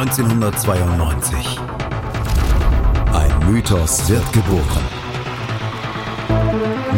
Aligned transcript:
1992. 0.00 1.60
Ein 3.12 3.52
Mythos 3.52 4.08
wird 4.08 4.32
geboren. 4.32 4.84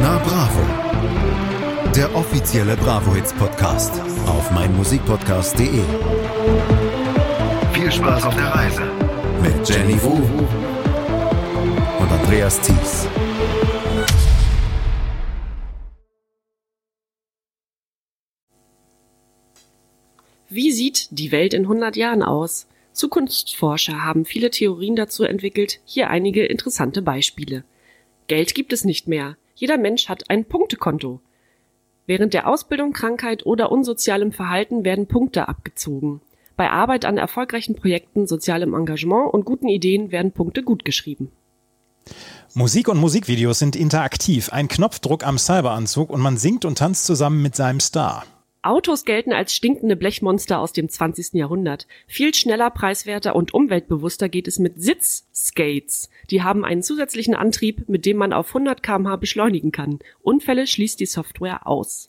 Na 0.00 0.18
Bravo. 0.18 1.90
Der 1.96 2.14
offizielle 2.14 2.76
Bravo 2.76 3.12
Hits 3.16 3.32
Podcast 3.32 4.00
auf 4.28 4.52
meinmusikpodcast.de. 4.52 5.82
Viel 7.72 7.90
Spaß 7.90 8.22
auf 8.22 8.36
der 8.36 8.54
Reise 8.54 8.82
mit 9.42 9.68
Jenny 9.68 10.00
Wu 10.00 10.22
und 11.98 12.12
Andreas 12.12 12.60
Thies. 12.60 13.08
Wie 20.48 20.70
sieht 20.70 21.08
die 21.10 21.32
Welt 21.32 21.52
in 21.52 21.62
100 21.62 21.96
Jahren 21.96 22.22
aus? 22.22 22.68
Zukunftsforscher 22.92 24.04
haben 24.04 24.24
viele 24.24 24.50
Theorien 24.50 24.96
dazu 24.96 25.24
entwickelt, 25.24 25.80
hier 25.84 26.10
einige 26.10 26.44
interessante 26.44 27.02
Beispiele. 27.02 27.64
Geld 28.28 28.54
gibt 28.54 28.72
es 28.72 28.84
nicht 28.84 29.08
mehr. 29.08 29.36
Jeder 29.54 29.78
Mensch 29.78 30.08
hat 30.08 30.30
ein 30.30 30.44
Punktekonto. 30.44 31.20
Während 32.06 32.34
der 32.34 32.48
Ausbildung, 32.48 32.92
Krankheit 32.92 33.46
oder 33.46 33.70
unsozialem 33.70 34.32
Verhalten 34.32 34.84
werden 34.84 35.06
Punkte 35.06 35.48
abgezogen. 35.48 36.20
Bei 36.56 36.70
Arbeit 36.70 37.04
an 37.04 37.16
erfolgreichen 37.16 37.74
Projekten, 37.74 38.26
sozialem 38.26 38.74
Engagement 38.74 39.32
und 39.32 39.44
guten 39.44 39.68
Ideen 39.68 40.12
werden 40.12 40.32
Punkte 40.32 40.62
gutgeschrieben. 40.62 41.30
Musik 42.54 42.88
und 42.88 42.98
Musikvideos 42.98 43.58
sind 43.58 43.76
interaktiv. 43.76 44.52
Ein 44.52 44.68
Knopfdruck 44.68 45.24
am 45.24 45.38
Cyberanzug 45.38 46.10
und 46.10 46.20
man 46.20 46.36
singt 46.36 46.64
und 46.64 46.78
tanzt 46.78 47.06
zusammen 47.06 47.40
mit 47.42 47.56
seinem 47.56 47.80
Star. 47.80 48.24
Autos 48.64 49.04
gelten 49.04 49.32
als 49.32 49.52
stinkende 49.52 49.96
Blechmonster 49.96 50.60
aus 50.60 50.72
dem 50.72 50.88
20. 50.88 51.34
Jahrhundert. 51.34 51.88
Viel 52.06 52.32
schneller, 52.32 52.70
preiswerter 52.70 53.34
und 53.34 53.52
umweltbewusster 53.52 54.28
geht 54.28 54.46
es 54.46 54.60
mit 54.60 54.80
Sitzskates. 54.80 56.08
Die 56.30 56.44
haben 56.44 56.64
einen 56.64 56.84
zusätzlichen 56.84 57.34
Antrieb, 57.34 57.88
mit 57.88 58.06
dem 58.06 58.18
man 58.18 58.32
auf 58.32 58.48
100 58.48 58.80
kmh 58.80 59.16
beschleunigen 59.16 59.72
kann. 59.72 59.98
Unfälle 60.22 60.68
schließt 60.68 61.00
die 61.00 61.06
Software 61.06 61.66
aus. 61.66 62.08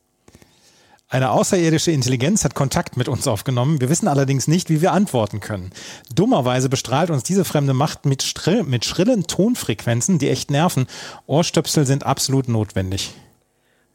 Eine 1.09 1.31
außerirdische 1.31 1.91
Intelligenz 1.91 2.43
hat 2.43 2.53
Kontakt 2.53 2.97
mit 2.97 3.07
uns 3.07 3.27
aufgenommen. 3.27 3.81
Wir 3.81 3.89
wissen 3.89 4.07
allerdings 4.07 4.47
nicht, 4.47 4.69
wie 4.69 4.81
wir 4.81 4.93
antworten 4.93 5.39
können. 5.39 5.71
Dummerweise 6.13 6.69
bestrahlt 6.69 7.09
uns 7.09 7.23
diese 7.23 7.45
fremde 7.45 7.73
Macht 7.73 8.05
mit, 8.05 8.21
schrill, 8.21 8.63
mit 8.63 8.85
schrillen 8.85 9.25
Tonfrequenzen, 9.25 10.19
die 10.19 10.29
echt 10.29 10.51
nerven. 10.51 10.85
Ohrstöpsel 11.25 11.87
sind 11.87 12.03
absolut 12.03 12.47
notwendig. 12.47 13.13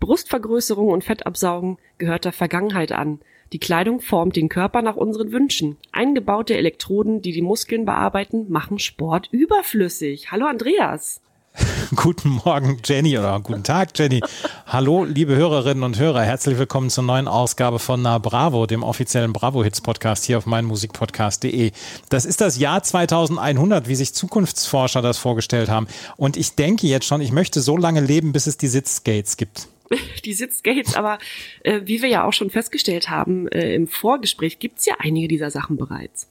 Brustvergrößerung 0.01 0.89
und 0.89 1.05
Fettabsaugen 1.05 1.79
gehört 1.99 2.25
der 2.25 2.33
Vergangenheit 2.33 2.93
an. 2.93 3.21
Die 3.53 3.59
Kleidung 3.59 4.01
formt 4.01 4.37
den 4.37 4.49
Körper 4.49 4.83
nach 4.83 4.97
unseren 4.97 5.33
Wünschen. 5.33 5.77
Eingebaute 5.93 6.57
Elektroden, 6.57 7.23
die 7.23 7.33
die 7.33 7.43
Muskeln 7.43 7.85
bearbeiten, 7.85 8.47
machen 8.51 8.79
Sport 8.79 9.29
überflüssig. 9.33 10.31
Hallo 10.31 10.47
Andreas. 10.47 11.23
Guten 11.97 12.41
Morgen, 12.45 12.79
Jenny, 12.85 13.19
oder 13.19 13.41
guten 13.41 13.65
Tag, 13.65 13.99
Jenny. 13.99 14.21
Hallo, 14.67 15.05
liebe 15.05 15.35
Hörerinnen 15.35 15.83
und 15.83 15.99
Hörer. 15.99 16.23
Herzlich 16.23 16.59
willkommen 16.59 16.91
zur 16.91 17.05
neuen 17.05 17.27
Ausgabe 17.27 17.79
von 17.79 18.03
Na 18.03 18.19
Bravo, 18.19 18.67
dem 18.67 18.83
offiziellen 18.83 19.33
Bravo 19.33 19.65
Hits 19.65 19.81
Podcast 19.81 20.25
hier 20.25 20.39
auf 20.39 20.47
meinmusikpodcast.de. 20.47 21.73
Das 22.11 22.25
ist 22.27 22.41
das 22.41 22.59
Jahr 22.59 22.83
2100, 22.83 23.89
wie 23.89 23.95
sich 23.95 24.15
Zukunftsforscher 24.15 25.03
das 25.03 25.19
vorgestellt 25.19 25.69
haben. 25.69 25.89
Und 26.17 26.37
ich 26.37 26.55
denke 26.55 26.87
jetzt 26.87 27.07
schon, 27.07 27.21
ich 27.21 27.33
möchte 27.33 27.61
so 27.61 27.77
lange 27.77 28.01
leben, 28.01 28.33
bis 28.33 28.47
es 28.47 28.57
die 28.57 28.69
Sitzgates 28.69 29.37
gibt. 29.37 29.69
die 30.25 30.35
Sitzgates, 30.35 30.95
aber 30.95 31.19
äh, 31.63 31.81
wie 31.85 32.03
wir 32.03 32.09
ja 32.09 32.25
auch 32.25 32.33
schon 32.33 32.51
festgestellt 32.51 33.11
haben 33.11 33.49
äh, 33.49 33.75
im 33.75 33.87
Vorgespräch, 33.87 34.59
gibt's 34.59 34.87
ja 34.87 34.95
einige 34.99 35.29
dieser 35.29 35.51
Sachen 35.51 35.77
bereits. 35.77 36.29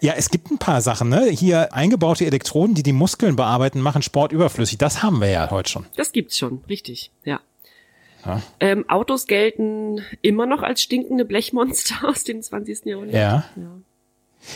Ja, 0.00 0.14
es 0.16 0.30
gibt 0.30 0.50
ein 0.50 0.58
paar 0.58 0.80
Sachen, 0.80 1.08
ne? 1.08 1.26
Hier 1.26 1.72
eingebaute 1.74 2.26
Elektroden, 2.26 2.74
die 2.74 2.82
die 2.82 2.92
Muskeln 2.92 3.36
bearbeiten, 3.36 3.80
machen 3.80 4.02
Sport 4.02 4.32
überflüssig. 4.32 4.78
Das 4.78 5.02
haben 5.02 5.20
wir 5.20 5.30
ja 5.30 5.50
heute 5.50 5.70
schon. 5.70 5.86
Das 5.96 6.12
gibt's 6.12 6.36
schon, 6.36 6.62
richtig, 6.68 7.12
ja. 7.24 7.40
ja. 8.24 8.42
Ähm, 8.58 8.88
Autos 8.88 9.26
gelten 9.26 10.00
immer 10.22 10.46
noch 10.46 10.62
als 10.62 10.82
stinkende 10.82 11.24
Blechmonster 11.24 11.96
aus 12.08 12.24
dem 12.24 12.42
20. 12.42 12.86
Jahrhundert. 12.86 13.14
Ja. 13.14 13.44
ja. 13.56 13.80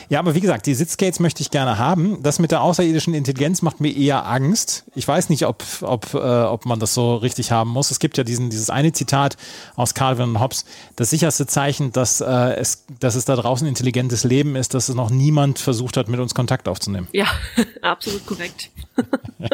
Ja, 0.08 0.18
aber 0.18 0.34
wie 0.34 0.40
gesagt, 0.40 0.66
die 0.66 0.74
Sitzgates 0.74 1.20
möchte 1.20 1.42
ich 1.42 1.50
gerne 1.50 1.78
haben. 1.78 2.22
Das 2.22 2.38
mit 2.38 2.50
der 2.50 2.62
außerirdischen 2.62 3.14
Intelligenz 3.14 3.62
macht 3.62 3.80
mir 3.80 3.94
eher 3.94 4.26
Angst. 4.26 4.84
Ich 4.94 5.06
weiß 5.06 5.28
nicht, 5.28 5.46
ob, 5.46 5.62
ob, 5.82 6.14
äh, 6.14 6.18
ob 6.18 6.66
man 6.66 6.80
das 6.80 6.94
so 6.94 7.16
richtig 7.16 7.50
haben 7.50 7.70
muss. 7.70 7.90
Es 7.90 7.98
gibt 7.98 8.16
ja 8.16 8.24
diesen, 8.24 8.50
dieses 8.50 8.70
eine 8.70 8.92
Zitat 8.92 9.36
aus 9.76 9.94
Calvin 9.94 10.30
und 10.30 10.40
Hobbes. 10.40 10.64
Das 10.96 11.10
sicherste 11.10 11.46
Zeichen, 11.46 11.92
dass, 11.92 12.20
äh, 12.20 12.54
es, 12.56 12.84
dass 13.00 13.14
es 13.14 13.24
da 13.24 13.36
draußen 13.36 13.66
intelligentes 13.66 14.24
Leben 14.24 14.56
ist, 14.56 14.74
dass 14.74 14.88
es 14.88 14.94
noch 14.94 15.10
niemand 15.10 15.58
versucht 15.58 15.96
hat, 15.96 16.08
mit 16.08 16.20
uns 16.20 16.34
Kontakt 16.34 16.68
aufzunehmen. 16.68 17.08
Ja, 17.12 17.26
absolut 17.82 18.26
korrekt. 18.26 18.70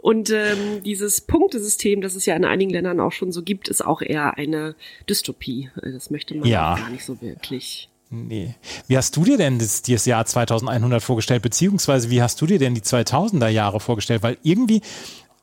und 0.00 0.30
ähm, 0.30 0.82
dieses 0.84 1.20
Punktesystem, 1.20 2.00
das 2.00 2.14
es 2.14 2.26
ja 2.26 2.34
in 2.34 2.44
einigen 2.44 2.70
Ländern 2.70 3.00
auch 3.00 3.12
schon 3.12 3.32
so 3.32 3.42
gibt, 3.42 3.68
ist 3.68 3.84
auch 3.84 4.02
eher 4.02 4.36
eine 4.36 4.74
Dystopie. 5.08 5.70
Das 5.76 6.10
möchte 6.10 6.34
man 6.34 6.48
ja. 6.48 6.76
gar 6.76 6.90
nicht 6.90 7.04
so 7.04 7.20
wirklich. 7.20 7.88
Nee. 8.14 8.54
Wie 8.88 8.98
hast 8.98 9.16
du 9.16 9.24
dir 9.24 9.38
denn 9.38 9.58
das, 9.58 9.80
das 9.80 10.04
Jahr 10.04 10.26
2100 10.26 11.02
vorgestellt, 11.02 11.40
beziehungsweise 11.40 12.10
wie 12.10 12.20
hast 12.20 12.38
du 12.42 12.46
dir 12.46 12.58
denn 12.58 12.74
die 12.74 12.82
2000er 12.82 13.48
Jahre 13.48 13.80
vorgestellt? 13.80 14.22
Weil 14.22 14.36
irgendwie, 14.42 14.82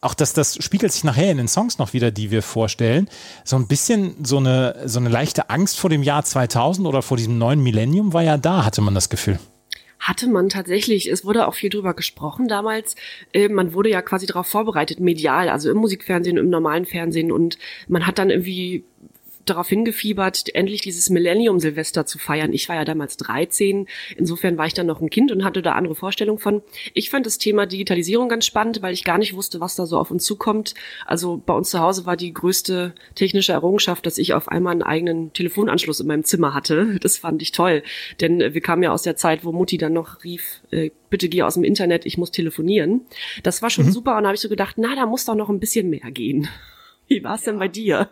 auch 0.01 0.13
das, 0.13 0.33
das 0.33 0.63
spiegelt 0.63 0.91
sich 0.91 1.03
nachher 1.03 1.31
in 1.31 1.37
den 1.37 1.47
Songs 1.47 1.79
noch 1.79 1.93
wieder, 1.93 2.11
die 2.11 2.29
wir 2.29 2.43
vorstellen, 2.43 3.09
so 3.43 3.55
ein 3.55 3.67
bisschen 3.67 4.23
so 4.23 4.37
eine, 4.37 4.83
so 4.85 4.99
eine 4.99 5.09
leichte 5.09 5.49
Angst 5.49 5.79
vor 5.79 5.89
dem 5.89 6.03
Jahr 6.03 6.23
2000 6.23 6.87
oder 6.87 7.01
vor 7.01 7.17
diesem 7.17 7.39
neuen 7.39 7.61
Millennium 7.63 8.13
war 8.13 8.21
ja 8.21 8.37
da, 8.37 8.63
hatte 8.63 8.81
man 8.81 8.93
das 8.93 9.09
Gefühl. 9.09 9.39
Hatte 9.99 10.27
man 10.27 10.47
tatsächlich, 10.47 11.11
es 11.11 11.25
wurde 11.25 11.47
auch 11.47 11.55
viel 11.55 11.71
drüber 11.71 11.95
gesprochen 11.95 12.47
damals, 12.47 12.95
äh, 13.33 13.49
man 13.49 13.73
wurde 13.73 13.89
ja 13.89 14.03
quasi 14.03 14.27
darauf 14.27 14.45
vorbereitet, 14.45 14.99
medial, 14.99 15.49
also 15.49 15.71
im 15.71 15.77
Musikfernsehen, 15.77 16.37
im 16.37 16.49
normalen 16.49 16.85
Fernsehen. 16.85 17.31
Und 17.31 17.57
man 17.87 18.05
hat 18.05 18.19
dann 18.19 18.29
irgendwie 18.29 18.85
darauf 19.49 19.67
hingefiebert, 19.67 20.53
endlich 20.55 20.81
dieses 20.81 21.09
Millennium 21.09 21.59
Silvester 21.59 22.05
zu 22.05 22.19
feiern. 22.19 22.53
Ich 22.53 22.69
war 22.69 22.75
ja 22.75 22.85
damals 22.85 23.17
13, 23.17 23.87
insofern 24.17 24.57
war 24.57 24.65
ich 24.65 24.73
dann 24.73 24.87
noch 24.87 25.01
ein 25.01 25.09
Kind 25.09 25.31
und 25.31 25.43
hatte 25.43 25.61
da 25.61 25.73
andere 25.73 25.95
Vorstellungen 25.95 26.39
von. 26.39 26.61
Ich 26.93 27.09
fand 27.09 27.25
das 27.25 27.37
Thema 27.37 27.65
Digitalisierung 27.65 28.29
ganz 28.29 28.45
spannend, 28.45 28.81
weil 28.81 28.93
ich 28.93 29.03
gar 29.03 29.17
nicht 29.17 29.35
wusste, 29.35 29.59
was 29.59 29.75
da 29.75 29.85
so 29.85 29.97
auf 29.97 30.11
uns 30.11 30.23
zukommt. 30.23 30.73
Also 31.05 31.41
bei 31.43 31.53
uns 31.53 31.69
zu 31.69 31.79
Hause 31.79 32.05
war 32.05 32.17
die 32.17 32.33
größte 32.33 32.93
technische 33.15 33.53
Errungenschaft, 33.53 34.05
dass 34.05 34.17
ich 34.17 34.33
auf 34.33 34.47
einmal 34.47 34.71
einen 34.71 34.83
eigenen 34.83 35.33
Telefonanschluss 35.33 35.99
in 35.99 36.07
meinem 36.07 36.23
Zimmer 36.23 36.53
hatte. 36.53 36.97
Das 37.01 37.17
fand 37.17 37.41
ich 37.41 37.51
toll, 37.51 37.83
denn 38.21 38.39
wir 38.39 38.61
kamen 38.61 38.83
ja 38.83 38.91
aus 38.91 39.03
der 39.03 39.15
Zeit, 39.15 39.43
wo 39.43 39.51
Mutti 39.51 39.77
dann 39.77 39.93
noch 39.93 40.23
rief, 40.23 40.61
äh, 40.71 40.91
bitte 41.09 41.29
geh 41.29 41.43
aus 41.43 41.55
dem 41.55 41.63
Internet, 41.63 42.05
ich 42.05 42.17
muss 42.17 42.31
telefonieren. 42.31 43.01
Das 43.43 43.61
war 43.61 43.69
schon 43.69 43.87
mhm. 43.87 43.91
super 43.91 44.17
und 44.17 44.23
da 44.23 44.29
habe 44.29 44.35
ich 44.35 44.41
so 44.41 44.49
gedacht, 44.49 44.75
na, 44.77 44.95
da 44.95 45.05
muss 45.05 45.25
doch 45.25 45.35
noch 45.35 45.49
ein 45.49 45.59
bisschen 45.59 45.89
mehr 45.89 46.11
gehen. 46.11 46.47
Wie 47.07 47.23
war 47.23 47.35
es 47.35 47.43
denn 47.43 47.57
bei 47.57 47.67
dir? 47.67 48.09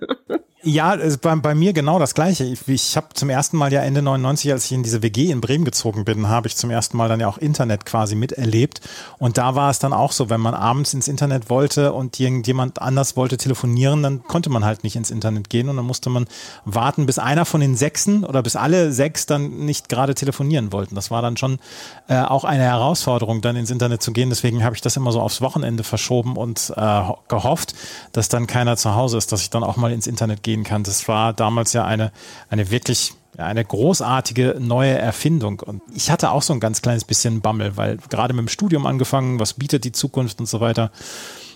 Ja, 0.63 0.97
bei, 1.21 1.35
bei 1.35 1.53
mir 1.53 1.71
genau 1.71 1.99
das 1.99 2.15
Gleiche. 2.15 2.43
Ich, 2.43 2.67
ich 2.67 2.97
habe 2.97 3.09
zum 3.13 3.29
ersten 3.29 3.57
Mal 3.57 3.71
ja 3.71 3.81
Ende 3.81 4.01
99, 4.01 4.51
als 4.51 4.65
ich 4.65 4.71
in 4.71 4.81
diese 4.81 5.03
WG 5.03 5.29
in 5.29 5.39
Bremen 5.39 5.65
gezogen 5.65 6.03
bin, 6.03 6.29
habe 6.29 6.47
ich 6.47 6.55
zum 6.55 6.71
ersten 6.71 6.97
Mal 6.97 7.07
dann 7.07 7.19
ja 7.19 7.27
auch 7.27 7.37
Internet 7.37 7.85
quasi 7.85 8.15
miterlebt. 8.15 8.81
Und 9.19 9.37
da 9.37 9.53
war 9.53 9.69
es 9.69 9.77
dann 9.77 9.93
auch 9.93 10.11
so, 10.11 10.31
wenn 10.31 10.41
man 10.41 10.55
abends 10.55 10.95
ins 10.95 11.07
Internet 11.07 11.51
wollte 11.51 11.93
und 11.93 12.19
irgendjemand 12.19 12.81
anders 12.81 13.15
wollte 13.15 13.37
telefonieren, 13.37 14.01
dann 14.01 14.23
konnte 14.23 14.49
man 14.49 14.65
halt 14.65 14.83
nicht 14.83 14.95
ins 14.95 15.11
Internet 15.11 15.51
gehen 15.51 15.69
und 15.69 15.77
dann 15.77 15.85
musste 15.85 16.09
man 16.09 16.25
warten, 16.65 17.05
bis 17.05 17.19
einer 17.19 17.45
von 17.45 17.61
den 17.61 17.75
Sechsen 17.75 18.25
oder 18.25 18.41
bis 18.41 18.55
alle 18.55 18.91
sechs 18.91 19.27
dann 19.27 19.59
nicht 19.59 19.89
gerade 19.89 20.15
telefonieren 20.15 20.71
wollten. 20.71 20.95
Das 20.95 21.11
war 21.11 21.21
dann 21.21 21.37
schon 21.37 21.59
äh, 22.07 22.19
auch 22.19 22.45
eine 22.45 22.63
Herausforderung, 22.63 23.41
dann 23.41 23.55
ins 23.57 23.69
Internet 23.69 24.01
zu 24.01 24.11
gehen. 24.11 24.29
Deswegen 24.29 24.63
habe 24.63 24.75
ich 24.75 24.81
das 24.81 24.97
immer 24.97 25.11
so 25.11 25.21
aufs 25.21 25.39
Wochenende 25.39 25.83
verschoben 25.83 26.35
und 26.35 26.73
äh, 26.75 27.01
gehofft, 27.27 27.75
dass 28.11 28.27
dann 28.27 28.47
keiner 28.47 28.75
zu 28.75 28.95
Hause 28.95 29.19
ist, 29.19 29.31
dass 29.31 29.41
ich 29.41 29.51
dann 29.51 29.63
auch 29.63 29.77
mal 29.77 29.91
ins 29.91 30.07
Internet 30.07 30.41
gehen 30.47 30.56
kann. 30.63 30.83
Das 30.83 31.07
war 31.07 31.33
damals 31.33 31.73
ja 31.73 31.85
eine, 31.85 32.11
eine 32.49 32.71
wirklich 32.71 33.13
eine 33.37 33.63
großartige 33.63 34.57
neue 34.59 34.97
Erfindung. 34.97 35.59
Und 35.59 35.81
ich 35.93 36.09
hatte 36.09 36.31
auch 36.31 36.41
so 36.41 36.53
ein 36.53 36.59
ganz 36.59 36.81
kleines 36.81 37.05
bisschen 37.05 37.41
Bammel, 37.41 37.77
weil 37.77 37.97
gerade 38.09 38.33
mit 38.33 38.41
dem 38.41 38.47
Studium 38.47 38.85
angefangen, 38.85 39.39
was 39.39 39.53
bietet 39.53 39.83
die 39.83 39.91
Zukunft 39.91 40.39
und 40.39 40.47
so 40.47 40.59
weiter. 40.59 40.91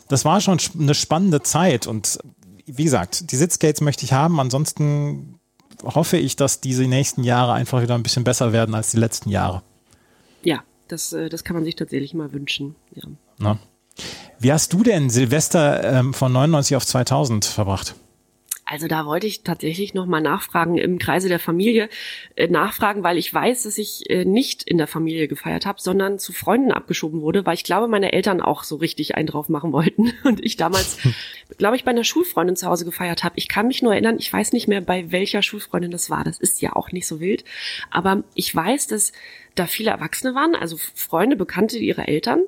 Das 0.08 0.26
war 0.26 0.42
schon 0.42 0.60
eine 0.80 0.94
spannende 0.94 1.42
Zeit. 1.42 1.88
Und 1.88 2.20
wie 2.66 2.84
gesagt, 2.84 3.32
die 3.32 3.36
Sitzgates 3.36 3.82
möchte 3.82 4.06
ich 4.06 4.14
haben. 4.14 4.40
Ansonsten 4.40 5.40
hoffe 5.84 6.18
ich, 6.18 6.36
dass 6.36 6.62
diese 6.62 6.84
nächsten 6.84 7.24
Jahre 7.24 7.54
einfach 7.54 7.82
wieder 7.82 7.96
ein 7.96 8.04
bisschen 8.04 8.24
besser 8.24 8.54
werden 8.54 8.76
als 8.76 8.92
die 8.92 8.98
letzten 8.98 9.30
Jahre. 9.30 9.64
Ja, 10.44 10.62
das, 10.88 11.14
äh, 11.14 11.30
das 11.30 11.44
kann 11.44 11.56
man 11.56 11.64
sich 11.64 11.76
tatsächlich 11.76 12.14
mal 12.14 12.32
wünschen. 12.34 12.76
Ja. 13.40 13.58
Wie 14.40 14.52
hast 14.52 14.74
du 14.74 14.84
denn 14.84 15.10
Silvester 15.10 15.84
ähm, 15.84 16.14
von 16.14 16.32
99 16.32 16.76
auf 16.76 16.86
2000 16.86 17.46
verbracht? 17.46 17.96
Also 18.72 18.88
da 18.88 19.06
wollte 19.06 19.28
ich 19.28 19.44
tatsächlich 19.44 19.94
nochmal 19.94 20.22
nachfragen, 20.22 20.78
im 20.78 20.98
Kreise 20.98 21.28
der 21.28 21.40
Familie 21.40 21.90
äh, 22.38 22.48
nachfragen, 22.48 23.04
weil 23.04 23.18
ich 23.18 23.34
weiß, 23.34 23.64
dass 23.64 23.78
ich 23.78 24.10
äh, 24.10 24.24
nicht 24.24 24.64
in 24.64 24.78
der 24.78 24.88
Familie 24.88 25.28
gefeiert 25.28 25.66
habe, 25.66 25.82
sondern 25.82 26.20
zu 26.20 26.32
Freunden 26.32 26.72
abgeschoben 26.72 27.20
wurde, 27.20 27.46
weil 27.46 27.56
ich 27.56 27.66
glaube, 27.66 27.90
meine 27.90 28.14
Eltern 28.14 28.40
auch 28.40 28.64
so 28.64 28.78
richtig 28.78 29.16
einen 29.16 29.28
drauf 29.28 29.50
machen 29.50 29.74
wollten. 29.74 30.14
Und 30.24 30.42
ich 30.46 30.56
damals, 30.56 31.00
glaube 31.58 31.76
ich, 31.76 31.84
bei 31.84 31.92
einer 31.92 32.06
Schulfreundin 32.06 32.56
zu 32.56 32.66
Hause 32.66 32.86
gefeiert 32.86 33.26
habe. 33.26 33.34
Ich 33.36 33.50
kann 33.50 33.68
mich 33.68 33.82
nur 33.82 33.92
erinnern, 33.92 34.16
ich 34.18 34.32
weiß 34.32 34.54
nicht 34.54 34.70
mehr, 34.70 34.80
bei 34.80 35.12
welcher 35.12 35.42
Schulfreundin 35.42 35.92
das 35.92 36.10
war. 36.10 36.24
Das 36.24 36.40
ist 36.40 36.62
ja 36.62 36.74
auch 36.74 36.94
nicht 36.94 37.08
so 37.08 37.20
wild. 37.20 37.44
Aber 37.90 38.24
ich 38.36 38.56
weiß, 38.56 38.88
dass 38.88 39.12
da 39.54 39.68
viele 39.68 39.92
Erwachsene 39.92 40.34
waren, 40.34 40.56
also 40.56 40.78
Freunde, 40.78 41.36
Bekannte 41.36 41.78
ihrer 41.78 42.08
Eltern. 42.08 42.44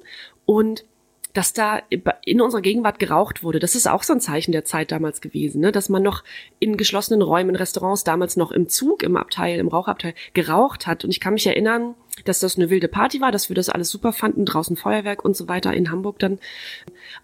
Und 0.45 0.85
dass 1.33 1.53
da 1.53 1.81
in 2.23 2.41
unserer 2.41 2.61
Gegenwart 2.61 2.99
geraucht 2.99 3.43
wurde. 3.43 3.59
Das 3.59 3.73
ist 3.73 3.87
auch 3.87 4.03
so 4.03 4.13
ein 4.13 4.19
Zeichen 4.19 4.51
der 4.51 4.65
Zeit 4.65 4.91
damals 4.91 5.19
gewesen, 5.19 5.61
ne? 5.61 5.71
dass 5.71 5.89
man 5.89 6.03
noch 6.03 6.23
in 6.59 6.77
geschlossenen 6.77 7.23
Räumen, 7.23 7.55
Restaurants, 7.55 8.03
damals 8.03 8.37
noch 8.37 8.51
im 8.51 8.69
Zug, 8.69 9.01
im 9.01 9.17
Abteil, 9.17 9.59
im 9.59 9.67
Rauchabteil 9.67 10.13
geraucht 10.33 10.85
hat. 10.85 11.03
Und 11.03 11.09
ich 11.09 11.19
kann 11.19 11.33
mich 11.33 11.47
erinnern, 11.47 11.95
dass 12.25 12.39
das 12.39 12.55
eine 12.55 12.69
wilde 12.69 12.87
Party 12.87 13.19
war, 13.19 13.31
dass 13.31 13.49
wir 13.49 13.55
das 13.55 13.69
alles 13.69 13.89
super 13.89 14.13
fanden, 14.13 14.45
draußen 14.45 14.77
Feuerwerk 14.77 15.25
und 15.25 15.35
so 15.35 15.47
weiter 15.47 15.73
in 15.73 15.91
Hamburg 15.91 16.19
dann. 16.19 16.39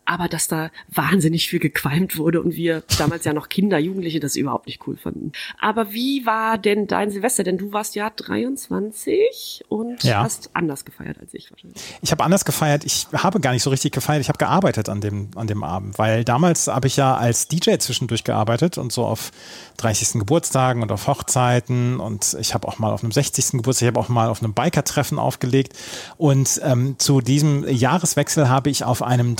Aber 0.05 0.27
dass 0.27 0.47
da 0.47 0.71
wahnsinnig 0.89 1.47
viel 1.49 1.59
gequalmt 1.59 2.17
wurde 2.17 2.41
und 2.41 2.55
wir 2.55 2.83
damals 2.97 3.25
ja 3.25 3.33
noch 3.33 3.49
Kinder, 3.49 3.79
Jugendliche 3.79 4.19
das 4.19 4.35
überhaupt 4.35 4.67
nicht 4.67 4.85
cool 4.87 4.97
fanden. 4.97 5.31
Aber 5.59 5.93
wie 5.93 6.25
war 6.25 6.57
denn 6.57 6.87
dein 6.87 7.11
Silvester? 7.11 7.43
Denn 7.43 7.57
du 7.57 7.71
warst 7.71 7.95
ja 7.95 8.09
23 8.09 9.65
und 9.69 10.03
ja. 10.03 10.23
hast 10.23 10.49
anders 10.53 10.85
gefeiert 10.85 11.17
als 11.19 11.33
ich 11.33 11.51
wahrscheinlich. 11.51 11.81
Ich 12.01 12.11
habe 12.11 12.23
anders 12.23 12.45
gefeiert. 12.45 12.85
Ich 12.85 13.07
habe 13.13 13.39
gar 13.39 13.53
nicht 13.53 13.63
so 13.63 13.69
richtig 13.69 13.91
gefeiert. 13.91 14.21
Ich 14.21 14.29
habe 14.29 14.37
gearbeitet 14.37 14.89
an 14.89 15.01
dem, 15.01 15.29
an 15.35 15.47
dem 15.47 15.63
Abend, 15.63 15.97
weil 15.97 16.23
damals 16.23 16.67
habe 16.67 16.87
ich 16.87 16.97
ja 16.97 17.15
als 17.15 17.47
DJ 17.47 17.77
zwischendurch 17.77 18.23
gearbeitet 18.23 18.77
und 18.77 18.91
so 18.91 19.05
auf 19.05 19.31
30. 19.77 20.19
Geburtstagen 20.19 20.81
und 20.81 20.91
auf 20.91 21.07
Hochzeiten 21.07 21.99
und 21.99 22.35
ich 22.39 22.53
habe 22.53 22.67
auch 22.67 22.79
mal 22.79 22.91
auf 22.91 23.03
einem 23.03 23.11
60. 23.11 23.51
Geburtstag, 23.51 23.83
ich 23.83 23.87
habe 23.87 23.99
auch 23.99 24.09
mal 24.09 24.29
auf 24.29 24.41
einem 24.41 24.53
Biker 24.53 24.83
Treffen 24.83 25.19
aufgelegt. 25.19 25.73
Und 26.17 26.59
ähm, 26.63 26.95
zu 26.97 27.21
diesem 27.21 27.67
Jahreswechsel 27.67 28.49
habe 28.49 28.69
ich 28.69 28.83
auf 28.83 29.01
einem 29.01 29.35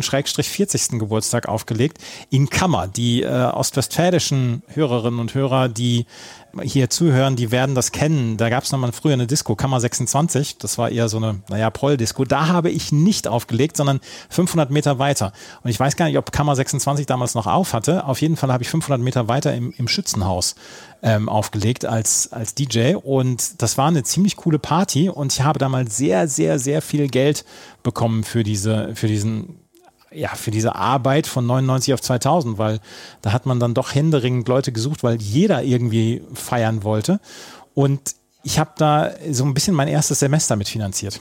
30.-40. 0.00 0.98
Geburtstag 0.98 1.48
aufgelegt 1.48 1.98
in 2.30 2.48
Kammer. 2.48 2.88
Die 2.88 3.22
äh, 3.22 3.28
ostwestfälischen 3.28 4.62
Hörerinnen 4.68 5.20
und 5.20 5.34
Hörer, 5.34 5.68
die 5.68 6.06
hier 6.62 6.90
zuhören, 6.90 7.36
die 7.36 7.50
werden 7.50 7.74
das 7.74 7.92
kennen. 7.92 8.36
Da 8.36 8.50
gab 8.50 8.64
es 8.64 8.72
nochmal 8.72 8.92
früher 8.92 9.14
eine 9.14 9.26
Disco, 9.26 9.56
Kammer 9.56 9.80
26. 9.80 10.58
Das 10.58 10.76
war 10.76 10.90
eher 10.90 11.08
so 11.08 11.16
eine, 11.16 11.40
naja, 11.48 11.70
Proll-Disco. 11.70 12.24
Da 12.24 12.48
habe 12.48 12.70
ich 12.70 12.92
nicht 12.92 13.26
aufgelegt, 13.26 13.76
sondern 13.76 14.00
500 14.28 14.70
Meter 14.70 14.98
weiter. 14.98 15.32
Und 15.62 15.70
ich 15.70 15.80
weiß 15.80 15.96
gar 15.96 16.06
nicht, 16.06 16.18
ob 16.18 16.32
Kammer 16.32 16.54
26 16.54 17.06
damals 17.06 17.34
noch 17.34 17.46
auf 17.46 17.72
hatte. 17.72 18.04
Auf 18.04 18.20
jeden 18.20 18.36
Fall 18.36 18.52
habe 18.52 18.62
ich 18.62 18.68
500 18.68 19.00
Meter 19.00 19.28
weiter 19.28 19.54
im, 19.54 19.72
im 19.76 19.88
Schützenhaus 19.88 20.54
ähm, 21.02 21.28
aufgelegt 21.28 21.84
als, 21.84 22.32
als 22.32 22.54
DJ. 22.54 22.94
Und 22.94 23.62
das 23.62 23.78
war 23.78 23.88
eine 23.88 24.02
ziemlich 24.02 24.36
coole 24.36 24.58
Party. 24.58 25.08
Und 25.08 25.32
ich 25.32 25.42
habe 25.42 25.58
damals 25.58 25.96
sehr, 25.96 26.28
sehr, 26.28 26.58
sehr 26.58 26.82
viel 26.82 27.08
Geld 27.08 27.44
bekommen 27.82 28.24
für 28.24 28.42
diese, 28.42 28.94
für 28.94 29.08
diesen 29.08 29.61
ja, 30.14 30.34
für 30.34 30.50
diese 30.50 30.74
Arbeit 30.74 31.26
von 31.26 31.46
99 31.46 31.94
auf 31.94 32.00
2000, 32.00 32.58
weil 32.58 32.80
da 33.22 33.32
hat 33.32 33.46
man 33.46 33.60
dann 33.60 33.74
doch 33.74 33.94
händeringend 33.94 34.48
Leute 34.48 34.72
gesucht, 34.72 35.02
weil 35.02 35.20
jeder 35.20 35.62
irgendwie 35.62 36.22
feiern 36.34 36.84
wollte. 36.84 37.20
Und 37.74 38.14
ich 38.42 38.58
habe 38.58 38.72
da 38.76 39.12
so 39.30 39.44
ein 39.44 39.54
bisschen 39.54 39.74
mein 39.74 39.88
erstes 39.88 40.20
Semester 40.20 40.56
mitfinanziert. 40.56 41.20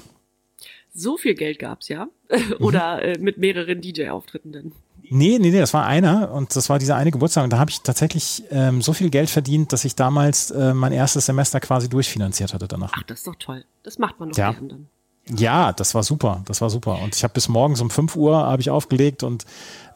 So 0.93 1.17
viel 1.17 1.35
Geld 1.35 1.59
gab's 1.59 1.87
ja? 1.87 2.07
Oder 2.59 2.97
mhm. 2.97 3.01
äh, 3.01 3.17
mit 3.19 3.37
mehreren 3.37 3.81
DJ-Auftritten 3.81 4.51
denn? 4.51 4.71
Nee, 5.13 5.39
nee, 5.39 5.51
nee, 5.51 5.59
das 5.59 5.73
war 5.73 5.85
einer 5.85 6.31
und 6.31 6.55
das 6.55 6.69
war 6.69 6.79
dieser 6.79 6.95
eine 6.95 7.11
Geburtstag 7.11 7.43
und 7.43 7.51
da 7.51 7.59
habe 7.59 7.69
ich 7.69 7.81
tatsächlich 7.81 8.43
ähm, 8.49 8.81
so 8.81 8.93
viel 8.93 9.09
Geld 9.09 9.29
verdient, 9.29 9.73
dass 9.73 9.83
ich 9.83 9.95
damals 9.95 10.51
äh, 10.51 10.73
mein 10.73 10.93
erstes 10.93 11.25
Semester 11.25 11.59
quasi 11.59 11.89
durchfinanziert 11.89 12.53
hatte 12.53 12.67
danach. 12.67 12.93
Ach, 12.95 13.03
das 13.03 13.19
ist 13.19 13.27
doch 13.27 13.35
toll. 13.35 13.65
Das 13.83 13.99
macht 13.99 14.19
man 14.21 14.29
doch 14.29 14.37
ja. 14.37 14.51
gern 14.53 14.69
dann. 14.69 14.87
Ja, 15.35 15.71
das 15.71 15.95
war 15.95 16.03
super. 16.03 16.41
Das 16.45 16.61
war 16.61 16.69
super. 16.69 16.99
Und 17.01 17.15
ich 17.15 17.23
habe 17.23 17.33
bis 17.33 17.47
morgens 17.47 17.81
um 17.81 17.89
5 17.89 18.15
Uhr 18.15 18.37
habe 18.37 18.61
ich 18.61 18.69
aufgelegt 18.69 19.23
und 19.23 19.45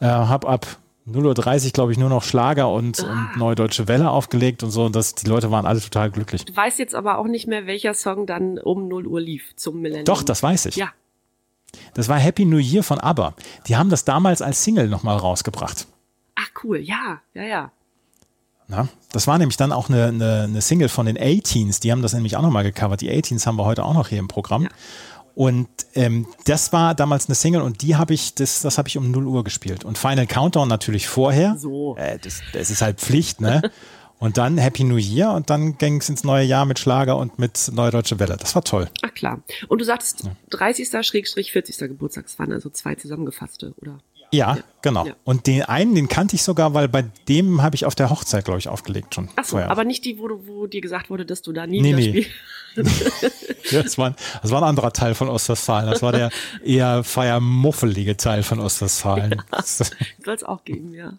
äh, 0.00 0.06
habe 0.06 0.48
ab 0.48 0.66
0.30 1.08 1.66
Uhr, 1.66 1.70
glaube 1.72 1.92
ich, 1.92 1.98
nur 1.98 2.08
noch 2.08 2.22
Schlager 2.22 2.70
und, 2.70 3.04
ah. 3.04 3.30
und 3.32 3.36
Neue 3.36 3.54
Deutsche 3.54 3.86
Welle 3.86 4.10
aufgelegt 4.10 4.62
und 4.62 4.70
so. 4.70 4.84
Und 4.86 4.96
das, 4.96 5.14
die 5.14 5.28
Leute 5.28 5.50
waren 5.50 5.66
alle 5.66 5.80
total 5.80 6.10
glücklich. 6.10 6.44
Du 6.44 6.56
weißt 6.56 6.78
jetzt 6.78 6.94
aber 6.94 7.18
auch 7.18 7.26
nicht 7.26 7.46
mehr, 7.46 7.66
welcher 7.66 7.94
Song 7.94 8.26
dann 8.26 8.58
um 8.58 8.88
0 8.88 9.06
Uhr 9.06 9.20
lief 9.20 9.54
zum 9.56 9.80
Millennium. 9.80 10.06
Doch, 10.06 10.22
das 10.22 10.42
weiß 10.42 10.66
ich. 10.66 10.76
Ja. 10.76 10.90
Das 11.94 12.08
war 12.08 12.18
Happy 12.18 12.44
New 12.44 12.58
Year 12.58 12.82
von 12.82 12.98
ABBA. 12.98 13.34
Die 13.66 13.76
haben 13.76 13.90
das 13.90 14.04
damals 14.04 14.42
als 14.42 14.64
Single 14.64 14.88
nochmal 14.88 15.16
rausgebracht. 15.16 15.86
Ach 16.34 16.48
cool, 16.64 16.78
ja, 16.78 17.20
ja, 17.34 17.42
ja. 17.42 17.72
Na, 18.68 18.88
das 19.12 19.26
war 19.28 19.38
nämlich 19.38 19.56
dann 19.56 19.72
auch 19.72 19.88
eine, 19.88 20.06
eine, 20.06 20.42
eine 20.42 20.60
Single 20.60 20.88
von 20.88 21.06
den 21.06 21.16
A-Teens. 21.16 21.78
Die 21.80 21.92
haben 21.92 22.02
das 22.02 22.14
nämlich 22.14 22.36
auch 22.36 22.42
nochmal 22.42 22.64
gecovert. 22.64 23.00
Die 23.00 23.10
A-Teens 23.10 23.46
haben 23.46 23.56
wir 23.56 23.64
heute 23.64 23.84
auch 23.84 23.94
noch 23.94 24.08
hier 24.08 24.18
im 24.18 24.28
Programm. 24.28 24.64
Ja. 24.64 24.68
Und 25.36 25.68
ähm, 25.94 26.26
das 26.46 26.72
war 26.72 26.94
damals 26.94 27.26
eine 27.26 27.34
Single 27.34 27.60
und 27.60 27.82
die 27.82 27.96
habe 27.96 28.14
ich, 28.14 28.34
das, 28.34 28.62
das 28.62 28.78
habe 28.78 28.88
ich 28.88 28.96
um 28.96 29.10
0 29.10 29.26
Uhr 29.26 29.44
gespielt. 29.44 29.84
Und 29.84 29.98
Final 29.98 30.26
Countdown 30.26 30.66
natürlich 30.66 31.08
vorher. 31.08 31.56
So. 31.58 31.94
Äh, 31.98 32.18
das, 32.18 32.40
das 32.54 32.70
ist 32.70 32.80
halt 32.80 33.00
Pflicht, 33.00 33.42
ne? 33.42 33.60
Und 34.18 34.38
dann 34.38 34.56
Happy 34.56 34.82
New 34.82 34.96
Year 34.96 35.30
und 35.32 35.50
dann 35.50 35.76
ging 35.76 35.98
es 35.98 36.08
ins 36.08 36.24
neue 36.24 36.42
Jahr 36.42 36.64
mit 36.64 36.78
Schlager 36.78 37.18
und 37.18 37.38
mit 37.38 37.70
Neue 37.74 37.90
Deutsche 37.90 38.18
Welle. 38.18 38.38
Das 38.38 38.54
war 38.54 38.64
toll. 38.64 38.88
Ach 39.02 39.12
klar. 39.12 39.42
Und 39.68 39.78
du 39.78 39.84
sagtest 39.84 40.24
ja. 40.24 40.30
30. 40.48 40.88
40. 40.88 41.76
Geburtstagsfeiern, 41.80 42.52
also 42.52 42.70
zwei 42.70 42.94
zusammengefasste, 42.94 43.74
oder? 43.76 43.98
Ja, 44.32 44.56
ja. 44.56 44.62
genau. 44.80 45.06
Ja. 45.06 45.16
Und 45.24 45.46
den 45.46 45.64
einen, 45.64 45.94
den 45.94 46.08
kannte 46.08 46.34
ich 46.34 46.42
sogar, 46.42 46.72
weil 46.72 46.88
bei 46.88 47.04
dem 47.28 47.62
habe 47.62 47.76
ich 47.76 47.84
auf 47.84 47.94
der 47.94 48.08
Hochzeit, 48.08 48.46
glaube 48.46 48.58
ich, 48.58 48.68
aufgelegt 48.68 49.14
schon. 49.14 49.28
Ach 49.36 49.44
so, 49.44 49.50
vorher. 49.50 49.70
aber 49.70 49.84
nicht 49.84 50.06
die, 50.06 50.18
wo, 50.18 50.28
du, 50.28 50.46
wo 50.46 50.66
dir 50.66 50.80
gesagt 50.80 51.10
wurde, 51.10 51.26
dass 51.26 51.42
du 51.42 51.52
da 51.52 51.66
nie 51.66 51.82
nee, 51.82 51.92
nee. 51.92 52.26
Ja, 53.70 53.82
das, 53.82 53.98
war 53.98 54.10
ein, 54.10 54.16
das 54.42 54.50
war 54.50 54.62
ein 54.62 54.68
anderer 54.68 54.92
Teil 54.92 55.14
von 55.14 55.28
Ostwestfalen. 55.28 55.90
Das 55.90 56.02
war 56.02 56.12
der 56.12 56.30
eher 56.64 57.04
feiermuffelige 57.04 58.16
Teil 58.16 58.42
von 58.42 58.60
Ostwestfalen. 58.60 59.42
Ja, 59.52 59.62
Soll 59.62 60.34
es 60.34 60.44
auch 60.44 60.64
geben, 60.64 60.94
ja. 60.94 61.12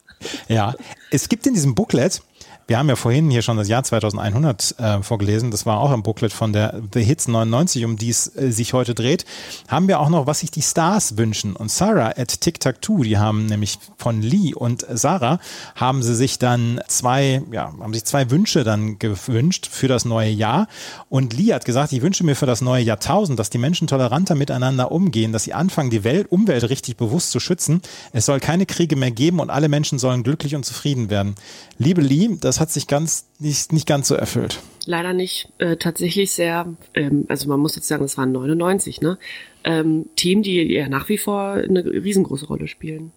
Ja, 0.47 0.75
es 1.11 1.29
gibt 1.29 1.45
in 1.47 1.53
diesem 1.53 1.75
Booklet, 1.75 2.21
wir 2.67 2.77
haben 2.77 2.89
ja 2.89 2.97
vorhin 2.97 3.31
hier 3.31 3.41
schon 3.41 3.55
das 3.55 3.69
Jahr 3.69 3.81
2100 3.81 4.75
äh, 4.77 5.01
vorgelesen. 5.01 5.51
Das 5.51 5.65
war 5.65 5.79
auch 5.79 5.93
im 5.93 6.03
Booklet 6.03 6.33
von 6.33 6.51
der 6.51 6.81
The 6.93 7.01
Hits 7.01 7.29
99, 7.29 7.85
um 7.85 7.95
die 7.95 8.09
es 8.09 8.35
äh, 8.35 8.51
sich 8.51 8.73
heute 8.73 8.93
dreht. 8.93 9.25
Haben 9.69 9.87
wir 9.87 10.01
auch 10.01 10.09
noch, 10.09 10.27
was 10.27 10.41
sich 10.41 10.51
die 10.51 10.61
Stars 10.61 11.17
wünschen. 11.17 11.55
Und 11.55 11.71
Sarah 11.71 12.13
at 12.17 12.41
Tic 12.41 12.59
Tac 12.59 12.81
Two, 12.81 13.03
die 13.03 13.17
haben 13.17 13.45
nämlich 13.45 13.79
von 13.97 14.21
Lee 14.21 14.53
und 14.53 14.85
Sarah 14.89 15.39
haben 15.75 16.03
sie 16.03 16.13
sich 16.13 16.39
dann 16.39 16.81
zwei, 16.87 17.41
ja, 17.53 17.73
haben 17.79 17.93
sich 17.93 18.03
zwei 18.03 18.29
Wünsche 18.29 18.65
dann 18.65 18.99
gewünscht 18.99 19.69
für 19.71 19.87
das 19.87 20.03
neue 20.03 20.29
Jahr. 20.29 20.67
Und 21.07 21.33
Lee 21.37 21.53
hat 21.53 21.63
gesagt, 21.63 21.93
ich 21.93 22.01
wünsche 22.01 22.25
mir 22.25 22.35
für 22.35 22.45
das 22.45 22.59
neue 22.59 22.83
Jahrtausend, 22.83 23.39
dass 23.39 23.49
die 23.49 23.59
Menschen 23.59 23.87
toleranter 23.87 24.35
miteinander 24.35 24.91
umgehen, 24.91 25.31
dass 25.31 25.45
sie 25.45 25.53
anfangen, 25.53 25.89
die 25.89 26.03
Welt, 26.03 26.29
Umwelt 26.29 26.69
richtig 26.69 26.97
bewusst 26.97 27.31
zu 27.31 27.39
schützen. 27.39 27.81
Es 28.11 28.25
soll 28.25 28.41
keine 28.41 28.65
Kriege 28.65 28.97
mehr 28.97 29.11
geben 29.11 29.39
und 29.39 29.49
alle 29.49 29.69
Menschen 29.69 29.99
sollen 29.99 30.23
glücklich 30.23 30.53
und 30.53 30.65
zufrieden 30.65 31.09
werden. 31.09 31.35
Liebe 31.77 32.01
Lee, 32.01 32.29
das 32.41 32.56
das 32.57 32.61
hat 32.61 32.71
sich 32.71 32.87
ganz 32.87 33.27
nicht, 33.37 33.71
nicht 33.71 33.85
ganz 33.85 34.07
so 34.07 34.15
erfüllt. 34.15 34.61
Leider 34.87 35.13
nicht. 35.13 35.49
Äh, 35.59 35.77
tatsächlich 35.77 36.31
sehr, 36.31 36.73
ähm, 36.95 37.25
also 37.27 37.47
man 37.47 37.59
muss 37.59 37.75
jetzt 37.75 37.87
sagen, 37.87 38.01
das 38.01 38.17
waren 38.17 38.31
99, 38.31 38.99
ne? 39.01 39.19
Ähm, 39.63 40.07
Themen, 40.15 40.41
die 40.41 40.63
ja 40.63 40.89
nach 40.89 41.07
wie 41.07 41.19
vor 41.19 41.51
eine 41.51 41.85
riesengroße 41.85 42.47
Rolle 42.47 42.67
spielen. 42.67 43.11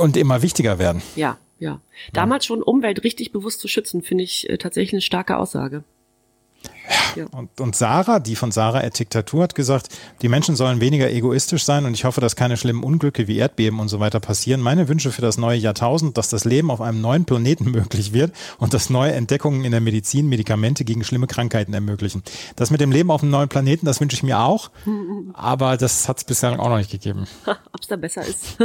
Und 0.00 0.16
immer 0.16 0.42
wichtiger 0.42 0.78
werden. 0.78 1.02
Ja, 1.16 1.38
ja. 1.58 1.80
Damals 2.12 2.46
schon 2.46 2.62
Umwelt 2.62 3.02
richtig 3.02 3.32
bewusst 3.32 3.58
zu 3.58 3.66
schützen, 3.66 4.02
finde 4.02 4.22
ich 4.22 4.48
äh, 4.48 4.58
tatsächlich 4.58 4.92
eine 4.92 5.02
starke 5.02 5.36
Aussage. 5.36 5.82
Ja. 7.16 7.26
Und, 7.32 7.60
und 7.60 7.74
Sarah, 7.74 8.18
die 8.18 8.36
von 8.36 8.52
Sarah 8.52 8.80
at 8.80 8.98
Diktatur 8.98 9.44
hat 9.44 9.54
gesagt, 9.54 9.88
die 10.22 10.28
Menschen 10.28 10.56
sollen 10.56 10.80
weniger 10.80 11.10
egoistisch 11.10 11.64
sein 11.64 11.84
und 11.84 11.94
ich 11.94 12.04
hoffe, 12.04 12.20
dass 12.20 12.36
keine 12.36 12.56
schlimmen 12.56 12.84
Unglücke 12.84 13.26
wie 13.26 13.38
Erdbeben 13.38 13.80
und 13.80 13.88
so 13.88 14.00
weiter 14.00 14.20
passieren. 14.20 14.60
Meine 14.60 14.88
Wünsche 14.88 15.12
für 15.12 15.22
das 15.22 15.38
neue 15.38 15.58
Jahrtausend, 15.58 16.18
dass 16.18 16.28
das 16.28 16.44
Leben 16.44 16.70
auf 16.70 16.80
einem 16.80 17.00
neuen 17.00 17.24
Planeten 17.24 17.70
möglich 17.70 18.12
wird 18.12 18.32
und 18.58 18.74
dass 18.74 18.90
neue 18.90 19.12
Entdeckungen 19.12 19.64
in 19.64 19.72
der 19.72 19.80
Medizin 19.80 20.28
Medikamente 20.28 20.84
gegen 20.84 21.04
schlimme 21.04 21.26
Krankheiten 21.26 21.74
ermöglichen. 21.74 22.22
Das 22.56 22.70
mit 22.70 22.80
dem 22.80 22.92
Leben 22.92 23.10
auf 23.10 23.22
einem 23.22 23.32
neuen 23.32 23.48
Planeten, 23.48 23.86
das 23.86 24.00
wünsche 24.00 24.16
ich 24.16 24.22
mir 24.22 24.40
auch, 24.40 24.70
aber 25.34 25.76
das 25.76 26.08
hat 26.08 26.18
es 26.18 26.24
bisher 26.24 26.58
auch 26.60 26.68
noch 26.68 26.78
nicht 26.78 26.90
gegeben. 26.90 27.26
Ob 27.72 27.80
es 27.80 27.88
da 27.88 27.96
besser 27.96 28.22
ist. 28.24 28.58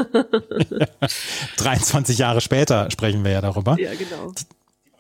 23 1.58 2.18
Jahre 2.18 2.42
später 2.42 2.90
sprechen 2.92 3.24
wir 3.24 3.32
ja 3.32 3.42
darüber. 3.42 3.80
Ja, 3.80 3.92
genau. 3.94 4.34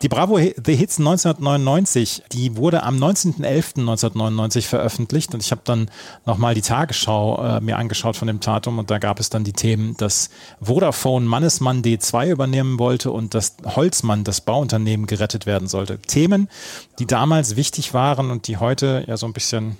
Die, 0.02 0.10
Bravo 0.10 0.38
The 0.40 0.76
Hits 0.76 0.98
1999, 0.98 2.24
die 2.32 2.58
wurde 2.58 2.82
am 2.82 2.98
19.11.1999 2.98 4.64
veröffentlicht 4.64 5.36
und 5.36 5.44
ich 5.44 5.52
habe 5.52 5.62
dann 5.64 5.92
nochmal 6.26 6.56
die 6.56 6.62
Tagesschau 6.62 7.58
äh, 7.58 7.62
mir 7.62 7.78
angeschaut 7.78 8.18
von 8.18 8.28
dem 8.28 8.40
Datum 8.40 8.80
und 8.80 8.90
da 8.90 8.98
gab 8.98 9.20
es 9.20 9.30
dann 9.30 9.44
die 9.44 9.54
Themen, 9.54 9.96
dass 9.98 10.32
Vodafone 10.60 11.28
Mannesmann 11.28 11.84
D2 11.84 12.32
übernehmen 12.32 12.80
wollte 12.80 13.12
und 13.12 13.36
dass 13.36 13.58
Holzmann, 13.64 14.24
das 14.24 14.42
Bauunternehmen, 14.42 15.06
gerettet 15.06 15.46
werden 15.46 15.68
sollte. 15.68 16.00
Themen, 16.00 16.50
die 16.98 17.06
damals 17.06 17.56
wichtig 17.56 17.94
waren 17.94 18.32
und 18.32 18.48
die 18.48 18.58
heute 18.58 19.04
ja 19.08 19.18
so 19.18 19.28
ein 19.28 19.34
bisschen 19.34 19.78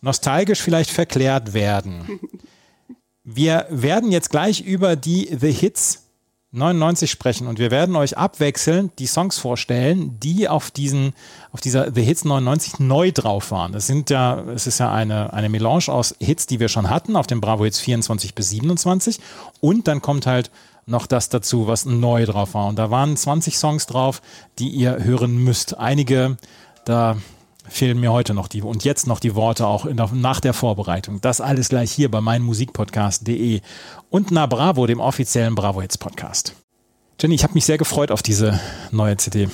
nostalgisch 0.00 0.60
vielleicht 0.60 0.90
verklärt 0.90 1.54
werden. 1.54 2.18
Wir 3.24 3.66
werden 3.70 4.10
jetzt 4.10 4.30
gleich 4.30 4.62
über 4.62 4.96
die 4.96 5.28
The 5.40 5.52
Hits 5.52 6.01
99 6.54 7.10
sprechen 7.10 7.46
und 7.46 7.58
wir 7.58 7.70
werden 7.70 7.96
euch 7.96 8.18
abwechselnd 8.18 8.98
die 8.98 9.06
Songs 9.06 9.38
vorstellen, 9.38 10.20
die 10.20 10.48
auf 10.50 10.70
diesen, 10.70 11.14
auf 11.50 11.62
dieser 11.62 11.92
The 11.92 12.02
Hits 12.02 12.26
99 12.26 12.78
neu 12.78 13.10
drauf 13.10 13.50
waren. 13.50 13.74
Es 13.74 13.86
sind 13.86 14.10
ja, 14.10 14.40
es 14.54 14.66
ist 14.66 14.78
ja 14.78 14.92
eine, 14.92 15.32
eine 15.32 15.48
Melange 15.48 15.88
aus 15.88 16.14
Hits, 16.20 16.46
die 16.46 16.60
wir 16.60 16.68
schon 16.68 16.90
hatten, 16.90 17.16
auf 17.16 17.26
dem 17.26 17.40
Bravo 17.40 17.64
Hits 17.64 17.80
24 17.80 18.34
bis 18.34 18.50
27 18.50 19.18
und 19.60 19.88
dann 19.88 20.02
kommt 20.02 20.26
halt 20.26 20.50
noch 20.84 21.06
das 21.06 21.30
dazu, 21.30 21.68
was 21.68 21.86
neu 21.86 22.26
drauf 22.26 22.52
war. 22.52 22.66
Und 22.66 22.78
da 22.78 22.90
waren 22.90 23.16
20 23.16 23.56
Songs 23.56 23.86
drauf, 23.86 24.20
die 24.58 24.68
ihr 24.68 25.02
hören 25.02 25.42
müsst. 25.42 25.78
Einige, 25.78 26.36
da 26.84 27.16
fehlen 27.68 28.00
mir 28.00 28.12
heute 28.12 28.34
noch 28.34 28.48
die 28.48 28.62
und 28.62 28.84
jetzt 28.84 29.06
noch 29.06 29.20
die 29.20 29.34
Worte 29.34 29.66
auch 29.66 29.86
der, 29.88 30.10
nach 30.12 30.40
der 30.40 30.52
Vorbereitung. 30.52 31.20
Das 31.20 31.40
alles 31.40 31.68
gleich 31.68 31.92
hier 31.92 32.10
bei 32.10 32.20
meinmusikpodcast.de 32.20 33.60
und 34.10 34.30
na 34.30 34.46
Bravo, 34.46 34.86
dem 34.86 35.00
offiziellen 35.00 35.54
Bravo 35.54 35.80
Hits 35.80 35.98
Podcast. 35.98 36.54
Jenny, 37.20 37.34
ich 37.34 37.44
habe 37.44 37.54
mich 37.54 37.64
sehr 37.64 37.78
gefreut 37.78 38.10
auf 38.10 38.22
diese 38.22 38.58
neue 38.90 39.16
CD. 39.16 39.48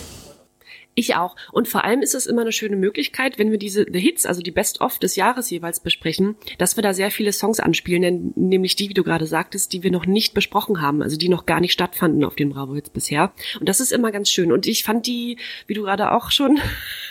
Ich 0.99 1.15
auch. 1.15 1.37
Und 1.53 1.69
vor 1.69 1.85
allem 1.85 2.03
ist 2.03 2.17
es 2.17 2.27
immer 2.27 2.41
eine 2.41 2.51
schöne 2.51 2.75
Möglichkeit, 2.75 3.39
wenn 3.39 3.53
wir 3.53 3.59
diese 3.59 3.87
The 3.89 4.01
Hits, 4.01 4.27
also 4.27 4.43
die 4.43 4.51
Best-of 4.51 4.99
des 4.99 5.15
Jahres 5.15 5.49
jeweils 5.49 5.79
besprechen, 5.79 6.35
dass 6.59 6.75
wir 6.75 6.83
da 6.83 6.93
sehr 6.93 7.13
viele 7.13 7.33
Songs 7.33 7.61
anspielen, 7.61 8.33
nämlich 8.35 8.75
die, 8.75 8.89
wie 8.89 8.95
du 8.95 9.05
gerade 9.05 9.27
sagtest, 9.27 9.73
die 9.73 9.85
wir 9.85 9.93
noch 9.93 10.07
nicht 10.07 10.35
besprochen 10.35 10.81
haben, 10.83 11.01
also 11.01 11.17
die 11.17 11.29
noch 11.29 11.47
gar 11.47 11.61
nicht 11.61 11.73
stattfanden 11.73 12.25
auf 12.25 12.35
den 12.35 12.51
Bravo 12.51 12.75
Hits 12.75 12.91
bisher. 12.91 13.33
Und 13.61 13.69
das 13.69 13.79
ist 13.79 13.93
immer 13.93 14.11
ganz 14.11 14.29
schön. 14.29 14.51
Und 14.51 14.67
ich 14.67 14.83
fand 14.83 15.07
die, 15.07 15.39
wie 15.69 15.75
du 15.75 15.83
gerade 15.83 16.11
auch 16.11 16.33
schon 16.33 16.59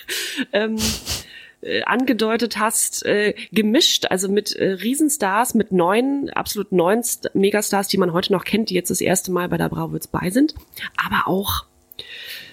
ähm, 0.51 0.75
äh, 1.61 1.83
angedeutet 1.83 2.59
hast, 2.59 3.05
äh, 3.05 3.35
gemischt, 3.53 4.07
also 4.09 4.27
mit 4.27 4.53
äh, 4.53 4.71
Riesenstars, 4.71 5.53
mit 5.53 5.71
neuen, 5.71 6.29
absolut 6.31 6.73
neuen 6.73 7.03
St 7.03 7.33
Megastars, 7.35 7.87
die 7.87 7.97
man 7.97 8.11
heute 8.11 8.33
noch 8.33 8.43
kennt, 8.43 8.69
die 8.69 8.75
jetzt 8.75 8.91
das 8.91 8.99
erste 8.99 9.31
Mal 9.31 9.47
bei 9.47 9.57
der 9.57 9.69
Bravo 9.69 9.93
Hits 9.93 10.07
bei 10.07 10.29
sind, 10.29 10.55
aber 10.97 11.29
auch 11.29 11.67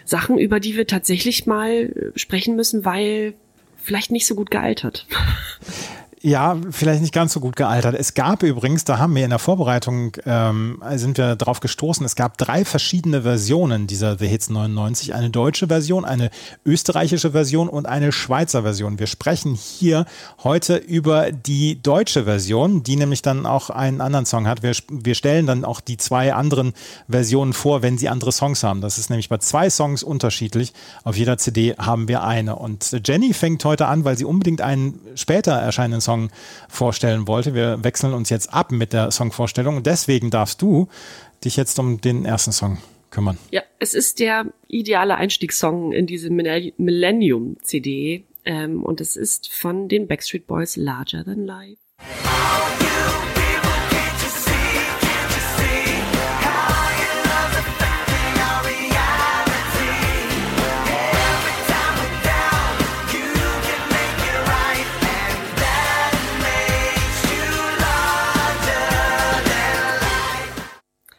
Sachen, 0.04 0.38
über 0.38 0.60
die 0.60 0.76
wir 0.76 0.86
tatsächlich 0.86 1.46
mal 1.46 1.70
äh, 1.70 2.18
sprechen 2.18 2.56
müssen, 2.56 2.84
weil 2.84 3.34
vielleicht 3.76 4.10
nicht 4.10 4.26
so 4.26 4.34
gut 4.34 4.50
gealtert. 4.50 5.06
Ja, 6.26 6.56
vielleicht 6.70 7.02
nicht 7.02 7.12
ganz 7.12 7.34
so 7.34 7.40
gut 7.40 7.54
gealtert. 7.54 7.94
Es 7.98 8.14
gab 8.14 8.42
übrigens, 8.42 8.84
da 8.84 8.96
haben 8.96 9.14
wir 9.14 9.24
in 9.24 9.28
der 9.28 9.38
Vorbereitung, 9.38 10.12
ähm, 10.24 10.82
sind 10.94 11.18
wir 11.18 11.36
drauf 11.36 11.60
gestoßen, 11.60 12.06
es 12.06 12.16
gab 12.16 12.38
drei 12.38 12.64
verschiedene 12.64 13.20
Versionen 13.20 13.86
dieser 13.86 14.16
The 14.16 14.26
Hits 14.26 14.48
99. 14.48 15.14
Eine 15.14 15.28
deutsche 15.28 15.66
Version, 15.66 16.06
eine 16.06 16.30
österreichische 16.64 17.32
Version 17.32 17.68
und 17.68 17.84
eine 17.84 18.10
Schweizer 18.10 18.62
Version. 18.62 18.98
Wir 18.98 19.06
sprechen 19.06 19.54
hier 19.54 20.06
heute 20.42 20.76
über 20.76 21.30
die 21.30 21.82
deutsche 21.82 22.24
Version, 22.24 22.82
die 22.82 22.96
nämlich 22.96 23.20
dann 23.20 23.44
auch 23.44 23.68
einen 23.68 24.00
anderen 24.00 24.24
Song 24.24 24.46
hat. 24.46 24.62
Wir, 24.62 24.72
wir 24.88 25.14
stellen 25.14 25.46
dann 25.46 25.62
auch 25.62 25.82
die 25.82 25.98
zwei 25.98 26.32
anderen 26.32 26.72
Versionen 27.06 27.52
vor, 27.52 27.82
wenn 27.82 27.98
sie 27.98 28.08
andere 28.08 28.32
Songs 28.32 28.62
haben. 28.62 28.80
Das 28.80 28.96
ist 28.96 29.10
nämlich 29.10 29.28
bei 29.28 29.36
zwei 29.36 29.68
Songs 29.68 30.02
unterschiedlich. 30.02 30.72
Auf 31.02 31.18
jeder 31.18 31.36
CD 31.36 31.74
haben 31.76 32.08
wir 32.08 32.24
eine. 32.24 32.56
Und 32.56 32.98
Jenny 33.06 33.34
fängt 33.34 33.62
heute 33.66 33.88
an, 33.88 34.06
weil 34.06 34.16
sie 34.16 34.24
unbedingt 34.24 34.62
einen 34.62 34.98
später 35.16 35.52
erscheinenden 35.52 36.00
Song 36.00 36.13
Song 36.14 36.30
vorstellen 36.68 37.26
wollte. 37.26 37.54
Wir 37.54 37.82
wechseln 37.82 38.14
uns 38.14 38.30
jetzt 38.30 38.54
ab 38.54 38.70
mit 38.72 38.92
der 38.92 39.10
Songvorstellung 39.10 39.82
deswegen 39.82 40.30
darfst 40.30 40.62
du 40.62 40.88
dich 41.44 41.56
jetzt 41.56 41.78
um 41.78 42.00
den 42.00 42.24
ersten 42.24 42.52
Song 42.52 42.78
kümmern. 43.10 43.36
Ja, 43.50 43.62
es 43.78 43.94
ist 43.94 44.20
der 44.20 44.46
ideale 44.68 45.16
Einstiegssong 45.16 45.92
in 45.92 46.06
diese 46.06 46.30
Millennium-CD 46.30 48.24
ähm, 48.44 48.82
und 48.82 49.00
es 49.00 49.16
ist 49.16 49.52
von 49.52 49.88
den 49.88 50.06
Backstreet 50.06 50.46
Boys 50.46 50.76
Larger 50.76 51.24
Than 51.24 51.44
Life. 51.44 51.78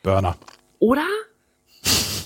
Burner. 0.05 0.37
Oder? 0.79 1.05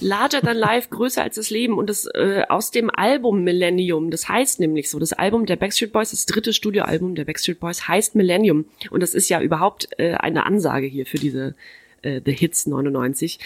Larger 0.02 0.42
than 0.42 0.58
life, 0.58 0.90
größer 0.90 1.24
als 1.24 1.36
das 1.36 1.50
Leben 1.50 1.78
und 1.78 1.90
das 1.90 2.06
äh, 2.14 2.44
aus 2.48 2.72
dem 2.72 2.90
Album 2.90 3.44
Millennium. 3.44 4.12
Das 4.12 4.30
heißt 4.30 4.60
nämlich 4.60 4.90
so, 4.90 5.00
das 5.00 5.14
Album 5.14 5.46
der 5.46 5.56
Backstreet 5.56 5.92
Boys, 5.92 6.12
das 6.12 6.26
dritte 6.26 6.54
Studioalbum 6.54 7.16
der 7.16 7.26
Backstreet 7.26 7.60
Boys 7.60 7.88
heißt 7.88 8.16
Millennium 8.16 8.66
und 8.92 9.02
das 9.02 9.14
ist 9.14 9.30
ja 9.30 9.42
überhaupt 9.42 9.90
äh, 9.98 10.14
eine 10.14 10.46
Ansage 10.46 10.88
hier 10.88 11.06
für 11.06 11.18
diese 11.18 11.56
äh, 12.02 12.22
The 12.24 12.32
Hits 12.32 12.66
99 12.66 13.40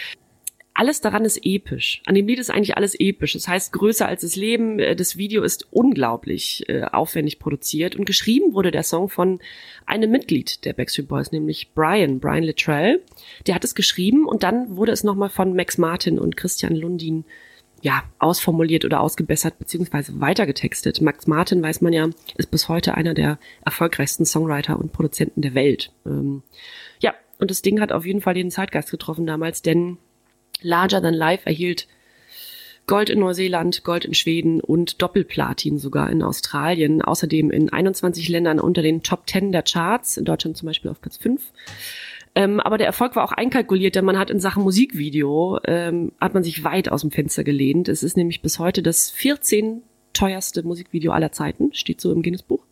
alles 0.75 1.01
daran 1.01 1.23
ist 1.23 1.39
episch. 1.43 2.01
An 2.05 2.15
dem 2.15 2.27
Lied 2.27 2.39
ist 2.39 2.49
eigentlich 2.49 2.77
alles 2.77 2.95
episch. 2.99 3.33
Das 3.33 3.47
heißt, 3.47 3.73
größer 3.73 4.07
als 4.07 4.21
das 4.21 4.35
Leben. 4.35 4.79
Äh, 4.79 4.95
das 4.95 5.17
Video 5.17 5.43
ist 5.43 5.67
unglaublich 5.71 6.67
äh, 6.67 6.83
aufwendig 6.83 7.39
produziert 7.39 7.95
und 7.95 8.05
geschrieben 8.05 8.53
wurde 8.53 8.71
der 8.71 8.83
Song 8.83 9.09
von 9.09 9.39
einem 9.85 10.09
Mitglied 10.09 10.65
der 10.65 10.73
Backstreet 10.73 11.07
Boys, 11.07 11.31
nämlich 11.31 11.73
Brian, 11.73 12.19
Brian 12.19 12.43
Littrell. 12.43 13.01
Der 13.45 13.55
hat 13.55 13.63
es 13.63 13.75
geschrieben 13.75 14.25
und 14.25 14.43
dann 14.43 14.75
wurde 14.75 14.91
es 14.91 15.03
nochmal 15.03 15.29
von 15.29 15.55
Max 15.55 15.77
Martin 15.77 16.19
und 16.19 16.37
Christian 16.37 16.75
Lundin 16.75 17.25
ja, 17.81 18.03
ausformuliert 18.17 18.85
oder 18.85 19.01
ausgebessert 19.01 19.59
beziehungsweise 19.59 20.19
weitergetextet. 20.21 21.01
Max 21.01 21.27
Martin, 21.27 21.61
weiß 21.61 21.81
man 21.81 21.91
ja, 21.91 22.09
ist 22.37 22.49
bis 22.49 22.69
heute 22.69 22.95
einer 22.95 23.13
der 23.13 23.37
erfolgreichsten 23.65 24.25
Songwriter 24.25 24.79
und 24.79 24.93
Produzenten 24.93 25.41
der 25.41 25.53
Welt. 25.53 25.91
Ähm, 26.05 26.43
ja, 26.99 27.13
und 27.39 27.51
das 27.51 27.61
Ding 27.61 27.81
hat 27.81 27.91
auf 27.91 28.05
jeden 28.05 28.21
Fall 28.21 28.35
den 28.35 28.51
Zeitgeist 28.51 28.89
getroffen 28.89 29.27
damals, 29.27 29.61
denn 29.61 29.97
Larger 30.63 31.01
Than 31.01 31.13
Life 31.13 31.45
erhielt 31.45 31.87
Gold 32.85 33.09
in 33.09 33.19
Neuseeland, 33.19 33.83
Gold 33.83 34.03
in 34.03 34.13
Schweden 34.13 34.59
und 34.59 35.01
Doppelplatin 35.01 35.77
sogar 35.77 36.09
in 36.09 36.21
Australien. 36.21 37.01
Außerdem 37.01 37.49
in 37.49 37.69
21 37.71 38.27
Ländern 38.27 38.59
unter 38.59 38.81
den 38.81 39.03
Top 39.03 39.29
10 39.29 39.53
der 39.53 39.63
Charts, 39.63 40.17
in 40.17 40.25
Deutschland 40.25 40.57
zum 40.57 40.65
Beispiel 40.65 40.91
auf 40.91 40.99
Platz 40.99 41.17
5. 41.17 41.41
Ähm, 42.35 42.59
aber 42.59 42.77
der 42.77 42.87
Erfolg 42.87 43.15
war 43.15 43.23
auch 43.23 43.31
einkalkuliert, 43.31 43.95
denn 43.95 44.05
man 44.05 44.17
hat 44.17 44.31
in 44.31 44.39
Sachen 44.39 44.63
Musikvideo, 44.63 45.59
ähm, 45.65 46.11
hat 46.19 46.33
man 46.33 46.43
sich 46.43 46.63
weit 46.63 46.89
aus 46.89 47.01
dem 47.01 47.11
Fenster 47.11 47.43
gelehnt. 47.43 47.87
Es 47.87 48.03
ist 48.03 48.17
nämlich 48.17 48.41
bis 48.41 48.59
heute 48.59 48.81
das 48.81 49.11
14 49.11 49.83
teuerste 50.13 50.63
Musikvideo 50.63 51.11
aller 51.11 51.31
Zeiten, 51.31 51.73
steht 51.73 52.01
so 52.01 52.11
im 52.11 52.21
Guinness-Buch 52.21 52.65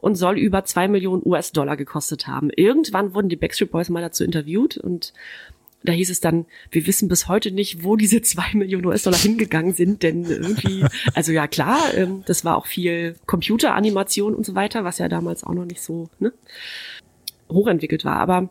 und 0.00 0.16
soll 0.16 0.38
über 0.38 0.64
zwei 0.64 0.88
Millionen 0.88 1.22
US-Dollar 1.24 1.76
gekostet 1.76 2.26
haben. 2.26 2.50
Irgendwann 2.50 3.14
wurden 3.14 3.28
die 3.28 3.36
Backstreet 3.36 3.70
Boys 3.70 3.88
mal 3.88 4.02
dazu 4.02 4.24
interviewt 4.24 4.76
und 4.76 5.12
da 5.84 5.92
hieß 5.92 6.10
es 6.10 6.20
dann, 6.20 6.46
wir 6.70 6.86
wissen 6.86 7.08
bis 7.08 7.28
heute 7.28 7.50
nicht, 7.50 7.84
wo 7.84 7.96
diese 7.96 8.22
zwei 8.22 8.52
Millionen 8.54 8.86
US-Dollar 8.86 9.18
hingegangen 9.18 9.74
sind, 9.74 10.02
denn 10.02 10.24
irgendwie, 10.24 10.84
also 11.14 11.30
ja 11.30 11.46
klar, 11.46 11.78
ähm, 11.94 12.24
das 12.26 12.44
war 12.44 12.56
auch 12.56 12.66
viel 12.66 13.16
Computeranimation 13.26 14.34
und 14.34 14.46
so 14.46 14.54
weiter, 14.54 14.84
was 14.84 14.98
ja 14.98 15.08
damals 15.08 15.44
auch 15.44 15.54
noch 15.54 15.66
nicht 15.66 15.82
so 15.82 16.08
ne, 16.18 16.32
hochentwickelt 17.50 18.04
war, 18.04 18.16
aber 18.16 18.50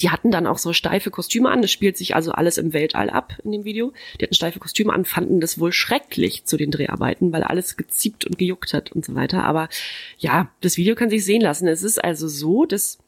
die 0.00 0.10
hatten 0.10 0.30
dann 0.30 0.46
auch 0.46 0.58
so 0.58 0.72
steife 0.72 1.10
Kostüme 1.10 1.50
an. 1.50 1.62
Das 1.62 1.70
spielt 1.70 1.96
sich 1.96 2.14
also 2.16 2.32
alles 2.32 2.58
im 2.58 2.72
Weltall 2.72 3.10
ab 3.10 3.34
in 3.44 3.52
dem 3.52 3.64
Video. 3.64 3.92
Die 4.18 4.24
hatten 4.24 4.34
steife 4.34 4.58
Kostüme 4.58 4.92
an, 4.92 5.04
fanden 5.04 5.40
das 5.40 5.60
wohl 5.60 5.72
schrecklich 5.72 6.44
zu 6.44 6.56
den 6.56 6.70
Dreharbeiten, 6.70 7.32
weil 7.32 7.44
alles 7.44 7.76
geziebt 7.76 8.24
und 8.24 8.38
gejuckt 8.38 8.72
hat 8.72 8.90
und 8.90 9.04
so 9.04 9.14
weiter. 9.14 9.44
Aber 9.44 9.68
ja, 10.18 10.50
das 10.60 10.76
Video 10.76 10.94
kann 10.94 11.10
sich 11.10 11.24
sehen 11.24 11.42
lassen. 11.42 11.68
Es 11.68 11.82
ist 11.82 12.02
also 12.02 12.26
so, 12.26 12.64
dass 12.64 12.98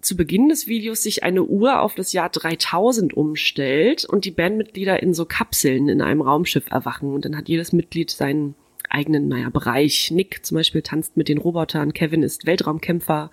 zu 0.00 0.16
Beginn 0.16 0.48
des 0.48 0.66
Videos 0.66 1.02
sich 1.02 1.22
eine 1.22 1.42
Uhr 1.42 1.80
auf 1.80 1.94
das 1.94 2.12
Jahr 2.12 2.28
3000 2.28 3.14
umstellt 3.14 4.04
und 4.04 4.24
die 4.24 4.30
Bandmitglieder 4.30 5.02
in 5.02 5.14
so 5.14 5.24
Kapseln 5.24 5.88
in 5.88 6.02
einem 6.02 6.22
Raumschiff 6.22 6.70
erwachen 6.70 7.12
und 7.12 7.24
dann 7.24 7.36
hat 7.36 7.48
jedes 7.48 7.72
Mitglied 7.72 8.10
seinen 8.10 8.54
eigenen, 8.88 9.28
naja, 9.28 9.50
Bereich. 9.50 10.10
Nick 10.10 10.44
zum 10.44 10.56
Beispiel 10.56 10.82
tanzt 10.82 11.16
mit 11.16 11.28
den 11.28 11.38
Robotern, 11.38 11.92
Kevin 11.92 12.22
ist 12.22 12.46
Weltraumkämpfer, 12.46 13.30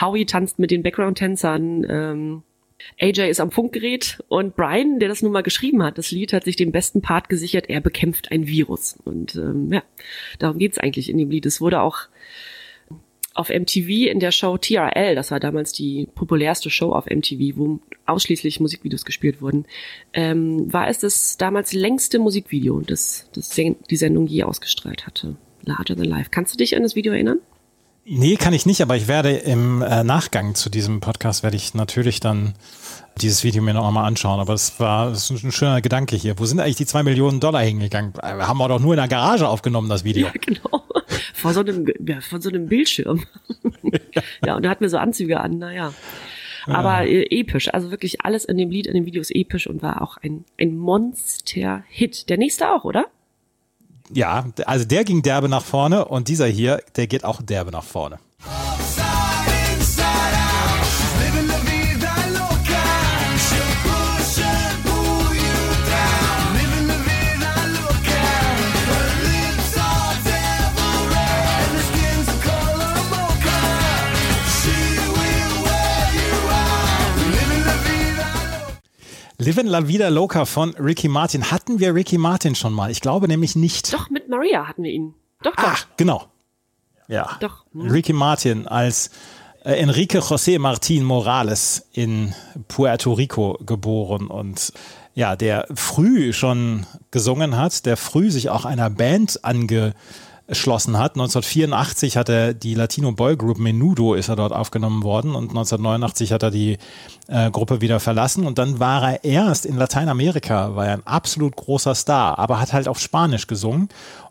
Howie 0.00 0.26
tanzt 0.26 0.58
mit 0.58 0.70
den 0.70 0.82
Background-Tänzern, 0.82 1.86
ähm, 1.88 2.42
AJ 3.00 3.30
ist 3.30 3.40
am 3.40 3.50
Funkgerät 3.50 4.22
und 4.28 4.56
Brian, 4.56 4.98
der 4.98 5.08
das 5.08 5.22
nun 5.22 5.32
mal 5.32 5.42
geschrieben 5.42 5.82
hat, 5.82 5.96
das 5.98 6.10
Lied 6.10 6.32
hat 6.32 6.44
sich 6.44 6.56
den 6.56 6.72
besten 6.72 7.02
Part 7.02 7.28
gesichert, 7.28 7.68
er 7.68 7.80
bekämpft 7.80 8.30
ein 8.30 8.46
Virus. 8.46 8.98
Und 9.04 9.36
ähm, 9.36 9.72
ja, 9.72 9.82
darum 10.38 10.58
geht's 10.58 10.78
eigentlich 10.78 11.08
in 11.08 11.18
dem 11.18 11.30
Lied. 11.30 11.46
Es 11.46 11.60
wurde 11.60 11.80
auch 11.80 12.08
auf 13.34 13.48
MTV 13.48 14.10
in 14.10 14.20
der 14.20 14.30
Show 14.30 14.56
TRL, 14.56 15.14
das 15.14 15.30
war 15.30 15.40
damals 15.40 15.72
die 15.72 16.08
populärste 16.14 16.70
Show 16.70 16.92
auf 16.92 17.06
MTV, 17.06 17.56
wo 17.56 17.80
ausschließlich 18.06 18.60
Musikvideos 18.60 19.04
gespielt 19.04 19.42
wurden, 19.42 19.66
ähm, 20.12 20.72
war 20.72 20.88
es 20.88 21.00
das 21.00 21.36
damals 21.36 21.72
längste 21.72 22.20
Musikvideo, 22.20 22.80
das, 22.80 23.28
das 23.34 23.50
die 23.50 23.96
Sendung 23.96 24.26
je 24.26 24.44
ausgestrahlt 24.44 25.06
hatte. 25.06 25.36
Larger 25.62 25.96
Than 25.96 26.04
Life. 26.04 26.30
Kannst 26.30 26.54
du 26.54 26.58
dich 26.58 26.76
an 26.76 26.82
das 26.82 26.94
Video 26.94 27.12
erinnern? 27.12 27.38
Nee, 28.06 28.36
kann 28.36 28.52
ich 28.52 28.66
nicht, 28.66 28.82
aber 28.82 28.96
ich 28.96 29.08
werde 29.08 29.30
im 29.30 29.80
äh, 29.80 30.04
Nachgang 30.04 30.54
zu 30.54 30.68
diesem 30.68 31.00
Podcast 31.00 31.42
werde 31.42 31.56
ich 31.56 31.72
natürlich 31.72 32.20
dann 32.20 32.52
dieses 33.22 33.44
Video 33.44 33.62
mir 33.62 33.72
noch 33.72 33.88
einmal 33.88 34.04
anschauen. 34.04 34.40
Aber 34.40 34.52
es 34.52 34.78
war 34.78 35.08
das 35.08 35.30
ist 35.30 35.42
ein 35.42 35.52
schöner 35.52 35.80
Gedanke 35.80 36.14
hier. 36.14 36.38
Wo 36.38 36.44
sind 36.44 36.60
eigentlich 36.60 36.76
die 36.76 36.84
zwei 36.84 37.02
Millionen 37.02 37.40
Dollar 37.40 37.62
hingegangen? 37.62 38.12
Äh, 38.22 38.42
haben 38.42 38.58
wir 38.58 38.68
doch 38.68 38.78
nur 38.78 38.92
in 38.92 38.98
der 38.98 39.08
Garage 39.08 39.48
aufgenommen, 39.48 39.88
das 39.88 40.04
Video. 40.04 40.26
Ja, 40.26 40.32
genau. 40.38 40.82
Vor 41.34 41.52
so 41.52 41.60
einem, 41.60 41.86
ja, 42.06 42.20
von 42.20 42.40
so 42.40 42.48
einem 42.48 42.66
Bildschirm. 42.66 43.24
ja. 44.44 44.56
und 44.56 44.64
da 44.64 44.70
hatten 44.70 44.82
wir 44.82 44.90
so 44.90 44.98
Anzüge 44.98 45.40
an, 45.40 45.58
naja. 45.58 45.92
Aber 46.66 47.06
äh, 47.06 47.26
episch, 47.30 47.72
also 47.72 47.90
wirklich 47.90 48.24
alles 48.24 48.44
in 48.44 48.56
dem 48.56 48.70
Lied, 48.70 48.86
in 48.86 48.94
dem 48.94 49.06
Video 49.06 49.20
ist 49.20 49.34
episch 49.34 49.66
und 49.66 49.82
war 49.82 50.02
auch 50.02 50.16
ein, 50.18 50.44
ein 50.58 50.76
Monster-Hit. 50.76 52.28
Der 52.28 52.38
nächste 52.38 52.70
auch, 52.70 52.84
oder? 52.84 53.06
Ja, 54.12 54.46
also 54.66 54.84
der 54.84 55.04
ging 55.04 55.22
derbe 55.22 55.48
nach 55.48 55.64
vorne 55.64 56.04
und 56.06 56.28
dieser 56.28 56.46
hier, 56.46 56.82
der 56.96 57.06
geht 57.06 57.24
auch 57.24 57.42
derbe 57.42 57.70
nach 57.70 57.84
vorne. 57.84 58.18
Livin 79.38 79.66
La 79.66 79.88
Vida 79.88 80.08
Loca 80.10 80.44
von 80.44 80.74
Ricky 80.74 81.08
Martin. 81.08 81.50
Hatten 81.50 81.80
wir 81.80 81.92
Ricky 81.92 82.18
Martin 82.18 82.54
schon 82.54 82.72
mal? 82.72 82.90
Ich 82.90 83.00
glaube 83.00 83.26
nämlich 83.26 83.56
nicht. 83.56 83.92
Doch, 83.92 84.08
mit 84.08 84.28
Maria 84.28 84.68
hatten 84.68 84.84
wir 84.84 84.92
ihn. 84.92 85.14
Doch, 85.42 85.56
doch. 85.56 85.64
Ach, 85.66 85.86
genau. 85.96 86.26
Ja. 87.08 87.36
Doch. 87.40 87.64
Hm. 87.72 87.90
Ricky 87.90 88.12
Martin 88.12 88.68
als 88.68 89.10
äh, 89.64 89.72
Enrique 89.72 90.20
José 90.20 90.60
Martin 90.60 91.02
Morales 91.02 91.88
in 91.92 92.32
Puerto 92.68 93.12
Rico 93.12 93.58
geboren 93.66 94.28
und 94.28 94.72
ja, 95.14 95.34
der 95.34 95.66
früh 95.74 96.32
schon 96.32 96.86
gesungen 97.10 97.56
hat, 97.56 97.86
der 97.86 97.96
früh 97.96 98.30
sich 98.30 98.50
auch 98.50 98.64
einer 98.64 98.90
Band 98.90 99.44
ange 99.44 99.94
erschlossen 100.46 100.98
hat. 100.98 101.12
1984 101.12 102.16
hat 102.16 102.28
er 102.28 102.52
die 102.52 102.74
Latino 102.74 103.12
Boy 103.12 103.36
Group 103.36 103.58
Menudo 103.58 104.14
ist 104.14 104.28
er 104.28 104.36
dort 104.36 104.52
aufgenommen 104.52 105.02
worden 105.02 105.34
und 105.34 105.50
1989 105.50 106.32
hat 106.32 106.42
er 106.42 106.50
die 106.50 106.78
äh, 107.28 107.50
Gruppe 107.50 107.80
wieder 107.80 107.98
verlassen. 107.98 108.46
Und 108.46 108.58
dann 108.58 108.78
war 108.78 109.02
er 109.02 109.24
erst 109.24 109.64
in 109.64 109.76
Lateinamerika, 109.76 110.76
war 110.76 110.86
er 110.86 110.92
ein 110.94 111.06
absolut 111.06 111.56
großer 111.56 111.94
Star, 111.94 112.38
aber 112.38 112.60
hat 112.60 112.72
halt 112.72 112.88
auf 112.88 113.00
Spanisch 113.00 113.46
gesungen. 113.46 113.88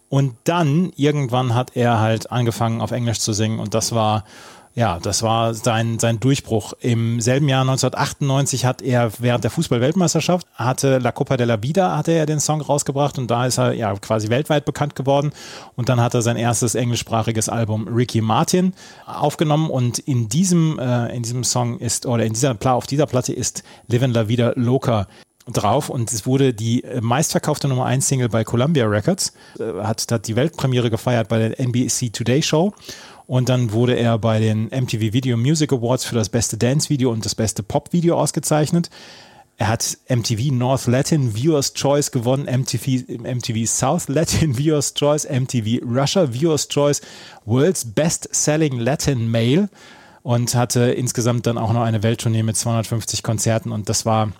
Und 0.10 0.36
dann 0.44 0.92
irgendwann 0.96 1.56
hat 1.56 1.76
er 1.76 2.00
halt 2.00 2.32
angefangen 2.32 2.82
auf 2.82 2.92
Englisch 2.92 3.20
zu 3.20 3.34
singen. 3.34 3.60
Und 3.60 3.74
das 3.74 3.94
war 3.94 4.26
ja, 4.76 5.00
das 5.00 5.22
war 5.22 5.54
sein, 5.54 6.00
sein 6.00 6.20
Durchbruch. 6.20 6.74
Im 6.80 7.22
selben 7.22 7.48
Jahr 7.48 7.62
1998 7.62 8.66
hat 8.66 8.82
er 8.82 9.12
während 9.20 9.44
der 9.44 9.52
Fußball-Weltmeisterschaft, 9.52 10.48
hatte 10.56 10.98
La 10.98 11.12
Copa 11.12 11.38
de 11.38 11.46
la 11.46 11.62
Vida, 11.62 11.96
hatte 11.96 12.14
er 12.14 12.26
den 12.26 12.40
Song 12.40 12.60
rausgebracht 12.60 13.20
und 13.20 13.30
da 13.30 13.46
ist 13.46 13.60
er 13.60 13.74
ja 13.74 13.94
quasi 13.96 14.30
weltweit 14.30 14.66
bekannt 14.66 14.96
geworden. 14.96 15.32
Und 15.76 15.90
dann 15.90 16.02
hat 16.02 16.16
er 16.16 16.24
sein 16.24 16.38
erstes 16.38 16.74
englischsprachiges 16.74 17.50
Album 17.50 17.88
Ricky 17.88 18.22
Martin 18.22 18.74
aufgenommen 19.06 19.70
und 19.70 20.00
in 20.00 20.28
diesem, 20.28 20.80
äh, 20.80 21.16
in 21.16 21.22
diesem 21.22 21.44
Song 21.44 21.78
ist, 21.78 22.08
oder 22.08 22.26
in 22.26 22.34
dieser, 22.34 22.58
auf 22.74 22.88
dieser 22.88 23.06
Platte 23.06 23.32
ist 23.32 23.64
Livin 23.88 24.12
La 24.12 24.28
Vida 24.28 24.54
Loca 24.56 25.08
drauf 25.46 25.90
und 25.90 26.12
es 26.12 26.26
wurde 26.26 26.54
die 26.54 26.84
meistverkaufte 27.02 27.68
Nummer 27.68 27.86
1 27.86 28.08
Single 28.08 28.30
bei 28.30 28.44
Columbia 28.44 28.88
Records, 28.88 29.34
äh, 29.60 29.84
hat, 29.84 30.04
hat 30.10 30.28
die 30.28 30.36
Weltpremiere 30.36 30.90
gefeiert 30.90 31.28
bei 31.28 31.38
der 31.38 31.60
NBC 31.60 32.12
Today 32.12 32.42
Show 32.42 32.74
und 33.28 33.50
dann 33.50 33.72
wurde 33.72 33.96
er 33.96 34.18
bei 34.18 34.40
den 34.40 34.66
MTV 34.66 35.14
Video 35.14 35.38
Music 35.38 35.72
Awards 35.72 36.06
für 36.06 36.16
das 36.16 36.30
beste 36.30 36.58
Dance-Video 36.58 37.12
und 37.12 37.26
das 37.26 37.36
beste 37.36 37.64
Pop-Video 37.64 38.18
ausgezeichnet. 38.18 38.90
Er 39.58 39.68
hat 39.68 39.98
MTV 40.10 40.52
North 40.52 40.88
Latin 40.88 41.36
Viewers 41.36 41.74
Choice 41.74 42.12
gewonnen, 42.12 42.46
MTV, 42.46 43.04
MTV 43.22 43.68
South 43.68 44.08
Latin 44.08 44.58
Viewers 44.58 44.94
Choice, 44.94 45.28
MTV 45.30 45.86
Russia 45.86 46.34
Viewers 46.34 46.68
Choice, 46.68 47.02
World's 47.46 47.86
Best 47.86 48.30
Selling 48.32 48.80
Latin 48.80 49.30
Male 49.30 49.70
und 50.24 50.56
hatte 50.56 50.92
insgesamt 50.92 51.46
dann 51.46 51.58
auch 51.58 51.72
noch 51.72 51.84
eine 51.84 52.02
Welttournee 52.02 52.44
mit 52.44 52.58
250 52.58 53.22
Konzerten 53.22 53.72
und 53.72 53.90
das 53.90 54.06
war 54.06 54.32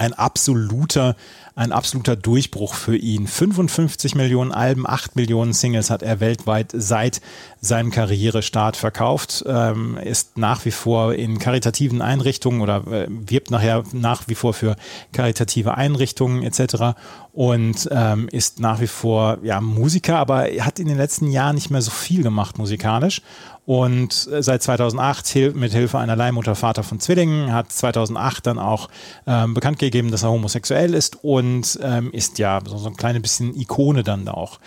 ein 0.00 0.14
absoluter, 0.14 1.14
ein 1.54 1.72
absoluter 1.72 2.16
Durchbruch 2.16 2.72
für 2.72 2.96
ihn. 2.96 3.26
55 3.26 4.14
Millionen 4.14 4.50
Alben, 4.50 4.86
8 4.86 5.14
Millionen 5.14 5.52
Singles 5.52 5.90
hat 5.90 6.02
er 6.02 6.20
weltweit 6.20 6.70
seit 6.72 7.20
seinem 7.60 7.90
Karrierestart 7.90 8.78
verkauft, 8.78 9.44
ähm, 9.46 9.98
ist 9.98 10.38
nach 10.38 10.64
wie 10.64 10.70
vor 10.70 11.12
in 11.12 11.38
karitativen 11.38 12.00
Einrichtungen 12.00 12.62
oder 12.62 12.86
äh, 12.86 13.08
wirbt 13.10 13.50
nachher 13.50 13.84
nach 13.92 14.26
wie 14.26 14.34
vor 14.34 14.54
für 14.54 14.76
karitative 15.12 15.74
Einrichtungen 15.74 16.44
etc. 16.44 16.96
und 17.34 17.86
ähm, 17.92 18.28
ist 18.32 18.58
nach 18.58 18.80
wie 18.80 18.86
vor 18.86 19.36
ja 19.42 19.60
Musiker, 19.60 20.16
aber 20.16 20.46
hat 20.60 20.78
in 20.78 20.88
den 20.88 20.96
letzten 20.96 21.30
Jahren 21.30 21.56
nicht 21.56 21.70
mehr 21.70 21.82
so 21.82 21.90
viel 21.90 22.22
gemacht 22.22 22.56
musikalisch 22.56 23.20
und 23.70 24.28
äh, 24.32 24.42
seit 24.42 24.64
2008 24.64 25.54
mit 25.54 25.72
Hilfe 25.72 26.00
einer 26.00 26.16
Leihmutter 26.16 26.56
Vater 26.56 26.82
von 26.82 26.98
Zwillingen 26.98 27.52
hat 27.52 27.70
2008 27.70 28.44
dann 28.48 28.58
auch 28.58 28.88
ähm, 29.28 29.54
bekannt 29.54 29.78
gegeben, 29.78 30.10
dass 30.10 30.24
er 30.24 30.30
homosexuell 30.30 30.92
ist 30.92 31.22
und 31.22 31.78
ähm, 31.80 32.10
ist 32.10 32.40
ja 32.40 32.58
so, 32.66 32.78
so 32.78 32.88
ein 32.88 32.96
kleines 32.96 33.22
bisschen 33.22 33.54
Ikone 33.54 34.02
dann 34.02 34.26
auch. 34.26 34.58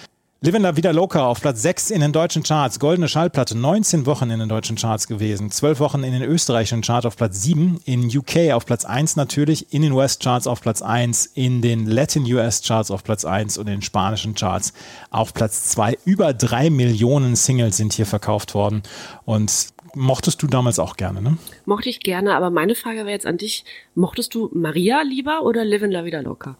Livin 0.45 0.61
La 0.61 0.75
Vida 0.75 0.91
Loca 0.91 1.25
auf 1.25 1.39
Platz 1.39 1.61
6 1.61 1.89
in 1.89 2.01
den 2.01 2.11
deutschen 2.11 2.43
Charts, 2.43 2.77
goldene 2.77 3.07
Schallplatte, 3.07 3.57
19 3.57 4.05
Wochen 4.05 4.29
in 4.29 4.39
den 4.39 4.49
deutschen 4.49 4.75
Charts 4.75 5.07
gewesen, 5.07 5.49
12 5.49 5.79
Wochen 5.79 6.03
in 6.03 6.11
den 6.11 6.21
österreichischen 6.21 6.81
Charts 6.81 7.05
auf 7.05 7.15
Platz 7.15 7.41
7, 7.43 7.79
in 7.85 8.07
UK 8.13 8.51
auf 8.51 8.65
Platz 8.65 8.83
1 8.83 9.15
natürlich, 9.15 9.73
in 9.73 9.83
den 9.83 9.93
US 9.93 10.19
Charts 10.19 10.45
auf 10.45 10.59
Platz 10.59 10.81
1, 10.81 11.27
in 11.27 11.61
den 11.61 11.85
Latin 11.85 12.25
US 12.25 12.61
Charts 12.61 12.91
auf 12.91 13.05
Platz 13.05 13.23
1 13.23 13.57
und 13.57 13.67
in 13.67 13.75
den 13.75 13.81
spanischen 13.83 14.35
Charts 14.35 14.73
auf 15.11 15.33
Platz 15.33 15.69
2. 15.69 15.97
Über 16.03 16.33
drei 16.33 16.69
Millionen 16.69 17.37
Singles 17.37 17.77
sind 17.77 17.93
hier 17.93 18.05
verkauft 18.05 18.53
worden 18.53 18.83
und 19.23 19.69
mochtest 19.95 20.43
du 20.43 20.47
damals 20.47 20.77
auch 20.77 20.97
gerne, 20.97 21.21
ne? 21.21 21.37
Mochte 21.63 21.87
ich 21.87 22.01
gerne, 22.01 22.35
aber 22.35 22.49
meine 22.49 22.75
Frage 22.75 22.97
wäre 22.97 23.11
jetzt 23.11 23.25
an 23.25 23.37
dich, 23.37 23.63
mochtest 23.95 24.35
du 24.35 24.49
Maria 24.53 25.03
lieber 25.03 25.43
oder 25.43 25.63
Livin 25.63 25.91
La 25.91 26.03
Vida 26.03 26.19
Loca? 26.19 26.57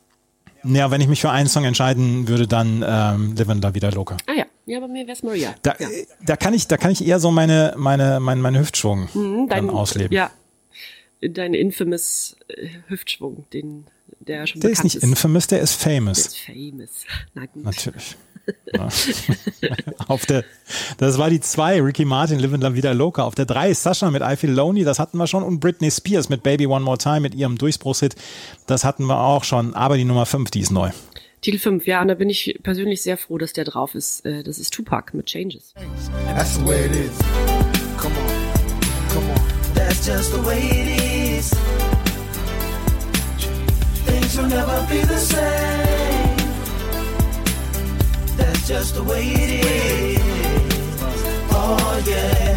Ja, 0.64 0.92
wenn 0.92 1.02
ich 1.02 1.08
mich 1.08 1.22
für 1.22 1.30
einen 1.30 1.48
Song 1.50 1.66
entscheiden 1.66 2.28
würde, 2.28 2.48
dann 2.48 2.84
ähm, 2.88 3.36
Livin 3.36 3.62
da 3.62 3.74
wieder 3.76 3.92
locker. 3.92 4.18
Ah 4.28 4.34
ja, 4.34 4.46
ja, 4.66 4.80
bei 4.80 4.88
mir 4.88 5.06
wäre 5.06 5.14
es 5.14 5.24
Maria. 5.24 5.56
Da, 5.62 5.76
ja. 5.80 5.88
da 6.26 6.36
kann 6.38 6.54
ich, 6.54 6.68
da 6.68 6.78
kann 6.78 6.92
ich 6.92 7.06
eher 7.06 7.20
so 7.20 7.32
meine, 7.32 7.74
meine, 7.78 8.20
meine, 8.20 8.42
meine 8.42 8.60
Hüftschwung 8.60 9.10
mhm, 9.14 9.48
dein, 9.50 9.68
dann 9.68 9.76
ausleben. 9.76 10.16
Ja, 10.16 10.32
dein 11.22 11.54
infamous 11.54 12.38
äh, 12.48 12.70
Hüftschwung, 12.88 13.46
den 13.52 13.86
der 14.20 14.48
schon 14.48 14.62
Der 14.62 14.70
ist 14.70 14.84
nicht 14.84 14.96
ist. 14.96 15.04
infamous, 15.04 15.48
der 15.48 15.60
ist 15.60 15.74
famous. 15.74 16.24
Der 16.24 16.26
ist 16.26 16.40
famous. 16.46 17.06
Na 17.34 17.46
gut. 17.46 17.64
Natürlich. 17.64 18.16
auf 20.08 20.26
der, 20.26 20.44
das 20.98 21.18
war 21.18 21.30
die 21.30 21.40
zwei, 21.40 21.82
Ricky 21.82 22.06
Martin, 22.06 22.40
Living 22.40 22.62
La 22.62 22.74
Vida 22.74 22.92
Loca. 22.92 23.24
Auf 23.24 23.36
der 23.36 23.46
drei 23.46 23.70
ist 23.70 23.84
Sascha 23.84 24.10
mit 24.12 24.22
I 24.22 24.36
Feel 24.36 24.52
Lonely, 24.52 24.84
das 24.84 25.00
hatten 25.00 25.18
wir 25.18 25.28
schon. 25.28 25.44
Und 25.44 25.60
Britney 25.60 25.92
Spears 25.92 26.30
mit 26.30 26.44
Baby 26.44 26.68
One 26.68 26.84
More 26.84 26.98
Time 26.98 27.22
mit 27.22 27.36
ihrem 27.36 27.58
Durchbruchshit, 27.58 28.16
das 28.68 28.84
hatten 28.84 29.06
wir 29.06 29.20
auch 29.20 29.44
schon. 29.44 29.74
Aber 29.74 29.98
die 29.98 30.06
Nummer 30.06 30.26
fünf, 30.26 30.52
die 30.52 30.62
ist 30.62 30.72
neu. 30.72 30.92
Titel 31.42 31.60
5, 31.60 31.86
ja, 31.88 32.02
und 32.02 32.08
da 32.08 32.14
bin 32.14 32.30
ich 32.30 32.58
persönlich 32.64 33.02
sehr 33.02 33.18
froh, 33.18 33.38
dass 33.38 33.52
der 33.52 33.66
drauf 33.66 33.96
ist. 33.96 34.26
Äh, 34.26 34.44
das 34.44 34.60
ist 34.60 34.74
Tupac 34.74 35.12
mit 35.14 35.26
Changes. 35.26 35.74
That's 36.26 36.56
the 36.56 36.66
way 36.66 36.86
it 36.86 36.92
is. 36.92 37.12
Come 37.98 38.16
on, 38.16 39.10
come 39.10 39.30
on. 39.30 39.42
That's 39.76 40.08
just 40.08 40.32
the 40.32 40.46
way 40.46 40.58
it 40.58 41.40
is. 41.40 41.52
Things 44.06 44.38
will 44.38 44.48
never 44.48 44.88
be 44.90 45.02
the 45.06 45.20
same. 45.20 46.13
Just 48.66 48.96
the 48.96 49.06
way 49.06 49.28
it 49.28 49.66
is. 49.66 50.22
Oh 51.52 52.02
yeah. 52.08 52.54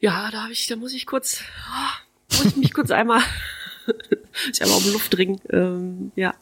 Ja, 0.00 0.30
da 0.30 0.44
habe 0.44 0.52
ich, 0.54 0.66
da 0.66 0.76
muss 0.76 0.94
ich 0.94 1.04
kurz, 1.04 1.42
oh, 1.68 2.36
muss 2.38 2.46
ich 2.46 2.56
mich 2.56 2.72
kurz 2.72 2.90
einmal, 2.90 3.20
ich 4.52 4.62
einmal 4.62 4.78
um 4.78 4.92
Luft 4.92 5.14
dringen. 5.14 5.40
Ähm, 5.50 6.12
ja, 6.16 6.34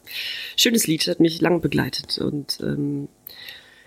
schönes 0.55 0.87
Lied, 0.87 1.05
hat 1.07 1.19
mich 1.19 1.41
lang 1.41 1.59
begleitet 1.59 2.19
und 2.19 2.59
ähm, 2.61 3.09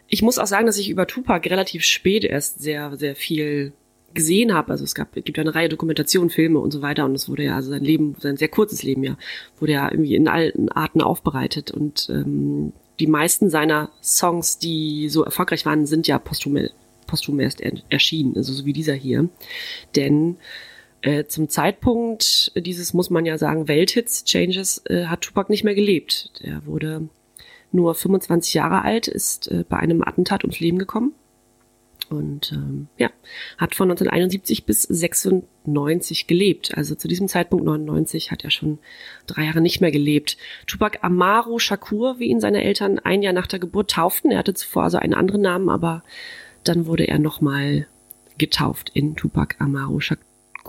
ich 0.08 0.20
muss 0.20 0.38
auch 0.38 0.46
sagen, 0.46 0.66
dass 0.66 0.76
ich 0.76 0.90
über 0.90 1.06
Tupac 1.06 1.48
relativ 1.48 1.84
spät 1.84 2.24
erst 2.24 2.60
sehr, 2.60 2.98
sehr 2.98 3.16
viel 3.16 3.72
gesehen 4.12 4.52
habe. 4.52 4.72
Also 4.72 4.84
es 4.84 4.94
gab, 4.94 5.16
es 5.16 5.24
gibt 5.24 5.38
ja 5.38 5.42
eine 5.42 5.54
Reihe 5.54 5.70
Dokumentationen, 5.70 6.28
Filme 6.28 6.58
und 6.58 6.70
so 6.70 6.82
weiter 6.82 7.06
und 7.06 7.14
es 7.14 7.30
wurde 7.30 7.44
ja, 7.44 7.56
also 7.56 7.70
sein 7.70 7.84
Leben, 7.84 8.14
sein 8.20 8.36
sehr 8.36 8.48
kurzes 8.48 8.82
Leben 8.82 9.04
ja, 9.04 9.16
wurde 9.58 9.72
ja 9.72 9.90
irgendwie 9.90 10.16
in 10.16 10.28
allen 10.28 10.70
Arten 10.70 11.00
aufbereitet 11.00 11.70
und 11.70 12.08
ähm, 12.10 12.74
die 13.00 13.06
meisten 13.06 13.50
seiner 13.50 13.90
Songs, 14.02 14.58
die 14.58 15.08
so 15.08 15.24
erfolgreich 15.24 15.64
waren, 15.66 15.86
sind 15.86 16.06
ja 16.06 16.18
posthum, 16.18 16.58
posthum 17.06 17.40
erst 17.40 17.60
erschienen, 17.60 18.36
also 18.36 18.52
so 18.52 18.64
wie 18.64 18.72
dieser 18.72 18.94
hier. 18.94 19.28
Denn 19.96 20.36
äh, 21.02 21.24
zum 21.24 21.48
Zeitpunkt 21.48 22.52
dieses, 22.56 22.94
muss 22.94 23.10
man 23.10 23.24
ja 23.24 23.38
sagen, 23.38 23.68
Welthits, 23.68 24.24
Changes, 24.24 24.82
äh, 24.86 25.06
hat 25.06 25.22
Tupac 25.22 25.50
nicht 25.50 25.64
mehr 25.64 25.74
gelebt. 25.74 26.32
Er 26.42 26.66
wurde 26.66 27.08
nur 27.70 27.94
25 27.94 28.54
Jahre 28.54 28.82
alt, 28.82 29.08
ist 29.08 29.48
äh, 29.48 29.64
bei 29.68 29.76
einem 29.76 30.02
Attentat 30.02 30.44
ums 30.44 30.60
Leben 30.60 30.78
gekommen 30.78 31.14
und 32.10 32.52
ähm, 32.52 32.88
ja, 32.96 33.10
hat 33.56 33.74
von 33.74 33.90
1971 33.90 34.64
bis 34.64 34.82
96 34.82 36.26
gelebt. 36.26 36.76
Also 36.76 36.94
zu 36.94 37.08
diesem 37.08 37.28
Zeitpunkt 37.28 37.64
99 37.64 38.30
hat 38.30 38.44
er 38.44 38.50
schon 38.50 38.78
drei 39.26 39.44
Jahre 39.44 39.60
nicht 39.60 39.80
mehr 39.80 39.90
gelebt. 39.90 40.36
Tupac 40.66 40.98
Amaru 41.02 41.58
Shakur, 41.58 42.18
wie 42.18 42.28
ihn 42.28 42.40
seine 42.40 42.62
Eltern 42.62 42.98
ein 42.98 43.22
Jahr 43.22 43.32
nach 43.32 43.46
der 43.46 43.58
Geburt 43.58 43.90
tauften. 43.90 44.30
Er 44.30 44.38
hatte 44.38 44.54
zuvor 44.54 44.84
also 44.84 44.98
einen 44.98 45.14
anderen 45.14 45.42
Namen, 45.42 45.68
aber 45.68 46.02
dann 46.64 46.86
wurde 46.86 47.08
er 47.08 47.18
nochmal 47.18 47.86
getauft 48.38 48.90
in 48.94 49.16
Tupac 49.16 49.56
Amaru 49.58 50.00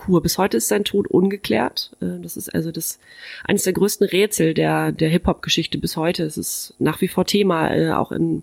Kur. 0.00 0.22
Bis 0.22 0.38
heute 0.38 0.56
ist 0.56 0.68
sein 0.68 0.84
Tod 0.84 1.08
ungeklärt. 1.08 1.90
Äh, 2.00 2.20
das 2.22 2.38
ist 2.38 2.54
also 2.54 2.72
das 2.72 2.98
eines 3.44 3.64
der 3.64 3.74
größten 3.74 4.06
Rätsel 4.06 4.54
der 4.54 4.92
der 4.92 5.10
Hip-Hop-Geschichte 5.10 5.76
bis 5.76 5.98
heute. 5.98 6.24
Es 6.24 6.38
ist 6.38 6.74
nach 6.78 7.02
wie 7.02 7.08
vor 7.08 7.26
Thema, 7.26 7.70
äh, 7.70 7.92
auch 7.92 8.10
in 8.10 8.42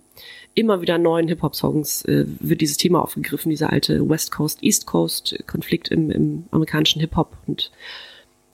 immer 0.53 0.81
wieder 0.81 0.99
neuen 0.99 1.27
Hip-Hop-Songs 1.27 2.05
äh, 2.05 2.25
wird 2.39 2.61
dieses 2.61 2.77
Thema 2.77 3.01
aufgegriffen, 3.01 3.49
dieser 3.49 3.71
alte 3.71 4.07
West 4.07 4.31
Coast, 4.31 4.61
East 4.61 4.85
Coast-Konflikt 4.85 5.89
im, 5.89 6.11
im 6.11 6.43
amerikanischen 6.51 6.99
Hip-Hop. 6.99 7.35
Und 7.47 7.71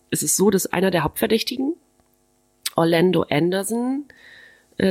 es 0.10 0.24
ist 0.24 0.38
so, 0.38 0.50
dass 0.50 0.68
einer 0.68 0.89
der 0.89 1.04
Hauptverdächtigen, 1.04 1.74
Orlando 2.76 3.26
Anderson, 3.30 4.06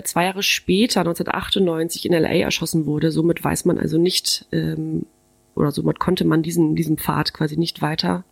zwei 0.05 0.25
Jahre 0.25 0.42
später, 0.42 1.01
1998, 1.01 2.07
in 2.07 2.12
LA 2.12 2.37
erschossen 2.37 2.87
wurde. 2.87 3.11
Somit 3.11 3.42
weiß 3.42 3.64
man 3.64 3.79
also 3.79 3.98
nicht, 3.98 4.46
ähm, 4.53 5.07
oder 5.54 5.70
somit 5.70 5.98
konnte 5.98 6.24
man 6.24 6.42
diesen, 6.42 6.74
diesen 6.74 6.98
Pfad 6.98 7.34
quasi 7.34 7.56
nicht 7.56 7.82
weiter 7.82 8.24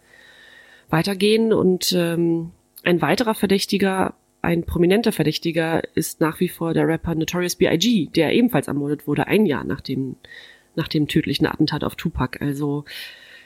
weitergehen. 0.88 1.52
Und 1.52 1.92
ähm, 1.92 2.50
ein 2.82 3.00
weiterer 3.02 3.34
Verdächtiger 3.34 4.14
ein 4.42 4.64
prominenter 4.64 5.12
Verdächtiger 5.12 5.82
ist 5.94 6.20
nach 6.20 6.40
wie 6.40 6.48
vor 6.48 6.72
der 6.72 6.88
Rapper 6.88 7.14
Notorious 7.14 7.56
B.I.G., 7.56 8.06
der 8.14 8.32
ebenfalls 8.32 8.68
ermordet 8.68 9.06
wurde, 9.06 9.26
ein 9.26 9.44
Jahr 9.46 9.64
nach 9.64 9.80
dem, 9.80 10.16
nach 10.76 10.88
dem 10.88 11.08
tödlichen 11.08 11.46
Attentat 11.46 11.84
auf 11.84 11.94
Tupac. 11.94 12.40
Also 12.40 12.84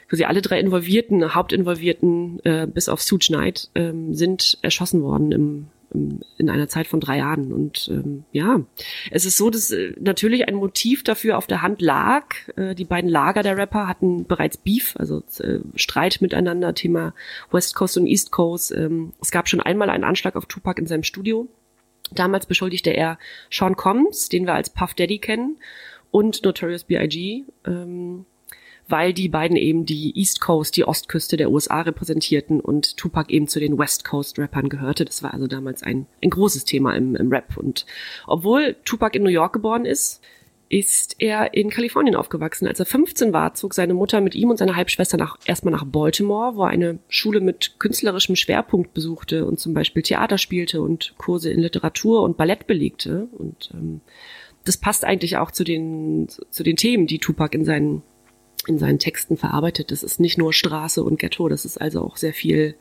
quasi 0.07 0.23
alle 0.23 0.41
drei 0.41 0.59
Involvierten, 0.59 1.35
Hauptinvolvierten, 1.35 2.39
äh, 2.45 2.67
bis 2.67 2.87
auf 2.87 3.01
Suge 3.01 3.25
Knight, 3.27 3.69
ähm, 3.75 4.13
sind 4.13 4.57
erschossen 4.61 5.01
worden 5.01 5.31
im, 5.31 5.67
in 6.37 6.49
einer 6.49 6.67
Zeit 6.67 6.87
von 6.87 6.99
drei 6.99 7.17
Jahren. 7.17 7.51
Und 7.51 7.89
ähm, 7.91 8.23
ja, 8.31 8.61
es 9.11 9.25
ist 9.25 9.37
so, 9.37 9.49
dass 9.49 9.71
äh, 9.71 9.93
natürlich 9.99 10.47
ein 10.47 10.55
Motiv 10.55 11.03
dafür 11.03 11.37
auf 11.37 11.47
der 11.47 11.61
Hand 11.61 11.81
lag. 11.81 12.35
Äh, 12.55 12.75
die 12.75 12.85
beiden 12.85 13.09
Lager 13.09 13.43
der 13.43 13.57
Rapper 13.57 13.87
hatten 13.87 14.25
bereits 14.25 14.57
Beef, 14.57 14.95
also 14.97 15.23
äh, 15.39 15.59
Streit 15.75 16.21
miteinander, 16.21 16.73
Thema 16.73 17.13
West 17.51 17.75
Coast 17.75 17.97
und 17.97 18.07
East 18.07 18.31
Coast. 18.31 18.71
Ähm, 18.71 19.13
es 19.21 19.31
gab 19.31 19.47
schon 19.47 19.61
einmal 19.61 19.89
einen 19.89 20.03
Anschlag 20.03 20.35
auf 20.35 20.45
Tupac 20.45 20.79
in 20.79 20.87
seinem 20.87 21.03
Studio. 21.03 21.47
Damals 22.11 22.45
beschuldigte 22.45 22.91
er 22.91 23.17
Sean 23.49 23.75
Combs, 23.75 24.29
den 24.29 24.45
wir 24.45 24.53
als 24.53 24.69
Puff 24.69 24.93
Daddy 24.93 25.19
kennen, 25.19 25.57
und 26.11 26.43
Notorious 26.43 26.85
B.I.G. 26.85 27.43
Ähm, 27.65 28.25
weil 28.87 29.13
die 29.13 29.29
beiden 29.29 29.57
eben 29.57 29.85
die 29.85 30.17
East 30.17 30.41
Coast, 30.41 30.77
die 30.77 30.87
Ostküste 30.87 31.37
der 31.37 31.51
USA 31.51 31.81
repräsentierten 31.81 32.59
und 32.59 32.97
Tupac 32.97 33.31
eben 33.31 33.47
zu 33.47 33.59
den 33.59 33.77
West 33.77 34.05
Coast 34.05 34.37
Rappern 34.37 34.69
gehörte. 34.69 35.05
Das 35.05 35.23
war 35.23 35.33
also 35.33 35.47
damals 35.47 35.81
ein, 35.83 36.05
ein 36.23 36.29
großes 36.29 36.65
Thema 36.65 36.95
im, 36.95 37.15
im 37.15 37.29
Rap. 37.31 37.57
Und 37.57 37.85
obwohl 38.27 38.75
Tupac 38.85 39.17
in 39.17 39.23
New 39.23 39.29
York 39.29 39.53
geboren 39.53 39.85
ist, 39.85 40.21
ist 40.69 41.15
er 41.19 41.53
in 41.53 41.69
Kalifornien 41.69 42.15
aufgewachsen. 42.15 42.67
Als 42.67 42.79
er 42.79 42.85
15 42.85 43.33
war, 43.33 43.53
zog 43.53 43.73
seine 43.73 43.93
Mutter 43.93 44.21
mit 44.21 44.35
ihm 44.35 44.49
und 44.49 44.57
seiner 44.57 44.75
Halbschwester 44.75 45.17
nach, 45.17 45.37
erstmal 45.45 45.73
nach 45.73 45.85
Baltimore, 45.85 46.55
wo 46.55 46.63
er 46.63 46.69
eine 46.69 46.99
Schule 47.07 47.39
mit 47.39 47.79
künstlerischem 47.79 48.35
Schwerpunkt 48.35 48.93
besuchte 48.93 49.45
und 49.45 49.59
zum 49.59 49.73
Beispiel 49.73 50.01
Theater 50.01 50.37
spielte 50.37 50.81
und 50.81 51.13
Kurse 51.17 51.51
in 51.51 51.59
Literatur 51.59 52.23
und 52.23 52.37
Ballett 52.37 52.67
belegte. 52.67 53.27
Und 53.37 53.71
ähm, 53.73 54.01
das 54.63 54.77
passt 54.77 55.05
eigentlich 55.05 55.37
auch 55.37 55.51
zu 55.51 55.63
den, 55.63 56.27
zu 56.49 56.63
den 56.63 56.75
Themen, 56.75 57.05
die 57.05 57.19
Tupac 57.19 57.55
in 57.55 57.65
seinen 57.65 58.01
in 58.67 58.77
seinen 58.77 58.99
Texten 58.99 59.37
verarbeitet. 59.37 59.91
Das 59.91 60.03
ist 60.03 60.19
nicht 60.19 60.37
nur 60.37 60.53
Straße 60.53 61.03
und 61.03 61.19
Ghetto, 61.19 61.47
das 61.49 61.65
ist 61.65 61.79
also 61.79 62.01
auch 62.01 62.17
sehr 62.17 62.33
viel 62.33 62.75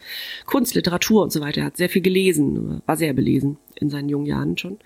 Kunst, 0.47 0.75
Literatur 0.75 1.23
und 1.23 1.33
so 1.33 1.41
weiter. 1.41 1.61
Er 1.61 1.67
hat 1.67 1.77
sehr 1.77 1.89
viel 1.89 2.03
gelesen, 2.03 2.83
war 2.87 2.97
sehr 2.97 3.13
belesen 3.13 3.59
in 3.77 3.91
seinen 3.91 4.09
jungen 4.09 4.27
Jahren 4.27 4.57
schon. 4.59 4.79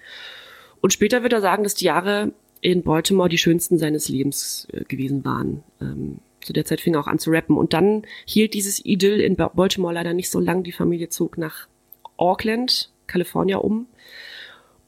Und 0.80 0.92
später 0.92 1.22
wird 1.22 1.32
er 1.32 1.40
sagen, 1.40 1.64
dass 1.64 1.74
die 1.74 1.86
Jahre 1.86 2.32
in 2.60 2.82
Baltimore 2.82 3.28
die 3.28 3.38
schönsten 3.38 3.78
seines 3.78 4.08
Lebens 4.08 4.68
äh, 4.72 4.84
gewesen 4.84 5.24
waren. 5.24 5.62
Ähm, 5.80 6.18
zu 6.40 6.52
der 6.52 6.64
Zeit 6.64 6.80
fing 6.80 6.94
er 6.94 7.00
auch 7.00 7.06
an 7.06 7.18
zu 7.18 7.30
rappen. 7.30 7.56
Und 7.56 7.72
dann 7.72 8.02
hielt 8.24 8.54
dieses 8.54 8.84
Idyll 8.84 9.20
in 9.20 9.36
Baltimore 9.36 9.94
leider 9.94 10.14
nicht 10.14 10.30
so 10.30 10.40
lang. 10.40 10.62
Die 10.62 10.72
Familie 10.72 11.08
zog 11.08 11.36
nach 11.38 11.68
Auckland, 12.16 12.90
Kalifornien 13.06 13.58
um. 13.58 13.86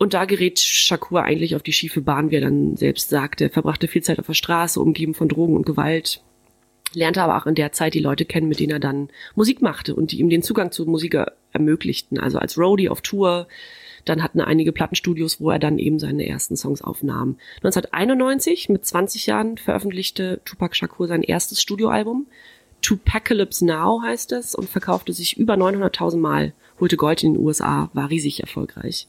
Und 0.01 0.15
da 0.15 0.25
gerät 0.25 0.59
Shakur 0.59 1.25
eigentlich 1.25 1.55
auf 1.55 1.63
die 1.63 1.75
schiefe 1.75 2.01
Bahn, 2.01 2.31
wie 2.31 2.37
er 2.37 2.41
dann 2.41 2.75
selbst 2.75 3.11
sagte. 3.11 3.45
Er 3.45 3.51
verbrachte 3.51 3.87
viel 3.87 4.03
Zeit 4.03 4.19
auf 4.19 4.25
der 4.25 4.33
Straße, 4.33 4.81
umgeben 4.81 5.13
von 5.13 5.29
Drogen 5.29 5.55
und 5.55 5.67
Gewalt. 5.67 6.23
Lernte 6.95 7.23
aber 7.23 7.37
auch 7.37 7.47
in 7.47 7.55
der 7.55 7.73
Zeit 7.73 7.93
die 7.93 8.01
Leute 8.01 8.25
kennen, 8.25 8.49
mit 8.49 8.61
denen 8.61 8.73
er 8.73 8.81
dann 8.81 9.11
Musik 9.35 9.61
machte 9.61 9.95
und 9.95 10.11
die 10.11 10.21
ihm 10.21 10.31
den 10.31 10.43
Zugang 10.43 10.73
zur 10.73 10.87
Musik 10.87 11.19
ermöglichten. 11.53 12.19
Also 12.19 12.39
als 12.39 12.57
Roadie 12.57 12.89
auf 12.89 13.03
Tour. 13.03 13.47
Dann 14.07 14.23
hatten 14.23 14.41
einige 14.41 14.73
Plattenstudios, 14.73 15.39
wo 15.39 15.51
er 15.51 15.59
dann 15.59 15.79
eben 15.79 15.99
seine 15.99 16.27
ersten 16.27 16.57
Songs 16.57 16.81
aufnahm. 16.81 17.37
1991, 17.57 18.71
mit 18.71 18.87
20 18.87 19.27
Jahren, 19.27 19.59
veröffentlichte 19.59 20.41
Tupac 20.47 20.75
Shakur 20.75 21.09
sein 21.09 21.23
erstes 21.23 21.61
Studioalbum. 21.61 22.27
Tupacalypse 22.81 23.67
Now 23.67 24.01
heißt 24.03 24.33
es 24.33 24.55
und 24.55 24.71
verkaufte 24.71 25.13
sich 25.13 25.37
über 25.37 25.57
900.000 25.57 26.17
Mal, 26.17 26.55
holte 26.81 26.97
Gold 26.97 27.23
in 27.23 27.35
den 27.35 27.45
USA, 27.45 27.91
war 27.93 28.09
riesig 28.09 28.41
erfolgreich. 28.41 29.07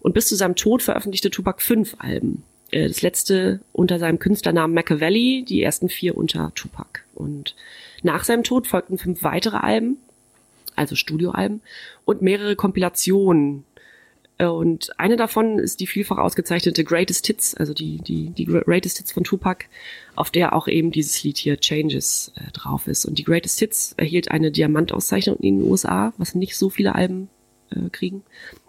Und 0.00 0.14
bis 0.14 0.28
zu 0.28 0.36
seinem 0.36 0.56
Tod 0.56 0.82
veröffentlichte 0.82 1.30
Tupac 1.30 1.62
fünf 1.62 1.96
Alben. 1.98 2.42
Äh, 2.70 2.88
das 2.88 3.02
letzte 3.02 3.60
unter 3.72 3.98
seinem 3.98 4.18
Künstlernamen 4.18 4.74
Machiavelli, 4.74 5.44
die 5.46 5.62
ersten 5.62 5.88
vier 5.88 6.16
unter 6.16 6.52
Tupac. 6.54 7.00
Und 7.14 7.54
nach 8.02 8.24
seinem 8.24 8.44
Tod 8.44 8.66
folgten 8.66 8.98
fünf 8.98 9.22
weitere 9.22 9.58
Alben, 9.58 9.98
also 10.76 10.94
Studioalben, 10.94 11.60
und 12.04 12.22
mehrere 12.22 12.56
Kompilationen. 12.56 13.64
Äh, 14.38 14.46
und 14.46 14.98
eine 14.98 15.16
davon 15.16 15.58
ist 15.58 15.80
die 15.80 15.86
vielfach 15.86 16.18
ausgezeichnete 16.18 16.84
Greatest 16.84 17.26
Hits, 17.26 17.54
also 17.54 17.74
die, 17.74 17.98
die, 17.98 18.30
die 18.30 18.46
Greatest 18.46 18.98
Hits 18.98 19.12
von 19.12 19.24
Tupac, 19.24 19.66
auf 20.16 20.30
der 20.30 20.54
auch 20.54 20.68
eben 20.68 20.90
dieses 20.90 21.22
Lied 21.22 21.36
hier 21.36 21.58
Changes 21.58 22.32
äh, 22.36 22.50
drauf 22.52 22.86
ist. 22.86 23.04
Und 23.04 23.18
die 23.18 23.24
Greatest 23.24 23.58
Hits 23.58 23.94
erhielt 23.96 24.30
eine 24.30 24.50
Diamantauszeichnung 24.50 25.36
in 25.36 25.58
den 25.58 25.68
USA, 25.68 26.14
was 26.16 26.34
nicht 26.34 26.56
so 26.56 26.70
viele 26.70 26.94
Alben 26.94 27.28
äh, 27.70 27.88
kriegen. 27.90 28.22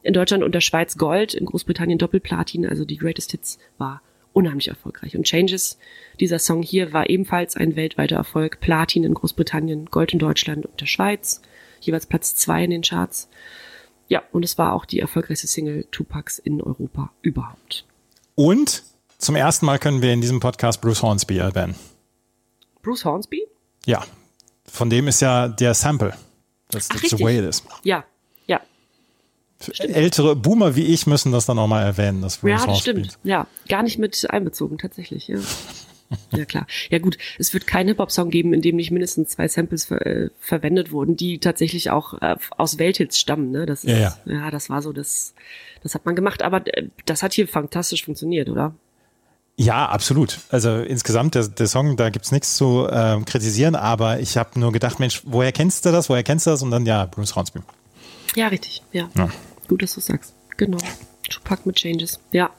In 0.03 0.13
Deutschland 0.13 0.43
und 0.43 0.53
der 0.53 0.61
Schweiz 0.61 0.97
Gold, 0.97 1.33
in 1.33 1.45
Großbritannien 1.45 1.99
Doppelplatin, 1.99 2.65
also 2.65 2.85
die 2.85 2.97
Greatest 2.97 3.31
Hits 3.31 3.59
war 3.77 4.01
unheimlich 4.33 4.69
erfolgreich. 4.69 5.15
Und 5.15 5.25
Changes, 5.25 5.77
dieser 6.19 6.39
Song 6.39 6.63
hier, 6.63 6.93
war 6.93 7.09
ebenfalls 7.09 7.55
ein 7.55 7.75
weltweiter 7.75 8.15
Erfolg. 8.15 8.59
Platin 8.61 9.03
in 9.03 9.13
Großbritannien, 9.13 9.87
Gold 9.87 10.13
in 10.13 10.19
Deutschland 10.19 10.65
und 10.65 10.79
der 10.79 10.85
Schweiz, 10.85 11.41
jeweils 11.81 12.05
Platz 12.05 12.35
zwei 12.35 12.63
in 12.63 12.69
den 12.69 12.81
Charts. 12.81 13.27
Ja, 14.07 14.23
und 14.31 14.43
es 14.43 14.57
war 14.57 14.73
auch 14.73 14.85
die 14.85 14.99
erfolgreichste 14.99 15.47
Single 15.47 15.85
Tupacs 15.91 16.39
in 16.39 16.61
Europa 16.61 17.11
überhaupt. 17.21 17.85
Und 18.35 18.83
zum 19.17 19.35
ersten 19.35 19.65
Mal 19.65 19.79
können 19.79 20.01
wir 20.01 20.13
in 20.13 20.21
diesem 20.21 20.39
Podcast 20.39 20.81
Bruce 20.81 21.01
Hornsby 21.01 21.37
erwähnen. 21.37 21.75
Bruce 22.81 23.05
Hornsby? 23.05 23.45
Ja, 23.85 24.03
von 24.65 24.89
dem 24.89 25.07
ist 25.07 25.21
ja 25.21 25.47
der 25.47 25.73
Sample. 25.73 26.13
Das 26.69 26.87
ist 26.89 27.09
the 27.09 27.23
way 27.23 27.37
it 27.37 27.45
is. 27.45 27.63
Ja. 27.83 28.05
Ältere 29.80 30.36
Boomer 30.36 30.76
wie 30.76 30.86
ich 30.86 31.08
müssen 31.08 31.32
das 31.32 31.45
dann 31.45 31.60
auch 31.60 31.67
mal 31.67 31.84
erwähnen. 31.84 32.21
Das 32.21 32.39
ja, 32.41 32.65
das 32.65 32.80
stimmt. 32.80 33.17
Ja, 33.24 33.47
gar 33.67 33.84
nicht 33.84 34.00
mit 34.00 34.30
einbezogen, 34.30 34.78
tatsächlich. 34.78 35.28
Ja. 35.28 35.39
ja, 36.32 36.45
klar. 36.45 36.67
Ja, 36.89 37.00
gut. 37.00 37.17
Es 37.39 37.54
wird 37.54 37.67
keinen 37.67 37.88
Hip-Hop-Song 37.89 38.30
geben, 38.30 38.54
in 38.54 38.62
dem 38.62 38.76
nicht 38.76 38.91
mindestens 38.91 39.30
zwei 39.30 39.47
Samples 39.47 39.86
ver 39.86 40.06
äh, 40.06 40.30
verwendet 40.39 40.91
wurden, 40.91 41.15
die 41.15 41.39
tatsächlich 41.39 41.89
auch 41.89 42.21
äh, 42.21 42.36
aus 42.58 42.78
Welthits 42.78 43.19
stammen. 43.19 43.52
Ne? 43.52 43.65
Das 43.65 43.84
ist, 43.84 43.91
ja, 43.91 43.97
ja. 43.97 44.17
ja, 44.26 44.52
das 44.52 44.69
war 44.69 44.82
so, 44.82 44.91
das, 44.93 45.34
das 45.84 45.95
hat 45.95 46.06
man 46.06 46.15
gemacht. 46.15 46.43
Aber 46.43 46.65
äh, 46.65 46.88
das 47.06 47.24
hat 47.24 47.34
hier 47.34 47.47
fantastisch 47.47 48.06
funktioniert, 48.06 48.50
oder? 48.50 48.76
Ja, 49.58 49.88
absolut. 49.89 50.39
Also 50.50 50.78
insgesamt, 50.78 51.36
der, 51.36 51.47
der 51.47 51.67
Song, 51.67 51.95
da 51.95 52.10
gibt's 52.10 52.32
nichts 52.32 52.56
zu 52.56 52.88
äh, 52.89 53.19
kritisieren, 53.26 53.76
aber 53.76 54.19
ich 54.19 54.38
habe 54.38 54.60
nur 54.60 54.71
gedacht, 54.71 55.00
Mensch, 55.00 55.21
woher 55.26 55.52
kennst 55.52 55.86
du 55.86 55.91
das, 55.91 56.10
woher 56.10 56.24
kennst 56.24 56.47
du 56.47 56.52
das? 56.52 56.63
Und 56.63 56.71
dann, 56.71 56.86
ja, 56.86 57.06
Bruce 57.06 57.36
Hornsby. 57.36 57.60
Ja, 58.36 58.47
richtig, 58.47 58.82
ja. 58.91 59.10
ja. 59.15 59.30
Gut, 59.71 59.84
dass 59.84 59.95
du 59.95 60.01
sagst. 60.01 60.36
Genau. 60.57 60.79
Tupac 61.29 61.62
mit 61.63 61.77
Changes. 61.77 62.19
Ja. 62.34 62.49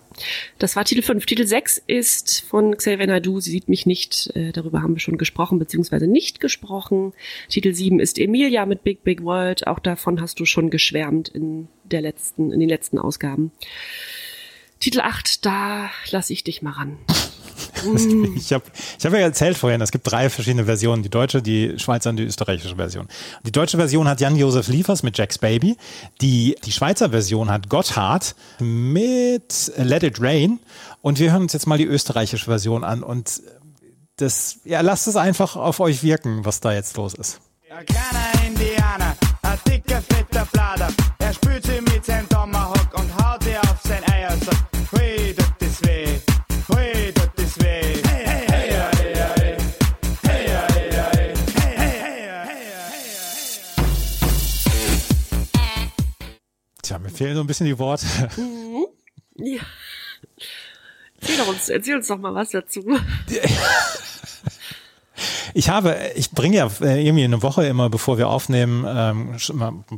Das 0.58 0.76
war 0.76 0.86
Titel 0.86 1.02
5. 1.02 1.26
Titel 1.26 1.44
6 1.44 1.82
ist 1.86 2.40
von 2.40 2.74
Xavier 2.74 3.06
Naidu. 3.06 3.38
Sie 3.38 3.50
sieht 3.50 3.68
mich 3.68 3.84
nicht. 3.84 4.34
Äh, 4.34 4.52
darüber 4.52 4.80
haben 4.80 4.94
wir 4.94 5.00
schon 5.00 5.18
gesprochen, 5.18 5.58
beziehungsweise 5.58 6.06
nicht 6.06 6.40
gesprochen. 6.40 7.12
Titel 7.50 7.74
7 7.74 8.00
ist 8.00 8.18
Emilia 8.18 8.64
mit 8.64 8.82
Big 8.82 9.04
Big 9.04 9.22
World. 9.24 9.66
Auch 9.66 9.78
davon 9.78 10.22
hast 10.22 10.40
du 10.40 10.46
schon 10.46 10.70
geschwärmt 10.70 11.28
in 11.28 11.68
der 11.84 12.00
letzten, 12.00 12.50
in 12.50 12.60
den 12.60 12.70
letzten 12.70 12.98
Ausgaben. 12.98 13.52
Titel 14.80 15.00
8, 15.00 15.44
da 15.44 15.90
lasse 16.12 16.32
ich 16.32 16.44
dich 16.44 16.62
mal 16.62 16.70
ran. 16.70 16.96
Mm. 17.84 18.36
Ich 18.36 18.52
habe 18.52 18.64
ich 18.96 19.04
hab 19.04 19.12
ja 19.12 19.18
erzählt 19.18 19.56
vorhin, 19.56 19.80
es 19.80 19.90
gibt 19.90 20.08
drei 20.08 20.30
verschiedene 20.30 20.66
Versionen, 20.66 21.02
die 21.02 21.08
deutsche, 21.08 21.42
die 21.42 21.78
Schweizer 21.78 22.10
und 22.10 22.16
die 22.16 22.22
österreichische 22.22 22.76
Version. 22.76 23.08
Die 23.44 23.50
deutsche 23.50 23.76
Version 23.76 24.06
hat 24.06 24.20
Jan-Josef 24.20 24.68
Liefers 24.68 25.02
mit 25.02 25.18
Jack's 25.18 25.38
Baby. 25.38 25.76
Die, 26.20 26.54
die 26.64 26.70
Schweizer 26.70 27.10
Version 27.10 27.50
hat 27.50 27.68
Gotthard 27.68 28.36
mit 28.60 29.72
Let 29.76 30.04
It 30.04 30.20
Rain. 30.20 30.60
Und 31.00 31.18
wir 31.18 31.32
hören 31.32 31.42
uns 31.42 31.54
jetzt 31.54 31.66
mal 31.66 31.76
die 31.76 31.86
österreichische 31.86 32.44
Version 32.44 32.84
an. 32.84 33.02
Und 33.02 33.42
das, 34.16 34.58
ja, 34.64 34.80
lasst 34.80 35.08
es 35.08 35.16
einfach 35.16 35.56
auf 35.56 35.80
euch 35.80 36.02
wirken, 36.02 36.44
was 36.44 36.60
da 36.60 36.72
jetzt 36.72 36.96
los 36.96 37.14
ist. 37.14 37.40
Ein 37.70 37.86
kleiner 37.86 38.46
Indianer, 38.46 39.16
ein 39.42 39.58
dicker, 39.66 40.02
fetter 40.02 40.46
Blader. 40.52 40.88
Er 41.18 41.32
spült 41.32 41.64
sie 41.64 41.80
mit 41.80 42.04
seinem 42.04 42.28
Tomahawk 42.28 42.90
und 42.94 43.24
haut 43.24 43.44
ihr 43.46 43.60
auf 43.62 43.80
sein 43.82 44.04
Eier. 44.12 44.30
Sagt, 44.36 44.92
hui, 44.92 45.21
fehlen 57.12 57.36
so 57.36 57.40
ein 57.42 57.46
bisschen 57.46 57.66
die 57.66 57.78
Worte. 57.78 58.06
Mhm. 58.36 58.86
Ja. 59.36 59.62
Erzähl 61.20 61.40
uns, 61.42 61.68
erzähl 61.68 61.96
uns 61.96 62.06
doch 62.08 62.18
mal 62.18 62.34
was 62.34 62.50
dazu. 62.50 62.84
Ich 65.54 65.68
habe, 65.68 65.96
ich 66.14 66.30
bringe 66.30 66.56
ja 66.56 66.70
äh, 66.80 67.04
irgendwie 67.04 67.24
eine 67.24 67.42
Woche 67.42 67.64
immer, 67.66 67.90
bevor 67.90 68.18
wir 68.18 68.28
aufnehmen, 68.28 68.84
ähm, 68.88 69.36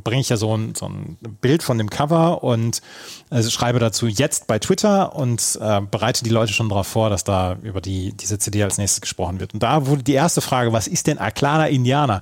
bringe 0.03 0.21
ich 0.21 0.29
ja 0.29 0.37
so 0.37 0.55
ein, 0.55 0.75
so 0.75 0.87
ein 0.87 1.17
Bild 1.41 1.63
von 1.63 1.77
dem 1.77 1.89
Cover 1.89 2.43
und 2.43 2.81
also 3.29 3.49
schreibe 3.49 3.79
dazu 3.79 4.07
jetzt 4.07 4.47
bei 4.47 4.59
Twitter 4.59 5.15
und 5.15 5.57
äh, 5.61 5.81
bereite 5.81 6.23
die 6.23 6.29
Leute 6.29 6.53
schon 6.53 6.69
darauf 6.69 6.87
vor, 6.87 7.09
dass 7.09 7.23
da 7.23 7.57
über 7.61 7.81
die, 7.81 8.13
diese 8.13 8.39
CD 8.39 8.63
als 8.63 8.77
nächstes 8.77 9.01
gesprochen 9.01 9.39
wird. 9.39 9.53
Und 9.53 9.63
da 9.63 9.87
wurde 9.87 10.03
die 10.03 10.13
erste 10.13 10.41
Frage, 10.41 10.73
was 10.73 10.87
ist 10.87 11.07
denn 11.07 11.17
Aklana 11.17 11.67
Indianer? 11.67 12.21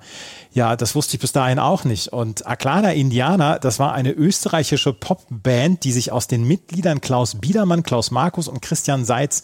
Ja, 0.54 0.76
das 0.76 0.94
wusste 0.94 1.16
ich 1.16 1.22
bis 1.22 1.32
dahin 1.32 1.58
auch 1.58 1.84
nicht. 1.84 2.10
Und 2.10 2.46
Aklana 2.46 2.94
Indianer, 2.94 3.58
das 3.60 3.80
war 3.80 3.94
eine 3.94 4.12
österreichische 4.12 4.94
Popband, 4.94 5.84
die 5.84 5.92
sich 5.92 6.12
aus 6.12 6.28
den 6.28 6.44
Mitgliedern 6.44 7.02
Klaus 7.02 7.36
Biedermann, 7.36 7.82
Klaus 7.82 8.12
Markus 8.12 8.48
und 8.48 8.62
Christian 8.62 9.04
Seitz 9.04 9.44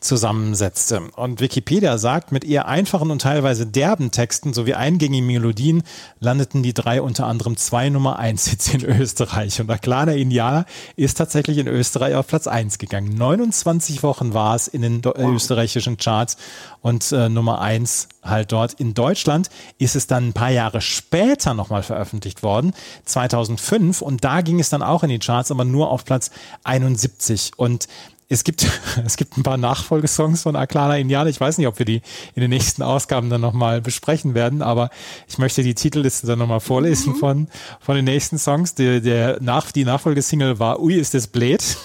zusammensetzte. 0.00 1.02
Und 1.16 1.40
Wikipedia 1.40 1.98
sagt, 1.98 2.32
mit 2.32 2.44
eher 2.44 2.66
einfachen 2.66 3.10
und 3.10 3.22
teilweise 3.22 3.66
derben 3.66 4.10
Texten 4.10 4.52
sowie 4.52 4.74
eingängigen 4.74 5.26
Melodien 5.26 5.82
landeten 6.18 6.62
die 6.62 6.74
drei 6.74 7.02
unter 7.02 7.26
anderem 7.26 7.56
zwei 7.56 7.90
Nummer 7.90 8.18
eins 8.18 8.48
Hits 8.48 8.72
in 8.72 8.84
Österreich. 8.84 9.60
Und 9.60 9.70
Aklana 9.70 10.12
Indianer 10.12 10.64
ist 10.96 11.18
tatsächlich 11.18 11.58
in 11.58 11.68
Österreich 11.68 12.14
auf 12.14 12.26
Platz 12.26 12.46
eins 12.46 12.78
gegangen. 12.78 13.14
29 13.16 14.02
Wochen 14.02 14.34
war 14.34 14.56
es 14.56 14.68
in 14.68 14.82
den 14.82 15.02
österreichischen 15.04 15.98
Charts 15.98 16.36
und 16.80 17.12
äh, 17.12 17.28
Nummer 17.28 17.60
eins 17.60 18.08
halt 18.22 18.52
dort. 18.52 18.74
In 18.74 18.94
Deutschland 18.94 19.50
ist 19.78 19.96
es 19.96 20.06
dann 20.06 20.28
ein 20.28 20.32
paar 20.32 20.50
Jahre 20.50 20.80
später 20.80 21.54
nochmal 21.54 21.82
veröffentlicht 21.82 22.42
worden, 22.42 22.72
2005 23.04 24.02
und 24.02 24.24
da 24.24 24.40
ging 24.40 24.60
es 24.60 24.70
dann 24.70 24.82
auch 24.82 25.02
in 25.02 25.10
die 25.10 25.18
Charts, 25.18 25.50
aber 25.50 25.64
nur 25.64 25.90
auf 25.90 26.04
Platz 26.04 26.30
71 26.64 27.52
und 27.56 27.88
es 28.30 28.44
gibt, 28.44 28.66
es 29.04 29.16
gibt 29.16 29.36
ein 29.36 29.42
paar 29.42 29.58
Nachfolgesongs 29.58 30.42
von 30.42 30.56
Aklana 30.56 30.96
Indianer. 30.96 31.28
Ich 31.28 31.40
weiß 31.40 31.58
nicht, 31.58 31.66
ob 31.66 31.78
wir 31.78 31.84
die 31.84 32.00
in 32.34 32.40
den 32.40 32.50
nächsten 32.50 32.82
Ausgaben 32.82 33.28
dann 33.28 33.40
nochmal 33.40 33.80
besprechen 33.82 34.34
werden, 34.34 34.62
aber 34.62 34.88
ich 35.28 35.36
möchte 35.36 35.62
die 35.62 35.74
Titelliste 35.74 36.26
dann 36.26 36.38
nochmal 36.38 36.60
vorlesen 36.60 37.12
mhm. 37.12 37.16
von, 37.16 37.48
von 37.80 37.96
den 37.96 38.04
nächsten 38.06 38.38
Songs. 38.38 38.74
Der, 38.74 39.00
der 39.00 39.38
nach, 39.42 39.72
die 39.72 39.84
Nachfolgesingle 39.84 40.58
war 40.58 40.80
Ui, 40.80 40.94
ist 40.94 41.12
das 41.12 41.26
blöd. 41.26 41.62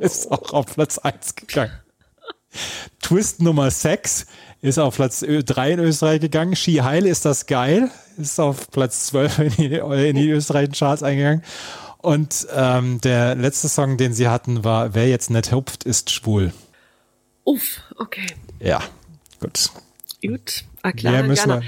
Ist 0.00 0.32
auch 0.32 0.54
auf 0.54 0.64
Platz 0.64 0.96
1 0.96 1.34
gegangen. 1.34 1.72
Twist 3.02 3.42
Nummer 3.42 3.70
6 3.70 4.24
ist 4.62 4.78
auf 4.78 4.96
Platz 4.96 5.20
3 5.20 5.72
in 5.72 5.80
Österreich 5.80 6.22
gegangen. 6.22 6.56
Ski 6.56 6.76
Heil 6.76 7.04
ist 7.04 7.26
das 7.26 7.44
geil. 7.44 7.90
Ist 8.16 8.40
auf 8.40 8.70
Platz 8.70 9.08
12 9.08 9.38
in 9.38 9.50
die, 9.50 9.74
in 9.74 10.16
die 10.16 10.30
österreichischen 10.30 10.78
Charts 10.78 11.02
eingegangen. 11.02 11.42
Und 12.02 12.48
ähm, 12.52 13.00
der 13.00 13.36
letzte 13.36 13.68
Song, 13.68 13.96
den 13.96 14.12
sie 14.12 14.28
hatten, 14.28 14.64
war 14.64 14.94
Wer 14.94 15.08
jetzt 15.08 15.30
nicht 15.30 15.52
hupft, 15.52 15.84
ist 15.84 16.10
schwul. 16.10 16.52
Uff, 17.44 17.80
okay. 17.96 18.26
Ja, 18.60 18.82
gut. 19.40 19.70
Gut, 20.24 20.64
ah, 20.82 20.92
klar, 20.92 21.12
mehr 21.12 21.22
müssen 21.24 21.48
wir, 21.48 21.62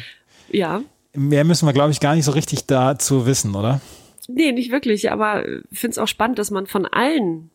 ja. 0.51 0.83
Mehr 1.12 1.44
müssen 1.44 1.66
wir, 1.66 1.73
glaube 1.73 1.92
ich, 1.92 2.01
gar 2.01 2.16
nicht 2.16 2.25
so 2.25 2.33
richtig 2.33 2.66
dazu 2.66 3.27
wissen, 3.27 3.55
oder? 3.55 3.81
Nee, 4.27 4.53
nicht 4.53 4.73
wirklich, 4.73 5.11
aber 5.11 5.47
ich 5.70 5.79
finde 5.79 5.92
es 5.92 5.99
auch 5.99 6.09
spannend, 6.09 6.38
dass 6.38 6.51
man 6.51 6.66
von 6.66 6.87
allen 6.87 7.51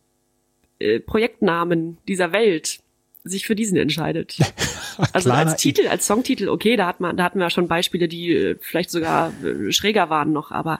äh, 0.79 0.99
Projektnamen 0.99 1.97
dieser 2.07 2.31
Welt 2.31 2.79
sich 3.23 3.45
für 3.45 3.55
diesen 3.55 3.77
entscheidet. 3.77 4.37
also 5.13 5.31
als 5.31 5.61
Titel, 5.61 5.87
als 5.87 6.07
Songtitel, 6.07 6.47
okay, 6.47 6.77
da 6.77 6.87
hat 6.87 7.01
man, 7.01 7.17
da 7.17 7.23
hatten 7.23 7.39
wir 7.39 7.49
schon 7.49 7.67
Beispiele, 7.67 8.07
die 8.07 8.33
äh, 8.33 8.55
vielleicht 8.61 8.91
sogar 8.91 9.33
äh, 9.43 9.71
schräger 9.73 10.09
waren 10.09 10.31
noch, 10.31 10.51
aber 10.51 10.79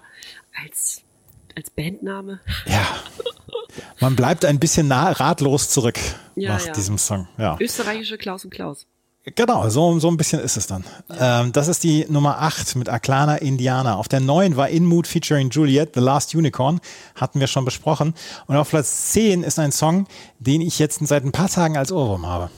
als 0.64 1.04
als 1.58 1.70
Bandname. 1.70 2.40
Ja. 2.66 2.86
Man 4.00 4.16
bleibt 4.16 4.46
ein 4.46 4.60
bisschen 4.60 4.88
nah, 4.88 5.12
ratlos 5.12 5.70
zurück 5.70 6.00
ja, 6.36 6.54
nach 6.54 6.66
ja. 6.66 6.74
diesem 6.74 6.98
Song. 6.98 7.28
Ja. 7.38 7.58
Österreichische 7.60 8.18
Klaus 8.18 8.44
und 8.44 8.52
Klaus. 8.52 8.86
Genau, 9.36 9.68
so, 9.70 10.00
so 10.00 10.10
ein 10.10 10.18
bisschen 10.18 10.40
ist 10.40 10.58
es 10.58 10.68
dann. 10.68 10.84
Ja. 11.10 11.42
Ähm, 11.42 11.52
das 11.52 11.68
ist 11.68 11.84
die 11.84 12.06
Nummer 12.10 12.42
8 12.42 12.76
mit 12.78 12.90
Aklana 12.90 13.36
Indiana. 13.36 13.96
Auf 13.96 14.08
der 14.08 14.22
9 14.22 14.56
war 14.56 14.70
In 14.70 14.86
Mood 14.86 15.08
featuring 15.08 15.50
Juliet, 15.50 15.92
The 15.94 16.00
Last 16.00 16.34
Unicorn. 16.34 16.80
Hatten 17.16 17.40
wir 17.40 17.48
schon 17.48 17.66
besprochen. 17.66 18.14
Und 18.48 18.56
auf 18.56 18.70
Platz 18.70 19.12
10 19.12 19.44
ist 19.44 19.60
ein 19.60 19.72
Song, 19.72 20.08
den 20.40 20.62
ich 20.62 20.80
jetzt 20.80 21.06
seit 21.06 21.26
ein 21.26 21.32
paar 21.32 21.50
Tagen 21.50 21.78
als 21.78 21.92
Ohrwurm 21.92 22.26
habe. 22.26 22.50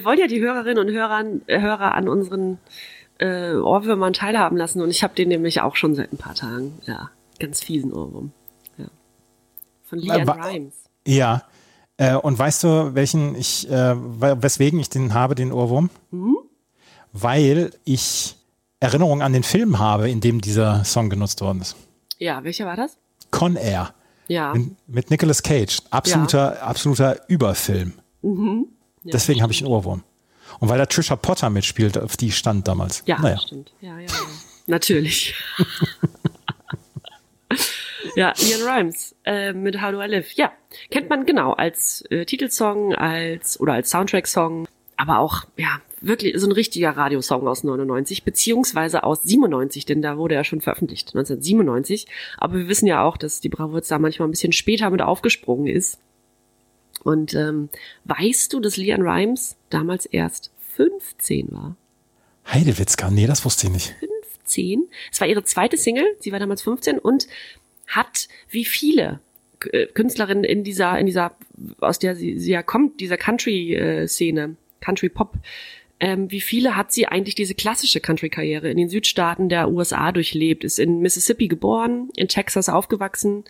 Wir 0.00 0.06
wollen 0.06 0.18
ja 0.18 0.26
die 0.26 0.40
Hörerinnen 0.40 0.78
und 0.78 0.92
Hörer, 0.92 1.24
äh, 1.46 1.60
Hörer 1.60 1.94
an 1.94 2.08
unseren 2.08 2.58
äh, 3.18 3.54
Ohrwürmern 3.54 4.14
teilhaben 4.14 4.56
lassen 4.56 4.80
und 4.80 4.90
ich 4.90 5.02
habe 5.02 5.14
den 5.14 5.28
nämlich 5.28 5.60
auch 5.60 5.76
schon 5.76 5.94
seit 5.94 6.10
ein 6.12 6.16
paar 6.16 6.34
Tagen. 6.34 6.78
Ja, 6.86 7.10
ganz 7.38 7.62
fiesen 7.62 7.92
Ohrwurm. 7.92 8.32
Ja. 8.78 8.86
Von 9.82 9.98
Leanne 9.98 10.24
äh, 10.24 10.46
Rimes. 10.46 10.74
Ja. 11.06 11.42
Äh, 11.98 12.14
und 12.14 12.38
weißt 12.38 12.64
du, 12.64 12.94
welchen 12.94 13.34
ich, 13.34 13.70
äh, 13.70 13.94
weswegen 13.94 14.80
ich 14.80 14.88
den 14.88 15.12
habe, 15.12 15.34
den 15.34 15.52
Ohrwurm? 15.52 15.90
Mhm. 16.10 16.38
Weil 17.12 17.72
ich 17.84 18.36
Erinnerungen 18.80 19.20
an 19.20 19.34
den 19.34 19.42
Film 19.42 19.78
habe, 19.78 20.08
in 20.08 20.22
dem 20.22 20.40
dieser 20.40 20.84
Song 20.84 21.10
genutzt 21.10 21.42
worden 21.42 21.60
ist. 21.60 21.76
Ja, 22.16 22.42
welcher 22.42 22.64
war 22.64 22.76
das? 22.76 22.96
Con 23.30 23.56
Air. 23.56 23.92
Ja. 24.28 24.54
Mit, 24.54 24.70
mit 24.86 25.10
Nicolas 25.10 25.42
Cage. 25.42 25.82
Absoluter, 25.90 26.54
ja. 26.54 26.62
absoluter 26.62 27.20
Überfilm. 27.28 27.92
Mhm. 28.22 28.68
Ja, 29.04 29.12
Deswegen 29.12 29.42
habe 29.42 29.52
ich 29.52 29.62
einen 29.62 29.72
Ohrwurm. 29.72 30.04
Und 30.58 30.68
weil 30.68 30.78
da 30.78 30.86
Trisha 30.86 31.16
Potter 31.16 31.48
mitspielt, 31.50 31.96
auf 31.96 32.16
die 32.16 32.32
stand 32.32 32.66
damals. 32.68 33.02
Ja, 33.06 33.20
naja. 33.20 33.38
stimmt. 33.38 33.72
Ja, 33.80 33.98
ja, 33.98 34.06
ja. 34.06 34.12
Natürlich. 34.66 35.34
ja, 38.16 38.32
Ian 38.38 38.62
Rhymes 38.62 39.14
äh, 39.24 39.52
mit 39.52 39.80
How 39.80 39.92
Do 39.92 40.02
I 40.02 40.06
Live. 40.06 40.32
Ja, 40.32 40.52
kennt 40.90 41.08
man 41.08 41.24
genau 41.24 41.52
als 41.52 42.04
äh, 42.10 42.24
Titelsong, 42.24 42.94
als 42.94 43.58
oder 43.58 43.74
als 43.74 43.90
Soundtrack-Song, 43.90 44.66
aber 44.96 45.18
auch 45.18 45.44
ja 45.56 45.80
wirklich 46.00 46.38
so 46.38 46.46
ein 46.46 46.52
richtiger 46.52 46.90
Radiosong 46.90 47.46
aus 47.46 47.64
99 47.64 48.24
beziehungsweise 48.24 49.02
aus 49.04 49.22
97, 49.22 49.84
denn 49.84 50.02
da 50.02 50.16
wurde 50.16 50.34
er 50.34 50.44
schon 50.44 50.60
veröffentlicht 50.60 51.08
1997. 51.08 52.06
Aber 52.38 52.54
wir 52.54 52.68
wissen 52.68 52.86
ja 52.86 53.02
auch, 53.02 53.16
dass 53.16 53.40
die 53.40 53.48
Bravo 53.48 53.78
da 53.80 53.98
manchmal 53.98 54.28
ein 54.28 54.32
bisschen 54.32 54.52
später 54.52 54.90
mit 54.90 55.02
aufgesprungen 55.02 55.66
ist. 55.66 55.98
Und 57.02 57.34
ähm, 57.34 57.68
weißt 58.04 58.52
du, 58.52 58.60
dass 58.60 58.76
Leanne 58.76 59.04
Rimes 59.04 59.56
damals 59.70 60.06
erst 60.06 60.50
15 60.76 61.50
war? 61.50 61.76
Heidewitzka, 62.46 63.10
nee, 63.10 63.26
das 63.26 63.44
wusste 63.44 63.66
ich 63.66 63.72
nicht. 63.72 63.94
15? 64.44 64.88
Es 65.12 65.20
war 65.20 65.28
ihre 65.28 65.44
zweite 65.44 65.76
Single, 65.76 66.16
sie 66.18 66.32
war 66.32 66.38
damals 66.38 66.62
15 66.62 66.98
und 66.98 67.26
hat 67.86 68.28
wie 68.48 68.64
viele 68.64 69.20
äh, 69.72 69.86
Künstlerinnen 69.86 70.44
in 70.44 70.64
dieser, 70.64 70.98
in 70.98 71.06
dieser, 71.06 71.36
aus 71.80 71.98
der 71.98 72.16
sie, 72.16 72.38
sie 72.38 72.52
ja 72.52 72.62
kommt, 72.62 73.00
dieser 73.00 73.16
Country-Szene, 73.16 74.56
Country-Pop, 74.80 75.34
ähm, 76.00 76.30
wie 76.30 76.40
viele 76.40 76.76
hat 76.76 76.92
sie 76.92 77.06
eigentlich 77.06 77.34
diese 77.34 77.54
klassische 77.54 78.00
Country-Karriere 78.00 78.70
in 78.70 78.78
den 78.78 78.88
Südstaaten 78.88 79.48
der 79.48 79.70
USA 79.70 80.12
durchlebt, 80.12 80.64
ist 80.64 80.78
in 80.78 81.00
Mississippi 81.00 81.46
geboren, 81.46 82.08
in 82.16 82.26
Texas 82.26 82.70
aufgewachsen, 82.70 83.44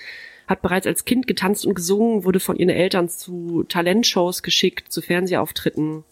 hat 0.51 0.63
bereits 0.63 0.87
als 0.87 1.05
Kind 1.05 1.27
getanzt 1.29 1.65
und 1.65 1.75
gesungen, 1.75 2.25
wurde 2.25 2.41
von 2.41 2.57
ihren 2.57 2.71
Eltern 2.71 3.09
zu 3.09 3.65
Talentshows 3.69 4.43
geschickt, 4.43 4.93
zu 4.93 5.01
Fernsehauftritten, 5.01 6.05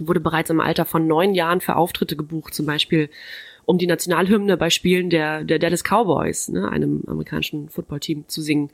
wurde 0.00 0.20
bereits 0.20 0.50
im 0.50 0.60
Alter 0.60 0.84
von 0.84 1.06
neun 1.06 1.34
Jahren 1.34 1.60
für 1.60 1.76
Auftritte 1.76 2.16
gebucht, 2.16 2.54
zum 2.54 2.66
Beispiel 2.66 3.08
um 3.64 3.78
die 3.78 3.86
Nationalhymne 3.86 4.56
bei 4.56 4.70
Spielen 4.70 5.10
der, 5.10 5.44
der 5.44 5.58
Dallas 5.58 5.84
Cowboys, 5.84 6.48
ne, 6.48 6.68
einem 6.68 7.02
amerikanischen 7.06 7.68
Footballteam, 7.68 8.26
zu 8.26 8.42
singen 8.42 8.70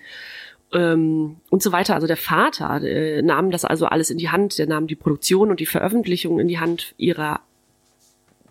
ähm, 0.72 1.36
und 1.50 1.62
so 1.62 1.70
weiter. 1.70 1.94
Also 1.94 2.06
der 2.06 2.16
Vater 2.16 2.82
äh, 2.82 3.20
nahm 3.20 3.50
das 3.50 3.64
also 3.64 3.86
alles 3.86 4.10
in 4.10 4.18
die 4.18 4.30
Hand, 4.30 4.58
der 4.58 4.66
nahm 4.66 4.86
die 4.86 4.96
Produktion 4.96 5.50
und 5.50 5.60
die 5.60 5.66
Veröffentlichung 5.66 6.40
in 6.40 6.48
die 6.48 6.60
Hand 6.60 6.94
ihrer 6.96 7.40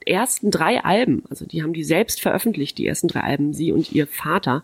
ersten 0.05 0.51
drei 0.51 0.83
Alben. 0.83 1.23
Also 1.29 1.45
die 1.45 1.63
haben 1.63 1.73
die 1.73 1.83
selbst 1.83 2.21
veröffentlicht, 2.21 2.77
die 2.77 2.85
ersten 2.85 3.07
drei 3.07 3.21
Alben, 3.21 3.53
sie 3.53 3.71
und 3.71 3.91
ihr 3.91 4.05
Vater. 4.05 4.63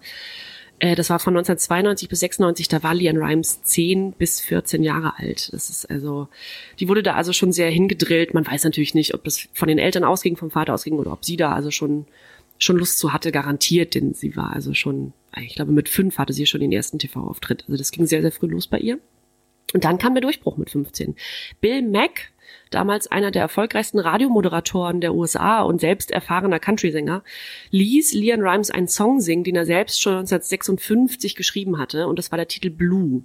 Äh, 0.79 0.95
das 0.95 1.09
war 1.09 1.19
von 1.19 1.35
1992 1.35 2.09
bis 2.09 2.21
96, 2.21 2.67
da 2.67 2.83
war 2.83 2.93
Leanne 2.93 3.19
Rimes 3.19 3.61
10 3.61 4.13
bis 4.13 4.41
14 4.41 4.83
Jahre 4.83 5.17
alt. 5.17 5.53
Das 5.53 5.69
ist 5.69 5.89
also, 5.89 6.27
die 6.79 6.87
wurde 6.87 7.03
da 7.03 7.15
also 7.15 7.33
schon 7.33 7.51
sehr 7.51 7.69
hingedrillt. 7.69 8.33
Man 8.33 8.47
weiß 8.47 8.63
natürlich 8.63 8.93
nicht, 8.93 9.13
ob 9.13 9.23
das 9.23 9.47
von 9.53 9.67
den 9.67 9.79
Eltern 9.79 10.03
ausging, 10.03 10.37
vom 10.37 10.51
Vater 10.51 10.73
ausging 10.73 10.97
oder 10.97 11.11
ob 11.11 11.25
sie 11.25 11.37
da 11.37 11.51
also 11.51 11.69
schon, 11.69 12.05
schon 12.57 12.77
Lust 12.77 12.97
zu 12.97 13.13
hatte, 13.13 13.31
garantiert, 13.31 13.95
denn 13.95 14.13
sie 14.13 14.35
war 14.35 14.53
also 14.53 14.73
schon, 14.73 15.13
ich 15.37 15.55
glaube 15.55 15.71
mit 15.71 15.89
fünf 15.89 16.17
hatte 16.17 16.33
sie 16.33 16.45
schon 16.45 16.61
den 16.61 16.71
ersten 16.71 16.99
TV-Auftritt. 16.99 17.65
Also 17.67 17.77
das 17.77 17.91
ging 17.91 18.05
sehr, 18.05 18.21
sehr 18.21 18.31
früh 18.31 18.47
los 18.47 18.67
bei 18.67 18.79
ihr. 18.79 18.99
Und 19.73 19.83
dann 19.83 19.99
kam 19.99 20.15
der 20.15 20.21
Durchbruch 20.21 20.57
mit 20.57 20.69
15. 20.69 21.15
Bill 21.61 21.83
Mack, 21.83 22.31
damals 22.69 23.07
einer 23.07 23.31
der 23.31 23.41
erfolgreichsten 23.41 23.99
Radiomoderatoren 23.99 25.01
der 25.01 25.13
USA 25.13 25.61
und 25.61 25.81
selbst 25.81 26.11
erfahrener 26.11 26.59
Country-Sänger, 26.59 27.23
ließ 27.71 28.13
Leon 28.13 28.41
Rimes 28.41 28.71
einen 28.71 28.87
Song 28.87 29.21
singen, 29.21 29.43
den 29.43 29.55
er 29.55 29.65
selbst 29.65 30.01
schon 30.01 30.13
1956 30.13 31.35
geschrieben 31.35 31.77
hatte, 31.77 32.07
und 32.07 32.19
das 32.19 32.31
war 32.31 32.37
der 32.37 32.47
Titel 32.47 32.69
Blue. 32.69 33.23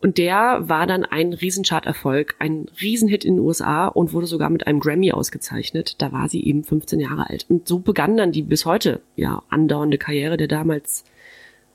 Und 0.00 0.16
der 0.16 0.68
war 0.68 0.86
dann 0.86 1.04
ein 1.04 1.32
Riesencharterfolg, 1.32 2.36
ein 2.38 2.66
Riesenhit 2.80 3.24
in 3.24 3.34
den 3.34 3.44
USA 3.44 3.88
und 3.88 4.12
wurde 4.12 4.26
sogar 4.26 4.48
mit 4.48 4.66
einem 4.66 4.78
Grammy 4.78 5.10
ausgezeichnet. 5.10 5.96
Da 5.98 6.12
war 6.12 6.28
sie 6.28 6.44
eben 6.44 6.62
15 6.62 7.00
Jahre 7.00 7.28
alt. 7.28 7.46
Und 7.48 7.66
so 7.66 7.80
begann 7.80 8.16
dann 8.16 8.30
die 8.30 8.42
bis 8.42 8.64
heute 8.64 9.00
ja 9.16 9.42
andauernde 9.48 9.98
Karriere 9.98 10.36
der 10.36 10.46
damals 10.46 11.04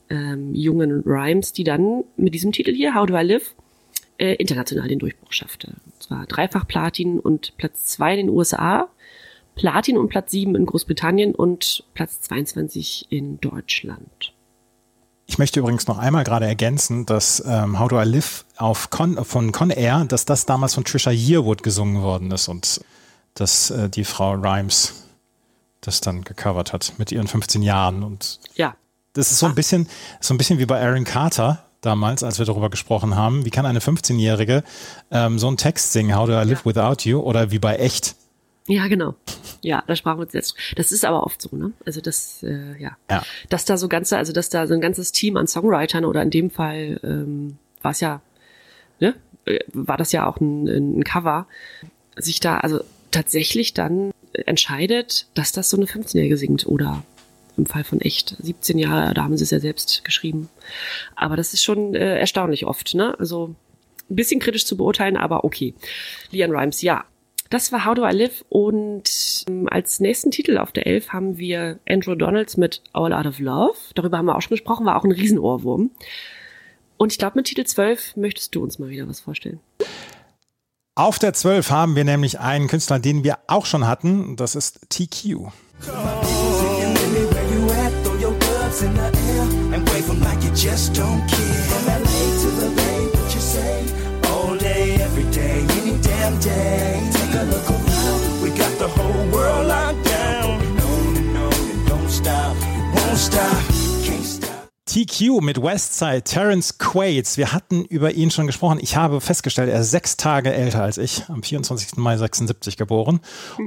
ähm, 0.09 0.53
jungen 0.53 1.01
Rhymes, 1.05 1.51
die 1.51 1.65
dann 1.65 2.05
mit 2.15 2.33
diesem 2.33 2.53
Titel 2.53 2.73
hier, 2.73 2.95
How 2.95 3.07
Do 3.07 3.17
I 3.17 3.23
Live, 3.23 3.55
äh, 4.17 4.33
international 4.35 4.87
den 4.87 4.99
Durchbruch 4.99 5.31
schaffte. 5.31 5.75
Und 5.85 6.03
zwar 6.03 6.25
dreifach 6.25 6.67
Platin 6.67 7.19
und 7.19 7.55
Platz 7.57 7.85
zwei 7.85 8.11
in 8.11 8.27
den 8.27 8.29
USA, 8.29 8.89
Platin 9.55 9.97
und 9.97 10.09
Platz 10.09 10.31
sieben 10.31 10.55
in 10.55 10.65
Großbritannien 10.65 11.35
und 11.35 11.83
Platz 11.93 12.21
22 12.21 13.07
in 13.09 13.39
Deutschland. 13.39 14.33
Ich 15.25 15.37
möchte 15.37 15.59
übrigens 15.59 15.87
noch 15.87 15.97
einmal 15.97 16.23
gerade 16.23 16.45
ergänzen, 16.45 17.05
dass 17.05 17.41
ähm, 17.45 17.79
How 17.79 17.87
Do 17.87 18.01
I 18.01 18.05
Live 18.05 18.45
auf 18.57 18.89
Con, 18.89 19.23
von 19.23 19.51
Con 19.51 19.69
Air, 19.69 20.05
dass 20.05 20.25
das 20.25 20.45
damals 20.45 20.73
von 20.73 20.83
Trisha 20.83 21.11
Yearwood 21.11 21.63
gesungen 21.63 22.01
worden 22.01 22.31
ist 22.31 22.47
und 22.47 22.81
dass 23.35 23.71
äh, 23.71 23.89
die 23.89 24.03
Frau 24.03 24.33
Rhymes 24.33 25.05
das 25.81 26.01
dann 26.01 26.23
gecovert 26.23 26.73
hat 26.73 26.93
mit 26.97 27.11
ihren 27.11 27.27
15 27.27 27.61
Jahren 27.61 28.03
und 28.03 28.39
ja. 28.55 28.75
Das 29.13 29.31
ist 29.31 29.39
so 29.39 29.45
ein 29.45 29.53
bisschen, 29.53 29.87
so 30.21 30.33
ein 30.33 30.37
bisschen 30.37 30.57
wie 30.57 30.65
bei 30.65 30.81
Aaron 30.81 31.03
Carter 31.03 31.63
damals, 31.85 32.23
als 32.23 32.39
wir 32.39 32.45
darüber 32.45 32.69
gesprochen 32.69 33.15
haben. 33.15 33.45
Wie 33.45 33.49
kann 33.49 33.65
eine 33.65 33.79
15-Jährige 33.79 34.63
ähm, 35.11 35.39
so 35.39 35.47
einen 35.47 35.57
Text 35.57 35.93
singen, 35.93 36.15
How 36.15 36.27
Do 36.27 36.33
I 36.33 36.45
Live 36.45 36.65
ja. 36.65 36.65
Without 36.65 37.09
You? 37.09 37.19
Oder 37.19 37.51
wie 37.51 37.59
bei 37.59 37.75
Echt. 37.75 38.15
Ja, 38.67 38.87
genau. 38.87 39.15
Ja, 39.61 39.83
da 39.87 39.95
sprachen 39.95 40.19
wir 40.19 40.23
uns 40.23 40.33
jetzt. 40.33 40.55
Das 40.75 40.91
ist 40.91 41.03
aber 41.03 41.23
oft 41.23 41.41
so, 41.41 41.55
ne? 41.55 41.73
Also 41.85 41.99
das, 41.99 42.43
äh, 42.43 42.81
ja. 42.81 42.97
ja. 43.09 43.23
Dass 43.49 43.65
da 43.65 43.77
so 43.77 43.89
ganze, 43.89 44.17
also 44.17 44.31
dass 44.31 44.49
da 44.49 44.67
so 44.67 44.73
ein 44.73 44.81
ganzes 44.81 45.11
Team 45.11 45.35
an 45.35 45.47
Songwritern 45.47 46.05
oder 46.05 46.21
in 46.21 46.29
dem 46.29 46.49
Fall 46.49 46.99
ähm, 47.03 47.57
war 47.81 47.91
es 47.91 47.99
ja, 47.99 48.21
ne? 48.99 49.15
Äh, 49.45 49.59
war 49.73 49.97
das 49.97 50.13
ja 50.13 50.27
auch 50.27 50.39
ein, 50.39 50.67
ein 50.67 51.03
Cover, 51.03 51.47
sich 52.15 52.39
da 52.39 52.57
also 52.57 52.79
tatsächlich 53.11 53.73
dann 53.73 54.11
entscheidet, 54.33 55.27
dass 55.33 55.51
das 55.51 55.69
so 55.69 55.77
eine 55.77 55.85
15-Jährige 55.85 56.37
singt 56.37 56.65
oder 56.65 57.03
im 57.57 57.65
Fall 57.65 57.83
von 57.83 58.01
echt 58.01 58.35
17 58.39 58.77
Jahre, 58.77 59.13
da 59.13 59.23
haben 59.23 59.37
sie 59.37 59.43
es 59.43 59.51
ja 59.51 59.59
selbst 59.59 60.03
geschrieben. 60.03 60.49
Aber 61.15 61.35
das 61.35 61.53
ist 61.53 61.63
schon 61.63 61.95
äh, 61.95 62.19
erstaunlich 62.19 62.65
oft, 62.65 62.95
ne? 62.95 63.17
Also 63.19 63.55
ein 64.09 64.15
bisschen 64.15 64.39
kritisch 64.39 64.65
zu 64.65 64.77
beurteilen, 64.77 65.17
aber 65.17 65.43
okay. 65.43 65.73
Leon 66.31 66.51
Rhymes, 66.51 66.81
ja. 66.81 67.05
Das 67.49 67.71
war 67.71 67.85
How 67.85 67.93
Do 67.93 68.07
I 68.07 68.11
Live 68.11 68.43
und 68.49 69.43
ähm, 69.47 69.67
als 69.69 69.99
nächsten 69.99 70.31
Titel 70.31 70.57
auf 70.57 70.71
der 70.71 70.87
Elf 70.87 71.09
haben 71.09 71.37
wir 71.37 71.79
Andrew 71.87 72.15
Donalds 72.15 72.57
mit 72.57 72.81
All 72.93 73.13
Out 73.13 73.27
of 73.27 73.39
Love. 73.39 73.75
Darüber 73.93 74.17
haben 74.17 74.25
wir 74.25 74.35
auch 74.35 74.41
schon 74.41 74.55
gesprochen, 74.55 74.85
war 74.85 74.97
auch 74.97 75.03
ein 75.03 75.11
Riesenohrwurm. 75.11 75.91
Und 76.97 77.11
ich 77.11 77.19
glaube, 77.19 77.37
mit 77.37 77.45
Titel 77.45 77.63
12 77.63 78.15
möchtest 78.15 78.55
du 78.55 78.63
uns 78.63 78.79
mal 78.79 78.89
wieder 78.89 79.07
was 79.07 79.19
vorstellen. 79.19 79.59
Auf 80.95 81.17
der 81.17 81.33
12 81.33 81.69
haben 81.71 81.95
wir 81.95 82.03
nämlich 82.03 82.39
einen 82.39 82.67
Künstler, 82.67 82.99
den 82.99 83.23
wir 83.23 83.39
auch 83.47 83.65
schon 83.65 83.87
hatten. 83.87 84.35
Das 84.35 84.55
ist 84.55 84.89
TQ. 84.89 85.51
Just 90.63 90.93
don't 90.93 91.27
care. 91.27 91.63
From 91.69 91.85
LA 91.87 92.23
to 92.41 92.49
the 92.61 92.69
Bay, 92.75 93.05
what 93.13 93.35
you 93.35 93.41
say? 93.41 93.85
All 94.29 94.55
day, 94.55 94.95
every 94.95 95.29
day, 95.31 95.65
any 95.81 95.97
damn 96.01 96.39
day. 96.39 97.09
Take 97.11 97.35
a 97.35 97.43
look 97.43 97.69
around, 97.69 98.41
we 98.41 98.49
got 98.57 98.77
the 98.79 98.87
whole 98.87 99.27
world 99.29 99.67
locked 99.67 100.05
down. 100.05 100.61
And 100.61 100.79
on 100.79 101.17
and 101.17 101.37
on, 101.37 101.53
and 101.53 101.87
don't 101.87 102.09
stop, 102.09 102.55
won't 102.95 103.17
stop. 103.17 103.62
TQ 104.93 105.41
mit 105.41 105.59
Westside, 105.59 106.21
Terence 106.21 106.77
Quaid. 106.77 107.35
Wir 107.35 107.51
hatten 107.51 107.83
über 107.85 108.11
ihn 108.11 108.29
schon 108.29 108.45
gesprochen. 108.45 108.77
Ich 108.79 108.95
habe 108.95 109.21
festgestellt, 109.21 109.71
er 109.71 109.79
ist 109.79 109.89
sechs 109.89 110.17
Tage 110.17 110.53
älter 110.53 110.83
als 110.83 110.99
ich, 110.99 111.23
am 111.29 111.41
24. 111.41 111.97
Mai 111.97 112.15
76 112.15 112.77
geboren 112.77 113.19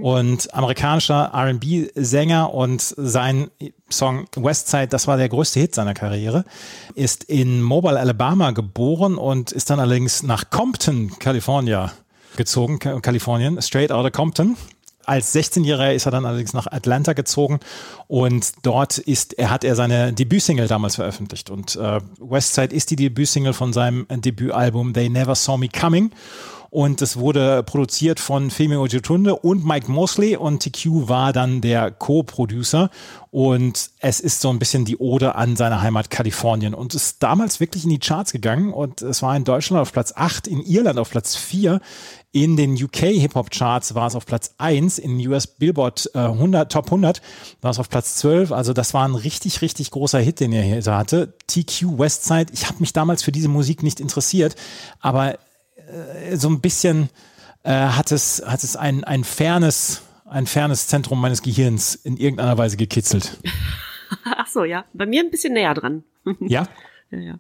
und 0.03 0.55
amerikanischer 0.55 1.33
R&B-Sänger 1.35 2.55
und 2.55 2.81
sein 2.81 3.51
Song 3.91 4.29
Westside, 4.37 4.87
das 4.87 5.09
war 5.09 5.17
der 5.17 5.29
größte 5.29 5.59
Hit 5.59 5.75
seiner 5.75 5.95
Karriere, 5.95 6.45
ist 6.95 7.25
in 7.25 7.61
Mobile, 7.61 7.99
Alabama 7.99 8.53
geboren 8.53 9.19
und 9.19 9.51
ist 9.51 9.69
dann 9.69 9.81
allerdings 9.81 10.23
nach 10.23 10.51
Compton, 10.51 11.19
California 11.19 11.91
gezogen, 12.37 12.79
Kalifornien, 12.79 13.61
straight 13.61 13.91
out 13.91 14.07
of 14.07 14.13
Compton 14.13 14.57
als 15.07 15.35
16-Jähriger 15.35 15.93
ist 15.93 16.07
er 16.07 16.13
dann 16.13 16.27
allerdings 16.27 16.53
nach 16.53 16.67
Atlanta 16.67 17.13
gezogen 17.13 17.61
und 18.09 18.53
dort 18.63 18.99
ist 18.99 19.35
er 19.35 19.51
hat 19.51 19.65
er 19.65 19.77
seine 19.77 20.13
Debütsingle 20.13 20.67
damals 20.67 20.97
veröffentlicht. 20.97 21.51
Und 21.51 21.77
äh, 21.77 22.01
Westside 22.21 22.75
ist 22.75 22.91
die 22.91 22.97
Debütsingle 22.97 23.53
von 23.53 23.73
seinem 23.73 24.07
Debütalbum 24.09 24.93
They 24.93 25.09
Never 25.09 25.35
Saw 25.35 25.59
Me 25.59 25.69
Coming 25.69 26.11
und 26.77 27.01
es 27.01 27.17
wurde 27.17 27.63
produziert 27.63 28.21
von 28.21 28.51
Femi 28.51 28.77
Ojetunde 28.77 29.35
und 29.35 29.65
Mike 29.65 29.91
Mosley 29.91 30.37
und 30.37 30.61
TQ 30.61 31.09
war 31.09 31.33
dann 31.33 31.63
der 31.63 31.91
Co-Producer 31.91 32.91
und 33.31 33.93
es 34.01 34.21
ist 34.21 34.43
so 34.43 34.51
ein 34.51 34.59
bisschen 34.59 34.85
die 34.85 34.99
Ode 34.99 35.37
an 35.37 35.57
seine 35.57 35.81
Heimat 35.81 36.11
Kalifornien 36.11 36.75
und 36.75 36.95
ist 36.95 37.23
damals 37.23 37.61
wirklich 37.61 37.85
in 37.85 37.91
die 37.91 37.99
Charts 37.99 38.31
gegangen 38.31 38.75
und 38.75 39.01
es 39.01 39.23
war 39.23 39.35
in 39.35 39.45
Deutschland 39.45 39.81
auf 39.81 39.91
Platz 39.91 40.13
8, 40.15 40.47
in 40.47 40.61
Irland 40.61 40.99
auf 40.99 41.09
Platz 41.09 41.35
4, 41.35 41.81
in 42.33 42.59
den 42.59 42.75
UK 42.75 42.97
Hip-Hop 42.97 43.51
Charts 43.51 43.95
war 43.95 44.09
es 44.09 44.15
auf 44.15 44.27
Platz 44.27 44.53
1, 44.59 44.99
in 44.99 45.17
US 45.29 45.47
Billboard 45.47 46.11
äh, 46.13 46.19
100, 46.19 46.71
Top 46.71 46.85
100 46.89 47.23
war 47.63 47.71
es 47.71 47.79
auf 47.79 47.89
Platz 47.89 48.17
12. 48.17 48.53
Also 48.53 48.75
das 48.75 48.93
war 48.93 49.09
ein 49.09 49.15
richtig, 49.15 49.63
richtig 49.63 49.93
großer 49.93 50.19
Hit, 50.19 50.41
den 50.41 50.53
er 50.53 50.63
hier 50.63 50.95
hatte. 50.95 51.33
TQ 51.47 51.99
Westside. 51.99 52.53
Ich 52.53 52.67
habe 52.67 52.81
mich 52.81 52.93
damals 52.93 53.23
für 53.23 53.33
diese 53.33 53.49
Musik 53.49 53.83
nicht 53.83 54.01
interessiert, 54.01 54.55
aber 55.01 55.33
äh, 55.33 55.39
so 56.35 56.49
ein 56.49 56.61
bisschen 56.61 57.09
äh, 57.63 57.71
hat 57.73 58.13
es, 58.13 58.43
hat 58.47 58.63
es 58.63 58.77
ein, 58.77 59.05
ein 59.05 59.25
fernes, 59.25 60.03
ein 60.25 60.47
fernes 60.47 60.87
Zentrum 60.87 61.21
meines 61.21 61.43
Gehirns 61.43 61.95
in 61.95 62.17
irgendeiner 62.17 62.57
Weise 62.57 62.77
gekitzelt. 62.77 63.39
Ach 64.25 64.47
so, 64.47 64.65
ja. 64.65 64.85
Bei 64.93 65.07
mir 65.07 65.23
ein 65.23 65.31
bisschen 65.31 65.53
näher 65.53 65.75
dran. 65.75 66.05
ja? 66.41 66.69
Ja, 67.11 67.19
ja. 67.19 67.35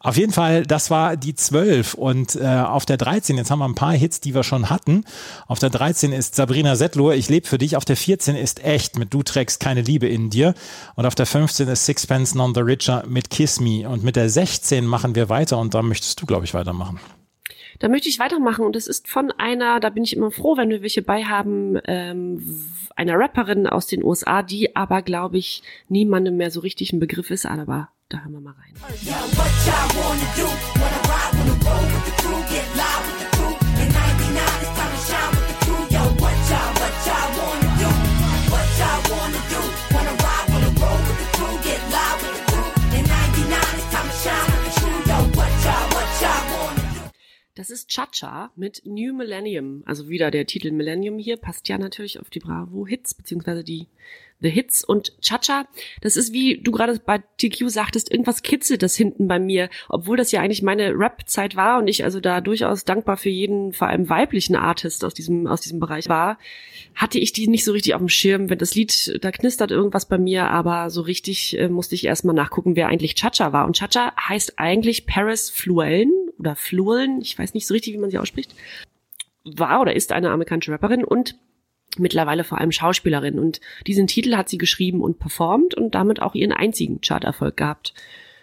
Auf 0.00 0.18
jeden 0.18 0.32
Fall, 0.32 0.64
das 0.64 0.90
war 0.90 1.16
die 1.16 1.34
12 1.34 1.94
und 1.94 2.36
äh, 2.36 2.46
auf 2.46 2.84
der 2.84 2.98
13, 2.98 3.38
jetzt 3.38 3.50
haben 3.50 3.60
wir 3.60 3.64
ein 3.64 3.74
paar 3.74 3.94
Hits, 3.94 4.20
die 4.20 4.34
wir 4.34 4.42
schon 4.42 4.68
hatten. 4.68 5.04
Auf 5.46 5.58
der 5.58 5.70
13 5.70 6.12
ist 6.12 6.34
Sabrina 6.34 6.76
Settler, 6.76 7.14
Ich 7.14 7.30
lebe 7.30 7.46
für 7.46 7.56
dich. 7.56 7.76
Auf 7.76 7.86
der 7.86 7.96
14 7.96 8.36
ist 8.36 8.62
Echt 8.62 8.98
mit 8.98 9.14
Du 9.14 9.22
trägst 9.22 9.58
keine 9.58 9.80
Liebe 9.80 10.08
in 10.08 10.28
dir. 10.28 10.54
Und 10.94 11.06
auf 11.06 11.14
der 11.14 11.24
15 11.24 11.68
ist 11.68 11.86
Sixpence 11.86 12.34
Non 12.34 12.54
the 12.54 12.60
Richer 12.60 13.04
mit 13.08 13.30
Kiss 13.30 13.58
Me. 13.58 13.88
Und 13.88 14.04
mit 14.04 14.16
der 14.16 14.28
16 14.28 14.84
machen 14.84 15.14
wir 15.14 15.30
weiter 15.30 15.58
und 15.58 15.72
da 15.72 15.80
möchtest 15.80 16.20
du, 16.20 16.26
glaube 16.26 16.44
ich, 16.44 16.52
weitermachen. 16.52 17.00
Da 17.78 17.88
möchte 17.88 18.08
ich 18.08 18.18
weitermachen 18.18 18.64
und 18.64 18.76
es 18.76 18.86
ist 18.86 19.08
von 19.08 19.30
einer, 19.32 19.80
da 19.80 19.90
bin 19.90 20.04
ich 20.04 20.16
immer 20.16 20.30
froh, 20.30 20.56
wenn 20.56 20.70
wir 20.70 20.82
welche 20.82 21.02
bei 21.02 21.24
haben, 21.24 21.78
ähm, 21.84 22.42
einer 22.94 23.18
Rapperin 23.18 23.66
aus 23.66 23.86
den 23.86 24.02
USA, 24.02 24.42
die 24.42 24.74
aber, 24.74 25.02
glaube 25.02 25.36
ich, 25.36 25.62
niemandem 25.88 26.36
mehr 26.36 26.50
so 26.50 26.60
richtig 26.60 26.92
ein 26.92 27.00
Begriff 27.00 27.30
ist, 27.30 27.44
aber 27.46 27.90
da 28.08 28.20
hören 28.20 28.32
wir 28.32 28.40
mal 28.40 28.54
rein. 28.54 28.74
Das 47.56 47.70
ist 47.70 47.88
Cha-Cha 47.88 48.50
mit 48.54 48.82
New 48.84 49.14
Millennium. 49.14 49.82
Also 49.86 50.10
wieder 50.10 50.30
der 50.30 50.44
Titel 50.44 50.72
Millennium 50.72 51.18
hier 51.18 51.38
passt 51.38 51.68
ja 51.68 51.78
natürlich 51.78 52.20
auf 52.20 52.28
die 52.28 52.38
Bravo 52.38 52.86
Hits, 52.86 53.14
beziehungsweise 53.14 53.64
die 53.64 53.86
The 54.40 54.50
Hits 54.50 54.84
und 54.84 55.18
Cha-Cha, 55.22 55.66
das 56.02 56.18
ist 56.18 56.34
wie 56.34 56.58
du 56.58 56.70
gerade 56.70 57.00
bei 57.02 57.22
TQ 57.38 57.70
sagtest, 57.70 58.10
irgendwas 58.10 58.42
kitzelt 58.42 58.82
das 58.82 58.94
hinten 58.94 59.26
bei 59.26 59.38
mir, 59.38 59.70
obwohl 59.88 60.18
das 60.18 60.32
ja 60.32 60.42
eigentlich 60.42 60.60
meine 60.60 60.90
Rap-Zeit 60.90 61.56
war 61.56 61.78
und 61.78 61.88
ich 61.88 62.04
also 62.04 62.20
da 62.20 62.42
durchaus 62.42 62.84
dankbar 62.84 63.16
für 63.16 63.30
jeden, 63.30 63.72
vor 63.72 63.88
allem 63.88 64.10
weiblichen 64.10 64.54
Artist 64.54 65.02
aus 65.02 65.14
diesem, 65.14 65.46
aus 65.46 65.62
diesem 65.62 65.80
Bereich 65.80 66.10
war, 66.10 66.38
hatte 66.94 67.18
ich 67.18 67.32
die 67.32 67.48
nicht 67.48 67.64
so 67.64 67.72
richtig 67.72 67.94
auf 67.94 68.00
dem 68.00 68.10
Schirm. 68.10 68.50
Wenn 68.50 68.58
das 68.58 68.74
Lied, 68.74 69.18
da 69.24 69.32
knistert 69.32 69.70
irgendwas 69.70 70.04
bei 70.04 70.18
mir, 70.18 70.50
aber 70.50 70.90
so 70.90 71.00
richtig 71.00 71.58
äh, 71.58 71.70
musste 71.70 71.94
ich 71.94 72.04
erstmal 72.04 72.34
nachgucken, 72.34 72.76
wer 72.76 72.88
eigentlich 72.88 73.14
Cha-Cha 73.14 73.54
war. 73.54 73.64
Und 73.64 73.78
Cha-Cha 73.78 74.12
heißt 74.28 74.58
eigentlich 74.58 75.06
Paris 75.06 75.48
Fluellen 75.48 76.12
oder 76.38 76.56
Fluellen, 76.56 77.20
ich 77.20 77.38
weiß 77.38 77.54
nicht 77.54 77.66
so 77.66 77.74
richtig, 77.74 77.94
wie 77.94 77.98
man 77.98 78.10
sie 78.10 78.18
ausspricht, 78.18 78.54
war 79.44 79.80
oder 79.80 79.94
ist 79.94 80.12
eine 80.12 80.30
amerikanische 80.30 80.72
Rapperin 80.72 81.04
und 81.04 81.36
mittlerweile 81.98 82.44
vor 82.44 82.58
allem 82.58 82.72
Schauspielerin. 82.72 83.38
Und 83.38 83.60
diesen 83.86 84.06
Titel 84.06 84.36
hat 84.36 84.48
sie 84.48 84.58
geschrieben 84.58 85.00
und 85.00 85.18
performt 85.18 85.74
und 85.74 85.94
damit 85.94 86.20
auch 86.20 86.34
ihren 86.34 86.52
einzigen 86.52 87.00
Charterfolg 87.00 87.56
gehabt. 87.56 87.94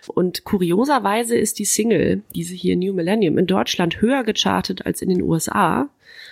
Und 0.07 0.43
kurioserweise 0.43 1.37
ist 1.37 1.59
die 1.59 1.65
Single, 1.65 2.23
diese 2.35 2.55
hier 2.55 2.75
New 2.75 2.93
Millennium, 2.93 3.37
in 3.37 3.47
Deutschland 3.47 4.01
höher 4.01 4.23
gechartet 4.23 4.85
als 4.85 5.01
in 5.01 5.09
den 5.09 5.21
USA. 5.21 5.89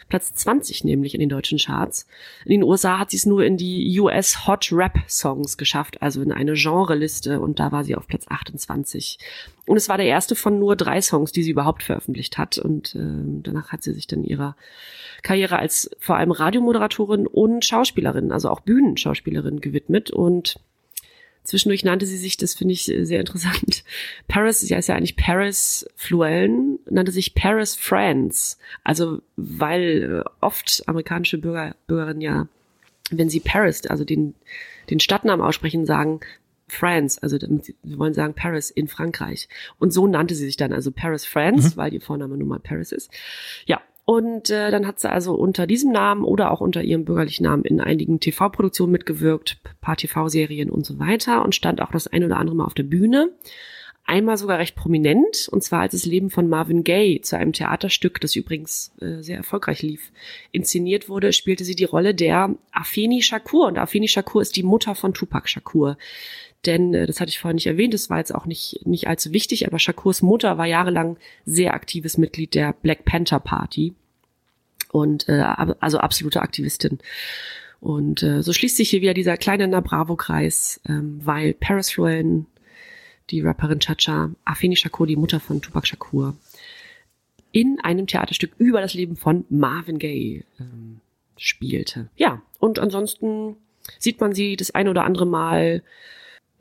Platz 0.09 0.33
20 0.33 0.83
nämlich 0.83 1.13
in 1.13 1.19
den 1.19 1.29
deutschen 1.29 1.57
Charts. 1.57 2.05
In 2.45 2.51
den 2.51 2.63
USA 2.63 2.99
hat 2.99 3.11
sie 3.11 3.17
es 3.17 3.25
nur 3.25 3.43
in 3.43 3.57
die 3.57 3.99
US 3.99 4.47
Hot 4.47 4.69
Rap 4.71 4.99
Songs 5.07 5.57
geschafft, 5.57 6.01
also 6.01 6.21
in 6.21 6.31
eine 6.31 6.53
Genreliste 6.53 7.39
und 7.39 7.59
da 7.59 7.71
war 7.71 7.83
sie 7.83 7.95
auf 7.95 8.07
Platz 8.07 8.25
28. 8.27 9.19
Und 9.65 9.77
es 9.77 9.89
war 9.89 9.97
der 9.97 10.07
erste 10.07 10.35
von 10.35 10.59
nur 10.59 10.75
drei 10.75 11.01
Songs, 11.01 11.31
die 11.31 11.43
sie 11.43 11.51
überhaupt 11.51 11.83
veröffentlicht 11.83 12.37
hat 12.37 12.57
und 12.57 12.95
äh, 12.95 13.41
danach 13.43 13.71
hat 13.71 13.83
sie 13.83 13.93
sich 13.93 14.07
dann 14.07 14.23
ihrer 14.23 14.55
Karriere 15.23 15.59
als 15.59 15.89
vor 15.99 16.17
allem 16.17 16.31
Radiomoderatorin 16.31 17.27
und 17.27 17.63
Schauspielerin, 17.63 18.31
also 18.31 18.49
auch 18.49 18.61
Bühnenschauspielerin 18.61 19.61
gewidmet 19.61 20.11
und 20.11 20.59
Zwischendurch 21.43 21.83
nannte 21.83 22.05
sie 22.05 22.17
sich, 22.17 22.37
das 22.37 22.53
finde 22.53 22.73
ich 22.73 22.83
sehr 22.83 23.19
interessant, 23.19 23.83
Paris, 24.27 24.59
sie 24.59 24.75
heißt 24.75 24.89
ja 24.89 24.95
eigentlich 24.95 25.15
Paris 25.15 25.85
Fluellen, 25.95 26.79
nannte 26.89 27.11
sich 27.11 27.33
Paris 27.33 27.75
France. 27.75 28.57
Also 28.83 29.21
weil 29.35 30.23
äh, 30.23 30.29
oft 30.39 30.83
amerikanische 30.87 31.37
Bürger, 31.39 31.75
Bürgerinnen 31.87 32.21
ja, 32.21 32.47
wenn 33.09 33.29
sie 33.29 33.39
Paris, 33.39 33.85
also 33.87 34.03
den, 34.03 34.35
den 34.89 34.99
Stadtnamen 34.99 35.45
aussprechen, 35.45 35.85
sagen 35.85 36.21
France, 36.67 37.21
also 37.21 37.37
sie 37.37 37.75
wollen 37.83 38.13
sagen 38.13 38.33
Paris 38.33 38.71
in 38.71 38.87
Frankreich. 38.87 39.49
Und 39.77 39.91
so 39.91 40.07
nannte 40.07 40.35
sie 40.35 40.45
sich 40.45 40.57
dann, 40.57 40.71
also 40.71 40.91
Paris 40.91 41.25
France, 41.25 41.71
mhm. 41.71 41.77
weil 41.77 41.93
ihr 41.93 42.01
Vorname 42.01 42.37
nun 42.37 42.47
mal 42.47 42.59
Paris 42.59 42.93
ist. 42.93 43.11
Ja, 43.65 43.81
und 44.05 44.49
äh, 44.49 44.71
dann 44.71 44.87
hat 44.87 44.99
sie 44.99 45.09
also 45.09 45.35
unter 45.35 45.67
diesem 45.67 45.91
Namen 45.91 46.23
oder 46.23 46.51
auch 46.51 46.61
unter 46.61 46.83
ihrem 46.83 47.05
bürgerlichen 47.05 47.43
Namen 47.43 47.63
in 47.63 47.79
einigen 47.79 48.19
TV-Produktionen 48.19 48.91
mitgewirkt, 48.91 49.59
paar 49.79 49.95
TV-Serien 49.95 50.69
und 50.69 50.85
so 50.85 50.99
weiter 50.99 51.43
und 51.43 51.55
stand 51.55 51.81
auch 51.81 51.91
das 51.91 52.07
ein 52.07 52.23
oder 52.23 52.37
andere 52.37 52.55
Mal 52.55 52.65
auf 52.65 52.73
der 52.73 52.83
Bühne. 52.83 53.29
Einmal 54.03 54.37
sogar 54.37 54.57
recht 54.57 54.75
prominent, 54.75 55.47
und 55.51 55.63
zwar 55.63 55.81
als 55.81 55.91
das 55.93 56.05
Leben 56.05 56.31
von 56.31 56.49
Marvin 56.49 56.83
Gaye 56.83 57.21
zu 57.21 57.37
einem 57.37 57.53
Theaterstück, 57.53 58.19
das 58.19 58.35
übrigens 58.35 58.91
äh, 58.99 59.21
sehr 59.21 59.37
erfolgreich 59.37 59.83
lief, 59.83 60.11
inszeniert 60.51 61.07
wurde, 61.07 61.31
spielte 61.31 61.63
sie 61.63 61.75
die 61.75 61.85
Rolle 61.85 62.15
der 62.15 62.55
Afeni 62.71 63.21
Shakur. 63.21 63.67
Und 63.67 63.77
Afeni 63.77 64.07
Shakur 64.07 64.41
ist 64.41 64.55
die 64.55 64.63
Mutter 64.63 64.95
von 64.95 65.13
Tupac 65.13 65.47
Shakur. 65.47 65.97
Denn, 66.65 66.93
äh, 66.93 67.07
das 67.07 67.19
hatte 67.19 67.29
ich 67.29 67.39
vorhin 67.39 67.55
nicht 67.55 67.67
erwähnt, 67.67 67.93
das 67.93 68.09
war 68.09 68.17
jetzt 68.17 68.33
auch 68.33 68.45
nicht, 68.45 68.85
nicht 68.85 69.07
allzu 69.07 69.33
wichtig, 69.33 69.67
aber 69.67 69.79
Shakurs 69.79 70.21
Mutter 70.21 70.57
war 70.57 70.65
jahrelang 70.65 71.17
sehr 71.45 71.73
aktives 71.73 72.17
Mitglied 72.17 72.53
der 72.53 72.73
Black 72.73 73.05
Panther 73.05 73.39
Party 73.39 73.95
und 74.91 75.27
äh, 75.27 75.41
also 75.79 75.97
absolute 75.97 76.41
Aktivistin. 76.41 76.99
Und 77.79 78.21
äh, 78.21 78.43
so 78.43 78.53
schließt 78.53 78.77
sich 78.77 78.91
hier 78.91 79.01
wieder 79.01 79.15
dieser 79.15 79.37
kleine 79.37 79.67
Na-Bravo-Kreis, 79.67 80.81
ähm, 80.87 81.19
weil 81.23 81.55
Paris 81.55 81.89
Floen, 81.89 82.45
die 83.31 83.41
Rapperin 83.41 83.79
Chacha, 83.79 84.29
Afeni 84.45 84.75
Shakur, 84.75 85.07
die 85.07 85.15
Mutter 85.15 85.39
von 85.39 85.61
Tupac 85.61 85.87
Shakur, 85.87 86.35
in 87.51 87.79
einem 87.81 88.05
Theaterstück 88.05 88.51
über 88.59 88.81
das 88.81 88.93
Leben 88.93 89.15
von 89.15 89.45
Marvin 89.49 89.97
Gaye 89.97 90.43
ähm, 90.59 91.01
spielte. 91.37 92.09
Ja, 92.15 92.41
und 92.59 92.77
ansonsten 92.77 93.57
sieht 93.97 94.21
man 94.21 94.33
sie 94.33 94.55
das 94.55 94.71
ein 94.71 94.87
oder 94.87 95.03
andere 95.03 95.25
Mal 95.25 95.81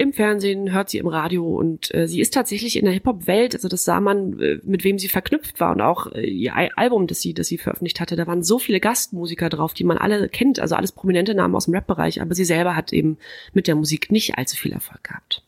im 0.00 0.14
Fernsehen, 0.14 0.72
hört 0.72 0.88
sie 0.88 0.96
im 0.96 1.06
Radio 1.06 1.44
und 1.44 1.94
äh, 1.94 2.08
sie 2.08 2.20
ist 2.20 2.32
tatsächlich 2.32 2.76
in 2.76 2.86
der 2.86 2.94
Hip-Hop-Welt, 2.94 3.54
also 3.54 3.68
das 3.68 3.84
sah 3.84 4.00
man, 4.00 4.40
äh, 4.40 4.58
mit 4.62 4.82
wem 4.82 4.98
sie 4.98 5.08
verknüpft 5.08 5.60
war 5.60 5.72
und 5.72 5.82
auch 5.82 6.06
äh, 6.12 6.26
ihr 6.26 6.54
Album, 6.76 7.06
das 7.06 7.20
sie, 7.20 7.34
das 7.34 7.48
sie 7.48 7.58
veröffentlicht 7.58 8.00
hatte, 8.00 8.16
da 8.16 8.26
waren 8.26 8.42
so 8.42 8.58
viele 8.58 8.80
Gastmusiker 8.80 9.50
drauf, 9.50 9.74
die 9.74 9.84
man 9.84 9.98
alle 9.98 10.30
kennt, 10.30 10.58
also 10.58 10.74
alles 10.74 10.92
prominente 10.92 11.34
Namen 11.34 11.54
aus 11.54 11.66
dem 11.66 11.74
Rap-Bereich, 11.74 12.22
aber 12.22 12.34
sie 12.34 12.46
selber 12.46 12.76
hat 12.76 12.94
eben 12.94 13.18
mit 13.52 13.66
der 13.66 13.74
Musik 13.74 14.10
nicht 14.10 14.38
allzu 14.38 14.56
viel 14.56 14.72
Erfolg 14.72 15.04
gehabt. 15.04 15.44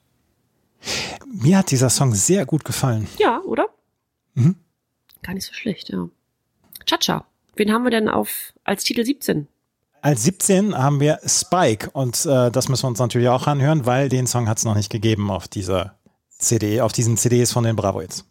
Mir 1.26 1.56
hat 1.56 1.70
dieser 1.70 1.88
Song 1.88 2.14
sehr 2.14 2.44
gut 2.44 2.64
gefallen. 2.64 3.06
Ja, 3.18 3.40
oder? 3.40 3.68
Mhm. 4.34 4.56
Gar 5.22 5.32
nicht 5.32 5.46
so 5.46 5.54
schlecht, 5.54 5.88
ja. 5.88 6.10
Cha-Cha. 6.84 7.26
Wen 7.56 7.72
haben 7.72 7.84
wir 7.84 7.90
denn 7.90 8.08
auf 8.08 8.52
als 8.64 8.84
Titel 8.84 9.04
17? 9.04 9.48
Als 10.04 10.24
17 10.24 10.76
haben 10.76 10.98
wir 10.98 11.20
Spike 11.24 11.88
und 11.92 12.26
äh, 12.26 12.50
das 12.50 12.68
müssen 12.68 12.82
wir 12.82 12.88
uns 12.88 12.98
natürlich 12.98 13.28
auch 13.28 13.46
anhören, 13.46 13.86
weil 13.86 14.08
den 14.08 14.26
Song 14.26 14.48
hat 14.48 14.58
es 14.58 14.64
noch 14.64 14.74
nicht 14.74 14.90
gegeben 14.90 15.30
auf 15.30 15.46
dieser 15.46 15.94
CD, 16.36 16.80
auf 16.80 16.92
diesen 16.92 17.16
CDs 17.16 17.52
von 17.52 17.62
den 17.62 17.76
Bravo 17.76 18.00
Hits. 18.00 18.24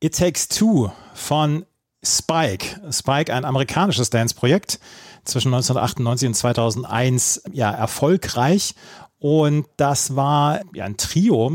It 0.00 0.16
Takes 0.16 0.48
Two 0.48 0.90
von 1.12 1.66
Spike. 2.04 2.80
Spike, 2.90 3.32
ein 3.32 3.44
amerikanisches 3.44 4.10
Dance-Projekt 4.10 4.78
zwischen 5.24 5.48
1998 5.54 6.28
und 6.28 6.34
2001, 6.34 7.42
ja, 7.52 7.70
erfolgreich. 7.70 8.74
Und 9.18 9.66
das 9.78 10.16
war 10.16 10.60
ja, 10.74 10.84
ein 10.84 10.98
Trio. 10.98 11.50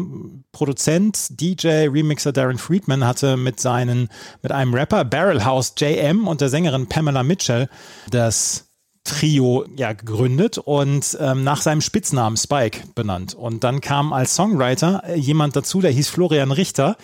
Produzent, 0.52 1.39
DJ, 1.39 1.88
Remixer 1.88 2.32
Darren 2.32 2.58
Friedman 2.58 3.06
hatte 3.06 3.38
mit 3.38 3.60
seinen, 3.60 4.10
mit 4.41 4.52
einem 4.52 4.74
Rapper 4.74 5.06
Barrelhouse 5.06 5.76
JM 5.78 6.28
und 6.28 6.41
der 6.41 6.50
Sängerin 6.50 6.88
Pamela 6.88 7.22
Mitchell 7.22 7.70
das 8.10 8.70
Trio 9.04 9.66
ja 9.76 9.93
gegründet 9.93 10.58
und 10.58 11.18
ähm, 11.20 11.43
nach 11.43 11.62
seinem 11.62 11.82
Spitznamen 11.82 12.38
Spike 12.38 12.82
benannt. 12.95 13.34
Und 13.34 13.64
dann 13.64 13.82
kam 13.82 14.14
als 14.14 14.36
Songwriter 14.36 15.16
jemand 15.16 15.56
dazu, 15.56 15.82
der 15.82 15.91
hieß 15.91 16.10
Florian 16.10 16.52
Richter 16.52 16.97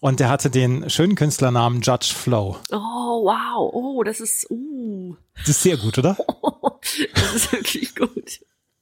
und 0.00 0.20
der 0.20 0.28
hatte 0.28 0.50
den 0.50 0.88
schönen 0.90 1.14
Künstlernamen 1.14 1.80
Judge 1.80 2.12
Flow. 2.14 2.56
Oh, 2.70 3.24
wow. 3.24 3.70
Oh, 3.72 4.02
das 4.04 4.20
ist, 4.20 4.50
uh. 4.50 5.16
Das 5.38 5.48
ist 5.50 5.62
sehr 5.62 5.76
gut, 5.76 5.98
oder? 5.98 6.16
das 7.14 7.34
ist 7.34 7.52
wirklich 7.52 7.94
gut. 7.94 8.40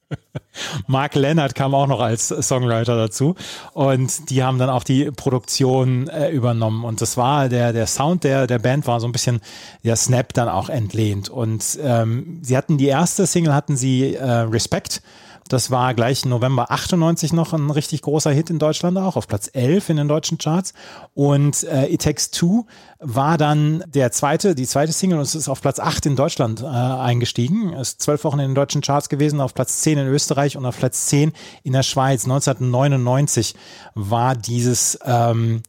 Mark 0.87 1.15
Leonard 1.15 1.55
kam 1.55 1.73
auch 1.73 1.87
noch 1.87 1.99
als 1.99 2.29
Songwriter 2.29 2.95
dazu 2.95 3.35
und 3.73 4.29
die 4.29 4.43
haben 4.43 4.57
dann 4.57 4.69
auch 4.69 4.83
die 4.83 5.11
Produktion 5.11 6.07
äh, 6.07 6.29
übernommen 6.29 6.85
und 6.85 7.01
das 7.01 7.17
war 7.17 7.49
der 7.49 7.73
der 7.73 7.87
Sound 7.87 8.23
der 8.23 8.47
der 8.47 8.59
Band 8.59 8.87
war 8.87 8.99
so 8.99 9.07
ein 9.07 9.11
bisschen 9.11 9.41
der 9.83 9.95
Snap 9.95 10.33
dann 10.33 10.47
auch 10.47 10.69
entlehnt 10.69 11.29
und 11.29 11.77
ähm, 11.81 12.39
sie 12.41 12.55
hatten 12.55 12.77
die 12.77 12.87
erste 12.87 13.27
Single 13.27 13.53
hatten 13.53 13.75
sie 13.75 14.15
äh, 14.15 14.23
Respect 14.23 15.01
das 15.47 15.71
war 15.71 15.93
gleich 15.93 16.25
November 16.25 16.71
98 16.71 17.33
noch 17.33 17.53
ein 17.53 17.69
richtig 17.69 18.01
großer 18.01 18.31
Hit 18.31 18.49
in 18.49 18.59
Deutschland 18.59 18.97
auch, 18.97 19.15
auf 19.15 19.27
Platz 19.27 19.49
11 19.53 19.89
in 19.89 19.97
den 19.97 20.07
deutschen 20.07 20.37
Charts. 20.37 20.73
Und 21.13 21.63
äh, 21.63 21.87
It 21.87 22.01
Takes 22.01 22.31
Two 22.31 22.65
war 22.99 23.37
dann 23.37 23.83
der 23.87 24.11
zweite, 24.11 24.55
die 24.55 24.65
zweite 24.65 24.91
Single 24.91 25.17
und 25.17 25.23
es 25.23 25.35
ist 25.35 25.49
auf 25.49 25.61
Platz 25.61 25.79
8 25.79 26.05
in 26.07 26.15
Deutschland 26.15 26.61
äh, 26.61 26.65
eingestiegen. 26.65 27.73
Ist 27.73 28.01
zwölf 28.01 28.23
Wochen 28.23 28.39
in 28.39 28.49
den 28.49 28.55
deutschen 28.55 28.81
Charts 28.81 29.09
gewesen, 29.09 29.41
auf 29.41 29.53
Platz 29.53 29.81
10 29.81 29.99
in 29.99 30.07
Österreich 30.07 30.57
und 30.57 30.65
auf 30.65 30.77
Platz 30.77 31.07
10 31.07 31.33
in 31.63 31.73
der 31.73 31.83
Schweiz. 31.83 32.25
1999 32.25 33.55
war 33.95 34.35
dieses 34.35 34.99
ähm, 35.05 35.61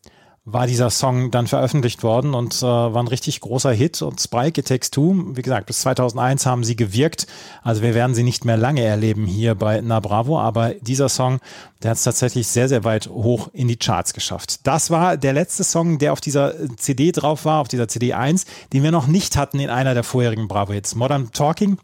war 0.53 0.67
dieser 0.67 0.91
Song 0.91 1.31
dann 1.31 1.47
veröffentlicht 1.47 2.03
worden 2.03 2.35
und 2.35 2.57
äh, 2.59 2.63
war 2.63 3.03
ein 3.03 3.09
richtig 3.09 3.41
großer 3.41 3.73
Hit. 3.73 4.03
Und 4.03 4.21
Spike, 4.21 4.61
It 4.61 4.69
Takes 4.69 4.91
Two, 4.91 5.15
wie 5.35 5.43
gesagt, 5.43 5.67
bis 5.67 5.81
2001 5.81 6.47
haben 6.47 6.65
sie 6.65 6.77
gewirkt. 6.77 7.27
Also 7.63 7.83
wir 7.83 7.95
werden 7.95 8.15
sie 8.15 8.23
nicht 8.23 8.45
mehr 8.45 8.57
lange 8.57 8.83
erleben 8.83 9.27
hier 9.27 9.55
bei 9.55 9.81
Na 9.83 10.01
Bravo, 10.01 10.39
aber 10.39 10.75
dieser 10.75 11.09
Song, 11.09 11.41
der 11.83 11.91
hat 11.91 11.99
es 11.99 12.05
tatsächlich 12.05 12.49
sehr, 12.49 12.69
sehr 12.69 12.85
weit 12.85 13.09
hoch 13.09 13.49
in 13.53 13.69
die 13.69 13.77
Charts 13.77 14.15
geschafft. 14.15 14.67
Das 14.67 14.91
war 14.91 15.17
der 15.17 15.33
letzte 15.33 15.65
Song, 15.65 15.99
der 15.99 16.13
auf 16.13 16.21
dieser 16.21 16.55
CD 16.77 17.13
drauf 17.13 17.45
war, 17.45 17.61
auf 17.61 17.69
dieser 17.69 17.89
CD 17.89 18.15
1, 18.15 18.47
den 18.73 18.83
wir 18.83 18.91
noch 18.91 19.07
nicht 19.07 19.37
hatten 19.37 19.61
in 19.61 19.71
einer 19.71 19.95
der 19.95 20.05
vorherigen 20.05 20.49
Bravo-Hits. 20.49 20.95
Modern 20.95 21.31
Talking 21.33 21.79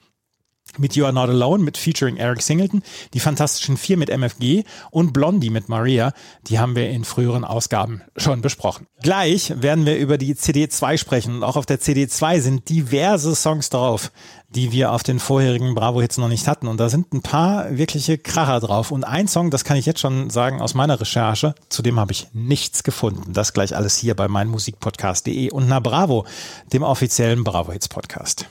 mit 0.78 0.96
You 0.96 1.04
Are 1.04 1.12
Not 1.12 1.28
Alone 1.28 1.62
mit 1.62 1.76
featuring 1.76 2.16
Eric 2.16 2.42
Singleton, 2.42 2.82
die 3.12 3.20
Fantastischen 3.20 3.76
Vier 3.76 3.96
mit 3.96 4.10
MFG 4.10 4.64
und 4.90 5.12
Blondie 5.12 5.50
mit 5.50 5.68
Maria, 5.68 6.12
die 6.46 6.58
haben 6.58 6.76
wir 6.76 6.90
in 6.90 7.04
früheren 7.04 7.44
Ausgaben 7.44 8.02
schon 8.16 8.40
besprochen. 8.40 8.86
Gleich 9.02 9.52
werden 9.60 9.86
wir 9.86 9.96
über 9.98 10.18
die 10.18 10.34
CD2 10.34 10.98
sprechen 10.98 11.36
und 11.36 11.42
auch 11.44 11.56
auf 11.56 11.66
der 11.66 11.80
CD2 11.80 12.40
sind 12.40 12.68
diverse 12.68 13.34
Songs 13.34 13.70
drauf, 13.70 14.10
die 14.48 14.72
wir 14.72 14.92
auf 14.92 15.02
den 15.02 15.18
vorherigen 15.18 15.74
Bravo-Hits 15.74 16.18
noch 16.18 16.28
nicht 16.28 16.48
hatten 16.48 16.68
und 16.68 16.78
da 16.78 16.88
sind 16.88 17.12
ein 17.12 17.22
paar 17.22 17.76
wirkliche 17.76 18.18
Kracher 18.18 18.60
drauf 18.60 18.90
und 18.90 19.04
ein 19.04 19.28
Song, 19.28 19.50
das 19.50 19.64
kann 19.64 19.76
ich 19.76 19.86
jetzt 19.86 20.00
schon 20.00 20.30
sagen 20.30 20.60
aus 20.60 20.74
meiner 20.74 21.00
Recherche, 21.00 21.54
zu 21.68 21.82
dem 21.82 21.98
habe 21.98 22.12
ich 22.12 22.28
nichts 22.32 22.82
gefunden. 22.82 23.32
Das 23.32 23.52
gleich 23.52 23.76
alles 23.76 23.96
hier 23.96 24.14
bei 24.14 24.28
meinmusikpodcast.de 24.28 25.50
und 25.50 25.68
Na 25.68 25.80
Bravo, 25.80 26.24
dem 26.72 26.82
offiziellen 26.82 27.44
Bravo-Hits 27.44 27.88
Podcast. 27.88 28.46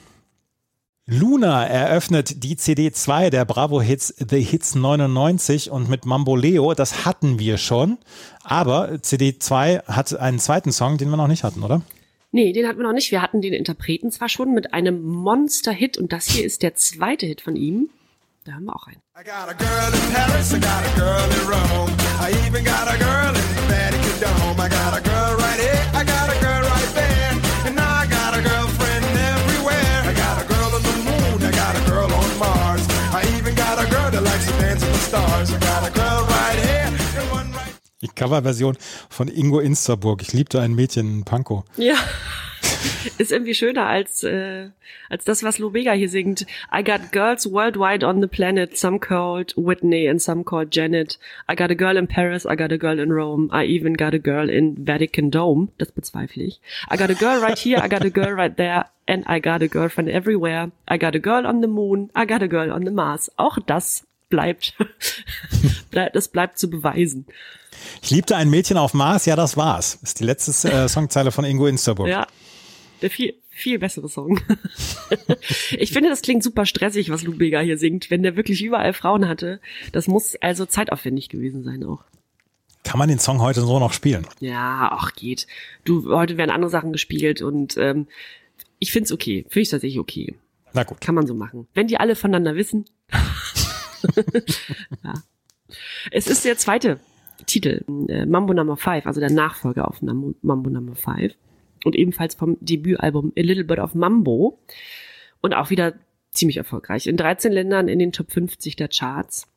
Luna 1.05 1.65
eröffnet 1.67 2.45
die 2.45 2.55
CD2 2.55 3.29
der 3.29 3.43
Bravo 3.43 3.81
Hits 3.81 4.13
The 4.17 4.39
Hits 4.39 4.75
99 4.75 5.69
und 5.69 5.89
mit 5.89 6.05
Mambo 6.05 6.37
Leo, 6.37 6.73
das 6.73 7.03
hatten 7.03 7.39
wir 7.39 7.57
schon, 7.57 7.97
aber 8.41 8.87
CD2 8.89 9.83
hat 9.85 10.17
einen 10.17 10.39
zweiten 10.39 10.71
Song, 10.71 10.97
den 10.97 11.09
wir 11.09 11.17
noch 11.17 11.27
nicht 11.27 11.43
hatten, 11.43 11.61
oder? 11.61 11.81
Nee, 12.31 12.53
den 12.53 12.65
hatten 12.67 12.79
wir 12.79 12.87
noch 12.87 12.93
nicht. 12.93 13.11
Wir 13.11 13.21
hatten 13.21 13.41
den 13.41 13.51
Interpreten 13.51 14.11
zwar 14.11 14.29
schon 14.29 14.53
mit 14.53 14.73
einem 14.73 15.03
Monster-Hit 15.03 15.97
und 15.97 16.13
das 16.13 16.25
hier 16.25 16.45
ist 16.45 16.63
der 16.63 16.75
zweite 16.75 17.25
Hit 17.25 17.41
von 17.41 17.57
ihm. 17.57 17.89
Da 18.45 18.53
haben 18.53 18.63
wir 18.65 18.75
auch 18.75 18.87
einen. 18.87 19.01
I 19.19 19.23
got 19.23 19.49
a 19.49 19.53
girl 19.53 19.93
in 19.93 20.13
Paris, 20.13 20.53
I 20.53 20.59
got 20.59 20.83
a 20.85 20.95
girl 20.95 21.29
in 21.29 21.47
Rome. 21.47 21.91
I 22.21 22.31
even 22.47 22.63
got 22.63 22.87
a 22.87 22.97
girl 22.97 23.35
in 23.35 23.55
the 23.55 23.67
Vatican 23.67 24.19
Dome. 24.21 24.59
I 24.59 24.69
got 24.69 24.97
a 24.97 25.01
girl 25.01 25.35
right 25.37 25.59
here, 25.59 25.83
I 25.93 26.03
got 26.05 26.29
a 26.29 26.39
girl 26.39 26.61
right 26.63 26.95
there. 26.95 27.32
Die 38.03 38.09
Coverversion 38.09 38.77
von 39.09 39.29
Ingo 39.29 39.59
Insterburg. 39.59 40.21
Ich 40.21 40.33
liebte 40.33 40.59
ein 40.59 40.75
Mädchen 40.75 41.19
in 41.19 41.23
Pankow. 41.23 41.63
Ja. 41.77 41.95
Ist 43.17 43.31
irgendwie 43.31 43.55
schöner 43.55 43.87
als, 43.87 44.23
äh, 44.23 44.69
als 45.09 45.23
das, 45.25 45.43
was 45.43 45.57
Lou 45.57 45.71
hier 45.73 46.09
singt. 46.09 46.45
I 46.73 46.83
got 46.83 47.11
girls 47.11 47.49
worldwide 47.49 48.05
on 48.05 48.21
the 48.21 48.27
planet, 48.27 48.77
some 48.77 48.99
called 48.99 49.53
Whitney 49.55 50.09
and 50.09 50.21
some 50.21 50.43
called 50.43 50.75
Janet. 50.75 51.17
I 51.49 51.55
got 51.55 51.71
a 51.71 51.75
girl 51.75 51.97
in 51.97 52.07
Paris, 52.07 52.45
I 52.45 52.55
got 52.55 52.71
a 52.71 52.77
girl 52.77 52.99
in 52.99 53.11
Rome, 53.11 53.49
I 53.51 53.65
even 53.65 53.95
got 53.95 54.13
a 54.13 54.19
girl 54.19 54.49
in 54.49 54.85
Vatican 54.85 55.31
Dome. 55.31 55.69
Das 55.77 55.91
bezweifle 55.91 56.43
ich. 56.43 56.59
I 56.89 56.97
got 56.97 57.09
a 57.09 57.15
girl 57.15 57.41
right 57.41 57.57
here, 57.57 57.81
I 57.81 57.87
got 57.87 58.03
a 58.03 58.11
girl 58.11 58.33
right 58.33 58.55
there, 58.55 58.85
and 59.07 59.25
I 59.27 59.39
got 59.39 59.61
a 59.61 59.67
girlfriend 59.67 60.09
everywhere. 60.09 60.71
I 60.87 60.97
got 60.97 61.15
a 61.15 61.19
girl 61.19 61.45
on 61.45 61.61
the 61.61 61.67
moon, 61.67 62.09
I 62.13 62.25
got 62.25 62.41
a 62.41 62.47
girl 62.47 62.71
on 62.71 62.83
the 62.85 62.91
Mars. 62.91 63.31
Auch 63.37 63.59
das 63.65 64.05
bleibt, 64.29 64.73
das 65.91 66.27
bleibt 66.27 66.57
zu 66.57 66.69
beweisen. 66.69 67.25
Ich 68.01 68.09
liebte 68.11 68.35
ein 68.35 68.49
Mädchen 68.49 68.77
auf 68.77 68.93
Mars, 68.93 69.25
ja, 69.25 69.35
das 69.35 69.57
war's. 69.57 69.99
Ist 70.03 70.19
die 70.19 70.25
letzte 70.25 70.71
äh, 70.71 70.87
Songzeile 70.89 71.31
von 71.31 71.45
Ingo 71.45 71.67
Insterburg. 71.67 72.07
Ja, 72.07 72.27
der 73.01 73.09
viel, 73.09 73.35
viel 73.49 73.79
bessere 73.79 74.09
Song. 74.09 74.39
ich 75.71 75.91
finde, 75.91 76.09
das 76.09 76.21
klingt 76.21 76.43
super 76.43 76.65
stressig, 76.65 77.09
was 77.09 77.23
Lou 77.23 77.35
Bega 77.35 77.59
hier 77.59 77.77
singt. 77.77 78.09
Wenn 78.09 78.23
der 78.23 78.35
wirklich 78.35 78.63
überall 78.63 78.93
Frauen 78.93 79.27
hatte, 79.27 79.59
das 79.91 80.07
muss 80.07 80.35
also 80.41 80.65
zeitaufwendig 80.65 81.29
gewesen 81.29 81.63
sein 81.63 81.83
auch. 81.83 82.03
Kann 82.83 82.99
man 82.99 83.09
den 83.09 83.19
Song 83.19 83.41
heute 83.41 83.61
so 83.61 83.79
noch 83.79 83.93
spielen? 83.93 84.27
Ja, 84.39 84.89
ach 84.91 85.13
geht. 85.13 85.47
Du, 85.85 86.13
heute 86.15 86.37
werden 86.37 86.51
andere 86.51 86.69
Sachen 86.69 86.91
gespielt 86.91 87.41
und 87.41 87.77
ähm, 87.77 88.07
ich 88.79 88.91
find's 88.91 89.11
okay. 89.11 89.45
Finde 89.49 89.61
ich 89.61 89.69
tatsächlich 89.69 89.99
okay. 89.99 90.35
Na 90.73 90.83
gut. 90.83 90.99
Kann 90.99 91.15
man 91.15 91.27
so 91.27 91.33
machen. 91.33 91.67
Wenn 91.73 91.87
die 91.87 91.97
alle 91.97 92.15
voneinander 92.15 92.55
wissen. 92.55 92.85
ja. 95.03 95.13
Es 96.11 96.27
ist 96.27 96.45
der 96.45 96.57
zweite 96.57 96.99
Titel, 97.45 97.83
äh, 98.07 98.25
Mambo 98.25 98.53
Number 98.53 98.77
5, 98.77 99.05
also 99.05 99.19
der 99.19 99.31
Nachfolger 99.31 99.87
auf 99.87 100.01
Nam- 100.01 100.35
Mambo 100.41 100.69
Number 100.69 100.95
5 100.95 101.33
und 101.85 101.95
ebenfalls 101.95 102.35
vom 102.35 102.57
Debütalbum 102.61 103.33
A 103.37 103.41
Little 103.41 103.63
Bit 103.65 103.79
of 103.79 103.95
Mambo 103.95 104.59
und 105.41 105.53
auch 105.53 105.69
wieder 105.69 105.93
ziemlich 106.31 106.57
erfolgreich. 106.57 107.07
In 107.07 107.17
13 107.17 107.51
Ländern 107.51 107.87
in 107.87 107.99
den 107.99 108.11
Top 108.11 108.31
50 108.31 108.75
der 108.75 108.87
Charts. 108.87 109.47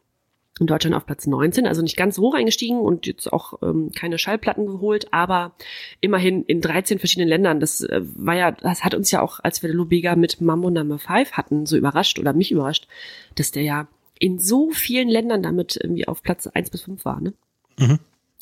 In 0.58 0.66
Deutschland 0.66 0.96
auf 0.96 1.04
Platz 1.04 1.26
19, 1.26 1.66
also 1.66 1.82
nicht 1.82 1.98
ganz 1.98 2.16
so 2.16 2.22
hoch 2.22 2.34
eingestiegen 2.34 2.80
und 2.80 3.06
jetzt 3.06 3.30
auch 3.30 3.60
ähm, 3.62 3.90
keine 3.94 4.16
Schallplatten 4.16 4.66
geholt, 4.66 5.12
aber 5.12 5.54
immerhin 6.00 6.44
in 6.44 6.62
13 6.62 6.98
verschiedenen 6.98 7.28
Ländern. 7.28 7.60
Das 7.60 7.82
äh, 7.82 8.00
war 8.14 8.36
ja, 8.36 8.52
das 8.52 8.82
hat 8.82 8.94
uns 8.94 9.10
ja 9.10 9.20
auch, 9.20 9.38
als 9.42 9.62
wir 9.62 9.70
Lubega 9.70 10.16
mit 10.16 10.40
Mambo 10.40 10.70
Number 10.70 10.98
5 10.98 11.32
hatten, 11.32 11.66
so 11.66 11.76
überrascht 11.76 12.18
oder 12.18 12.32
mich 12.32 12.52
überrascht, 12.52 12.88
dass 13.34 13.50
der 13.50 13.64
ja 13.64 13.86
in 14.18 14.38
so 14.38 14.70
vielen 14.70 15.08
Ländern 15.08 15.42
damit 15.42 15.78
irgendwie 15.80 16.08
auf 16.08 16.22
Platz 16.22 16.46
1 16.46 16.70
bis 16.70 16.82
5 16.82 17.04
war, 17.04 17.20
ne? 17.20 17.34
Mhm. 17.78 17.98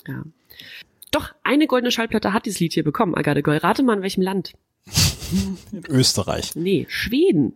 Ja. 0.06 0.22
Doch, 1.10 1.32
eine 1.44 1.66
goldene 1.66 1.92
Schallplatte 1.92 2.32
hat 2.32 2.46
dieses 2.46 2.60
Lied 2.60 2.72
hier 2.72 2.84
bekommen, 2.84 3.14
Agade 3.14 3.42
Gold. 3.42 3.62
Rate 3.62 3.82
mal, 3.82 3.96
in 3.96 4.02
welchem 4.02 4.22
Land? 4.22 4.52
In 5.72 5.84
Österreich. 5.88 6.54
Nee, 6.56 6.86
Schweden. 6.88 7.54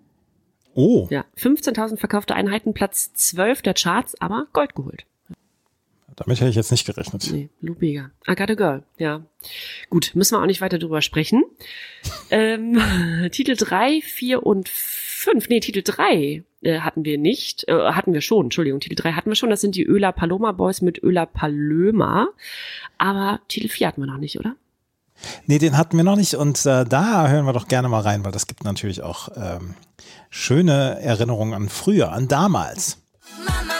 Oh, 0.74 1.08
Ja, 1.10 1.24
15.000 1.36 1.96
verkaufte 1.98 2.34
Einheiten, 2.34 2.72
Platz 2.72 3.12
12 3.14 3.62
der 3.62 3.74
Charts, 3.74 4.20
aber 4.20 4.46
Gold 4.52 4.74
geholt. 4.76 5.04
damit 6.14 6.40
hätte 6.40 6.50
ich 6.50 6.56
jetzt 6.56 6.70
nicht 6.70 6.86
gerechnet. 6.86 7.28
Nee, 7.32 7.48
Lubega. 7.60 8.10
I 8.28 8.34
got 8.36 8.50
a 8.50 8.54
girl, 8.54 8.84
ja. 8.96 9.24
Gut, 9.90 10.12
müssen 10.14 10.36
wir 10.36 10.42
auch 10.42 10.46
nicht 10.46 10.60
weiter 10.60 10.78
drüber 10.78 11.02
sprechen. 11.02 11.42
ähm, 12.30 12.80
Titel 13.32 13.56
3, 13.56 14.00
4 14.02 14.44
und 14.44 14.68
5, 14.68 15.07
nee, 15.48 15.60
Titel 15.60 15.82
3 15.84 16.42
äh, 16.62 16.80
hatten 16.80 17.04
wir 17.04 17.18
nicht, 17.18 17.66
äh, 17.68 17.92
hatten 17.92 18.12
wir 18.12 18.20
schon, 18.20 18.46
Entschuldigung, 18.46 18.80
Titel 18.80 18.96
3 18.96 19.12
hatten 19.12 19.30
wir 19.30 19.36
schon, 19.36 19.50
das 19.50 19.60
sind 19.60 19.74
die 19.74 19.84
Öla 19.84 20.12
Paloma 20.12 20.52
Boys 20.52 20.80
mit 20.80 21.02
Öla 21.02 21.26
Palöma, 21.26 22.28
aber 22.98 23.40
Titel 23.48 23.68
4 23.68 23.88
hatten 23.88 24.02
wir 24.02 24.06
noch 24.06 24.18
nicht, 24.18 24.38
oder? 24.38 24.54
Nee, 25.46 25.58
den 25.58 25.76
hatten 25.76 25.96
wir 25.96 26.04
noch 26.04 26.16
nicht 26.16 26.34
und 26.34 26.64
äh, 26.66 26.84
da 26.84 27.28
hören 27.28 27.44
wir 27.44 27.52
doch 27.52 27.68
gerne 27.68 27.88
mal 27.88 28.00
rein, 28.00 28.24
weil 28.24 28.32
das 28.32 28.46
gibt 28.46 28.64
natürlich 28.64 29.02
auch 29.02 29.28
ähm, 29.36 29.74
schöne 30.30 31.00
Erinnerungen 31.00 31.54
an 31.54 31.68
früher, 31.68 32.12
an 32.12 32.28
damals. 32.28 32.98
Mamma 33.44 33.77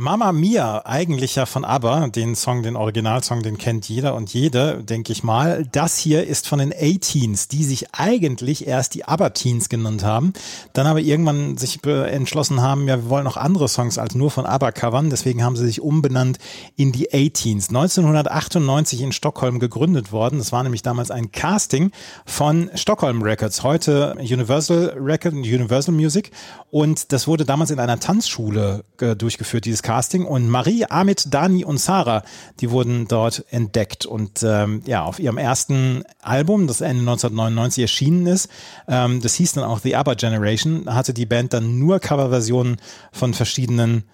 Mama 0.00 0.30
Mia, 0.30 0.86
eigentlich 0.86 1.34
ja 1.34 1.44
von 1.44 1.64
ABBA, 1.64 2.06
den 2.06 2.36
Song, 2.36 2.62
den 2.62 2.76
Originalsong, 2.76 3.42
den 3.42 3.58
kennt 3.58 3.88
jeder 3.88 4.14
und 4.14 4.32
jede, 4.32 4.84
denke 4.84 5.10
ich 5.10 5.24
mal. 5.24 5.66
Das 5.72 5.98
hier 5.98 6.24
ist 6.24 6.46
von 6.46 6.60
den 6.60 6.72
A-Teens, 6.72 7.48
die 7.48 7.64
sich 7.64 7.92
eigentlich 7.96 8.68
erst 8.68 8.94
die 8.94 9.06
ABBA-Teens 9.06 9.68
genannt 9.68 10.04
haben, 10.04 10.34
dann 10.72 10.86
aber 10.86 11.00
irgendwann 11.00 11.56
sich 11.56 11.84
entschlossen 11.84 12.62
haben, 12.62 12.86
ja, 12.86 13.02
wir 13.02 13.10
wollen 13.10 13.24
noch 13.24 13.36
andere 13.36 13.66
Songs 13.66 13.98
als 13.98 14.14
nur 14.14 14.30
von 14.30 14.46
ABBA 14.46 14.70
covern, 14.70 15.10
deswegen 15.10 15.42
haben 15.42 15.56
sie 15.56 15.66
sich 15.66 15.80
umbenannt 15.80 16.38
in 16.76 16.92
die 16.92 17.12
A-Teens. 17.12 17.70
1998 17.70 19.00
in 19.00 19.10
Stockholm 19.10 19.58
gegründet 19.58 20.12
worden, 20.12 20.38
das 20.38 20.52
war 20.52 20.62
nämlich 20.62 20.82
damals 20.82 21.10
ein 21.10 21.32
Casting 21.32 21.90
von 22.24 22.70
Stockholm 22.76 23.20
Records, 23.20 23.64
heute 23.64 24.14
Universal 24.20 24.96
Record 24.96 25.34
und 25.34 25.40
Universal 25.40 25.92
Music 25.92 26.30
und 26.70 27.12
das 27.12 27.26
wurde 27.26 27.44
damals 27.44 27.72
in 27.72 27.80
einer 27.80 27.98
Tanzschule 27.98 28.84
äh, 29.00 29.16
durchgeführt, 29.16 29.64
dieses 29.64 29.82
Casting. 29.88 30.26
Und 30.26 30.50
Marie, 30.50 30.84
Amit, 30.84 31.32
Dani 31.32 31.64
und 31.64 31.78
Sarah, 31.78 32.22
die 32.60 32.70
wurden 32.70 33.08
dort 33.08 33.46
entdeckt. 33.48 34.04
Und 34.04 34.42
ähm, 34.42 34.82
ja, 34.84 35.02
auf 35.02 35.18
ihrem 35.18 35.38
ersten 35.38 36.02
Album, 36.20 36.66
das 36.66 36.82
Ende 36.82 37.00
1999 37.00 37.82
erschienen 37.82 38.26
ist, 38.26 38.50
ähm, 38.86 39.22
das 39.22 39.34
hieß 39.34 39.52
dann 39.52 39.64
auch 39.64 39.78
The 39.78 39.96
ABBA 39.96 40.14
Generation, 40.14 40.94
hatte 40.94 41.14
die 41.14 41.24
Band 41.24 41.54
dann 41.54 41.78
nur 41.78 42.00
Coverversionen 42.00 42.76
von 43.12 43.32
verschiedenen 43.32 44.04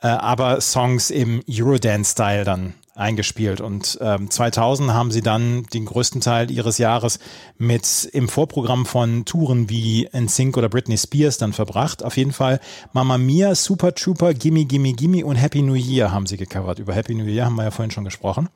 äh, 0.00 0.06
ABBA-Songs 0.06 1.10
im 1.10 1.42
Eurodance-Style 1.46 2.44
dann 2.44 2.72
eingespielt. 2.98 3.60
Und 3.60 3.98
ähm, 4.00 4.30
2000 4.30 4.92
haben 4.92 5.10
sie 5.10 5.22
dann 5.22 5.62
den 5.72 5.86
größten 5.86 6.20
Teil 6.20 6.50
ihres 6.50 6.78
Jahres 6.78 7.18
mit 7.56 8.08
im 8.12 8.28
Vorprogramm 8.28 8.86
von 8.86 9.24
Touren 9.24 9.70
wie 9.70 10.08
NSYNC 10.12 10.56
oder 10.56 10.68
Britney 10.68 10.98
Spears 10.98 11.38
dann 11.38 11.52
verbracht. 11.52 12.02
Auf 12.02 12.16
jeden 12.16 12.32
Fall 12.32 12.60
Mama 12.92 13.16
Mia, 13.16 13.54
Super 13.54 13.94
Trooper, 13.94 14.34
Gimme 14.34 14.64
Gimme 14.64 14.92
Gimme 14.92 15.24
und 15.24 15.36
Happy 15.36 15.62
New 15.62 15.74
Year 15.74 16.10
haben 16.12 16.26
sie 16.26 16.36
gecovert. 16.36 16.78
Über 16.80 16.92
Happy 16.92 17.14
New 17.14 17.24
Year 17.24 17.44
haben 17.44 17.54
wir 17.54 17.64
ja 17.64 17.70
vorhin 17.70 17.90
schon 17.92 18.04
gesprochen. 18.04 18.48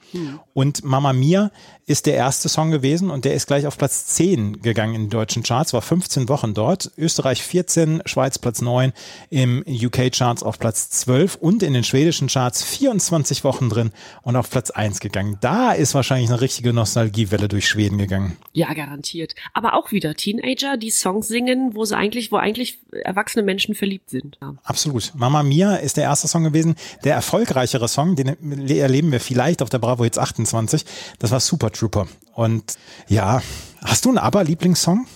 Und 0.55 0.85
Mama 0.85 1.13
Mia 1.13 1.51
ist 1.87 2.07
der 2.07 2.15
erste 2.15 2.49
Song 2.49 2.71
gewesen 2.71 3.11
und 3.11 3.25
der 3.25 3.35
ist 3.35 3.47
gleich 3.47 3.67
auf 3.67 3.77
Platz 3.77 4.07
10 4.07 4.63
gegangen 4.63 4.95
in 4.95 5.03
den 5.03 5.11
deutschen 5.11 5.43
Charts, 5.43 5.73
war 5.73 5.83
15 5.83 6.29
Wochen 6.29 6.55
dort. 6.55 6.91
Österreich 6.97 7.43
14, 7.43 8.03
Schweiz 8.07 8.39
Platz 8.39 8.61
9, 8.61 8.93
im 9.31 9.65
UK-Charts 9.67 10.43
auf 10.43 10.59
Platz 10.59 10.91
12 10.91 11.37
und 11.37 11.63
in 11.63 11.75
den 11.75 11.85
schwedischen 11.85 12.29
Charts 12.29 12.63
24 12.63 13.45
Wochen 13.45 13.69
drin 13.69 13.91
und 14.23 14.32
auf 14.37 14.51
Platz 14.51 14.71
1 14.71 15.01
gegangen. 15.01 15.39
Da 15.41 15.73
ist 15.73 15.95
wahrscheinlich 15.95 16.31
eine 16.31 16.41
richtige 16.41 16.73
Nostalgiewelle 16.73 17.49
durch 17.49 17.67
Schweden 17.67 17.99
gegangen. 17.99 18.37
Ja, 18.53 18.73
garantiert. 18.75 19.35
Aber 19.53 19.75
auch 19.75 19.93
wieder 19.93 20.15
Teenager, 20.15 20.77
die 20.77 20.91
Songs 20.91 21.29
singen, 21.29 21.75
wo 21.75 21.85
sie 21.85 21.97
eigentlich, 21.97 22.33
wo 22.33 22.37
eigentlich 22.37 22.81
erwachsene 22.91 23.45
Menschen 23.45 23.75
verliebt 23.75 24.11
sind. 24.11 24.39
Ja. 24.41 24.55
Absolut. 24.65 25.13
Mama 25.15 25.43
Mia 25.43 25.77
ist 25.77 25.97
der 25.97 26.05
erste 26.05 26.29
Song 26.29 26.45
gewesen. 26.45 26.77
Der 27.05 27.15
erfolgreichere 27.15 27.89
Song, 27.89 28.17
den 28.17 28.37
erleben 28.69 29.13
wir 29.13 29.21
vielleicht 29.21 29.63
auf 29.63 29.69
der 29.69 29.79
Bravo 29.79 30.05
Hits 30.05 30.19
28. 30.19 30.85
Das 31.19 31.31
war 31.31 31.41
Super 31.41 31.71
Trooper. 31.71 32.09
Und 32.35 32.77
ja, 33.09 33.43
hast 33.85 34.05
du 34.05 34.11
einen 34.11 34.19
ABBA-Lieblingssong? 34.19 35.07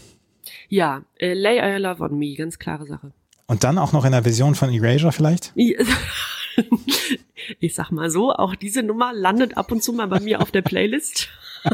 Ja, 0.69 1.03
äh, 1.19 1.35
Lay 1.35 1.61
Your 1.61 1.79
Love 1.79 2.03
on 2.03 2.19
Me, 2.19 2.35
ganz 2.35 2.59
klare 2.59 2.87
Sache. 2.87 3.13
Und 3.47 3.63
dann 3.63 3.79
auch 3.79 3.93
noch 3.93 4.05
in 4.05 4.13
der 4.13 4.25
Version 4.25 4.55
von 4.55 4.73
Erasure 4.73 5.13
vielleicht? 5.13 5.53
Ich 7.61 7.75
sag 7.75 7.91
mal 7.91 8.11
so, 8.11 8.33
auch 8.33 8.55
diese 8.57 8.83
Nummer 8.83 9.13
landet 9.13 9.57
ab 9.57 9.71
und 9.71 9.83
zu 9.83 9.93
mal 9.93 10.09
bei 10.09 10.19
mir 10.21 10.41
auf 10.41 10.51
der 10.51 10.63
Playlist. 10.63 11.29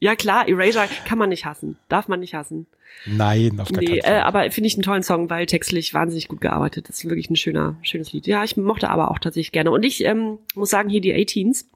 ja 0.00 0.16
klar, 0.16 0.48
Erasure 0.48 0.88
kann 1.06 1.18
man 1.18 1.28
nicht 1.28 1.44
hassen, 1.44 1.78
darf 1.88 2.08
man 2.08 2.20
nicht 2.20 2.34
hassen. 2.34 2.66
Nein, 3.06 3.60
auf 3.60 3.70
gar 3.70 3.80
Nee, 3.80 3.86
keinen 3.86 3.98
äh, 3.98 4.02
Fall. 4.02 4.20
aber 4.22 4.50
finde 4.50 4.66
ich 4.68 4.74
einen 4.74 4.82
tollen 4.82 5.02
Song, 5.02 5.30
weil 5.30 5.46
textlich 5.46 5.94
wahnsinnig 5.94 6.28
gut 6.28 6.40
gearbeitet. 6.40 6.88
Das 6.88 6.96
ist 6.98 7.04
wirklich 7.04 7.30
ein 7.30 7.36
schöner, 7.36 7.76
schönes 7.82 8.12
Lied. 8.12 8.26
Ja, 8.26 8.42
ich 8.42 8.56
mochte 8.56 8.90
aber 8.90 9.10
auch 9.10 9.18
tatsächlich 9.18 9.52
gerne. 9.52 9.70
Und 9.70 9.84
ich 9.84 10.04
ähm, 10.04 10.38
muss 10.54 10.70
sagen, 10.70 10.88
hier 10.88 11.00
die 11.00 11.14
18s 11.14 11.66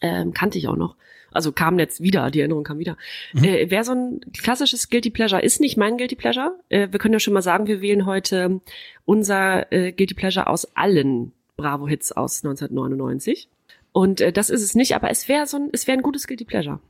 ähm, 0.00 0.32
kannte 0.34 0.58
ich 0.58 0.66
auch 0.66 0.76
noch. 0.76 0.96
Also 1.34 1.52
kam 1.52 1.78
jetzt 1.78 2.00
wieder, 2.00 2.30
die 2.30 2.40
Erinnerung 2.40 2.64
kam 2.64 2.78
wieder. 2.78 2.96
Mhm. 3.32 3.44
Äh, 3.44 3.70
Wäre 3.70 3.84
so 3.84 3.92
ein 3.92 4.20
klassisches 4.38 4.88
Guilty 4.88 5.10
Pleasure, 5.10 5.42
ist 5.42 5.60
nicht 5.60 5.76
mein 5.76 5.98
Guilty 5.98 6.16
Pleasure. 6.16 6.54
Äh, 6.68 6.88
wir 6.90 6.98
können 6.98 7.12
ja 7.14 7.20
schon 7.20 7.34
mal 7.34 7.42
sagen, 7.42 7.66
wir 7.66 7.80
wählen 7.80 8.06
heute 8.06 8.60
unser 9.04 9.70
äh, 9.72 9.92
Guilty 9.92 10.14
Pleasure 10.14 10.46
aus 10.46 10.64
allen 10.76 11.32
Bravo-Hits 11.56 12.12
aus 12.12 12.44
1999. 12.44 13.48
Und 13.92 14.20
äh, 14.20 14.32
das 14.32 14.50
ist 14.50 14.62
es 14.62 14.74
nicht, 14.74 14.94
aber 14.96 15.10
es 15.10 15.28
wäre 15.28 15.46
so 15.46 15.56
ein, 15.58 15.68
es 15.72 15.86
wäre 15.86 15.98
ein 15.98 16.02
gutes 16.02 16.26
Guilty 16.26 16.44
Pleasure. 16.44 16.80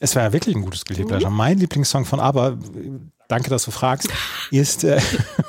Es 0.00 0.16
war 0.16 0.24
ja 0.24 0.32
wirklich 0.32 0.56
ein 0.56 0.62
gutes 0.62 0.84
Guilty 0.84 1.04
Mhm. 1.04 1.08
Pleasure. 1.08 1.30
Mein 1.30 1.58
Lieblingssong 1.58 2.04
von 2.04 2.18
ABBA, 2.20 2.48
äh, 2.50 2.56
danke, 3.28 3.50
dass 3.50 3.64
du 3.64 3.70
fragst, 3.70 4.08
ist 4.50 4.82
äh, 4.84 5.00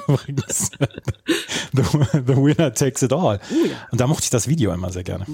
übrigens 0.08 0.70
the, 1.74 1.82
the 2.14 2.36
Winner 2.38 2.74
Takes 2.74 3.02
It 3.02 3.12
All. 3.14 3.40
Oh 3.52 3.66
ja. 3.66 3.88
Und 3.92 4.00
da 4.02 4.06
mochte 4.08 4.26
ich 4.26 4.30
das 4.30 4.48
Video 4.48 4.72
immer 4.74 4.92
sehr 4.92 5.04
gerne. 5.04 5.26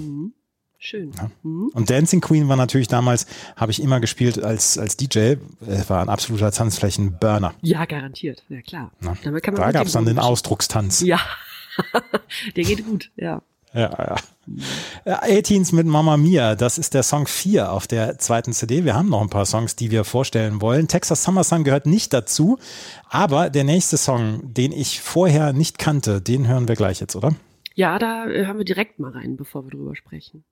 Schön. 0.84 1.12
Und 1.44 1.90
Dancing 1.90 2.20
Queen 2.20 2.48
war 2.48 2.56
natürlich 2.56 2.88
damals, 2.88 3.26
habe 3.54 3.70
ich 3.70 3.80
immer 3.80 4.00
gespielt 4.00 4.42
als, 4.42 4.76
als 4.76 4.96
DJ, 4.96 5.36
Es 5.64 5.88
war 5.88 6.02
ein 6.02 6.08
absoluter 6.08 6.50
Tanzflächen-Burner. 6.50 7.54
Ja, 7.62 7.84
garantiert. 7.84 8.42
Ja, 8.48 8.60
klar. 8.62 8.90
Ja. 9.00 9.14
Da 9.22 9.70
gab 9.70 9.86
es 9.86 9.92
dann 9.92 10.06
den 10.06 10.18
Ausdruckstanz. 10.18 11.00
Ja. 11.02 11.20
Der 12.56 12.64
geht 12.64 12.84
gut, 12.84 13.12
ja. 13.14 13.42
Ja, 13.72 13.90
ja. 13.90 14.16
Äh, 15.04 15.40
18s 15.40 15.72
mit 15.72 15.86
Mamma 15.86 16.16
Mia, 16.16 16.56
das 16.56 16.78
ist 16.78 16.94
der 16.94 17.04
Song 17.04 17.28
4 17.28 17.70
auf 17.70 17.86
der 17.86 18.18
zweiten 18.18 18.52
CD. 18.52 18.84
Wir 18.84 18.94
haben 18.96 19.08
noch 19.08 19.22
ein 19.22 19.30
paar 19.30 19.46
Songs, 19.46 19.76
die 19.76 19.92
wir 19.92 20.02
vorstellen 20.02 20.60
wollen. 20.60 20.88
Texas 20.88 21.22
Summer 21.22 21.44
Sun 21.44 21.62
gehört 21.62 21.86
nicht 21.86 22.12
dazu, 22.12 22.58
aber 23.08 23.50
der 23.50 23.62
nächste 23.62 23.98
Song, 23.98 24.52
den 24.52 24.72
ich 24.72 25.00
vorher 25.00 25.52
nicht 25.52 25.78
kannte, 25.78 26.20
den 26.20 26.48
hören 26.48 26.66
wir 26.66 26.74
gleich 26.74 27.00
jetzt, 27.00 27.14
oder? 27.14 27.36
Ja, 27.74 28.00
da 28.00 28.26
äh, 28.26 28.46
hören 28.46 28.58
wir 28.58 28.64
direkt 28.64 28.98
mal 28.98 29.12
rein, 29.12 29.36
bevor 29.36 29.64
wir 29.64 29.70
drüber 29.70 29.94
sprechen. 29.94 30.44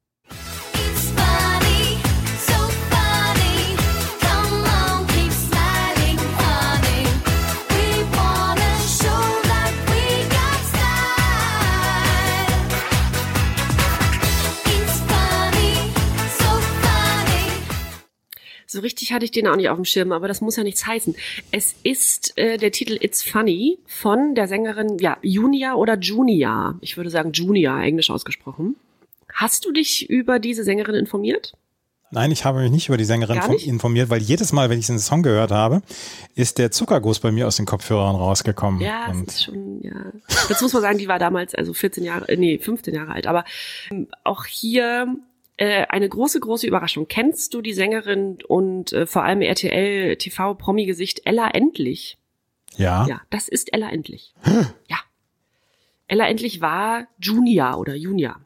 So 18.73 18.79
richtig 18.79 19.13
hatte 19.13 19.25
ich 19.25 19.33
den 19.33 19.49
auch 19.49 19.57
nicht 19.57 19.69
auf 19.69 19.77
dem 19.77 19.85
Schirm, 19.85 20.13
aber 20.13 20.29
das 20.29 20.41
muss 20.41 20.55
ja 20.55 20.63
nichts 20.63 20.87
heißen. 20.87 21.17
Es 21.51 21.75
ist 21.83 22.39
äh, 22.39 22.57
der 22.57 22.71
Titel 22.71 22.97
It's 23.01 23.21
Funny 23.21 23.81
von 23.85 24.37
der 24.37 24.47
Sängerin, 24.47 24.97
ja, 25.01 25.19
Junia 25.23 25.75
oder 25.75 25.99
Junia. 25.99 26.79
Ich 26.81 26.97
würde 26.97 27.11
sagen 27.11 27.33
Junia, 27.33 27.83
englisch 27.83 28.11
ausgesprochen. 28.11 28.77
Hast 29.41 29.65
du 29.65 29.73
dich 29.73 30.11
über 30.11 30.39
diese 30.39 30.65
Sängerin 30.65 30.95
informiert? 30.95 31.55
Nein, 32.11 32.31
ich 32.31 32.45
habe 32.45 32.61
mich 32.61 32.71
nicht 32.71 32.89
über 32.89 32.99
die 32.99 33.05
Sängerin 33.05 33.41
informiert, 33.65 34.11
weil 34.11 34.21
jedes 34.21 34.53
Mal, 34.53 34.69
wenn 34.69 34.79
ich 34.79 34.87
den 34.89 34.99
Song 34.99 35.23
gehört 35.23 35.51
habe, 35.51 35.81
ist 36.35 36.59
der 36.59 36.71
Zuckerguss 36.71 37.21
bei 37.21 37.33
mir 37.33 37.47
aus 37.47 37.57
den 37.57 37.65
Kopfhörern 37.65 38.17
rausgekommen. 38.17 38.83
Ja, 38.83 39.07
Und 39.09 39.29
ist 39.29 39.45
schon, 39.45 39.81
ja. 39.81 40.13
Das 40.51 40.61
muss 40.61 40.75
man 40.75 40.83
sagen, 40.83 40.99
die 40.99 41.09
war 41.09 41.19
damals 41.19 41.55
also 41.55 41.73
14 41.73 42.05
Jahre, 42.05 42.29
äh, 42.29 42.37
nee, 42.37 42.59
15 42.59 42.95
Jahre 42.95 43.13
alt. 43.13 43.27
Aber 43.27 43.47
ähm, 43.91 44.09
auch 44.25 44.45
hier 44.45 45.17
äh, 45.57 45.87
eine 45.87 46.07
große, 46.07 46.39
große 46.41 46.67
Überraschung. 46.67 47.09
Kennst 47.09 47.55
du 47.55 47.63
die 47.63 47.73
Sängerin 47.73 48.41
und 48.47 48.93
äh, 48.93 49.07
vor 49.07 49.23
allem 49.25 49.41
RTL 49.41 50.17
TV 50.17 50.53
Promi-Gesicht 50.53 51.23
Ella 51.25 51.49
Endlich? 51.49 52.19
ja, 52.77 53.07
Ja, 53.07 53.23
das 53.31 53.49
ist 53.49 53.73
Ella 53.73 53.89
Endlich. 53.89 54.35
ja. 54.89 54.99
Ella 56.09 56.29
Endlich 56.29 56.61
war 56.61 57.07
Junior 57.19 57.79
oder 57.79 57.95
Junior. 57.95 58.37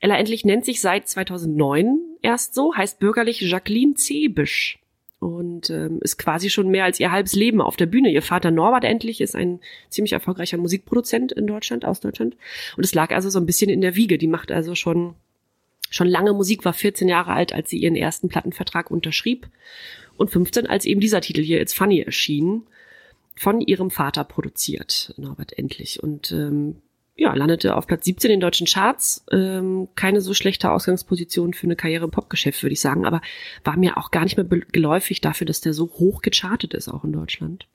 Ella 0.00 0.16
Endlich 0.18 0.44
nennt 0.44 0.64
sich 0.64 0.80
seit 0.80 1.08
2009 1.08 1.98
erst 2.22 2.54
so, 2.54 2.74
heißt 2.74 2.98
bürgerlich 2.98 3.40
Jacqueline 3.40 3.94
Zebisch 3.94 4.78
und 5.18 5.70
ähm, 5.70 5.98
ist 6.02 6.18
quasi 6.18 6.50
schon 6.50 6.68
mehr 6.68 6.84
als 6.84 7.00
ihr 7.00 7.10
halbes 7.10 7.34
Leben 7.34 7.60
auf 7.60 7.76
der 7.76 7.86
Bühne. 7.86 8.10
Ihr 8.10 8.22
Vater 8.22 8.50
Norbert 8.50 8.84
Endlich 8.84 9.20
ist 9.20 9.34
ein 9.34 9.60
ziemlich 9.88 10.12
erfolgreicher 10.12 10.58
Musikproduzent 10.58 11.32
in 11.32 11.46
Deutschland, 11.46 11.84
aus 11.84 12.00
Deutschland. 12.00 12.36
Und 12.76 12.84
es 12.84 12.94
lag 12.94 13.12
also 13.12 13.30
so 13.30 13.38
ein 13.38 13.46
bisschen 13.46 13.70
in 13.70 13.80
der 13.80 13.96
Wiege. 13.96 14.18
Die 14.18 14.26
macht 14.28 14.52
also 14.52 14.74
schon 14.74 15.14
schon 15.88 16.08
lange 16.08 16.32
Musik, 16.32 16.64
war 16.64 16.72
14 16.72 17.08
Jahre 17.08 17.32
alt, 17.32 17.52
als 17.52 17.70
sie 17.70 17.78
ihren 17.78 17.96
ersten 17.96 18.28
Plattenvertrag 18.28 18.90
unterschrieb 18.90 19.48
und 20.16 20.30
15, 20.30 20.66
als 20.66 20.84
eben 20.84 21.00
dieser 21.00 21.20
Titel 21.20 21.42
hier 21.42 21.60
It's 21.60 21.74
Funny 21.74 22.00
erschien, 22.00 22.62
von 23.36 23.60
ihrem 23.60 23.90
Vater 23.90 24.24
produziert, 24.24 25.14
Norbert 25.16 25.56
Endlich. 25.58 26.02
Und 26.02 26.32
ähm, 26.32 26.76
ja, 27.16 27.32
landete 27.34 27.74
auf 27.74 27.86
Platz 27.86 28.04
17 28.04 28.30
in 28.30 28.34
den 28.36 28.40
deutschen 28.40 28.66
Charts. 28.66 29.24
Ähm, 29.32 29.88
keine 29.94 30.20
so 30.20 30.34
schlechte 30.34 30.70
Ausgangsposition 30.70 31.54
für 31.54 31.66
eine 31.66 31.76
Karriere 31.76 32.04
im 32.04 32.10
Popgeschäft, 32.10 32.62
würde 32.62 32.74
ich 32.74 32.80
sagen, 32.80 33.06
aber 33.06 33.22
war 33.64 33.78
mir 33.78 33.96
auch 33.96 34.10
gar 34.10 34.24
nicht 34.24 34.36
mehr 34.36 34.44
geläufig 34.44 35.22
dafür, 35.22 35.46
dass 35.46 35.62
der 35.62 35.72
so 35.72 35.86
hoch 35.94 36.20
gechartet 36.20 36.74
ist, 36.74 36.88
auch 36.88 37.04
in 37.04 37.12
Deutschland. 37.12 37.66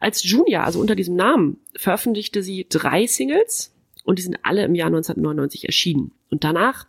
Als 0.00 0.28
Junior, 0.28 0.64
also 0.64 0.80
unter 0.80 0.96
diesem 0.96 1.14
Namen, 1.14 1.58
veröffentlichte 1.76 2.42
sie 2.42 2.66
drei 2.68 3.06
Singles 3.06 3.72
und 4.04 4.18
die 4.18 4.22
sind 4.22 4.38
alle 4.42 4.64
im 4.64 4.74
Jahr 4.74 4.88
1999 4.88 5.66
erschienen. 5.66 6.12
Und 6.28 6.42
danach 6.42 6.86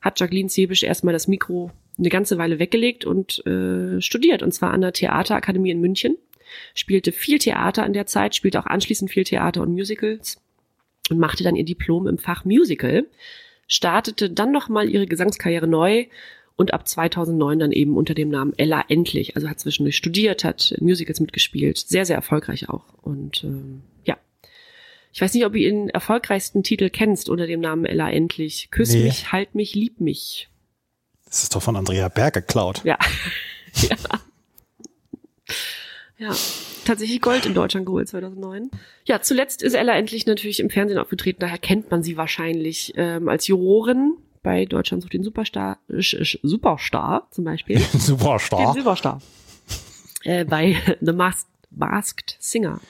hat 0.00 0.18
Jacqueline 0.18 0.48
Zebisch 0.48 0.82
erstmal 0.82 1.12
das 1.12 1.28
Mikro 1.28 1.70
eine 1.98 2.08
ganze 2.08 2.38
Weile 2.38 2.58
weggelegt 2.58 3.04
und 3.04 3.44
äh, 3.46 4.00
studiert, 4.00 4.42
und 4.42 4.52
zwar 4.52 4.72
an 4.72 4.80
der 4.80 4.94
Theaterakademie 4.94 5.70
in 5.70 5.80
München. 5.80 6.16
Spielte 6.74 7.12
viel 7.12 7.38
Theater 7.38 7.84
in 7.84 7.92
der 7.92 8.06
Zeit, 8.06 8.34
spielte 8.34 8.58
auch 8.58 8.66
anschließend 8.66 9.10
viel 9.10 9.24
Theater 9.24 9.60
und 9.60 9.72
Musicals 9.72 10.40
und 11.10 11.18
machte 11.18 11.44
dann 11.44 11.56
ihr 11.56 11.64
Diplom 11.64 12.06
im 12.06 12.18
Fach 12.18 12.44
Musical, 12.44 13.06
startete 13.66 14.30
dann 14.30 14.52
nochmal 14.52 14.88
ihre 14.88 15.06
Gesangskarriere 15.06 15.66
neu 15.66 16.06
und 16.56 16.74
ab 16.74 16.86
2009 16.86 17.58
dann 17.58 17.72
eben 17.72 17.96
unter 17.96 18.14
dem 18.14 18.28
Namen 18.28 18.52
Ella 18.56 18.84
Endlich. 18.88 19.36
Also 19.36 19.48
hat 19.48 19.60
zwischendurch 19.60 19.96
studiert, 19.96 20.44
hat 20.44 20.74
Musicals 20.80 21.20
mitgespielt, 21.20 21.78
sehr, 21.78 22.04
sehr 22.04 22.16
erfolgreich 22.16 22.68
auch. 22.68 22.84
Und 23.02 23.44
ähm, 23.44 23.82
ja, 24.04 24.18
ich 25.12 25.20
weiß 25.20 25.32
nicht, 25.34 25.44
ob 25.46 25.52
du 25.52 25.58
ihren 25.58 25.88
erfolgreichsten 25.88 26.62
Titel 26.62 26.90
kennst 26.90 27.28
unter 27.28 27.46
dem 27.46 27.60
Namen 27.60 27.84
Ella 27.84 28.10
Endlich. 28.10 28.70
Küss 28.70 28.92
Nee. 28.92 29.04
mich, 29.04 29.32
halt 29.32 29.54
mich, 29.54 29.74
lieb 29.74 30.00
mich. 30.00 30.48
das 31.24 31.44
ist 31.44 31.54
doch 31.54 31.62
von 31.62 31.76
Andrea 31.76 32.08
Berg 32.08 32.34
geklaut. 32.34 32.82
Ja. 32.84 32.98
ja. 33.74 33.96
Ja, 36.20 36.36
tatsächlich 36.84 37.22
Gold 37.22 37.46
in 37.46 37.54
Deutschland 37.54 37.86
geholt 37.86 38.06
2009. 38.06 38.70
Ja, 39.06 39.22
zuletzt 39.22 39.62
ist 39.62 39.72
Ella 39.72 39.96
endlich 39.96 40.26
natürlich 40.26 40.60
im 40.60 40.68
Fernsehen 40.68 40.98
aufgetreten, 40.98 41.40
daher 41.40 41.56
kennt 41.56 41.90
man 41.90 42.02
sie 42.02 42.18
wahrscheinlich 42.18 42.92
ähm, 42.96 43.28
als 43.28 43.46
Jurorin 43.46 44.18
bei 44.42 44.66
Deutschland 44.66 45.02
sucht 45.02 45.14
den 45.14 45.22
Superstar, 45.22 45.78
Superstar 45.88 47.26
zum 47.30 47.44
Beispiel. 47.44 47.76
Den 47.92 48.00
Superstar. 48.00 48.74
Superstar. 48.74 49.22
Äh, 50.24 50.44
bei 50.44 50.76
The 51.00 51.12
Masked, 51.12 51.48
Masked 51.70 52.36
Singer, 52.38 52.80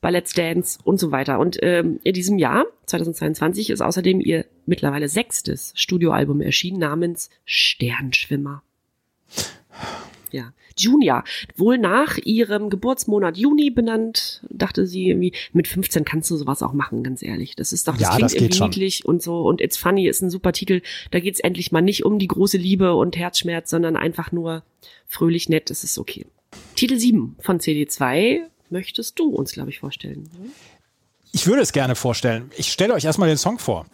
bei 0.00 0.10
Let's 0.10 0.32
Dance 0.32 0.78
und 0.84 0.98
so 0.98 1.10
weiter. 1.10 1.38
Und 1.38 1.58
ähm, 1.62 1.98
in 2.04 2.14
diesem 2.14 2.38
Jahr, 2.38 2.64
2022, 2.86 3.70
ist 3.70 3.80
außerdem 3.80 4.20
ihr 4.20 4.44
mittlerweile 4.66 5.08
sechstes 5.08 5.72
Studioalbum 5.76 6.40
erschienen 6.40 6.78
namens 6.78 7.30
Sternschwimmer. 7.44 8.62
Ja, 10.30 10.52
Junia, 10.80 11.24
wohl 11.56 11.78
nach 11.78 12.18
ihrem 12.18 12.70
Geburtsmonat 12.70 13.36
Juni 13.36 13.70
benannt, 13.70 14.42
dachte 14.50 14.86
sie 14.86 15.08
irgendwie, 15.08 15.32
mit 15.52 15.68
15 15.68 16.04
kannst 16.04 16.30
du 16.30 16.36
sowas 16.36 16.62
auch 16.62 16.72
machen, 16.72 17.02
ganz 17.02 17.22
ehrlich. 17.22 17.56
Das 17.56 17.72
ist 17.72 17.88
doch, 17.88 17.94
das 17.94 18.02
Ja, 18.02 18.08
klingt 18.10 18.22
das 18.24 18.32
geht 18.32 18.42
irgendwie 18.42 18.56
schon. 18.58 18.68
niedlich 18.70 19.04
und 19.04 19.22
so. 19.22 19.42
Und 19.42 19.60
It's 19.60 19.76
Funny 19.76 20.06
ist 20.08 20.22
ein 20.22 20.30
super 20.30 20.52
Titel. 20.52 20.80
Da 21.10 21.20
geht's 21.20 21.40
endlich 21.40 21.72
mal 21.72 21.82
nicht 21.82 22.04
um 22.04 22.18
die 22.18 22.28
große 22.28 22.56
Liebe 22.58 22.94
und 22.94 23.16
Herzschmerz, 23.16 23.70
sondern 23.70 23.96
einfach 23.96 24.32
nur 24.32 24.62
fröhlich 25.06 25.48
nett. 25.48 25.70
Das 25.70 25.84
ist 25.84 25.98
okay. 25.98 26.26
Titel 26.76 26.96
7 26.96 27.36
von 27.40 27.58
CD2 27.60 28.40
möchtest 28.70 29.18
du 29.18 29.30
uns, 29.30 29.52
glaube 29.52 29.70
ich, 29.70 29.78
vorstellen. 29.80 30.28
Ich 31.32 31.46
würde 31.46 31.62
es 31.62 31.72
gerne 31.72 31.94
vorstellen. 31.94 32.50
Ich 32.56 32.72
stelle 32.72 32.94
euch 32.94 33.04
erstmal 33.04 33.28
den 33.28 33.36
Song 33.38 33.58
vor. 33.58 33.86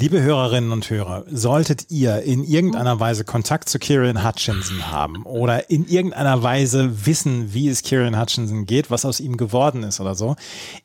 Liebe 0.00 0.22
Hörerinnen 0.22 0.72
und 0.72 0.88
Hörer, 0.88 1.24
solltet 1.30 1.90
ihr 1.90 2.22
in 2.22 2.42
irgendeiner 2.42 2.98
Weise 3.00 3.22
Kontakt 3.22 3.68
zu 3.68 3.78
Kieran 3.78 4.26
Hutchinson 4.26 4.90
haben 4.90 5.24
oder 5.24 5.68
in 5.68 5.86
irgendeiner 5.86 6.42
Weise 6.42 7.04
wissen, 7.04 7.52
wie 7.52 7.68
es 7.68 7.82
Kieran 7.82 8.18
Hutchinson 8.18 8.64
geht, 8.64 8.90
was 8.90 9.04
aus 9.04 9.20
ihm 9.20 9.36
geworden 9.36 9.82
ist 9.82 10.00
oder 10.00 10.14
so, 10.14 10.36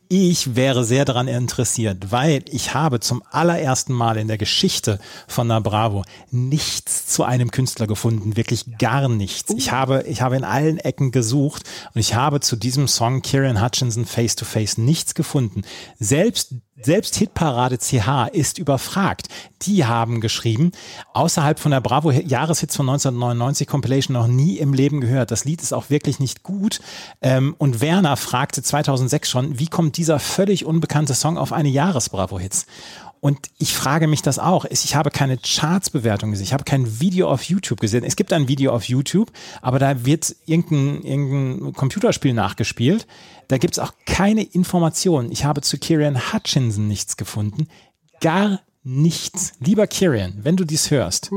Ich 0.07 0.55
wäre 0.55 0.83
sehr 0.83 1.03
daran 1.03 1.27
interessiert, 1.27 2.11
weil 2.11 2.43
ich 2.49 2.73
habe 2.75 2.99
zum 2.99 3.23
allerersten 3.31 3.93
Mal 3.93 4.17
in 4.17 4.27
der 4.27 4.37
Geschichte 4.37 4.99
von 5.27 5.47
Na 5.47 5.59
Bravo 5.59 6.03
nichts 6.29 7.07
zu 7.07 7.23
einem 7.23 7.49
Künstler 7.49 7.87
gefunden, 7.87 8.37
wirklich 8.37 8.77
gar 8.77 9.09
nichts. 9.09 9.53
Ich 9.57 9.71
habe, 9.71 10.03
ich 10.07 10.21
habe 10.21 10.35
in 10.35 10.43
allen 10.43 10.77
Ecken 10.77 11.11
gesucht 11.11 11.63
und 11.93 11.99
ich 11.99 12.13
habe 12.13 12.39
zu 12.39 12.55
diesem 12.55 12.87
Song 12.87 13.23
Kieran 13.23 13.63
Hutchinson 13.63 14.05
Face 14.05 14.35
to 14.35 14.45
Face 14.45 14.77
nichts 14.77 15.15
gefunden. 15.15 15.63
Selbst 15.97 16.53
selbst 16.81 17.15
Hitparade 17.15 17.77
CH 17.77 18.27
ist 18.33 18.57
überfragt. 18.57 19.29
Die 19.61 19.85
haben 19.85 20.19
geschrieben, 20.19 20.71
außerhalb 21.13 21.57
von 21.57 21.71
der 21.71 21.79
Bravo 21.79 22.11
Jahreshits 22.11 22.75
von 22.75 22.89
1999 22.89 23.65
Compilation 23.65 24.13
noch 24.13 24.27
nie 24.27 24.57
im 24.57 24.73
Leben 24.73 24.99
gehört. 24.99 25.31
Das 25.31 25.45
Lied 25.45 25.61
ist 25.61 25.73
auch 25.73 25.89
wirklich 25.89 26.19
nicht 26.19 26.43
gut. 26.43 26.81
Ähm, 27.21 27.55
und 27.57 27.79
Werner 27.79 28.17
fragte 28.17 28.61
2006 28.61 29.29
schon, 29.29 29.57
wie 29.57 29.67
kommt 29.67 29.94
dieser 29.97 30.19
völlig 30.19 30.65
unbekannte 30.65 31.13
Song 31.13 31.37
auf 31.37 31.53
eine 31.53 31.69
Jahres-Bravo-Hits? 31.69 32.65
Und 33.25 33.49
ich 33.57 33.73
frage 33.73 34.07
mich 34.07 34.21
das 34.21 34.37
auch. 34.37 34.65
Ich 34.65 34.95
habe 34.95 35.09
keine 35.09 35.37
Charts-Bewertung 35.37 36.29
gesehen. 36.29 36.43
Ich 36.43 36.53
habe 36.53 36.63
kein 36.63 36.99
Video 36.99 37.27
auf 37.27 37.41
YouTube 37.43 37.79
gesehen. 37.79 38.03
Es 38.03 38.15
gibt 38.15 38.31
ein 38.31 38.47
Video 38.47 38.71
auf 38.71 38.83
YouTube, 38.83 39.31
aber 39.63 39.79
da 39.79 40.05
wird 40.05 40.35
irgendein, 40.45 41.01
irgendein 41.01 41.73
Computerspiel 41.73 42.33
nachgespielt. 42.33 43.07
Da 43.47 43.57
gibt 43.57 43.73
es 43.73 43.79
auch 43.79 43.93
keine 44.05 44.43
Informationen. 44.43 45.31
Ich 45.31 45.43
habe 45.43 45.61
zu 45.61 45.79
Kieran 45.79 46.33
Hutchinson 46.33 46.87
nichts 46.87 47.17
gefunden. 47.17 47.67
Gar 48.21 48.59
nichts. 48.83 49.53
Lieber 49.59 49.87
Kieran, 49.87 50.35
wenn 50.43 50.55
du 50.55 50.63
dies 50.63 50.91
hörst, 50.91 51.31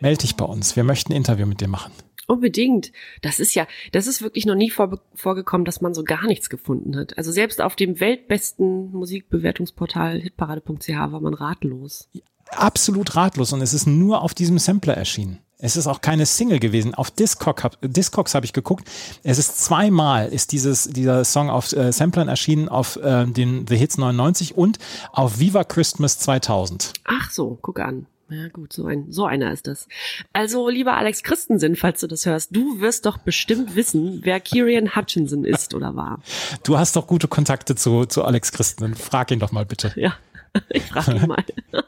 melde 0.00 0.22
dich 0.22 0.34
bei 0.34 0.44
uns. 0.44 0.74
Wir 0.74 0.82
möchten 0.82 1.12
ein 1.12 1.16
Interview 1.16 1.46
mit 1.46 1.60
dir 1.60 1.68
machen. 1.68 1.92
Unbedingt. 2.26 2.92
Das 3.22 3.38
ist 3.38 3.54
ja, 3.54 3.66
das 3.92 4.06
ist 4.06 4.20
wirklich 4.20 4.46
noch 4.46 4.56
nie 4.56 4.70
vor, 4.70 5.00
vorgekommen, 5.14 5.64
dass 5.64 5.80
man 5.80 5.94
so 5.94 6.02
gar 6.02 6.26
nichts 6.26 6.50
gefunden 6.50 6.96
hat. 6.96 7.16
Also 7.16 7.30
selbst 7.30 7.60
auf 7.60 7.76
dem 7.76 8.00
weltbesten 8.00 8.90
Musikbewertungsportal 8.90 10.20
hitparade.ch 10.20 10.88
war 10.88 11.20
man 11.20 11.34
ratlos. 11.34 12.08
Absolut 12.50 13.16
ratlos 13.16 13.52
und 13.52 13.60
es 13.60 13.74
ist 13.74 13.86
nur 13.86 14.22
auf 14.22 14.34
diesem 14.34 14.58
Sampler 14.58 14.94
erschienen. 14.94 15.38
Es 15.58 15.76
ist 15.76 15.86
auch 15.86 16.02
keine 16.02 16.26
Single 16.26 16.58
gewesen. 16.58 16.94
Auf 16.94 17.10
Discogs 17.10 18.34
habe 18.34 18.44
ich 18.44 18.52
geguckt. 18.52 18.90
Es 19.22 19.38
ist 19.38 19.64
zweimal 19.64 20.28
ist 20.28 20.52
dieses 20.52 20.84
dieser 20.84 21.24
Song 21.24 21.48
auf 21.48 21.72
äh, 21.72 21.92
Samplern 21.92 22.28
erschienen 22.28 22.68
auf 22.68 22.96
äh, 22.96 23.24
den 23.26 23.66
The 23.66 23.76
Hits 23.76 23.96
99 23.96 24.56
und 24.56 24.78
auf 25.12 25.38
Viva 25.38 25.64
Christmas 25.64 26.18
2000. 26.18 26.92
Ach 27.04 27.30
so, 27.30 27.58
guck 27.62 27.80
an. 27.80 28.06
Ja 28.28 28.48
gut, 28.48 28.72
so 28.72 28.86
ein 28.86 29.12
so 29.12 29.24
einer 29.24 29.52
ist 29.52 29.66
das. 29.66 29.86
Also 30.32 30.68
lieber 30.68 30.96
Alex 30.96 31.22
Christensen, 31.22 31.76
falls 31.76 32.00
du 32.00 32.08
das 32.08 32.26
hörst, 32.26 32.54
du 32.54 32.80
wirst 32.80 33.06
doch 33.06 33.18
bestimmt 33.18 33.76
wissen, 33.76 34.20
wer 34.22 34.40
Kieran 34.40 34.96
Hutchinson 34.96 35.44
ist 35.44 35.74
oder 35.74 35.94
war. 35.94 36.20
Du 36.64 36.76
hast 36.76 36.96
doch 36.96 37.06
gute 37.06 37.28
Kontakte 37.28 37.76
zu 37.76 38.04
zu 38.06 38.24
Alex 38.24 38.50
Christen. 38.52 38.94
Frag 38.96 39.30
ihn 39.30 39.38
doch 39.38 39.52
mal 39.52 39.64
bitte. 39.64 39.92
Ja, 39.96 40.16
ich 40.70 40.82
frage 40.82 41.16
ihn 41.16 41.26
mal. 41.26 41.44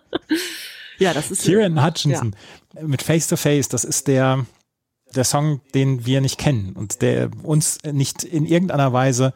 ja, 0.99 1.13
das 1.13 1.31
ist 1.31 1.43
Kieran 1.43 1.85
Hutchinson 1.85 2.35
mit 2.83 3.03
Face 3.03 3.27
to 3.29 3.37
Face, 3.37 3.69
das 3.69 3.85
ist 3.85 4.09
der, 4.09 4.47
der 5.15 5.25
Song, 5.25 5.61
den 5.75 6.07
wir 6.07 6.21
nicht 6.21 6.39
kennen 6.39 6.75
und 6.75 7.03
der 7.03 7.31
uns 7.43 7.79
nicht 7.85 8.25
in 8.25 8.45
irgendeiner 8.45 8.93
Weise 8.93 9.33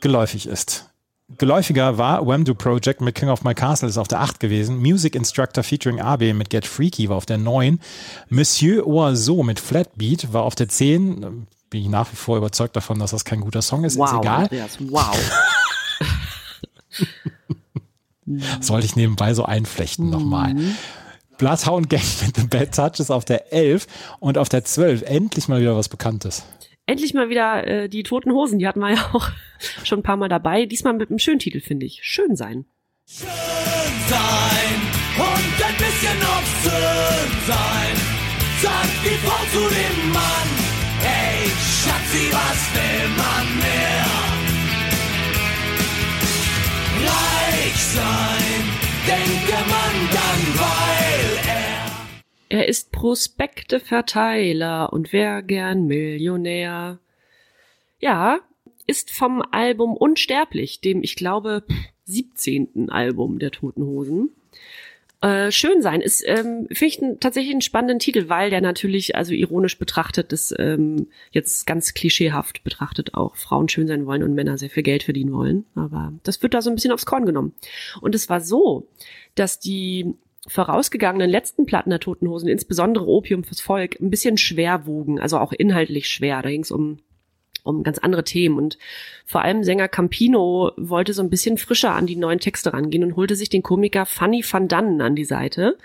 geläufig 0.00 0.46
ist. 0.46 0.90
Geläufiger 1.38 1.98
war 1.98 2.26
Wham 2.26 2.44
Project 2.44 3.00
mit 3.00 3.14
King 3.14 3.28
of 3.28 3.44
My 3.44 3.54
Castle 3.54 3.88
ist 3.88 3.98
auf 3.98 4.08
der 4.08 4.20
8 4.20 4.40
gewesen. 4.40 4.78
Music 4.78 5.14
Instructor 5.14 5.64
featuring 5.64 6.00
AB 6.00 6.32
mit 6.34 6.50
Get 6.50 6.66
Freaky 6.66 7.08
war 7.08 7.16
auf 7.16 7.26
der 7.26 7.38
9. 7.38 7.80
Monsieur 8.28 8.86
Oiseau 8.86 9.42
mit 9.42 9.60
Flatbeat 9.60 10.32
war 10.32 10.42
auf 10.42 10.54
der 10.54 10.68
10. 10.68 11.46
Bin 11.70 11.82
ich 11.82 11.88
nach 11.88 12.10
wie 12.12 12.16
vor 12.16 12.36
überzeugt 12.36 12.76
davon, 12.76 12.98
dass 12.98 13.10
das 13.10 13.24
kein 13.24 13.40
guter 13.40 13.62
Song 13.62 13.84
ist. 13.84 13.98
Wow, 13.98 14.12
ist 14.12 14.18
egal. 14.18 14.42
Andreas, 14.42 14.78
wow. 14.80 15.16
Sollte 18.60 18.86
ich 18.86 18.96
nebenbei 18.96 19.34
so 19.34 19.44
einflechten 19.44 20.10
nochmal. 20.10 20.54
Bloodhound 21.38 21.90
Gang 21.90 22.04
mit 22.22 22.36
The 22.36 22.46
Bad 22.46 22.74
Touch 22.74 23.00
ist 23.00 23.10
auf 23.10 23.24
der 23.24 23.52
11 23.52 23.86
und 24.20 24.38
auf 24.38 24.48
der 24.48 24.64
12 24.64 25.02
endlich 25.02 25.48
mal 25.48 25.60
wieder 25.60 25.76
was 25.76 25.88
Bekanntes. 25.88 26.44
Endlich 26.86 27.14
mal 27.14 27.30
wieder 27.30 27.66
äh, 27.66 27.88
die 27.88 28.02
Toten 28.02 28.32
Hosen, 28.32 28.58
die 28.58 28.68
hatten 28.68 28.80
wir 28.80 28.90
ja 28.92 29.10
auch 29.14 29.30
schon 29.84 30.00
ein 30.00 30.02
paar 30.02 30.16
Mal 30.16 30.28
dabei. 30.28 30.66
Diesmal 30.66 30.92
mit 30.92 31.08
einem 31.08 31.18
schönen 31.18 31.38
Titel, 31.38 31.60
finde 31.60 31.86
ich. 31.86 32.00
Schön 32.02 32.36
sein. 32.36 32.66
Schön 33.06 33.28
sein 34.08 34.80
und 35.16 35.64
ein 35.64 35.76
bisschen 35.76 36.20
sein. 37.46 37.96
Sagt 38.60 39.04
die 39.04 39.18
Frau 39.26 39.44
zu 39.52 39.74
dem 39.74 39.93
Er 52.54 52.68
ist 52.68 52.92
Prospekteverteiler 52.92 54.92
und 54.92 55.12
wär 55.12 55.42
gern 55.42 55.88
Millionär. 55.88 57.00
Ja, 57.98 58.38
ist 58.86 59.10
vom 59.10 59.42
Album 59.50 59.96
Unsterblich, 59.96 60.80
dem 60.80 61.02
ich 61.02 61.16
glaube 61.16 61.64
17. 62.04 62.90
Album 62.90 63.40
der 63.40 63.50
Toten 63.50 63.82
Hosen. 63.82 64.30
Äh, 65.20 65.50
schön 65.50 65.82
sein 65.82 66.00
ist, 66.00 66.22
ähm, 66.28 66.68
finde 66.70 66.86
ich 66.86 67.00
tatsächlich 67.18 67.50
einen 67.50 67.60
spannenden 67.60 67.98
Titel, 67.98 68.28
weil 68.28 68.50
der 68.50 68.60
natürlich, 68.60 69.16
also 69.16 69.32
ironisch 69.32 69.76
betrachtet, 69.76 70.30
das 70.30 70.54
ähm, 70.56 71.08
jetzt 71.32 71.66
ganz 71.66 71.92
klischeehaft 71.92 72.62
betrachtet 72.62 73.14
auch 73.14 73.34
Frauen 73.34 73.68
schön 73.68 73.88
sein 73.88 74.06
wollen 74.06 74.22
und 74.22 74.34
Männer 74.34 74.58
sehr 74.58 74.70
viel 74.70 74.84
Geld 74.84 75.02
verdienen 75.02 75.32
wollen. 75.32 75.64
Aber 75.74 76.12
das 76.22 76.40
wird 76.40 76.54
da 76.54 76.62
so 76.62 76.70
ein 76.70 76.76
bisschen 76.76 76.92
aufs 76.92 77.06
Korn 77.06 77.26
genommen. 77.26 77.52
Und 78.00 78.14
es 78.14 78.28
war 78.28 78.40
so, 78.40 78.86
dass 79.34 79.58
die 79.58 80.14
vorausgegangenen 80.46 81.30
letzten 81.30 81.66
Platten 81.66 81.90
der 81.90 82.00
Toten 82.00 82.28
Hosen, 82.28 82.48
insbesondere 82.48 83.06
Opium 83.06 83.44
fürs 83.44 83.60
Volk, 83.60 84.00
ein 84.00 84.10
bisschen 84.10 84.36
schwer 84.36 84.86
wogen, 84.86 85.18
also 85.18 85.38
auch 85.38 85.52
inhaltlich 85.52 86.08
schwer. 86.08 86.42
Da 86.42 86.50
ging 86.50 86.62
es 86.62 86.70
um 86.70 86.98
um 87.64 87.82
ganz 87.82 87.98
andere 87.98 88.24
Themen 88.24 88.58
und 88.58 88.78
vor 89.24 89.40
allem 89.40 89.64
Sänger 89.64 89.88
Campino 89.88 90.72
wollte 90.76 91.14
so 91.14 91.22
ein 91.22 91.30
bisschen 91.30 91.56
frischer 91.56 91.94
an 91.94 92.06
die 92.06 92.16
neuen 92.16 92.38
Texte 92.38 92.74
rangehen 92.74 93.02
und 93.02 93.16
holte 93.16 93.36
sich 93.36 93.48
den 93.48 93.62
Komiker 93.62 94.04
Fanny 94.04 94.44
van 94.48 94.68
Dannen 94.68 95.00
an 95.00 95.16
die 95.16 95.24
Seite, 95.24 95.78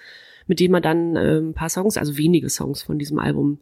mit 0.45 0.59
dem 0.59 0.73
er 0.73 0.81
dann 0.81 1.15
äh, 1.15 1.37
ein 1.39 1.53
paar 1.53 1.69
Songs, 1.69 1.97
also 1.97 2.17
wenige 2.17 2.49
Songs 2.49 2.83
von 2.83 2.99
diesem 2.99 3.17
Album 3.17 3.59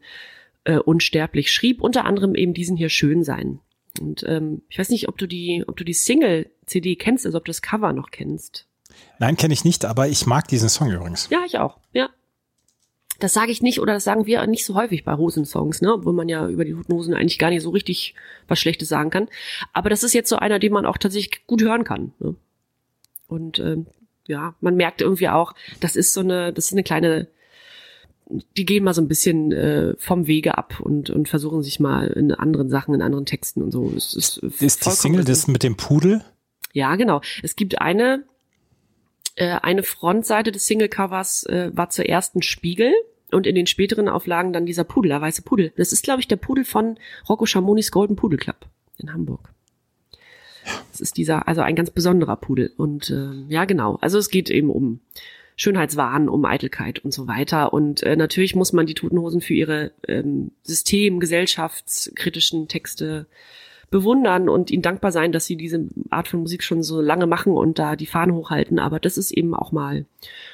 äh, 0.64 0.78
unsterblich 0.78 1.52
schrieb, 1.52 1.80
unter 1.80 2.04
anderem 2.04 2.34
eben 2.34 2.54
diesen 2.54 2.76
hier 2.76 2.88
Schön 2.88 3.22
sein. 3.22 3.60
Und 4.00 4.24
ähm, 4.26 4.62
ich 4.68 4.78
weiß 4.78 4.90
nicht, 4.90 5.08
ob 5.08 5.16
du 5.18 5.26
die, 5.26 5.64
ob 5.66 5.76
du 5.76 5.84
die 5.84 5.94
Single-CD 5.94 6.96
kennst, 6.96 7.24
also 7.24 7.38
ob 7.38 7.44
du 7.44 7.50
das 7.50 7.62
Cover 7.62 7.92
noch 7.92 8.10
kennst. 8.10 8.67
Nein, 9.18 9.36
kenne 9.36 9.54
ich 9.54 9.64
nicht, 9.64 9.84
aber 9.84 10.08
ich 10.08 10.26
mag 10.26 10.46
diesen 10.48 10.68
Song 10.68 10.90
übrigens. 10.90 11.28
Ja, 11.30 11.40
ich 11.46 11.58
auch. 11.58 11.78
Ja. 11.92 12.08
Das 13.20 13.32
sage 13.32 13.50
ich 13.50 13.62
nicht 13.62 13.80
oder 13.80 13.94
das 13.94 14.04
sagen 14.04 14.26
wir 14.26 14.46
nicht 14.46 14.64
so 14.64 14.76
häufig 14.76 15.04
bei 15.04 15.16
Hosen-Songs, 15.16 15.80
ne? 15.80 15.92
Obwohl 15.94 16.12
man 16.12 16.28
ja 16.28 16.48
über 16.48 16.64
die 16.64 16.72
Toten 16.72 16.92
Hosen 16.92 17.14
eigentlich 17.14 17.38
gar 17.40 17.50
nicht 17.50 17.62
so 17.62 17.70
richtig 17.70 18.14
was 18.46 18.60
Schlechtes 18.60 18.88
sagen 18.88 19.10
kann. 19.10 19.28
Aber 19.72 19.90
das 19.90 20.04
ist 20.04 20.14
jetzt 20.14 20.28
so 20.28 20.36
einer, 20.36 20.60
den 20.60 20.72
man 20.72 20.86
auch 20.86 20.98
tatsächlich 20.98 21.44
gut 21.46 21.60
hören 21.62 21.82
kann. 21.82 22.12
Ne? 22.20 22.36
Und 23.26 23.58
ähm, 23.58 23.86
ja, 24.28 24.54
man 24.60 24.76
merkt 24.76 25.00
irgendwie 25.00 25.28
auch, 25.30 25.54
das 25.80 25.96
ist 25.96 26.12
so 26.14 26.20
eine, 26.20 26.52
das 26.52 26.66
ist 26.66 26.72
eine 26.72 26.84
kleine, 26.84 27.26
die 28.56 28.64
gehen 28.64 28.84
mal 28.84 28.94
so 28.94 29.02
ein 29.02 29.08
bisschen 29.08 29.50
äh, 29.50 29.94
vom 29.98 30.28
Wege 30.28 30.56
ab 30.56 30.78
und, 30.78 31.10
und 31.10 31.28
versuchen 31.28 31.62
sich 31.62 31.80
mal 31.80 32.08
in 32.08 32.30
anderen 32.30 32.70
Sachen, 32.70 32.94
in 32.94 33.02
anderen 33.02 33.26
Texten 33.26 33.62
und 33.62 33.72
so. 33.72 33.92
Es 33.96 34.14
ist, 34.14 34.36
Ist 34.38 34.86
die 34.86 34.90
Single 34.90 35.24
das 35.24 35.48
mit 35.48 35.64
dem 35.64 35.76
Pudel? 35.76 36.22
ja, 36.72 36.94
genau. 36.94 37.20
Es 37.42 37.56
gibt 37.56 37.80
eine, 37.80 38.22
äh, 39.38 39.58
eine 39.62 39.82
Frontseite 39.82 40.52
des 40.52 40.66
Singlecovers 40.66 41.44
äh, 41.44 41.70
war 41.72 41.90
zuerst 41.90 42.34
ein 42.34 42.42
Spiegel 42.42 42.92
und 43.30 43.46
in 43.46 43.54
den 43.54 43.66
späteren 43.66 44.08
Auflagen 44.08 44.52
dann 44.52 44.66
dieser 44.66 44.84
Pudel, 44.84 45.10
der 45.10 45.20
weiße 45.20 45.42
Pudel. 45.42 45.72
Das 45.76 45.92
ist, 45.92 46.02
glaube 46.02 46.20
ich, 46.20 46.28
der 46.28 46.36
Pudel 46.36 46.64
von 46.64 46.98
Rocco 47.28 47.46
Schamonis 47.46 47.90
Golden 47.90 48.16
Pudel 48.16 48.38
Club 48.38 48.66
in 48.98 49.12
Hamburg. 49.12 49.50
Das 50.90 51.00
ist 51.00 51.16
dieser, 51.16 51.46
also 51.46 51.60
ein 51.62 51.76
ganz 51.76 51.90
besonderer 51.90 52.36
Pudel. 52.36 52.72
Und 52.76 53.10
äh, 53.10 53.30
ja, 53.48 53.64
genau. 53.64 53.96
Also 54.00 54.18
es 54.18 54.28
geht 54.28 54.50
eben 54.50 54.70
um 54.70 55.00
Schönheitswahn, 55.56 56.28
um 56.28 56.44
Eitelkeit 56.44 56.98
und 57.04 57.12
so 57.12 57.26
weiter. 57.28 57.72
Und 57.72 58.02
äh, 58.02 58.16
natürlich 58.16 58.54
muss 58.54 58.72
man 58.72 58.86
die 58.86 58.94
Toten 58.94 59.18
Hosen 59.18 59.40
für 59.40 59.54
ihre 59.54 59.92
ähm, 60.06 60.50
system-, 60.62 61.20
gesellschaftskritischen 61.20 62.68
Texte 62.68 63.26
bewundern 63.90 64.48
und 64.48 64.70
ihnen 64.70 64.82
dankbar 64.82 65.12
sein, 65.12 65.32
dass 65.32 65.46
sie 65.46 65.56
diese 65.56 65.86
Art 66.10 66.28
von 66.28 66.40
Musik 66.40 66.62
schon 66.62 66.82
so 66.82 67.00
lange 67.00 67.26
machen 67.26 67.54
und 67.54 67.78
da 67.78 67.96
die 67.96 68.06
Fahnen 68.06 68.34
hochhalten. 68.34 68.78
Aber 68.78 69.00
das 69.00 69.16
ist 69.16 69.30
eben 69.30 69.54
auch 69.54 69.72
mal, 69.72 70.04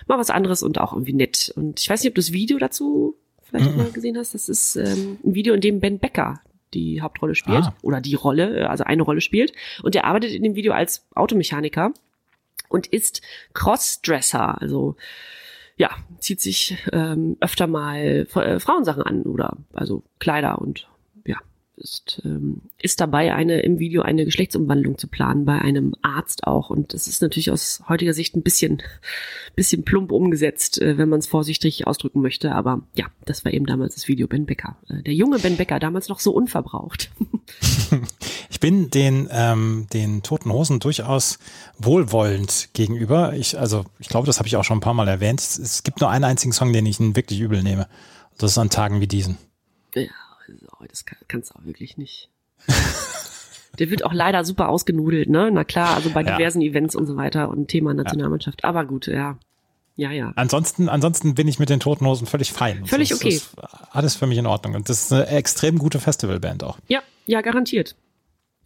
mal 0.06 0.18
was 0.18 0.30
anderes 0.30 0.62
und 0.62 0.78
auch 0.78 0.92
irgendwie 0.92 1.14
nett. 1.14 1.52
Und 1.56 1.80
ich 1.80 1.90
weiß 1.90 2.02
nicht, 2.02 2.10
ob 2.10 2.14
du 2.14 2.20
das 2.20 2.32
Video 2.32 2.58
dazu 2.58 3.16
vielleicht 3.42 3.76
mal 3.76 3.90
gesehen 3.90 4.16
hast. 4.16 4.34
Das 4.34 4.48
ist 4.48 4.76
ähm, 4.76 5.18
ein 5.24 5.34
Video, 5.34 5.54
in 5.54 5.60
dem 5.60 5.80
Ben 5.80 5.98
Becker 5.98 6.40
die 6.74 7.00
Hauptrolle 7.00 7.34
spielt 7.34 7.64
Ah. 7.64 7.74
oder 7.82 8.00
die 8.00 8.14
Rolle, 8.14 8.60
äh, 8.60 8.64
also 8.64 8.84
eine 8.84 9.02
Rolle 9.02 9.20
spielt. 9.20 9.52
Und 9.82 9.94
der 9.94 10.04
arbeitet 10.04 10.32
in 10.32 10.42
dem 10.42 10.54
Video 10.56 10.72
als 10.72 11.06
Automechaniker 11.14 11.92
und 12.68 12.86
ist 12.88 13.22
Crossdresser, 13.52 14.60
also 14.60 14.96
ja, 15.76 15.90
zieht 16.20 16.40
sich 16.40 16.76
ähm, 16.92 17.36
öfter 17.40 17.66
mal 17.66 18.26
äh, 18.34 18.60
Frauensachen 18.60 19.02
an 19.02 19.22
oder 19.22 19.56
also 19.72 20.02
Kleider 20.20 20.60
und 20.60 20.88
ist, 21.84 22.22
ähm, 22.24 22.62
ist 22.80 23.00
dabei, 23.00 23.34
eine 23.34 23.60
im 23.60 23.78
Video 23.78 24.02
eine 24.02 24.24
Geschlechtsumwandlung 24.24 24.98
zu 24.98 25.06
planen, 25.06 25.44
bei 25.44 25.60
einem 25.60 25.94
Arzt 26.02 26.46
auch. 26.46 26.70
Und 26.70 26.94
das 26.94 27.06
ist 27.06 27.22
natürlich 27.22 27.50
aus 27.50 27.82
heutiger 27.88 28.14
Sicht 28.14 28.34
ein 28.34 28.42
bisschen, 28.42 28.82
bisschen 29.54 29.84
plump 29.84 30.10
umgesetzt, 30.10 30.80
äh, 30.80 30.98
wenn 30.98 31.08
man 31.08 31.20
es 31.20 31.28
vorsichtig 31.28 31.86
ausdrücken 31.86 32.22
möchte. 32.22 32.52
Aber 32.52 32.82
ja, 32.94 33.06
das 33.26 33.44
war 33.44 33.52
eben 33.52 33.66
damals 33.66 33.94
das 33.94 34.08
Video 34.08 34.26
Ben 34.26 34.46
Becker. 34.46 34.76
Äh, 34.88 35.02
der 35.02 35.14
junge 35.14 35.38
Ben 35.38 35.56
Becker, 35.56 35.78
damals 35.78 36.08
noch 36.08 36.18
so 36.18 36.32
unverbraucht. 36.32 37.10
Ich 38.50 38.60
bin 38.60 38.88
den, 38.88 39.28
ähm, 39.32 39.86
den 39.92 40.22
Toten 40.22 40.52
Hosen 40.52 40.80
durchaus 40.80 41.38
wohlwollend 41.78 42.70
gegenüber. 42.72 43.34
Ich, 43.34 43.58
also, 43.58 43.84
ich 43.98 44.08
glaube, 44.08 44.26
das 44.26 44.38
habe 44.38 44.46
ich 44.46 44.56
auch 44.56 44.64
schon 44.64 44.78
ein 44.78 44.80
paar 44.80 44.94
Mal 44.94 45.08
erwähnt. 45.08 45.40
Es, 45.40 45.82
gibt 45.82 46.00
nur 46.00 46.08
einen 46.08 46.24
einzigen 46.24 46.52
Song, 46.52 46.72
den 46.72 46.86
ich 46.86 47.00
ihnen 47.00 47.16
wirklich 47.16 47.40
übel 47.40 47.62
nehme. 47.62 47.88
Das 48.38 48.52
ist 48.52 48.58
an 48.58 48.70
Tagen 48.70 49.00
wie 49.00 49.06
diesen. 49.06 49.38
Ja, 49.94 50.04
also, 50.48 50.66
das 50.88 51.04
kann, 51.04 51.18
kannst 51.28 51.50
du 51.50 51.58
auch 51.58 51.64
wirklich 51.64 51.96
nicht. 51.96 52.28
Der 53.78 53.90
wird 53.90 54.04
auch 54.04 54.12
leider 54.12 54.44
super 54.44 54.68
ausgenudelt, 54.68 55.28
ne? 55.28 55.50
Na 55.52 55.64
klar, 55.64 55.94
also 55.96 56.10
bei 56.10 56.22
Ja. 56.22 56.36
diversen 56.36 56.62
Events 56.62 56.94
und 56.94 57.06
so 57.06 57.16
weiter 57.16 57.48
und 57.48 57.66
Thema 57.68 57.92
Nationalmannschaft. 57.92 58.64
Aber 58.64 58.84
gut, 58.84 59.08
ja. 59.08 59.36
Ja, 59.96 60.10
ja. 60.10 60.32
Ansonsten, 60.36 60.88
ansonsten 60.88 61.34
bin 61.34 61.46
ich 61.46 61.58
mit 61.58 61.70
den 61.70 61.80
Toten 61.80 62.06
Hosen 62.06 62.26
völlig 62.26 62.52
fein. 62.52 62.84
Völlig 62.86 63.10
das, 63.10 63.20
okay. 63.20 63.30
Ist 63.30 63.50
alles 63.90 64.16
für 64.16 64.26
mich 64.26 64.38
in 64.38 64.46
Ordnung. 64.46 64.74
Und 64.74 64.88
das 64.88 65.04
ist 65.04 65.12
eine 65.12 65.26
extrem 65.28 65.78
gute 65.78 66.00
Festivalband 66.00 66.64
auch. 66.64 66.78
Ja, 66.88 67.02
ja, 67.26 67.40
garantiert. 67.42 67.94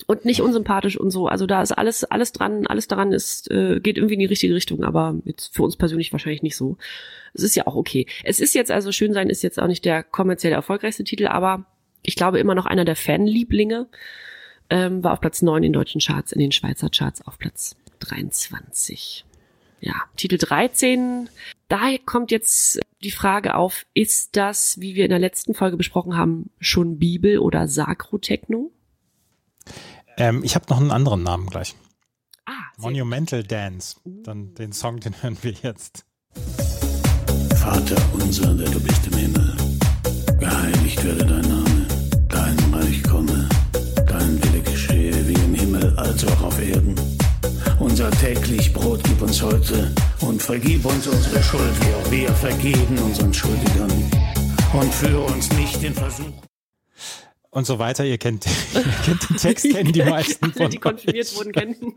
Und 0.06 0.24
nicht 0.24 0.40
unsympathisch 0.40 0.98
und 0.98 1.10
so. 1.10 1.26
Also 1.26 1.46
da 1.46 1.60
ist 1.60 1.72
alles, 1.72 2.04
alles 2.04 2.32
dran, 2.32 2.66
alles 2.66 2.88
daran 2.88 3.12
ist, 3.12 3.50
äh, 3.50 3.80
geht 3.80 3.96
irgendwie 3.96 4.14
in 4.14 4.20
die 4.20 4.26
richtige 4.26 4.54
Richtung, 4.54 4.84
aber 4.84 5.16
jetzt 5.24 5.54
für 5.54 5.62
uns 5.62 5.76
persönlich 5.76 6.12
wahrscheinlich 6.12 6.42
nicht 6.42 6.56
so. 6.56 6.78
Es 7.34 7.42
ist 7.42 7.56
ja 7.56 7.66
auch 7.66 7.74
okay. 7.74 8.06
Es 8.24 8.40
ist 8.40 8.54
jetzt 8.54 8.70
also 8.70 8.92
schön 8.92 9.12
sein, 9.12 9.28
ist 9.28 9.42
jetzt 9.42 9.60
auch 9.60 9.66
nicht 9.66 9.84
der 9.84 10.02
kommerziell 10.02 10.52
erfolgreichste 10.52 11.04
Titel, 11.04 11.26
aber 11.26 11.66
ich 12.02 12.16
glaube 12.16 12.38
immer 12.38 12.54
noch 12.54 12.66
einer 12.66 12.84
der 12.84 12.96
Fanlieblinge. 12.96 13.88
Ähm, 14.70 15.02
war 15.02 15.14
auf 15.14 15.20
Platz 15.20 15.40
9 15.42 15.62
in 15.62 15.72
deutschen 15.72 16.00
Charts, 16.00 16.32
in 16.32 16.40
den 16.40 16.52
Schweizer 16.52 16.90
Charts 16.90 17.26
auf 17.26 17.38
Platz 17.38 17.76
23. 18.00 19.24
Ja, 19.80 19.94
Titel 20.16 20.38
13. 20.38 21.28
Da 21.68 21.96
kommt 22.04 22.30
jetzt 22.30 22.80
die 23.02 23.10
Frage 23.10 23.54
auf, 23.54 23.86
ist 23.94 24.36
das, 24.36 24.80
wie 24.80 24.94
wir 24.94 25.04
in 25.04 25.10
der 25.10 25.18
letzten 25.18 25.54
Folge 25.54 25.76
besprochen 25.76 26.16
haben, 26.16 26.50
schon 26.60 26.98
Bibel 26.98 27.38
oder 27.38 27.68
Sakrotechno? 27.68 28.72
Ähm, 30.16 30.42
ich 30.42 30.54
habe 30.54 30.66
noch 30.68 30.78
einen 30.78 30.90
anderen 30.90 31.22
Namen 31.22 31.48
gleich. 31.48 31.74
Ah, 32.46 32.52
Monumental 32.76 33.42
Dance. 33.42 33.96
Dann 34.04 34.54
den 34.54 34.72
Song, 34.72 35.00
den 35.00 35.22
hören 35.22 35.38
wir 35.42 35.52
jetzt. 35.52 36.04
Vater 37.56 37.96
unser, 38.14 38.54
der 38.54 38.68
du 38.70 38.80
bist 38.80 39.06
im 39.06 39.18
Himmel, 39.18 39.56
geheiligt 40.38 41.04
werde 41.04 41.26
dein 41.26 41.42
Name, 41.42 41.86
dein 42.28 42.74
Reich 42.74 43.02
komme, 43.02 43.48
dein 44.06 44.42
Wille 44.42 44.62
geschehe 44.62 45.28
wie 45.28 45.34
im 45.34 45.54
Himmel 45.54 45.96
als 45.98 46.26
auch 46.26 46.42
auf 46.42 46.60
Erden. 46.60 46.94
Unser 47.78 48.10
täglich 48.10 48.72
Brot 48.72 49.02
gib 49.04 49.22
uns 49.22 49.42
heute 49.42 49.94
und 50.20 50.42
vergib 50.42 50.84
uns 50.84 51.06
unsere 51.06 51.42
Schuld, 51.42 51.74
wie 51.80 51.94
auch 51.94 52.10
wir 52.10 52.34
vergeben 52.34 52.98
unseren 52.98 53.32
Schuldigern. 53.32 53.92
Und 54.72 54.92
führe 54.92 55.22
uns 55.22 55.50
nicht 55.52 55.82
in 55.82 55.94
Versuchung. 55.94 56.42
Und 57.50 57.66
so 57.66 57.78
weiter. 57.78 58.04
Ihr 58.04 58.18
kennt, 58.18 58.46
ihr 58.74 58.82
kennt 59.04 59.30
den 59.30 59.36
Text, 59.36 59.70
kennen 59.70 59.92
die 59.92 60.02
meisten 60.04 60.52
Alle, 60.58 60.68
die 60.68 60.78
konfirmiert 60.78 61.34
wurden, 61.36 61.52
kennen. 61.52 61.94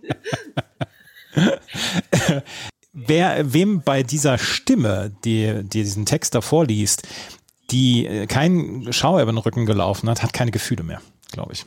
Wer, 2.93 3.53
wem 3.53 3.81
bei 3.81 4.03
dieser 4.03 4.37
Stimme, 4.37 5.15
die, 5.23 5.63
die 5.63 5.83
diesen 5.83 6.05
Text 6.05 6.35
davor 6.35 6.65
liest, 6.65 7.07
die 7.71 8.05
äh, 8.05 8.27
kein 8.27 8.91
Schauer 8.91 9.21
über 9.21 9.31
den 9.31 9.37
Rücken 9.37 9.65
gelaufen 9.65 10.09
hat, 10.09 10.23
hat 10.23 10.33
keine 10.33 10.51
Gefühle 10.51 10.83
mehr, 10.83 11.01
glaube 11.31 11.53
ich. 11.53 11.65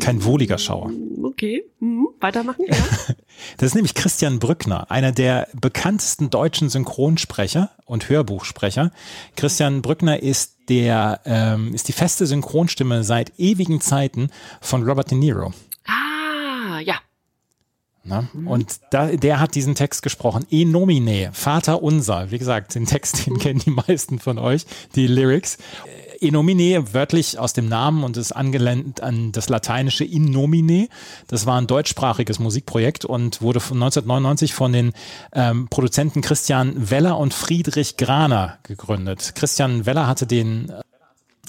Kein 0.00 0.24
wohliger 0.24 0.56
Schauer. 0.56 0.90
Okay, 1.22 1.64
mhm. 1.78 2.08
weitermachen, 2.20 2.64
ja. 2.66 2.76
Das 3.58 3.68
ist 3.68 3.74
nämlich 3.74 3.94
Christian 3.94 4.38
Brückner, 4.38 4.90
einer 4.90 5.12
der 5.12 5.48
bekanntesten 5.60 6.30
deutschen 6.30 6.70
Synchronsprecher 6.70 7.70
und 7.84 8.08
Hörbuchsprecher. 8.08 8.92
Christian 9.36 9.82
Brückner 9.82 10.22
ist 10.22 10.56
der, 10.68 11.20
ähm, 11.26 11.74
ist 11.74 11.88
die 11.88 11.92
feste 11.92 12.26
Synchronstimme 12.26 13.04
seit 13.04 13.38
ewigen 13.38 13.80
Zeiten 13.80 14.30
von 14.60 14.84
Robert 14.84 15.10
De 15.10 15.18
Niro. 15.18 15.52
Ah, 15.86 16.80
ja. 16.80 17.00
Ne? 18.04 18.28
Und 18.44 18.80
da, 18.90 19.08
der 19.08 19.40
hat 19.40 19.54
diesen 19.54 19.74
Text 19.74 20.02
gesprochen. 20.02 20.46
E 20.50 20.64
nomine, 20.64 21.30
Vater 21.32 21.82
unser. 21.82 22.30
Wie 22.30 22.38
gesagt, 22.38 22.74
den 22.74 22.86
Text, 22.86 23.26
den 23.26 23.38
kennen 23.38 23.60
die 23.60 23.70
meisten 23.70 24.18
von 24.18 24.38
euch, 24.38 24.66
die 24.94 25.06
Lyrics. 25.06 25.58
E 26.24 26.30
nomine, 26.30 26.94
wörtlich 26.94 27.38
aus 27.38 27.52
dem 27.52 27.68
Namen 27.68 28.02
und 28.02 28.16
ist 28.16 28.32
angelehnt 28.32 29.02
an 29.02 29.30
das 29.32 29.50
lateinische 29.50 30.04
in 30.04 30.24
nomine. 30.24 30.88
Das 31.28 31.44
war 31.44 31.60
ein 31.60 31.66
deutschsprachiges 31.66 32.38
Musikprojekt 32.38 33.04
und 33.04 33.42
wurde 33.42 33.60
von 33.60 33.76
1999 33.76 34.54
von 34.54 34.72
den 34.72 34.92
ähm, 35.32 35.68
Produzenten 35.68 36.22
Christian 36.22 36.90
Weller 36.90 37.18
und 37.18 37.34
Friedrich 37.34 37.98
Graner 37.98 38.58
gegründet. 38.62 39.32
Christian 39.34 39.84
Weller 39.84 40.06
hatte 40.06 40.26
den 40.26 40.70
äh, 40.70 40.80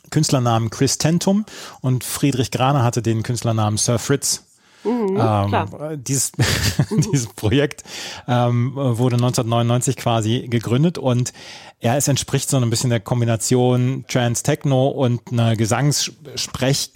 Künstlernamen 0.09 0.69
Chris 0.69 0.97
Tentum 0.97 1.45
und 1.79 2.03
Friedrich 2.03 2.51
Graner 2.51 2.83
hatte 2.83 3.01
den 3.01 3.23
Künstlernamen 3.23 3.77
Sir 3.77 3.97
Fritz. 3.97 4.44
Klar. 4.85 5.91
Ähm, 5.91 6.03
dieses, 6.03 6.31
dieses 7.11 7.27
Projekt 7.27 7.83
ähm, 8.27 8.73
wurde 8.75 9.15
1999 9.15 9.95
quasi 9.97 10.47
gegründet 10.49 10.97
und 10.97 11.33
ja, 11.81 11.95
es 11.95 12.07
entspricht 12.07 12.49
so 12.49 12.57
ein 12.57 12.69
bisschen 12.69 12.89
der 12.89 12.99
Kombination 13.01 14.05
Trans-Techno 14.07 14.87
und 14.87 15.21
einer 15.31 15.55
Gesangs 15.55 16.11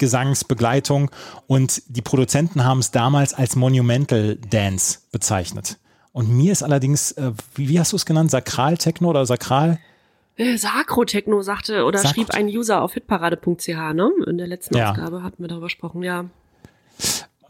Sprechgesangsbegleitung 0.00 1.10
und 1.46 1.82
die 1.88 2.02
Produzenten 2.02 2.64
haben 2.64 2.78
es 2.80 2.90
damals 2.90 3.34
als 3.34 3.56
Monumental 3.56 4.36
Dance 4.36 5.00
bezeichnet. 5.12 5.78
Und 6.12 6.28
mir 6.28 6.52
ist 6.52 6.62
allerdings, 6.62 7.12
äh, 7.12 7.32
wie, 7.54 7.68
wie 7.68 7.78
hast 7.78 7.92
du 7.92 7.96
es 7.96 8.06
genannt, 8.06 8.30
Sakral-Techno 8.30 9.08
oder 9.10 9.26
Sakral? 9.26 9.78
Äh, 10.36 10.56
Sakrotechno 10.56 11.42
sagte 11.42 11.84
oder 11.84 12.00
Sakro- 12.00 12.14
schrieb 12.14 12.30
ein 12.30 12.46
User 12.46 12.82
auf 12.82 12.94
hitparade.ch, 12.94 13.68
ne? 13.68 14.10
In 14.26 14.38
der 14.38 14.46
letzten 14.48 14.76
Ja. 14.76 14.90
Ausgabe 14.90 15.22
hatten 15.22 15.42
wir 15.42 15.48
darüber 15.48 15.66
gesprochen, 15.66 16.02
ja. 16.02 16.24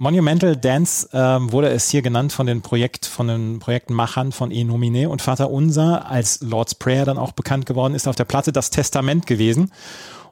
Monumental 0.03 0.57
Dance 0.57 1.11
ähm, 1.13 1.53
wurde 1.53 1.69
es 1.69 1.91
hier 1.91 2.01
genannt 2.01 2.33
von 2.33 2.47
den 2.47 2.63
Projekt, 2.63 3.05
von 3.05 3.29
den 3.29 3.59
Projektmachern 3.59 4.33
von 4.33 4.51
E 4.51 4.65
Nomine 4.65 5.11
und 5.11 5.21
Vater 5.21 5.51
Unser 5.51 6.11
als 6.11 6.41
Lord's 6.41 6.75
Prayer 6.75 7.05
dann 7.05 7.19
auch 7.19 7.33
bekannt 7.33 7.67
geworden 7.67 7.95
ist 7.95 8.09
auf 8.09 8.17
der 8.17 8.25
Platte 8.25 8.51
Das 8.51 8.71
Testament 8.71 9.27
gewesen, 9.27 9.71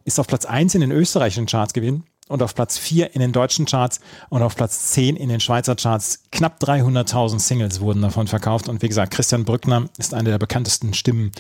ist 0.07 0.19
auf 0.19 0.27
Platz 0.27 0.47
1 0.47 0.75
in 0.75 0.81
den 0.81 0.91
österreichischen 0.91 1.45
Charts 1.45 1.75
gewesen 1.75 2.05
und 2.29 2.43
auf 2.43 2.55
Platz 2.55 2.79
4 2.79 3.15
in 3.15 3.21
den 3.21 3.33
deutschen 3.33 3.67
Charts 3.67 4.01
und 4.31 4.41
auf 4.41 4.57
Platz 4.57 4.93
10 4.93 5.17
in 5.17 5.29
den 5.29 5.39
Schweizer 5.39 5.77
Charts. 5.77 6.23
Knapp 6.33 6.63
300.000 6.63 7.39
Singles 7.39 7.83
wurden 7.83 8.01
davon 8.01 8.27
verkauft 8.27 8.71
und 8.71 8.81
wie 8.81 8.89
gesagt, 8.89 9.13
Christian 9.13 9.45
Brückner 9.45 9.91
ist 9.99 10.15
eine 10.15 10.31
der 10.31 10.39
bekanntesten 10.39 10.95
Stimmen 10.95 11.31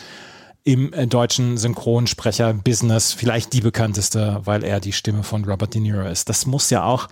im 0.64 0.93
äh, 0.93 1.07
deutschen 1.07 1.57
Synchronsprecher-Business, 1.57 3.14
vielleicht 3.14 3.55
die 3.55 3.62
bekannteste, 3.62 4.43
weil 4.45 4.64
er 4.64 4.81
die 4.81 4.93
Stimme 4.93 5.22
von 5.22 5.47
Robert 5.47 5.72
De 5.72 5.81
Niro 5.81 6.07
ist. 6.07 6.29
Das 6.29 6.45
muss 6.45 6.68
ja 6.68 6.85
auch, 6.85 7.09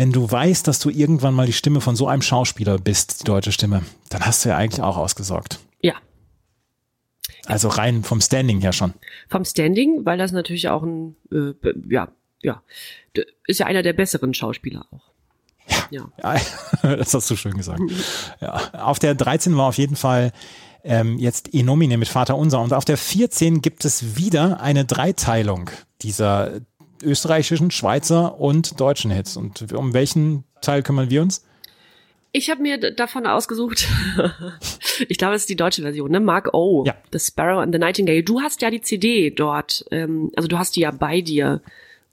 wenn 0.00 0.12
du 0.12 0.30
weißt, 0.30 0.66
dass 0.66 0.78
du 0.78 0.88
irgendwann 0.88 1.34
mal 1.34 1.44
die 1.44 1.52
Stimme 1.52 1.82
von 1.82 1.94
so 1.94 2.08
einem 2.08 2.22
Schauspieler 2.22 2.78
bist, 2.78 3.20
die 3.20 3.24
deutsche 3.24 3.52
Stimme, 3.52 3.82
dann 4.08 4.24
hast 4.24 4.42
du 4.42 4.48
ja 4.48 4.56
eigentlich 4.56 4.82
auch 4.82 4.96
ausgesorgt. 4.96 5.60
Ja. 5.82 5.92
Also 7.44 7.68
rein 7.68 8.02
vom 8.02 8.22
Standing 8.22 8.62
her 8.62 8.72
schon. 8.72 8.94
Vom 9.28 9.44
Standing, 9.44 10.06
weil 10.06 10.16
das 10.16 10.32
natürlich 10.32 10.70
auch 10.70 10.84
ein, 10.84 11.16
äh, 11.30 11.52
ja, 11.90 12.08
ja, 12.40 12.62
ist 13.46 13.60
ja 13.60 13.66
einer 13.66 13.82
der 13.82 13.92
besseren 13.92 14.32
Schauspieler 14.32 14.86
auch. 14.90 15.12
Ja. 15.90 16.08
Ja, 16.22 16.40
das 16.96 17.12
hast 17.12 17.28
du 17.28 17.36
schön 17.36 17.58
gesagt. 17.58 17.82
Ja. 18.40 18.70
Auf 18.72 19.00
der 19.00 19.14
13 19.14 19.54
war 19.58 19.66
auf 19.66 19.76
jeden 19.76 19.96
Fall 19.96 20.32
ähm, 20.82 21.18
jetzt 21.18 21.52
Enomine 21.52 21.98
mit 21.98 22.08
Vater 22.08 22.38
Unser 22.38 22.62
und 22.62 22.72
auf 22.72 22.86
der 22.86 22.96
14 22.96 23.60
gibt 23.60 23.84
es 23.84 24.16
wieder 24.16 24.62
eine 24.62 24.86
Dreiteilung 24.86 25.68
dieser 26.00 26.62
österreichischen, 27.02 27.70
Schweizer 27.70 28.40
und 28.40 28.80
deutschen 28.80 29.10
Hits. 29.10 29.36
Und 29.36 29.72
um 29.72 29.94
welchen 29.94 30.44
Teil 30.60 30.82
kümmern 30.82 31.10
wir 31.10 31.22
uns? 31.22 31.44
Ich 32.32 32.48
habe 32.48 32.62
mir 32.62 32.78
davon 32.78 33.26
ausgesucht, 33.26 33.88
ich 35.08 35.18
glaube, 35.18 35.34
es 35.34 35.42
ist 35.42 35.48
die 35.48 35.56
deutsche 35.56 35.82
Version, 35.82 36.12
ne? 36.12 36.20
Mark 36.20 36.54
O. 36.54 36.84
Ja. 36.86 36.94
The 37.12 37.18
Sparrow 37.18 37.60
and 37.60 37.74
the 37.74 37.78
Nightingale. 37.80 38.22
Du 38.22 38.40
hast 38.40 38.62
ja 38.62 38.70
die 38.70 38.80
CD 38.80 39.30
dort, 39.30 39.84
ähm, 39.90 40.30
also 40.36 40.46
du 40.46 40.56
hast 40.56 40.76
die 40.76 40.80
ja 40.80 40.92
bei 40.92 41.20
dir. 41.22 41.60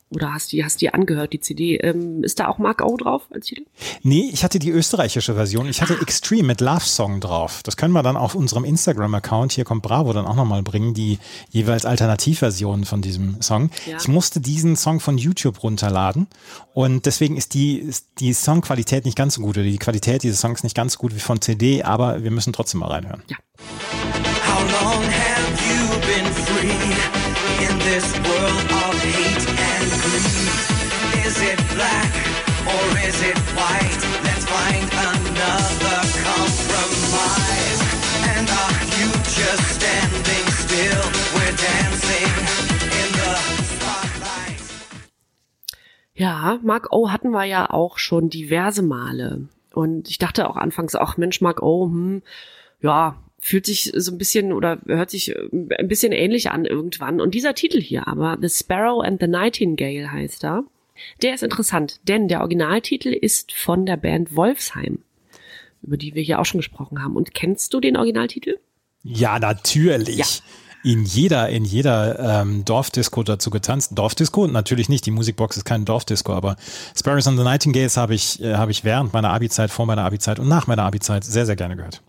Oder 0.09 0.33
hast 0.33 0.53
die, 0.53 0.63
hast 0.63 0.79
die 0.81 0.93
angehört, 0.93 1.33
die 1.33 1.41
CD. 1.41 1.77
Ähm, 1.77 2.23
ist 2.23 2.39
da 2.39 2.47
auch 2.47 2.59
Mark 2.59 2.81
O 2.81 2.95
drauf 2.95 3.23
als 3.29 3.47
Titel? 3.47 3.65
Nee, 4.03 4.29
ich 4.31 4.43
hatte 4.43 4.57
die 4.57 4.69
österreichische 4.69 5.35
Version. 5.35 5.67
Ich 5.67 5.81
hatte 5.81 5.99
Extreme 6.01 6.43
mit 6.43 6.61
Love 6.61 6.85
Song 6.85 7.19
drauf. 7.19 7.61
Das 7.63 7.75
können 7.75 7.93
wir 7.93 8.03
dann 8.03 8.15
auf 8.15 8.33
unserem 8.33 8.63
Instagram-Account, 8.63 9.51
hier 9.51 9.65
kommt 9.65 9.83
Bravo, 9.83 10.13
dann 10.13 10.25
auch 10.25 10.35
nochmal 10.35 10.63
bringen, 10.63 10.93
die 10.93 11.19
jeweils 11.49 11.85
Alternativversionen 11.85 12.85
von 12.85 13.01
diesem 13.01 13.41
Song. 13.41 13.69
Ja. 13.85 13.97
Ich 13.97 14.07
musste 14.07 14.39
diesen 14.39 14.77
Song 14.77 15.01
von 15.01 15.17
YouTube 15.17 15.61
runterladen 15.61 16.27
und 16.73 17.05
deswegen 17.05 17.35
ist 17.35 17.53
die, 17.53 17.77
ist 17.77 18.07
die 18.19 18.31
Songqualität 18.33 19.03
nicht 19.03 19.17
ganz 19.17 19.35
so 19.35 19.41
gut 19.41 19.57
oder 19.57 19.63
die 19.63 19.77
Qualität 19.77 20.23
dieses 20.23 20.39
Songs 20.39 20.63
nicht 20.63 20.75
ganz 20.75 20.93
so 20.93 20.99
gut 20.99 21.15
wie 21.15 21.19
von 21.19 21.41
CD, 21.41 21.83
aber 21.83 22.23
wir 22.23 22.31
müssen 22.31 22.53
trotzdem 22.53 22.79
mal 22.79 22.87
reinhören. 22.87 23.23
How 24.47 24.61
long 24.61 25.03
have 25.03 25.57
you 25.67 25.99
been 26.07 26.31
free 26.45 27.65
in 27.65 27.79
this 27.79 28.13
world 28.19 28.36
Ja, 46.17 46.59
Mark 46.63 46.91
O 46.91 47.11
hatten 47.11 47.29
wir 47.29 47.45
ja 47.45 47.69
auch 47.69 47.99
schon 47.99 48.29
diverse 48.29 48.81
Male. 48.81 49.47
Und 49.71 50.09
ich 50.09 50.17
dachte 50.17 50.49
auch 50.49 50.57
anfangs, 50.57 50.95
ach 50.95 51.17
Mensch, 51.17 51.41
Mark 51.41 51.61
O, 51.61 51.85
hm, 51.85 52.23
ja, 52.81 53.21
fühlt 53.39 53.67
sich 53.67 53.91
so 53.95 54.11
ein 54.11 54.17
bisschen 54.17 54.51
oder 54.51 54.79
hört 54.87 55.11
sich 55.11 55.29
äh, 55.29 55.49
ein 55.77 55.87
bisschen 55.87 56.11
ähnlich 56.11 56.49
an 56.49 56.65
irgendwann. 56.65 57.21
Und 57.21 57.35
dieser 57.35 57.53
Titel 57.53 57.79
hier 57.79 58.07
aber, 58.07 58.37
The 58.41 58.49
Sparrow 58.49 59.03
and 59.03 59.21
the 59.21 59.27
Nightingale 59.27 60.11
heißt 60.11 60.43
er, 60.43 60.63
der 61.21 61.35
ist 61.35 61.43
interessant, 61.43 61.99
denn 62.07 62.27
der 62.27 62.39
Originaltitel 62.39 63.09
ist 63.09 63.53
von 63.53 63.85
der 63.85 63.97
Band 63.97 64.35
Wolfsheim, 64.35 65.03
über 65.83 65.97
die 65.97 66.15
wir 66.15 66.23
hier 66.23 66.39
auch 66.39 66.45
schon 66.45 66.59
gesprochen 66.59 67.03
haben. 67.03 67.15
Und 67.15 67.35
kennst 67.35 67.75
du 67.75 67.79
den 67.79 67.95
Originaltitel? 67.95 68.57
Ja, 69.03 69.37
natürlich. 69.37 70.17
Ja. 70.17 70.25
In 70.87 71.03
jeder, 71.03 71.49
in 71.49 71.65
jeder 71.65 72.17
ähm, 72.17 72.63
Dorfdisco 72.63 73.21
dazu 73.21 73.49
getanzt. 73.49 73.91
Dorfdisco? 73.95 74.47
Natürlich 74.47 74.87
nicht. 74.87 75.05
Die 75.05 75.11
Musikbox 75.11 75.57
ist 75.57 75.65
kein 75.65 75.83
Dorfdisco, 75.83 76.31
aber 76.31 76.55
Sparrows 76.95 77.27
and 77.27 77.37
the 77.37 77.43
Nightingales 77.43 77.97
habe 77.97 78.15
ich, 78.15 78.41
äh, 78.41 78.53
habe 78.53 78.71
ich 78.71 78.85
während 78.85 79.11
meiner 79.11 79.31
Abi-Zeit, 79.31 79.69
vor 79.69 79.85
meiner 79.85 80.05
Abi-Zeit 80.05 80.39
und 80.39 80.47
nach 80.47 80.65
meiner 80.67 80.83
Abi-Zeit 80.83 81.25
sehr, 81.25 81.45
sehr 81.45 81.57
gerne 81.57 81.75
gehört. 81.75 82.01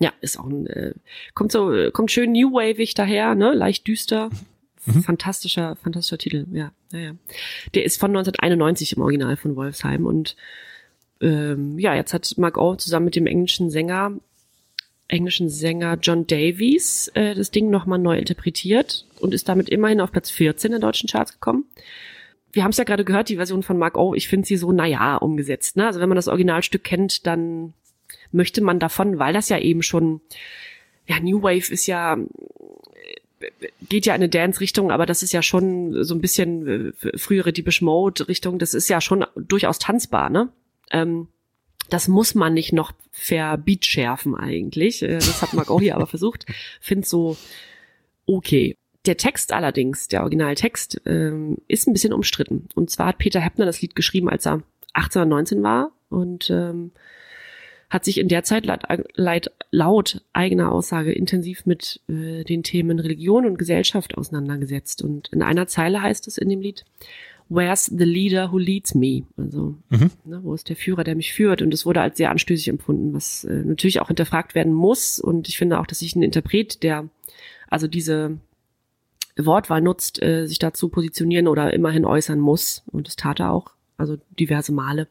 Ja, 0.00 0.12
ist 0.20 0.38
auch 0.38 0.44
ein, 0.44 0.66
äh, 0.66 0.92
kommt 1.32 1.50
so, 1.50 1.72
kommt 1.94 2.10
schön 2.10 2.32
new 2.32 2.52
waveig 2.52 2.94
daher, 2.94 3.34
ne, 3.34 3.54
leicht 3.54 3.86
düster. 3.86 4.28
Fantastischer, 5.02 5.76
fantastischer 5.82 6.18
Titel, 6.18 6.46
ja, 6.52 6.72
ja, 6.92 6.98
ja. 6.98 7.12
Der 7.74 7.86
ist 7.86 7.98
von 7.98 8.10
1991 8.10 8.98
im 8.98 9.02
Original 9.02 9.36
von 9.38 9.56
Wolfsheim 9.56 10.04
und 10.04 10.36
ähm, 11.22 11.78
ja, 11.78 11.94
jetzt 11.94 12.12
hat 12.12 12.30
Mark 12.36 12.58
O 12.58 12.76
zusammen 12.76 13.06
mit 13.06 13.16
dem 13.16 13.26
englischen 13.26 13.70
Sänger, 13.70 14.12
englischen 15.08 15.48
Sänger 15.48 15.98
John 16.00 16.26
Davies 16.26 17.08
äh, 17.14 17.34
das 17.34 17.50
Ding 17.50 17.70
nochmal 17.70 17.98
neu 17.98 18.18
interpretiert 18.18 19.06
und 19.20 19.34
ist 19.34 19.48
damit 19.48 19.68
immerhin 19.68 20.00
auf 20.00 20.12
Platz 20.12 20.30
14 20.30 20.72
in 20.72 20.80
deutschen 20.80 21.08
Charts 21.08 21.32
gekommen. 21.32 21.64
Wir 22.52 22.64
haben 22.64 22.70
es 22.70 22.78
ja 22.78 22.84
gerade 22.84 23.04
gehört, 23.04 23.28
die 23.28 23.36
Version 23.36 23.62
von 23.62 23.78
Mark 23.78 23.96
O, 23.98 24.14
ich 24.14 24.28
finde 24.28 24.46
sie 24.46 24.56
so, 24.56 24.72
naja, 24.72 25.16
umgesetzt. 25.16 25.76
Ne? 25.76 25.86
Also 25.86 26.00
wenn 26.00 26.08
man 26.08 26.16
das 26.16 26.28
Originalstück 26.28 26.82
kennt, 26.82 27.26
dann 27.26 27.74
möchte 28.32 28.62
man 28.62 28.78
davon, 28.78 29.18
weil 29.18 29.32
das 29.32 29.48
ja 29.48 29.58
eben 29.58 29.82
schon, 29.82 30.20
ja, 31.06 31.20
New 31.20 31.42
Wave 31.42 31.72
ist 31.72 31.86
ja, 31.86 32.14
äh, 32.14 33.50
geht 33.88 34.06
ja 34.06 34.14
in 34.14 34.22
eine 34.22 34.28
Dance-Richtung, 34.28 34.90
aber 34.90 35.06
das 35.06 35.22
ist 35.22 35.32
ja 35.32 35.42
schon 35.42 36.02
so 36.02 36.14
ein 36.14 36.20
bisschen 36.20 36.94
äh, 37.02 37.18
frühere 37.18 37.52
Deepish 37.52 37.82
Mode-Richtung, 37.82 38.58
das 38.58 38.74
ist 38.74 38.88
ja 38.88 39.00
schon 39.00 39.24
durchaus 39.36 39.78
tanzbar, 39.78 40.30
ne? 40.30 40.48
Ähm, 40.90 41.28
das 41.90 42.08
muss 42.08 42.34
man 42.34 42.54
nicht 42.54 42.72
noch 42.72 42.92
verbeat 43.12 43.84
schärfen 43.84 44.34
eigentlich. 44.34 45.02
Äh, 45.02 45.14
Das 45.14 45.42
hat 45.42 45.54
Mark 45.54 45.68
hier 45.80 45.94
aber 45.94 46.06
versucht. 46.06 46.46
Find 46.80 47.06
so 47.06 47.36
okay. 48.26 48.76
Der 49.06 49.16
Text 49.16 49.52
allerdings, 49.52 50.08
der 50.08 50.22
Originaltext, 50.22 51.00
ähm, 51.06 51.58
ist 51.68 51.86
ein 51.86 51.92
bisschen 51.92 52.12
umstritten. 52.12 52.68
Und 52.74 52.90
zwar 52.90 53.08
hat 53.08 53.18
Peter 53.18 53.40
Heppner 53.40 53.64
das 53.64 53.80
Lied 53.80 53.94
geschrieben, 53.94 54.28
als 54.28 54.46
er 54.46 54.62
18 54.94 55.22
oder 55.22 55.28
19 55.28 55.62
war 55.62 55.92
und 56.08 56.50
ähm, 56.50 56.90
hat 57.88 58.04
sich 58.04 58.18
in 58.18 58.28
der 58.28 58.42
Zeit 58.42 58.66
laut, 58.66 58.82
laut, 59.14 59.52
laut 59.70 60.22
eigener 60.32 60.72
Aussage 60.72 61.12
intensiv 61.12 61.66
mit 61.66 62.00
äh, 62.08 62.42
den 62.42 62.64
Themen 62.64 62.98
Religion 62.98 63.46
und 63.46 63.58
Gesellschaft 63.58 64.16
auseinandergesetzt. 64.18 65.02
Und 65.02 65.28
in 65.28 65.42
einer 65.42 65.68
Zeile 65.68 66.02
heißt 66.02 66.26
es 66.26 66.36
in 66.36 66.48
dem 66.48 66.60
Lied, 66.60 66.84
Where's 67.48 67.86
the 67.86 68.04
leader 68.04 68.50
who 68.50 68.58
leads 68.58 68.94
me? 68.94 69.22
Also, 69.36 69.76
ne, 70.24 70.40
wo 70.42 70.54
ist 70.54 70.68
der 70.68 70.76
Führer, 70.76 71.04
der 71.04 71.14
mich 71.14 71.32
führt? 71.32 71.62
Und 71.62 71.72
es 71.72 71.86
wurde 71.86 72.00
als 72.00 72.16
sehr 72.16 72.30
anstößig 72.30 72.68
empfunden, 72.68 73.14
was 73.14 73.44
äh, 73.44 73.62
natürlich 73.64 74.00
auch 74.00 74.08
hinterfragt 74.08 74.54
werden 74.54 74.72
muss. 74.72 75.20
Und 75.20 75.48
ich 75.48 75.56
finde 75.56 75.78
auch, 75.78 75.86
dass 75.86 76.00
sich 76.00 76.16
ein 76.16 76.22
Interpret, 76.22 76.82
der 76.82 77.08
also 77.68 77.86
diese 77.86 78.38
Wortwahl 79.36 79.80
nutzt, 79.80 80.22
äh, 80.22 80.46
sich 80.46 80.58
dazu 80.58 80.88
positionieren 80.88 81.46
oder 81.46 81.72
immerhin 81.72 82.04
äußern 82.04 82.40
muss. 82.40 82.82
Und 82.90 83.06
das 83.06 83.16
tat 83.16 83.38
er 83.38 83.52
auch, 83.52 83.72
also 83.96 84.16
diverse 84.38 84.72
Male. 84.72 85.06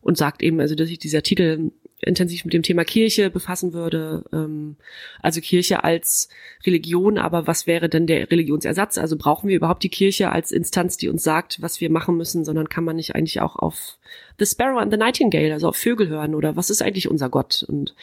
Und 0.00 0.16
sagt 0.16 0.42
eben, 0.42 0.60
also 0.60 0.74
dass 0.74 0.88
sich 0.88 0.98
dieser 0.98 1.22
Titel 1.22 1.70
intensiv 2.00 2.44
mit 2.44 2.54
dem 2.54 2.62
Thema 2.62 2.84
Kirche 2.84 3.30
befassen 3.30 3.72
würde. 3.72 4.24
Ähm, 4.32 4.76
also 5.20 5.40
Kirche 5.40 5.84
als 5.84 6.28
Religion, 6.64 7.18
aber 7.18 7.46
was 7.46 7.66
wäre 7.66 7.88
denn 7.88 8.06
der 8.06 8.30
Religionsersatz? 8.30 8.98
Also 8.98 9.16
brauchen 9.16 9.48
wir 9.48 9.56
überhaupt 9.56 9.82
die 9.82 9.88
Kirche 9.88 10.30
als 10.30 10.52
Instanz, 10.52 10.96
die 10.96 11.08
uns 11.08 11.22
sagt, 11.22 11.60
was 11.60 11.80
wir 11.80 11.90
machen 11.90 12.16
müssen, 12.16 12.44
sondern 12.44 12.68
kann 12.68 12.84
man 12.84 12.96
nicht 12.96 13.14
eigentlich 13.14 13.40
auch 13.40 13.56
auf 13.56 13.98
The 14.38 14.46
Sparrow 14.46 14.80
and 14.80 14.92
the 14.92 14.98
Nightingale, 14.98 15.52
also 15.52 15.68
auf 15.68 15.76
Vögel 15.76 16.08
hören 16.08 16.34
oder 16.34 16.56
was 16.56 16.70
ist 16.70 16.82
eigentlich 16.82 17.10
unser 17.10 17.28
Gott? 17.28 17.64
Und 17.66 17.94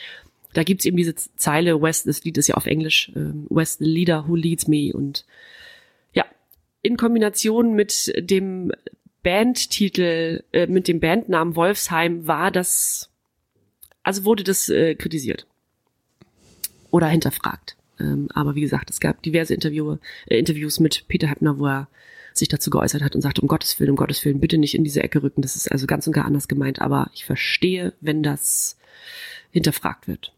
da 0.54 0.64
gibt's 0.64 0.86
eben 0.86 0.98
diese 0.98 1.16
Zeile, 1.16 1.82
West, 1.82 2.08
das 2.08 2.24
Lied 2.24 2.38
ist 2.38 2.48
ja 2.48 2.56
auf 2.56 2.66
Englisch, 2.66 3.12
ähm, 3.16 3.48
West 3.50 3.80
the 3.80 3.86
leader 3.86 4.26
who 4.28 4.36
leads 4.36 4.68
me 4.68 4.92
und 4.94 5.26
ja, 6.14 6.26
in 6.82 6.98
Kombination 6.98 7.74
mit 7.74 8.14
dem 8.18 8.72
Bandtitel, 9.24 10.44
äh, 10.52 10.68
mit 10.68 10.88
dem 10.88 11.00
Bandnamen 11.00 11.56
Wolfsheim 11.56 12.28
war 12.28 12.52
das, 12.52 13.10
also 14.06 14.24
wurde 14.24 14.44
das 14.44 14.70
äh, 14.70 14.96
kritisiert 14.96 15.48
oder 16.92 17.08
hinterfragt. 17.08 17.76
Ähm, 18.00 18.30
aber 18.34 18.56
wie 18.56 18.62
gesagt, 18.62 18.90
es 18.90 19.00
gab 19.00 19.22
diverse 19.24 19.54
Interview, 19.54 19.98
äh, 20.28 20.38
Interviews 20.38 20.80
mit 20.80 21.08
Peter 21.08 21.28
Heppner, 21.28 21.58
wo 21.60 21.68
er 21.68 21.88
sich 22.34 22.48
dazu 22.48 22.70
geäußert 22.70 23.02
hat 23.02 23.16
und 23.16 23.22
sagte, 23.22 23.42
um 23.42 23.48
Gottes 23.48 23.80
Willen, 23.80 23.92
um 23.92 23.96
Gottes 23.96 24.24
Willen, 24.24 24.40
bitte 24.40 24.58
nicht 24.58 24.76
in 24.76 24.84
diese 24.84 25.02
Ecke 25.02 25.24
rücken. 25.24 25.42
Das 25.42 25.56
ist 25.56 25.72
also 25.72 25.88
ganz 25.88 26.06
und 26.06 26.14
gar 26.14 26.26
anders 26.26 26.48
gemeint, 26.48 26.82
aber 26.82 27.10
ich 27.14 27.26
verstehe, 27.26 27.94
wenn 28.02 28.24
das 28.24 28.78
hinterfragt 29.52 30.08
wird. 30.08 30.34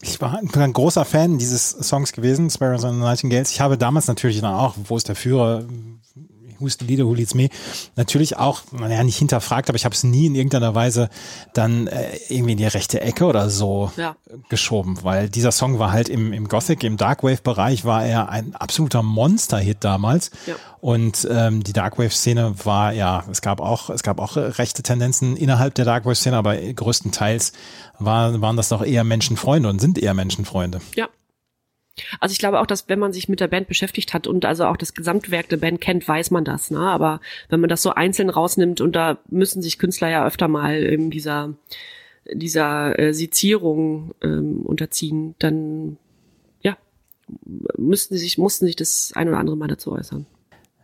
Ich 0.00 0.20
war 0.20 0.38
ein 0.38 0.72
großer 0.72 1.04
Fan 1.04 1.38
dieses 1.38 1.70
Songs 1.70 2.12
gewesen, 2.12 2.50
Sparrows 2.50 2.84
and 2.84 3.00
Nightingales. 3.00 3.50
Ich 3.50 3.60
habe 3.60 3.78
damals 3.78 4.06
natürlich 4.06 4.40
dann 4.40 4.54
auch, 4.54 4.76
wo 4.84 4.96
ist 4.96 5.08
der 5.08 5.16
Führer, 5.16 5.64
Who's 6.60 6.76
the 6.78 6.84
Leader, 6.86 7.04
Who 7.06 7.14
Leads 7.14 7.34
Me, 7.34 7.48
natürlich 7.96 8.36
auch, 8.36 8.62
naja, 8.72 9.02
nicht 9.04 9.16
hinterfragt, 9.18 9.68
aber 9.68 9.76
ich 9.76 9.84
habe 9.84 9.94
es 9.94 10.04
nie 10.04 10.26
in 10.26 10.34
irgendeiner 10.34 10.74
Weise 10.74 11.08
dann 11.54 11.86
äh, 11.86 12.16
irgendwie 12.28 12.52
in 12.52 12.58
die 12.58 12.64
rechte 12.66 13.00
Ecke 13.00 13.24
oder 13.26 13.50
so 13.50 13.90
Ja. 13.96 14.16
geschoben, 14.48 14.98
weil 15.02 15.28
dieser 15.28 15.52
Song 15.52 15.78
war 15.78 15.92
halt 15.92 16.08
im, 16.08 16.32
im 16.32 16.48
Gothic, 16.48 16.82
im 16.84 16.96
Darkwave-Bereich 16.96 17.84
war 17.84 18.04
er 18.04 18.28
ein 18.28 18.54
absoluter 18.54 19.02
Monster-Hit 19.02 19.78
damals. 19.80 20.30
Ja. 20.46 20.54
Und 20.80 21.26
ähm, 21.30 21.64
die 21.64 21.72
Darkwave-Szene 21.72 22.54
war 22.64 22.92
ja, 22.92 23.24
es 23.30 23.40
gab 23.42 23.60
auch, 23.60 23.90
es 23.90 24.02
gab 24.02 24.20
auch 24.20 24.36
äh, 24.36 24.40
rechte 24.40 24.82
Tendenzen 24.82 25.36
innerhalb 25.36 25.74
der 25.74 25.84
Darkwave-Szene, 25.84 26.36
aber 26.36 26.56
größtenteils 26.56 27.52
war, 27.98 28.40
waren 28.40 28.56
das 28.56 28.68
doch 28.68 28.84
eher 28.84 29.04
Menschenfreunde 29.04 29.68
und 29.68 29.80
sind 29.80 29.98
eher 29.98 30.14
Menschenfreunde. 30.14 30.80
Ja. 30.94 31.08
Also 32.20 32.32
ich 32.32 32.38
glaube 32.38 32.60
auch, 32.60 32.66
dass 32.66 32.88
wenn 32.88 32.98
man 32.98 33.12
sich 33.12 33.28
mit 33.28 33.40
der 33.40 33.48
Band 33.48 33.68
beschäftigt 33.68 34.14
hat 34.14 34.26
und 34.26 34.44
also 34.44 34.64
auch 34.64 34.76
das 34.76 34.94
Gesamtwerk 34.94 35.48
der 35.48 35.56
Band 35.56 35.80
kennt, 35.80 36.06
weiß 36.06 36.30
man 36.30 36.44
das. 36.44 36.70
Ne? 36.70 36.80
Aber 36.80 37.20
wenn 37.48 37.60
man 37.60 37.70
das 37.70 37.82
so 37.82 37.90
einzeln 37.90 38.30
rausnimmt 38.30 38.80
und 38.80 38.94
da 38.96 39.18
müssen 39.30 39.62
sich 39.62 39.78
Künstler 39.78 40.08
ja 40.08 40.26
öfter 40.26 40.48
mal 40.48 40.82
in 40.82 41.10
dieser 41.10 41.54
dieser 42.30 42.98
äh, 42.98 43.14
Sezierung 43.14 44.14
ähm, 44.22 44.60
unterziehen, 44.62 45.34
dann 45.38 45.96
ja 46.62 46.76
müssten 47.76 48.14
sie 48.14 48.20
sich 48.20 48.38
mussten 48.38 48.66
sich 48.66 48.76
das 48.76 49.12
ein 49.14 49.28
oder 49.28 49.38
andere 49.38 49.56
Mal 49.56 49.68
dazu 49.68 49.92
äußern. 49.92 50.26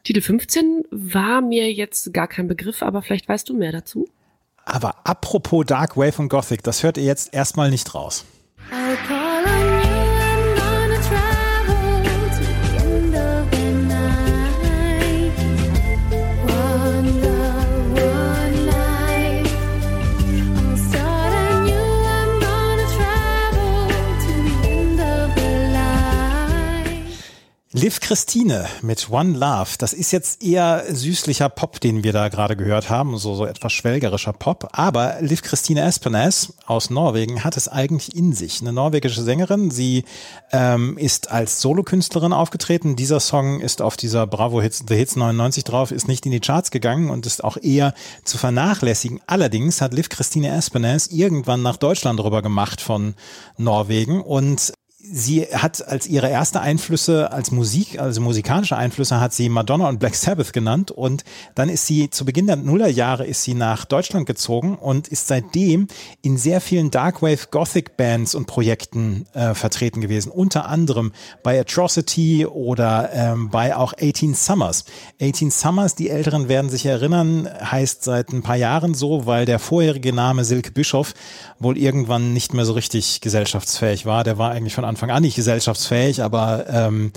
Titel 0.04 0.20
15 0.20 0.84
war 0.90 1.40
mir 1.40 1.72
jetzt 1.72 2.12
gar 2.12 2.28
kein 2.28 2.46
Begriff, 2.46 2.82
aber 2.82 3.02
vielleicht 3.02 3.28
weißt 3.28 3.48
du 3.48 3.54
mehr 3.54 3.72
dazu. 3.72 4.06
Aber 4.66 4.96
apropos 5.04 5.64
Darkwave 5.66 6.20
und 6.20 6.28
Gothic, 6.28 6.62
das 6.62 6.82
hört 6.82 6.98
ihr 6.98 7.04
jetzt 7.04 7.34
erstmal 7.34 7.70
nicht 7.70 7.94
raus. 7.94 8.24
I'll 8.70 9.23
Liv 27.76 27.98
Christine 27.98 28.66
mit 28.82 29.10
One 29.10 29.36
Love, 29.36 29.70
das 29.78 29.94
ist 29.94 30.12
jetzt 30.12 30.44
eher 30.44 30.84
süßlicher 30.88 31.48
Pop, 31.48 31.80
den 31.80 32.04
wir 32.04 32.12
da 32.12 32.28
gerade 32.28 32.54
gehört 32.54 32.88
haben, 32.88 33.18
so, 33.18 33.34
so 33.34 33.46
etwas 33.46 33.72
schwelgerischer 33.72 34.32
Pop. 34.32 34.68
Aber 34.70 35.16
Liv 35.18 35.42
Christine 35.42 35.82
Espenes 35.82 36.52
aus 36.66 36.90
Norwegen 36.90 37.42
hat 37.42 37.56
es 37.56 37.66
eigentlich 37.66 38.14
in 38.14 38.32
sich. 38.32 38.60
Eine 38.60 38.72
norwegische 38.72 39.24
Sängerin, 39.24 39.72
sie 39.72 40.04
ähm, 40.52 40.96
ist 40.98 41.32
als 41.32 41.60
Solokünstlerin 41.62 42.32
aufgetreten. 42.32 42.94
Dieser 42.94 43.18
Song 43.18 43.60
ist 43.60 43.82
auf 43.82 43.96
dieser 43.96 44.28
Bravo 44.28 44.62
Hits, 44.62 44.84
The 44.86 44.94
Hits 44.94 45.16
99 45.16 45.64
drauf, 45.64 45.90
ist 45.90 46.06
nicht 46.06 46.24
in 46.26 46.30
die 46.30 46.38
Charts 46.38 46.70
gegangen 46.70 47.10
und 47.10 47.26
ist 47.26 47.42
auch 47.42 47.56
eher 47.60 47.92
zu 48.22 48.38
vernachlässigen. 48.38 49.20
Allerdings 49.26 49.80
hat 49.80 49.94
Liv 49.94 50.10
Christine 50.10 50.56
Espenes 50.56 51.08
irgendwann 51.08 51.62
nach 51.62 51.78
Deutschland 51.78 52.22
rüber 52.22 52.40
gemacht 52.40 52.80
von 52.80 53.14
Norwegen 53.58 54.22
und 54.22 54.73
sie 55.10 55.42
hat 55.42 55.86
als 55.86 56.06
ihre 56.06 56.30
erste 56.30 56.60
Einflüsse 56.60 57.30
als 57.30 57.50
Musik, 57.50 58.00
also 58.00 58.20
musikalische 58.20 58.76
Einflüsse, 58.76 59.20
hat 59.20 59.32
sie 59.32 59.48
Madonna 59.48 59.88
und 59.88 59.98
Black 59.98 60.14
Sabbath 60.14 60.52
genannt 60.52 60.90
und 60.90 61.24
dann 61.54 61.68
ist 61.68 61.86
sie 61.86 62.08
zu 62.10 62.24
Beginn 62.24 62.46
der 62.46 62.56
Nullerjahre 62.56 63.26
ist 63.26 63.42
sie 63.42 63.54
nach 63.54 63.84
Deutschland 63.84 64.26
gezogen 64.26 64.76
und 64.76 65.08
ist 65.08 65.28
seitdem 65.28 65.88
in 66.22 66.38
sehr 66.38 66.60
vielen 66.60 66.90
Darkwave 66.90 67.48
Gothic 67.50 67.96
Bands 67.96 68.34
und 68.34 68.46
Projekten 68.46 69.26
äh, 69.34 69.54
vertreten 69.54 70.00
gewesen, 70.00 70.30
unter 70.30 70.68
anderem 70.68 71.12
bei 71.42 71.60
Atrocity 71.60 72.46
oder 72.46 73.10
ähm, 73.12 73.50
bei 73.50 73.76
auch 73.76 73.92
18 73.92 74.34
Summers. 74.34 74.84
18 75.20 75.50
Summers, 75.50 75.94
die 75.94 76.08
Älteren 76.08 76.48
werden 76.48 76.70
sich 76.70 76.86
erinnern, 76.86 77.48
heißt 77.60 78.04
seit 78.04 78.32
ein 78.32 78.42
paar 78.42 78.56
Jahren 78.56 78.94
so, 78.94 79.26
weil 79.26 79.44
der 79.44 79.58
vorherige 79.58 80.12
Name 80.12 80.44
Silke 80.44 80.70
Bischof 80.70 81.14
wohl 81.58 81.76
irgendwann 81.76 82.32
nicht 82.32 82.54
mehr 82.54 82.64
so 82.64 82.72
richtig 82.72 83.20
gesellschaftsfähig 83.20 84.06
war. 84.06 84.24
Der 84.24 84.38
war 84.38 84.50
eigentlich 84.50 84.74
von 84.74 84.84
Anfang 84.94 85.10
an 85.10 85.22
nicht 85.22 85.36
gesellschaftsfähig, 85.36 86.22
aber 86.22 86.66
ähm, 86.68 87.12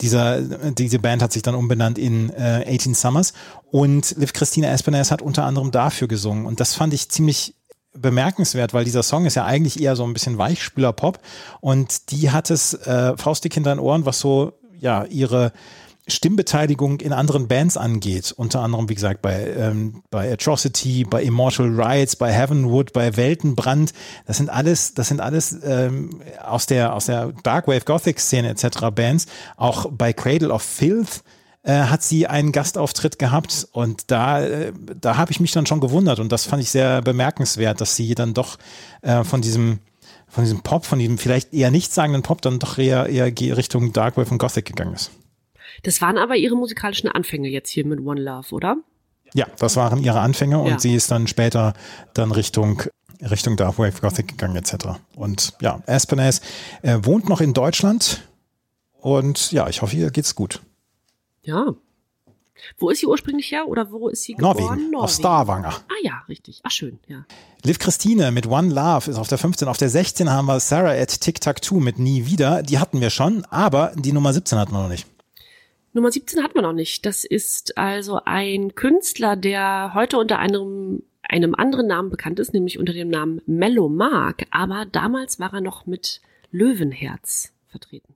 dieser, 0.00 0.40
diese 0.42 0.98
Band 0.98 1.22
hat 1.22 1.32
sich 1.32 1.42
dann 1.42 1.54
umbenannt 1.54 1.98
in 1.98 2.30
äh, 2.30 2.64
18 2.74 2.94
Summers. 2.94 3.32
Und 3.70 4.14
Liv 4.18 4.32
Christina 4.32 4.68
Espinez 4.68 5.10
hat 5.10 5.22
unter 5.22 5.44
anderem 5.44 5.70
dafür 5.70 6.08
gesungen. 6.08 6.46
Und 6.46 6.60
das 6.60 6.74
fand 6.74 6.92
ich 6.92 7.08
ziemlich 7.08 7.54
bemerkenswert, 7.94 8.74
weil 8.74 8.84
dieser 8.84 9.02
Song 9.02 9.26
ist 9.26 9.34
ja 9.34 9.44
eigentlich 9.44 9.80
eher 9.80 9.96
so 9.96 10.04
ein 10.04 10.12
bisschen 10.12 10.38
Weichspüler-Pop. 10.38 11.18
Und 11.60 12.10
die 12.10 12.30
hat 12.30 12.50
es 12.50 12.74
äh, 12.74 13.16
faustdick 13.16 13.54
hinter 13.54 13.74
den 13.74 13.80
Ohren, 13.80 14.06
was 14.06 14.18
so 14.18 14.52
ja 14.78 15.04
ihre 15.04 15.52
Stimmbeteiligung 16.08 17.00
in 17.00 17.12
anderen 17.12 17.46
Bands 17.46 17.76
angeht, 17.76 18.32
unter 18.36 18.60
anderem, 18.60 18.88
wie 18.88 18.94
gesagt, 18.94 19.22
bei, 19.22 19.46
ähm, 19.56 20.02
bei 20.10 20.32
Atrocity, 20.32 21.04
bei 21.04 21.22
Immortal 21.22 21.80
Rights, 21.80 22.16
bei 22.16 22.32
Heavenwood, 22.32 22.92
bei 22.92 23.16
Weltenbrand, 23.16 23.92
das 24.26 24.38
sind 24.38 24.50
alles, 24.50 24.94
das 24.94 25.08
sind 25.08 25.20
alles 25.20 25.56
ähm, 25.64 26.20
aus 26.44 26.66
der, 26.66 26.94
aus 26.94 27.06
der 27.06 27.32
Darkwave 27.44 27.84
Gothic 27.84 28.18
Szene 28.18 28.48
etc. 28.48 28.90
Bands, 28.92 29.26
auch 29.56 29.86
bei 29.92 30.12
Cradle 30.12 30.50
of 30.50 30.62
Filth, 30.62 31.22
äh, 31.62 31.72
hat 31.72 32.02
sie 32.02 32.26
einen 32.26 32.50
Gastauftritt 32.50 33.20
gehabt 33.20 33.68
und 33.70 34.10
da, 34.10 34.42
äh, 34.42 34.72
da 35.00 35.16
habe 35.16 35.30
ich 35.30 35.38
mich 35.38 35.52
dann 35.52 35.66
schon 35.66 35.78
gewundert 35.78 36.18
und 36.18 36.32
das 36.32 36.46
fand 36.46 36.60
ich 36.62 36.70
sehr 36.70 37.00
bemerkenswert, 37.02 37.80
dass 37.80 37.94
sie 37.94 38.16
dann 38.16 38.34
doch 38.34 38.58
äh, 39.02 39.22
von 39.22 39.40
diesem 39.40 39.78
von 40.26 40.44
diesem 40.44 40.62
Pop, 40.62 40.86
von 40.86 40.98
diesem 40.98 41.18
vielleicht 41.18 41.52
eher 41.52 41.70
nichtssagenden 41.70 42.22
Pop 42.22 42.40
dann 42.40 42.58
doch 42.58 42.78
eher, 42.78 43.06
eher 43.06 43.26
Richtung 43.56 43.92
Darkwave 43.92 44.30
und 44.30 44.38
Gothic 44.38 44.64
gegangen 44.64 44.94
ist. 44.94 45.10
Das 45.82 46.00
waren 46.00 46.18
aber 46.18 46.36
ihre 46.36 46.56
musikalischen 46.56 47.08
Anfänge 47.10 47.48
jetzt 47.48 47.70
hier 47.70 47.84
mit 47.86 48.00
One 48.00 48.20
Love, 48.20 48.54
oder? 48.54 48.76
Ja, 49.34 49.46
das 49.58 49.76
waren 49.76 50.02
ihre 50.02 50.20
Anfänge 50.20 50.58
und 50.58 50.68
Ja. 50.70 50.78
sie 50.78 50.94
ist 50.94 51.10
dann 51.10 51.26
später 51.26 51.72
dann 52.14 52.32
Richtung 52.32 52.82
Richtung 53.20 53.56
Darkwave 53.56 54.00
Gothic 54.00 54.28
gegangen 54.28 54.56
etc. 54.56 54.98
Und 55.16 55.54
ja, 55.60 55.80
Aspenaz 55.86 56.40
äh, 56.82 56.98
wohnt 57.02 57.28
noch 57.28 57.40
in 57.40 57.54
Deutschland 57.54 58.28
und 59.00 59.52
ja, 59.52 59.68
ich 59.68 59.80
hoffe, 59.82 59.96
ihr 59.96 60.10
geht's 60.10 60.34
gut. 60.34 60.60
Ja. 61.42 61.66
Wo 62.78 62.90
ist 62.90 63.00
sie 63.00 63.06
ursprünglich 63.06 63.50
her 63.50 63.66
oder 63.66 63.90
wo 63.90 64.08
ist 64.08 64.22
sie 64.22 64.34
geboren? 64.34 64.56
Norwegen, 64.90 64.94
aus 64.96 65.16
Stavanger. 65.16 65.70
Ah 65.88 65.94
ja, 66.04 66.22
richtig. 66.28 66.60
Ach 66.62 66.70
schön, 66.70 67.00
ja. 67.08 67.24
Liv 67.64 67.78
Christine 67.78 68.30
mit 68.32 68.46
One 68.46 68.72
Love 68.72 69.10
ist 69.10 69.16
auf 69.18 69.26
der 69.28 69.38
15. 69.38 69.66
Auf 69.68 69.78
der 69.78 69.88
16 69.88 70.30
haben 70.30 70.46
wir 70.46 70.60
Sarah 70.60 70.92
at 70.92 71.20
Tic 71.20 71.40
Tac 71.40 71.60
Two 71.62 71.80
mit 71.80 71.98
Nie 71.98 72.26
wieder. 72.26 72.62
Die 72.62 72.78
hatten 72.78 73.00
wir 73.00 73.10
schon, 73.10 73.44
aber 73.46 73.92
die 73.96 74.12
Nummer 74.12 74.32
17 74.32 74.58
hatten 74.58 74.72
wir 74.72 74.82
noch 74.82 74.88
nicht. 74.88 75.06
Nummer 75.94 76.10
17 76.10 76.42
hat 76.42 76.54
man 76.54 76.64
noch 76.64 76.72
nicht. 76.72 77.04
Das 77.04 77.24
ist 77.24 77.76
also 77.76 78.20
ein 78.24 78.74
Künstler, 78.74 79.36
der 79.36 79.92
heute 79.94 80.16
unter 80.16 80.38
einem, 80.38 81.02
einem 81.22 81.54
anderen 81.54 81.86
Namen 81.86 82.08
bekannt 82.08 82.38
ist, 82.38 82.54
nämlich 82.54 82.78
unter 82.78 82.94
dem 82.94 83.08
Namen 83.08 83.42
Mellow 83.46 83.90
Mark. 83.90 84.44
Aber 84.50 84.86
damals 84.90 85.38
war 85.38 85.52
er 85.52 85.60
noch 85.60 85.86
mit 85.86 86.22
Löwenherz 86.50 87.52
vertreten. 87.68 88.14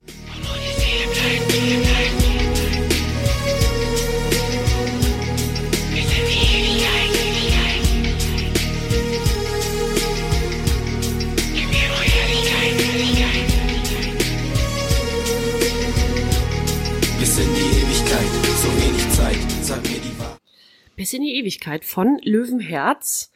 Bis 20.97 21.12
in 21.12 21.22
die 21.22 21.34
Ewigkeit 21.36 21.84
von 21.84 22.18
Löwenherz, 22.22 23.30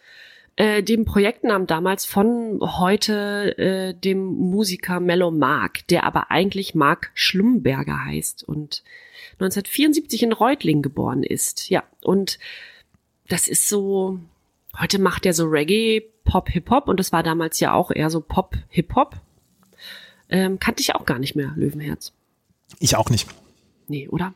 äh, 0.56 0.82
dem 0.82 1.04
Projektnamen 1.04 1.66
damals 1.66 2.04
von 2.04 2.61
heute 2.61 3.56
äh, 3.58 3.94
dem 3.94 4.24
Musiker 4.24 4.98
Mellow 5.00 5.30
Mark, 5.30 5.86
der 5.88 6.04
aber 6.04 6.30
eigentlich 6.30 6.74
Mark 6.74 7.11
Schlumberger 7.14 8.04
heißt 8.04 8.42
und 8.44 8.82
1974 9.34 10.22
in 10.22 10.32
Reutlingen 10.32 10.82
geboren 10.82 11.22
ist. 11.22 11.70
Ja, 11.70 11.84
und 12.02 12.38
das 13.28 13.48
ist 13.48 13.68
so, 13.68 14.18
heute 14.78 14.98
macht 14.98 15.24
er 15.24 15.32
so 15.32 15.46
Reggae, 15.46 16.02
Pop, 16.24 16.50
Hip-Hop 16.50 16.88
und 16.88 17.00
das 17.00 17.12
war 17.12 17.22
damals 17.22 17.61
ja 17.61 17.72
auch 17.72 17.90
eher 17.90 18.11
so 18.11 18.20
Pop, 18.20 18.56
Hip-Hop. 18.68 19.16
Ähm, 20.28 20.58
kannte 20.58 20.80
ich 20.80 20.94
auch 20.94 21.06
gar 21.06 21.18
nicht 21.18 21.36
mehr, 21.36 21.52
Löwenherz. 21.56 22.12
Ich 22.78 22.96
auch 22.96 23.11
nicht. 23.11 23.26
Nee, 23.91 24.07
oder? 24.07 24.34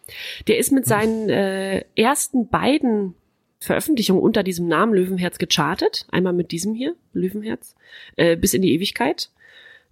Der 0.48 0.58
ist 0.58 0.72
mit 0.72 0.84
seinen 0.84 1.30
äh, 1.30 1.84
ersten 1.94 2.48
beiden 2.48 3.14
Veröffentlichungen 3.60 4.20
unter 4.20 4.42
diesem 4.42 4.66
Namen 4.66 4.94
Löwenherz 4.94 5.38
gechartet. 5.38 6.08
Einmal 6.10 6.32
mit 6.32 6.50
diesem 6.50 6.74
hier, 6.74 6.96
Löwenherz, 7.12 7.76
äh, 8.16 8.36
bis 8.36 8.52
in 8.52 8.62
die 8.62 8.72
Ewigkeit, 8.72 9.30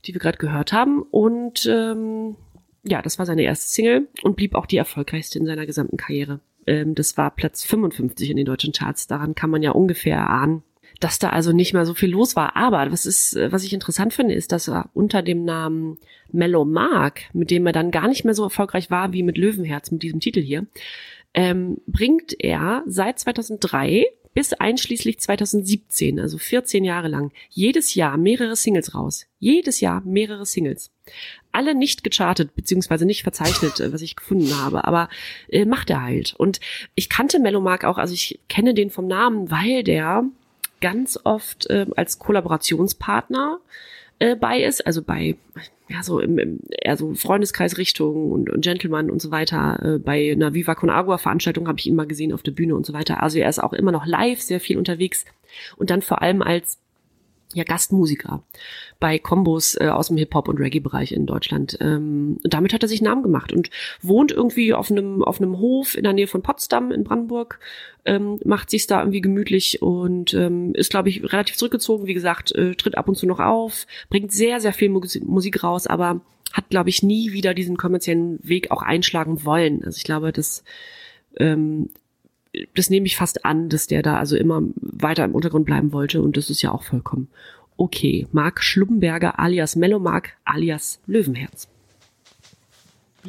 die 0.04 0.14
wir 0.14 0.20
gerade 0.20 0.38
gehört 0.38 0.72
haben. 0.72 1.02
Und 1.02 1.64
ähm, 1.66 2.34
ja, 2.82 3.02
das 3.02 3.20
war 3.20 3.26
seine 3.26 3.42
erste 3.42 3.72
Single 3.72 4.08
und 4.24 4.34
blieb 4.34 4.56
auch 4.56 4.66
die 4.66 4.78
erfolgreichste 4.78 5.38
in 5.38 5.46
seiner 5.46 5.64
gesamten 5.64 5.96
Karriere. 5.96 6.40
Ähm, 6.66 6.96
das 6.96 7.16
war 7.16 7.30
Platz 7.30 7.62
55 7.62 8.30
in 8.30 8.38
den 8.38 8.46
deutschen 8.46 8.72
Charts. 8.72 9.06
Daran 9.06 9.36
kann 9.36 9.50
man 9.50 9.62
ja 9.62 9.70
ungefähr 9.70 10.16
erahnen, 10.16 10.64
dass 11.02 11.18
da 11.18 11.30
also 11.30 11.52
nicht 11.52 11.72
mehr 11.74 11.84
so 11.84 11.94
viel 11.94 12.10
los 12.10 12.36
war. 12.36 12.56
Aber 12.56 12.92
was 12.92 13.06
ist, 13.06 13.36
äh, 13.36 13.50
was 13.50 13.64
ich 13.64 13.72
interessant 13.72 14.14
finde, 14.14 14.34
ist, 14.34 14.52
dass 14.52 14.68
er 14.68 14.88
unter 14.94 15.22
dem 15.22 15.44
Namen 15.44 15.98
Mellow 16.30 16.64
Mark, 16.64 17.22
mit 17.32 17.50
dem 17.50 17.66
er 17.66 17.72
dann 17.72 17.90
gar 17.90 18.08
nicht 18.08 18.24
mehr 18.24 18.34
so 18.34 18.44
erfolgreich 18.44 18.90
war 18.90 19.12
wie 19.12 19.22
mit 19.22 19.36
Löwenherz, 19.36 19.90
mit 19.90 20.02
diesem 20.02 20.20
Titel 20.20 20.40
hier, 20.40 20.66
ähm, 21.34 21.78
bringt 21.86 22.34
er 22.38 22.84
seit 22.86 23.18
2003 23.18 24.06
bis 24.34 24.54
einschließlich 24.54 25.20
2017, 25.20 26.18
also 26.18 26.38
14 26.38 26.84
Jahre 26.84 27.08
lang, 27.08 27.32
jedes 27.50 27.94
Jahr 27.94 28.16
mehrere 28.16 28.56
Singles 28.56 28.94
raus. 28.94 29.26
Jedes 29.38 29.80
Jahr 29.80 30.00
mehrere 30.06 30.46
Singles. 30.46 30.90
Alle 31.50 31.74
nicht 31.74 32.02
gechartet, 32.02 32.54
beziehungsweise 32.54 33.04
nicht 33.04 33.24
verzeichnet, 33.24 33.80
äh, 33.80 33.92
was 33.92 34.02
ich 34.02 34.16
gefunden 34.16 34.56
habe, 34.56 34.84
aber 34.84 35.08
äh, 35.48 35.64
macht 35.64 35.90
er 35.90 36.02
halt. 36.02 36.34
Und 36.38 36.60
ich 36.94 37.08
kannte 37.08 37.40
Melomark 37.40 37.84
auch, 37.84 37.98
also 37.98 38.14
ich 38.14 38.38
kenne 38.48 38.72
den 38.72 38.90
vom 38.90 39.06
Namen, 39.06 39.50
weil 39.50 39.82
der 39.82 40.24
ganz 40.82 41.18
oft 41.24 41.70
äh, 41.70 41.86
als 41.96 42.18
Kollaborationspartner 42.18 43.60
äh, 44.18 44.36
bei 44.36 44.62
ist, 44.62 44.86
also 44.86 45.02
bei 45.02 45.36
ja 45.88 46.02
so 46.02 46.20
im, 46.20 46.38
im 46.38 46.60
eher 46.68 46.96
so 46.96 47.14
Freundeskreisrichtung 47.14 48.30
und, 48.30 48.50
und 48.50 48.60
Gentleman 48.62 49.10
und 49.10 49.22
so 49.22 49.30
weiter. 49.30 49.78
Äh, 49.82 49.98
bei 49.98 50.32
einer 50.32 50.52
Viva 50.52 50.74
Con 50.74 50.90
Agua 50.90 51.18
Veranstaltung 51.18 51.68
habe 51.68 51.78
ich 51.78 51.86
ihn 51.86 51.96
mal 51.96 52.06
gesehen 52.06 52.32
auf 52.32 52.42
der 52.42 52.52
Bühne 52.52 52.74
und 52.74 52.84
so 52.84 52.92
weiter. 52.92 53.22
Also 53.22 53.38
er 53.38 53.48
ist 53.48 53.62
auch 53.62 53.72
immer 53.72 53.92
noch 53.92 54.04
live 54.04 54.40
sehr 54.40 54.60
viel 54.60 54.76
unterwegs 54.76 55.24
und 55.76 55.90
dann 55.90 56.02
vor 56.02 56.20
allem 56.20 56.42
als 56.42 56.78
ja, 57.54 57.64
Gastmusiker 57.64 58.42
bei 59.02 59.18
Kombos 59.18 59.74
äh, 59.80 59.88
aus 59.88 60.06
dem 60.06 60.16
Hip-Hop- 60.16 60.46
und 60.46 60.60
Reggae-Bereich 60.60 61.10
in 61.10 61.26
Deutschland. 61.26 61.76
Ähm, 61.80 62.38
damit 62.44 62.72
hat 62.72 62.84
er 62.84 62.88
sich 62.88 63.02
Namen 63.02 63.24
gemacht 63.24 63.52
und 63.52 63.68
wohnt 64.00 64.30
irgendwie 64.30 64.72
auf 64.72 64.92
einem, 64.92 65.24
auf 65.24 65.40
einem 65.40 65.58
Hof 65.58 65.96
in 65.96 66.04
der 66.04 66.12
Nähe 66.12 66.28
von 66.28 66.42
Potsdam 66.42 66.92
in 66.92 67.02
Brandenburg, 67.02 67.58
ähm, 68.04 68.38
macht 68.44 68.70
sich 68.70 68.86
da 68.86 69.00
irgendwie 69.00 69.20
gemütlich 69.20 69.82
und 69.82 70.34
ähm, 70.34 70.72
ist, 70.74 70.90
glaube 70.90 71.08
ich, 71.08 71.20
relativ 71.32 71.56
zurückgezogen. 71.56 72.06
Wie 72.06 72.14
gesagt, 72.14 72.52
äh, 72.52 72.76
tritt 72.76 72.96
ab 72.96 73.08
und 73.08 73.16
zu 73.16 73.26
noch 73.26 73.40
auf, 73.40 73.88
bringt 74.08 74.30
sehr, 74.30 74.60
sehr 74.60 74.72
viel 74.72 74.88
Mus 74.88 75.18
Musik 75.20 75.64
raus, 75.64 75.88
aber 75.88 76.20
hat, 76.52 76.70
glaube 76.70 76.90
ich, 76.90 77.02
nie 77.02 77.32
wieder 77.32 77.54
diesen 77.54 77.76
kommerziellen 77.76 78.38
Weg 78.44 78.70
auch 78.70 78.82
einschlagen 78.82 79.44
wollen. 79.44 79.82
Also 79.82 79.96
ich 79.96 80.04
glaube, 80.04 80.30
das 80.30 80.62
ähm, 81.38 81.88
das 82.76 82.88
nehme 82.88 83.06
ich 83.06 83.16
fast 83.16 83.44
an, 83.44 83.68
dass 83.68 83.88
der 83.88 84.02
da 84.02 84.18
also 84.18 84.36
immer 84.36 84.62
weiter 84.76 85.24
im 85.24 85.34
Untergrund 85.34 85.66
bleiben 85.66 85.92
wollte 85.92 86.22
und 86.22 86.36
das 86.36 86.50
ist 86.50 86.62
ja 86.62 86.70
auch 86.70 86.84
vollkommen 86.84 87.28
okay. 87.76 88.26
Marc 88.32 88.62
Schlumberger 88.62 89.38
alias 89.38 89.76
Mellow 89.76 89.98
Mark 89.98 90.36
alias 90.44 91.00
Löwenherz. 91.06 91.68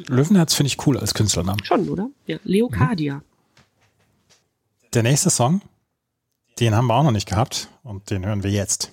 Löwenherz 0.08 0.54
finde 0.54 0.68
ich 0.68 0.86
cool 0.86 0.98
als 0.98 1.14
Künstlernamen. 1.14 1.64
Schon, 1.64 1.88
oder? 1.88 2.10
Ja, 2.26 2.38
Leocardia. 2.44 3.22
Der 4.92 5.02
nächste 5.02 5.30
Song, 5.30 5.60
den 6.60 6.74
haben 6.74 6.86
wir 6.86 6.94
auch 6.94 7.04
noch 7.04 7.10
nicht 7.10 7.28
gehabt 7.28 7.68
und 7.82 8.10
den 8.10 8.24
hören 8.24 8.42
wir 8.42 8.50
jetzt. 8.50 8.92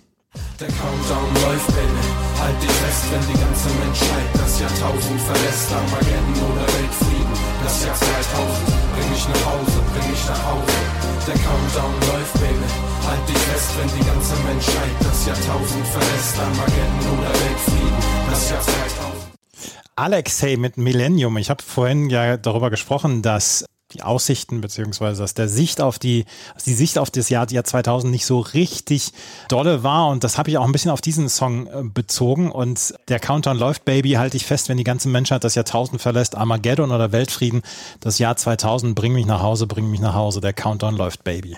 Der 0.59 0.67
Countdown 0.67 1.33
läuft, 1.43 1.67
Baby. 1.67 2.21
Halt 2.39 2.63
dich 2.63 2.71
fest, 2.71 3.05
wenn 3.11 3.21
die 3.33 3.39
ganze 3.39 3.69
Menschheit 3.69 4.29
das 4.33 4.59
Jahrtausend 4.59 5.21
verlässt. 5.21 5.71
Armageddon 5.71 6.51
oder 6.51 6.61
Weltfrieden, 6.61 7.30
das 7.63 7.85
Jahr 7.85 7.95
2000. 7.95 8.93
Bring 8.93 9.09
mich 9.11 9.27
nach 9.27 9.45
Hause, 9.45 9.77
bring 9.93 10.11
mich 10.11 10.25
nach 10.25 10.43
Hause. 10.45 10.77
Der 11.27 11.35
Countdown 11.35 11.93
läuft, 12.09 12.33
Baby. 12.33 12.67
Halt 13.07 13.29
dich 13.29 13.37
fest, 13.37 13.69
wenn 13.77 13.89
die 13.99 14.05
ganze 14.05 14.35
Menschheit 14.47 14.95
das 14.99 15.25
Jahrtausend 15.25 15.87
verlässt. 15.87 16.39
Armageddon 16.39 17.19
oder 17.19 17.29
Weltfrieden, 17.29 18.01
das 18.29 18.49
Jahr 18.49 18.61
2000. 18.61 19.31
Alexei 19.95 20.57
mit 20.57 20.77
Millennium. 20.77 21.37
Ich 21.37 21.49
habe 21.49 21.61
vorhin 21.61 22.09
ja 22.09 22.37
darüber 22.37 22.69
gesprochen, 22.69 23.21
dass 23.21 23.65
die 23.93 24.03
Aussichten 24.03 24.61
beziehungsweise 24.61 25.21
dass 25.21 25.33
der 25.33 25.47
Sicht 25.47 25.81
auf 25.81 25.99
die, 25.99 26.25
dass 26.53 26.63
die 26.63 26.73
Sicht 26.73 26.97
auf 26.97 27.09
das 27.11 27.29
Jahr, 27.29 27.49
Jahr 27.51 27.63
2000 27.63 28.11
nicht 28.11 28.25
so 28.25 28.39
richtig 28.39 29.11
dolle 29.49 29.83
war. 29.83 30.09
Und 30.09 30.23
das 30.23 30.37
habe 30.37 30.49
ich 30.49 30.57
auch 30.57 30.65
ein 30.65 30.71
bisschen 30.71 30.91
auf 30.91 31.01
diesen 31.01 31.29
Song 31.29 31.67
äh, 31.67 31.83
bezogen. 31.83 32.51
Und 32.51 32.93
der 33.07 33.19
Countdown 33.19 33.57
läuft, 33.57 33.85
Baby, 33.85 34.11
halte 34.11 34.37
ich 34.37 34.45
fest, 34.45 34.69
wenn 34.69 34.77
die 34.77 34.83
ganze 34.83 35.09
Menschheit 35.09 35.43
das 35.43 35.55
Jahrtausend 35.55 36.01
verlässt, 36.01 36.35
Armageddon 36.35 36.91
oder 36.91 37.11
Weltfrieden, 37.11 37.61
das 37.99 38.19
Jahr 38.19 38.35
2000, 38.35 38.95
bring 38.95 39.13
mich 39.13 39.25
nach 39.25 39.41
Hause, 39.41 39.67
bring 39.67 39.89
mich 39.89 39.99
nach 39.99 40.15
Hause, 40.15 40.41
der 40.41 40.53
Countdown 40.53 40.95
läuft, 40.95 41.23
Baby. 41.23 41.57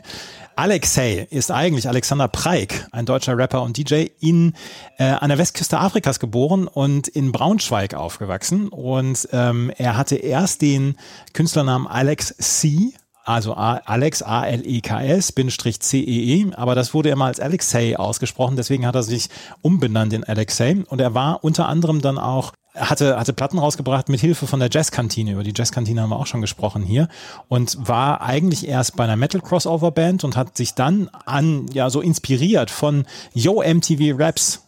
Alexei 0.55 1.27
ist 1.29 1.51
eigentlich 1.51 1.87
Alexander 1.87 2.27
Preik, 2.27 2.87
ein 2.91 3.05
deutscher 3.05 3.37
Rapper 3.37 3.63
und 3.63 3.77
DJ, 3.77 4.07
in, 4.19 4.53
äh, 4.97 5.05
an 5.05 5.29
der 5.29 5.37
Westküste 5.37 5.79
Afrikas 5.79 6.19
geboren 6.19 6.67
und 6.67 7.07
in 7.07 7.31
Braunschweig 7.31 7.93
aufgewachsen. 7.93 8.69
Und 8.69 9.27
ähm, 9.31 9.71
er 9.77 9.97
hatte 9.97 10.15
erst 10.15 10.61
den 10.61 10.95
Künstlernamen 11.33 11.87
Alex 11.87 12.35
C., 12.37 12.93
also 13.23 13.53
Alex, 13.53 14.21
A-L-E-K-S, 14.21 15.31
Bindestrich 15.31 15.79
C-E-E, 15.79 16.53
aber 16.55 16.75
das 16.75 16.93
wurde 16.93 17.09
immer 17.09 17.25
als 17.25 17.39
Alexei 17.39 17.97
ausgesprochen, 17.97 18.55
deswegen 18.55 18.85
hat 18.85 18.95
er 18.95 19.03
sich 19.03 19.29
umbenannt 19.61 20.13
in 20.13 20.23
Alexei 20.23 20.83
und 20.87 20.99
er 20.99 21.13
war 21.13 21.43
unter 21.43 21.67
anderem 21.67 22.01
dann 22.01 22.17
auch 22.17 22.51
hatte, 22.75 23.19
hatte 23.19 23.33
Platten 23.33 23.59
rausgebracht 23.59 24.09
mit 24.09 24.19
Hilfe 24.19 24.47
von 24.47 24.59
der 24.59 24.69
Jazzkantine. 24.71 25.33
Über 25.33 25.43
die 25.43 25.53
Jazzkantine 25.55 26.01
haben 26.01 26.09
wir 26.09 26.19
auch 26.19 26.25
schon 26.25 26.41
gesprochen 26.41 26.81
hier. 26.81 27.07
Und 27.47 27.77
war 27.87 28.21
eigentlich 28.21 28.67
erst 28.67 28.95
bei 28.95 29.03
einer 29.03 29.15
Metal-Crossover-Band 29.15 30.23
und 30.23 30.35
hat 30.35 30.57
sich 30.57 30.73
dann 30.73 31.09
an, 31.25 31.67
ja, 31.71 31.91
so 31.91 32.01
inspiriert 32.01 32.71
von 32.71 33.05
Yo 33.33 33.61
MTV 33.61 34.17
Raps 34.17 34.63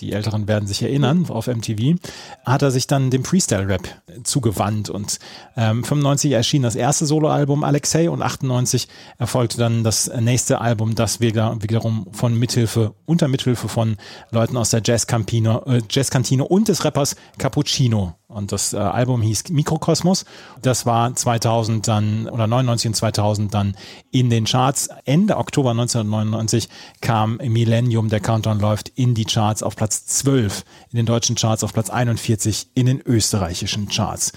die 0.00 0.12
Älteren 0.12 0.48
werden 0.48 0.66
sich 0.66 0.82
erinnern, 0.82 1.26
auf 1.28 1.46
MTV, 1.46 1.96
hat 2.44 2.62
er 2.62 2.70
sich 2.70 2.86
dann 2.86 3.10
dem 3.10 3.24
Freestyle-Rap 3.24 3.88
zugewandt 4.24 4.90
und 4.90 5.18
ähm, 5.56 5.84
95 5.84 6.32
erschien 6.32 6.62
das 6.62 6.76
erste 6.76 7.06
Soloalbum 7.06 7.64
Alexei 7.64 8.10
und 8.10 8.22
98 8.22 8.88
erfolgte 9.18 9.58
dann 9.58 9.84
das 9.84 10.10
nächste 10.20 10.60
Album, 10.60 10.94
das 10.94 11.20
wieder, 11.20 11.56
wiederum 11.60 12.06
von 12.12 12.38
Mithilfe, 12.38 12.94
unter 13.06 13.28
Mithilfe 13.28 13.68
von 13.68 13.96
Leuten 14.30 14.56
aus 14.56 14.70
der 14.70 14.82
Jazzkantine, 14.84 15.62
äh, 15.66 15.80
Jazzkantine 15.90 16.44
und 16.44 16.68
des 16.68 16.84
Rappers 16.84 17.16
Cappuccino 17.38 18.14
und 18.28 18.52
das 18.52 18.74
äh, 18.74 18.76
Album 18.76 19.22
hieß 19.22 19.48
Mikrokosmos. 19.48 20.26
Das 20.60 20.84
war 20.84 21.14
2000 21.14 21.88
dann, 21.88 22.28
oder 22.28 22.46
99 22.46 22.88
und 22.90 22.94
2000 22.94 23.54
dann 23.54 23.74
in 24.10 24.28
den 24.28 24.44
Charts. 24.44 24.90
Ende 25.06 25.38
Oktober 25.38 25.70
1999 25.70 26.68
kam 27.00 27.38
Millennium, 27.38 28.10
der 28.10 28.20
Countdown 28.20 28.60
läuft, 28.60 28.90
in 28.90 29.14
die 29.14 29.24
Charts 29.24 29.62
auf 29.62 29.76
Platz 29.76 30.04
12, 30.06 30.64
in 30.92 30.98
den 30.98 31.06
deutschen 31.06 31.36
Charts 31.36 31.64
auf 31.64 31.72
Platz 31.72 31.88
41, 31.88 32.68
in 32.74 32.84
den 32.84 33.00
österreichischen 33.00 33.88
Charts. 33.88 34.32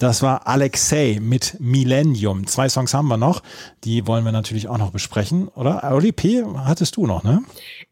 Das 0.00 0.22
war 0.22 0.48
Alexei 0.48 1.18
mit 1.22 1.56
Millennium. 1.60 2.48
Zwei 2.48 2.68
Songs 2.68 2.94
haben 2.94 3.06
wir 3.06 3.16
noch. 3.16 3.44
Die 3.84 4.08
wollen 4.08 4.24
wir 4.24 4.32
natürlich 4.32 4.66
auch 4.66 4.78
noch 4.78 4.90
besprechen, 4.90 5.46
oder? 5.46 5.88
Oli 5.94 6.10
P. 6.10 6.42
hattest 6.44 6.96
du 6.96 7.06
noch, 7.06 7.22
ne? 7.22 7.44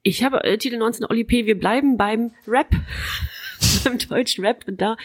Ich 0.02 0.24
habe 0.24 0.42
äh, 0.42 0.58
Titel 0.58 0.78
19 0.78 1.06
Oli 1.08 1.22
P. 1.22 1.46
Wir 1.46 1.56
bleiben 1.56 1.96
beim 1.96 2.32
Rap. 2.48 2.74
beim 3.84 3.98
deutschen 3.98 4.44
Rap. 4.44 4.64
Und 4.66 4.80
da 4.80 4.96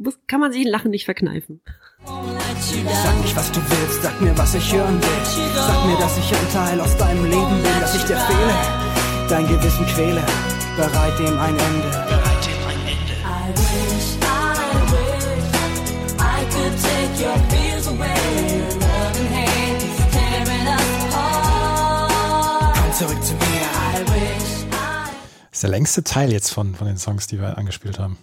muss, 0.00 0.18
kann 0.26 0.40
man 0.40 0.52
sich 0.52 0.64
ein 0.64 0.70
Lachen 0.70 0.90
nicht 0.90 1.04
verkneifen. 1.04 1.60
Sag 2.04 3.20
nicht, 3.22 3.36
was 3.36 3.52
du 3.52 3.60
willst, 3.60 4.02
sag 4.02 4.20
mir, 4.20 4.36
was 4.36 4.54
ich 4.54 4.72
hören 4.72 5.00
will. 5.00 5.24
Sag 5.54 5.86
mir, 5.86 5.96
dass 5.98 6.18
ich 6.18 6.34
ein 6.34 6.52
Teil 6.52 6.80
aus 6.80 6.96
deinem 6.96 7.24
Leben 7.24 7.62
bin, 7.62 7.80
dass 7.80 7.94
ich 7.94 8.02
dir 8.04 8.16
fehle, 8.16 8.54
dein 9.28 9.46
Gewissen 9.46 9.86
quäle, 9.86 10.22
bereit 10.76 11.18
dem 11.18 11.38
ein 11.38 11.56
Ende. 11.58 11.88
I 13.22 13.52
wish, 13.52 14.16
I 14.22 14.64
wish 14.90 15.36
I 16.18 16.44
could 16.50 16.74
take 16.80 17.20
your 17.22 17.36
fears 17.50 17.86
away. 17.88 18.62
Loving 18.80 19.30
hand 19.32 19.82
is 19.82 19.98
tearing 20.12 20.66
us 20.66 20.90
apart. 21.12 22.74
Komm 22.76 22.92
zurück 22.92 23.22
zu 23.22 23.34
mir. 23.34 23.44
I 23.44 24.00
wish 24.08 24.64
I 24.64 24.74
Das 25.50 25.52
ist 25.52 25.62
der 25.62 25.70
längste 25.70 26.04
Teil 26.04 26.32
jetzt 26.32 26.50
von, 26.50 26.74
von 26.74 26.86
den 26.86 26.96
Songs, 26.96 27.26
die 27.26 27.38
wir 27.38 27.58
angespielt 27.58 27.98
haben. 27.98 28.16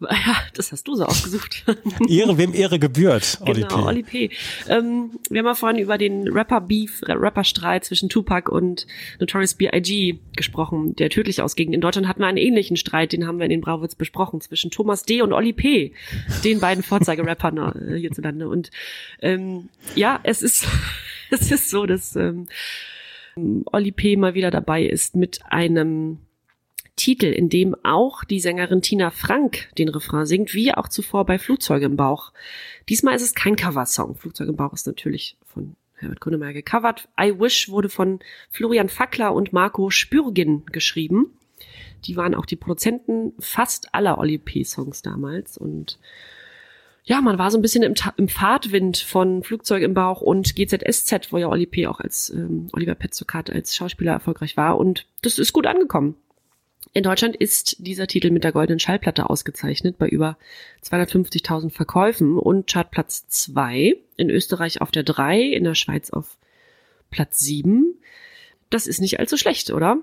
Ja, 0.00 0.36
das 0.54 0.72
hast 0.72 0.86
du 0.88 0.94
so 0.94 1.04
ausgesucht. 1.04 1.64
Ehre, 2.08 2.38
wem 2.38 2.54
Ehre 2.54 2.78
gebührt, 2.78 3.38
Oli 3.42 3.62
Genau, 3.62 3.76
P. 3.76 3.82
Oli 3.82 4.02
P. 4.02 4.30
Ähm, 4.68 5.18
wir 5.30 5.40
haben 5.40 5.46
ja 5.46 5.54
vorhin 5.54 5.80
über 5.80 5.98
den 5.98 6.28
Rapper-Beef, 6.28 7.02
Rapper-Streit 7.06 7.84
zwischen 7.84 8.08
Tupac 8.08 8.50
und 8.50 8.86
Notorious 9.20 9.54
B.I.G. 9.54 10.18
gesprochen, 10.36 10.96
der 10.96 11.10
tödlich 11.10 11.42
ausging. 11.42 11.72
In 11.72 11.80
Deutschland 11.80 12.08
hatten 12.08 12.20
wir 12.20 12.26
einen 12.26 12.38
ähnlichen 12.38 12.76
Streit, 12.76 13.12
den 13.12 13.26
haben 13.26 13.38
wir 13.38 13.44
in 13.44 13.50
den 13.50 13.60
Brauwitz 13.60 13.94
besprochen, 13.94 14.40
zwischen 14.40 14.70
Thomas 14.70 15.04
D. 15.04 15.22
und 15.22 15.32
Oli 15.32 15.52
P., 15.52 15.92
den 16.42 16.60
beiden 16.60 16.82
Vorzeigerappern 16.82 17.58
äh, 17.58 17.98
hierzulande. 17.98 18.48
Und 18.48 18.70
ähm, 19.22 19.68
ja, 19.94 20.20
es 20.22 20.42
ist, 20.42 20.66
es 21.30 21.50
ist 21.50 21.70
so, 21.70 21.86
dass 21.86 22.16
ähm, 22.16 22.46
Oli 23.36 23.92
P. 23.92 24.16
mal 24.16 24.34
wieder 24.34 24.50
dabei 24.50 24.84
ist 24.84 25.16
mit 25.16 25.40
einem 25.46 26.18
Titel, 26.96 27.26
in 27.26 27.48
dem 27.48 27.74
auch 27.82 28.24
die 28.24 28.40
Sängerin 28.40 28.82
Tina 28.82 29.10
Frank 29.10 29.68
den 29.78 29.88
Refrain 29.88 30.26
singt, 30.26 30.54
wie 30.54 30.72
auch 30.72 30.88
zuvor 30.88 31.26
bei 31.26 31.38
Flugzeuge 31.38 31.86
im 31.86 31.96
Bauch. 31.96 32.32
Diesmal 32.88 33.16
ist 33.16 33.22
es 33.22 33.34
kein 33.34 33.56
Coversong. 33.56 34.14
Flugzeug 34.14 34.48
im 34.48 34.56
Bauch 34.56 34.72
ist 34.72 34.86
natürlich 34.86 35.36
von 35.44 35.76
Herbert 35.94 36.20
Grönemeyer 36.20 36.52
gecovert. 36.52 37.08
I 37.20 37.38
Wish 37.38 37.68
wurde 37.68 37.88
von 37.88 38.20
Florian 38.50 38.88
Fackler 38.88 39.34
und 39.34 39.52
Marco 39.52 39.90
Spürgin 39.90 40.64
geschrieben. 40.66 41.36
Die 42.04 42.16
waren 42.16 42.34
auch 42.34 42.46
die 42.46 42.56
Produzenten 42.56 43.32
fast 43.38 43.94
aller 43.94 44.18
Oli 44.18 44.38
P. 44.38 44.64
Songs 44.64 45.02
damals 45.02 45.56
und 45.56 45.98
ja, 47.06 47.20
man 47.20 47.38
war 47.38 47.50
so 47.50 47.58
ein 47.58 47.62
bisschen 47.62 47.82
im, 47.82 47.94
im 48.16 48.28
Fahrtwind 48.28 48.96
von 48.96 49.42
Flugzeug 49.42 49.82
im 49.82 49.92
Bauch 49.92 50.22
und 50.22 50.56
GZSZ, 50.56 51.32
wo 51.32 51.36
ja 51.36 51.48
Oli 51.48 51.66
P. 51.66 51.86
auch 51.86 52.00
als 52.00 52.30
ähm, 52.30 52.68
Oliver 52.72 52.94
Petzokat 52.94 53.50
als 53.50 53.76
Schauspieler 53.76 54.12
erfolgreich 54.12 54.56
war 54.56 54.78
und 54.78 55.06
das 55.20 55.38
ist 55.38 55.52
gut 55.52 55.66
angekommen. 55.66 56.16
In 56.96 57.02
Deutschland 57.02 57.34
ist 57.34 57.76
dieser 57.80 58.06
Titel 58.06 58.30
mit 58.30 58.44
der 58.44 58.52
goldenen 58.52 58.78
Schallplatte 58.78 59.28
ausgezeichnet 59.28 59.98
bei 59.98 60.06
über 60.08 60.38
250.000 60.84 61.70
Verkäufen 61.70 62.38
und 62.38 62.70
Chartplatz 62.70 63.26
2, 63.26 63.96
in 64.16 64.30
Österreich 64.30 64.80
auf 64.80 64.92
der 64.92 65.02
3, 65.02 65.40
in 65.42 65.64
der 65.64 65.74
Schweiz 65.74 66.10
auf 66.10 66.36
Platz 67.10 67.40
7. 67.40 67.96
Das 68.70 68.86
ist 68.86 69.00
nicht 69.00 69.18
allzu 69.18 69.36
schlecht, 69.36 69.70
oder? 69.72 69.98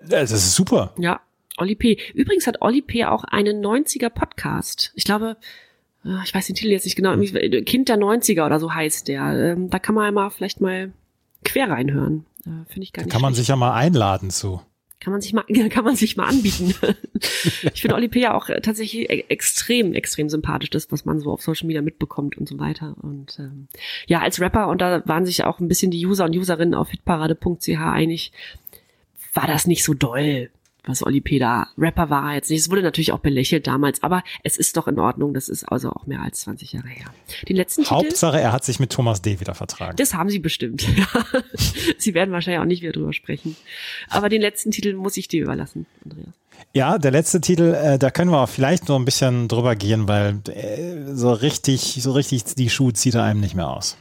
Das 0.00 0.30
ist 0.30 0.54
super. 0.54 0.94
Ja, 0.98 1.20
Oli 1.58 1.74
P. 1.74 1.98
Übrigens 2.14 2.46
hat 2.46 2.62
Oli 2.62 2.80
P. 2.80 3.04
auch 3.06 3.24
einen 3.24 3.60
90er 3.64 4.08
Podcast. 4.08 4.92
Ich 4.94 5.04
glaube, 5.04 5.36
äh, 6.04 6.22
ich 6.24 6.32
weiß 6.32 6.46
den 6.46 6.54
Titel 6.54 6.70
jetzt 6.70 6.84
nicht 6.84 6.96
genau, 6.96 7.10
irgendwie 7.10 7.62
Kind 7.64 7.88
der 7.88 7.98
90er 7.98 8.46
oder 8.46 8.60
so 8.60 8.72
heißt 8.72 9.08
der. 9.08 9.52
Ähm, 9.52 9.68
Da 9.68 9.80
kann 9.80 9.96
man 9.96 10.04
ja 10.04 10.12
mal 10.12 10.30
vielleicht 10.30 10.60
mal 10.60 10.92
quer 11.44 11.68
reinhören. 11.68 12.24
Äh, 12.46 12.70
Finde 12.72 12.82
ich 12.84 12.92
gar 12.92 13.02
nicht 13.02 13.12
Kann 13.12 13.20
man 13.20 13.30
schlecht. 13.34 13.46
sich 13.46 13.48
ja 13.48 13.56
mal 13.56 13.72
einladen 13.74 14.30
zu. 14.30 14.62
Kann 15.00 15.12
man 15.12 15.22
sich 15.22 15.32
mal, 15.32 15.44
kann 15.70 15.84
man 15.84 15.96
sich 15.96 16.16
mal 16.16 16.26
anbieten. 16.26 16.74
ich 17.72 17.80
finde 17.80 17.96
Oli 17.96 18.08
P. 18.08 18.20
ja 18.20 18.34
auch 18.34 18.48
äh, 18.50 18.60
tatsächlich 18.60 19.10
e- 19.10 19.24
extrem, 19.28 19.94
extrem 19.94 20.28
sympathisch, 20.28 20.70
das, 20.70 20.92
was 20.92 21.04
man 21.04 21.18
so 21.20 21.32
auf 21.32 21.42
Social 21.42 21.66
Media 21.66 21.82
mitbekommt 21.82 22.36
und 22.36 22.48
so 22.48 22.58
weiter. 22.58 22.94
Und 23.00 23.38
ähm, 23.38 23.68
ja, 24.06 24.20
als 24.20 24.40
Rapper, 24.40 24.68
und 24.68 24.80
da 24.80 25.02
waren 25.06 25.24
sich 25.24 25.42
auch 25.44 25.58
ein 25.58 25.68
bisschen 25.68 25.90
die 25.90 26.06
User 26.06 26.26
und 26.26 26.36
Userinnen 26.36 26.74
auf 26.74 26.90
hitparade.ch 26.90 27.68
einig, 27.68 28.32
war 29.32 29.46
das 29.46 29.66
nicht 29.66 29.84
so 29.84 29.94
doll, 29.94 30.50
was 30.84 31.04
Oli 31.04 31.20
P. 31.20 31.38
da 31.38 31.68
Rapper 31.78 32.10
war 32.10 32.30
er 32.30 32.36
jetzt 32.36 32.50
nicht. 32.50 32.60
Es 32.60 32.70
wurde 32.70 32.82
natürlich 32.82 33.12
auch 33.12 33.18
belächelt 33.18 33.66
damals, 33.66 34.02
aber 34.02 34.22
es 34.42 34.56
ist 34.56 34.76
doch 34.76 34.88
in 34.88 34.98
Ordnung. 34.98 35.34
Das 35.34 35.48
ist 35.48 35.64
also 35.64 35.90
auch 35.90 36.06
mehr 36.06 36.22
als 36.22 36.40
20 36.40 36.72
Jahre 36.72 36.88
her. 36.88 37.06
Den 37.48 37.56
letzten 37.56 37.82
Titel. 37.82 37.94
Hauptsache, 37.94 38.40
er 38.40 38.52
hat 38.52 38.64
sich 38.64 38.80
mit 38.80 38.90
Thomas 38.90 39.22
D. 39.22 39.40
wieder 39.40 39.54
vertragen. 39.54 39.96
Das 39.96 40.14
haben 40.14 40.30
sie 40.30 40.38
bestimmt. 40.38 40.86
Ja. 40.96 41.06
sie 41.98 42.14
werden 42.14 42.32
wahrscheinlich 42.32 42.60
auch 42.60 42.66
nicht 42.66 42.82
wieder 42.82 42.92
drüber 42.92 43.12
sprechen. 43.12 43.56
Aber 44.08 44.28
den 44.28 44.40
letzten 44.40 44.70
Titel 44.70 44.94
muss 44.94 45.16
ich 45.16 45.28
dir 45.28 45.42
überlassen, 45.42 45.86
Andreas. 46.04 46.34
Ja, 46.72 46.98
der 46.98 47.10
letzte 47.10 47.40
Titel, 47.40 47.74
äh, 47.74 47.98
da 47.98 48.10
können 48.10 48.30
wir 48.30 48.40
auch 48.40 48.48
vielleicht 48.48 48.88
noch 48.88 48.96
ein 48.96 49.04
bisschen 49.04 49.48
drüber 49.48 49.76
gehen, 49.76 50.08
weil 50.08 50.40
äh, 50.48 51.14
so 51.14 51.32
richtig, 51.32 51.98
so 52.00 52.12
richtig 52.12 52.44
die 52.44 52.70
Schuhe 52.70 52.92
zieht 52.92 53.14
er 53.14 53.24
einem 53.24 53.40
nicht 53.40 53.54
mehr 53.54 53.68
aus. 53.68 53.96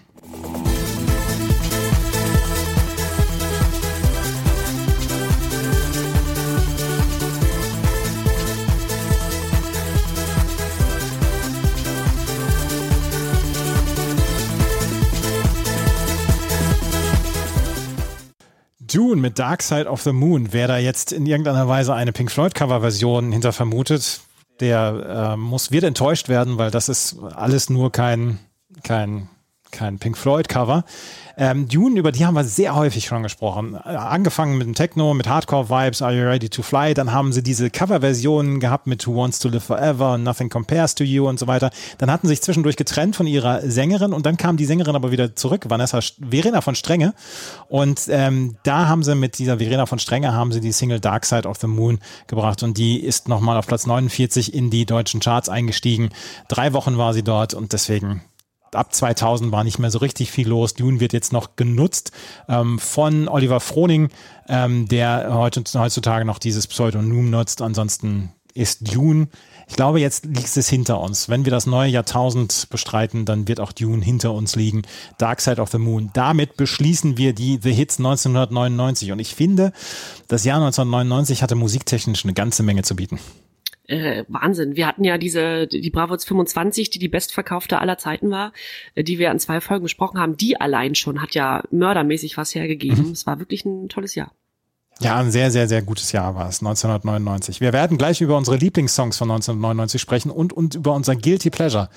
Dune 18.93 19.21
mit 19.21 19.39
Dark 19.39 19.61
Side 19.61 19.89
of 19.89 20.01
the 20.01 20.11
Moon. 20.11 20.51
Wer 20.51 20.67
da 20.67 20.77
jetzt 20.77 21.11
in 21.11 21.25
irgendeiner 21.25 21.67
Weise 21.67 21.93
eine 21.93 22.11
Pink 22.11 22.31
Floyd 22.31 22.53
Coverversion 22.53 23.31
hinter 23.31 23.53
vermutet, 23.53 24.21
der 24.59 25.33
äh, 25.33 25.37
muss 25.37 25.71
wird 25.71 25.83
enttäuscht 25.83 26.29
werden, 26.29 26.57
weil 26.57 26.71
das 26.71 26.89
ist 26.89 27.17
alles 27.35 27.69
nur 27.69 27.91
kein 27.91 28.39
kein 28.83 29.29
kein 29.71 29.99
Pink 29.99 30.17
Floyd 30.17 30.49
Cover. 30.49 30.83
Ähm, 31.37 31.69
Dune, 31.69 31.97
über 31.97 32.11
die 32.11 32.25
haben 32.25 32.33
wir 32.33 32.43
sehr 32.43 32.75
häufig 32.75 33.05
schon 33.05 33.23
gesprochen. 33.23 33.75
Äh, 33.75 33.95
angefangen 33.95 34.57
mit 34.57 34.67
dem 34.67 34.75
Techno, 34.75 35.13
mit 35.13 35.29
Hardcore-Vibes, 35.29 36.01
Are 36.01 36.13
You 36.13 36.23
Ready 36.23 36.49
to 36.49 36.61
Fly? 36.61 36.93
Dann 36.93 37.13
haben 37.13 37.31
sie 37.31 37.41
diese 37.41 37.69
Coverversionen 37.69 38.59
gehabt 38.59 38.87
mit 38.87 39.07
Who 39.07 39.15
Wants 39.15 39.39
to 39.39 39.47
Live 39.47 39.63
Forever, 39.63 40.17
Nothing 40.17 40.49
Compares 40.49 40.95
to 40.95 41.05
You 41.05 41.29
und 41.29 41.39
so 41.39 41.47
weiter. 41.47 41.69
Dann 41.97 42.11
hatten 42.11 42.27
sie 42.27 42.33
sich 42.33 42.41
zwischendurch 42.41 42.75
getrennt 42.75 43.15
von 43.15 43.25
ihrer 43.25 43.61
Sängerin 43.61 44.11
und 44.11 44.25
dann 44.25 44.35
kam 44.35 44.57
die 44.57 44.65
Sängerin 44.65 44.97
aber 44.97 45.11
wieder 45.11 45.33
zurück, 45.35 45.65
Vanessa 45.69 45.99
Verena 46.19 46.59
von 46.59 46.75
Strenge. 46.75 47.13
Und 47.69 48.01
ähm, 48.09 48.57
da 48.63 48.89
haben 48.89 49.03
sie 49.03 49.15
mit 49.15 49.39
dieser 49.39 49.59
Verena 49.59 49.85
von 49.85 49.99
Strenge 49.99 50.33
haben 50.33 50.51
sie 50.51 50.59
die 50.59 50.73
Single 50.73 50.99
Dark 50.99 51.25
Side 51.25 51.47
of 51.47 51.57
the 51.61 51.67
Moon 51.67 51.99
gebracht 52.27 52.63
und 52.63 52.77
die 52.77 52.99
ist 52.99 53.29
nochmal 53.29 53.55
auf 53.55 53.65
Platz 53.65 53.85
49 53.85 54.53
in 54.53 54.69
die 54.69 54.85
deutschen 54.85 55.21
Charts 55.21 55.47
eingestiegen. 55.47 56.09
Drei 56.49 56.73
Wochen 56.73 56.97
war 56.97 57.13
sie 57.13 57.23
dort 57.23 57.53
und 57.53 57.71
deswegen 57.71 58.21
ab 58.73 58.93
2000 58.93 59.51
war 59.51 59.63
nicht 59.63 59.79
mehr 59.79 59.91
so 59.91 59.99
richtig 59.99 60.31
viel 60.31 60.47
los. 60.47 60.73
Dune 60.73 60.99
wird 60.99 61.13
jetzt 61.13 61.33
noch 61.33 61.55
genutzt 61.55 62.11
ähm, 62.47 62.79
von 62.79 63.27
Oliver 63.27 63.59
Froning, 63.59 64.09
ähm, 64.47 64.87
der 64.87 65.33
heutzutage 65.33 66.25
noch 66.25 66.39
dieses 66.39 66.67
Pseudonym 66.67 67.29
nutzt. 67.29 67.61
Ansonsten 67.61 68.31
ist 68.53 68.93
Dune, 68.93 69.27
ich 69.67 69.75
glaube, 69.75 69.99
jetzt 69.99 70.25
liegt 70.25 70.57
es 70.57 70.67
hinter 70.67 70.99
uns. 70.99 71.29
Wenn 71.29 71.45
wir 71.45 71.51
das 71.51 71.67
neue 71.67 71.89
Jahrtausend 71.91 72.67
bestreiten, 72.71 73.25
dann 73.25 73.47
wird 73.47 73.59
auch 73.59 73.71
Dune 73.71 74.03
hinter 74.03 74.33
uns 74.33 74.55
liegen. 74.55 74.81
Dark 75.19 75.41
Side 75.41 75.61
of 75.61 75.69
the 75.69 75.77
Moon. 75.77 76.09
Damit 76.13 76.57
beschließen 76.57 77.17
wir 77.17 77.33
die 77.33 77.59
The 77.61 77.71
Hits 77.71 77.99
1999. 77.99 79.11
Und 79.11 79.19
ich 79.19 79.35
finde, 79.35 79.71
das 80.27 80.43
Jahr 80.43 80.57
1999 80.57 81.43
hatte 81.43 81.55
musiktechnisch 81.55 82.25
eine 82.25 82.33
ganze 82.33 82.63
Menge 82.63 82.81
zu 82.81 82.95
bieten 82.95 83.19
äh, 83.89 84.23
Wahnsinn. 84.27 84.75
Wir 84.75 84.87
hatten 84.87 85.03
ja 85.03 85.17
diese, 85.17 85.67
die 85.67 85.89
Bravoz 85.89 86.23
25, 86.25 86.89
die 86.89 86.99
die 86.99 87.07
bestverkaufte 87.07 87.79
aller 87.79 87.97
Zeiten 87.97 88.29
war, 88.29 88.53
äh, 88.95 89.03
die 89.03 89.19
wir 89.19 89.31
an 89.31 89.39
zwei 89.39 89.61
Folgen 89.61 89.83
besprochen 89.83 90.19
haben. 90.19 90.37
Die 90.37 90.59
allein 90.59 90.95
schon 90.95 91.21
hat 91.21 91.33
ja 91.33 91.63
mördermäßig 91.71 92.37
was 92.37 92.55
hergegeben. 92.55 93.07
Mhm. 93.07 93.11
Es 93.11 93.25
war 93.25 93.39
wirklich 93.39 93.65
ein 93.65 93.89
tolles 93.89 94.15
Jahr. 94.15 94.31
Ja, 95.01 95.15
ein 95.15 95.31
sehr, 95.31 95.49
sehr, 95.49 95.67
sehr 95.67 95.81
gutes 95.81 96.11
Jahr 96.11 96.35
war 96.35 96.49
es, 96.49 96.59
1999. 96.59 97.61
Wir 97.61 97.71
werden 97.71 97.97
gleich 97.97 98.19
über 98.19 98.35
unsere 98.35 98.57
Lieblingssongs 98.57 99.17
von 99.17 99.31
1999 99.31 100.01
sprechen 100.01 100.29
und, 100.29 100.51
und 100.51 100.75
über 100.75 100.93
unser 100.93 101.15
Guilty 101.15 101.49
Pleasure 101.49 101.89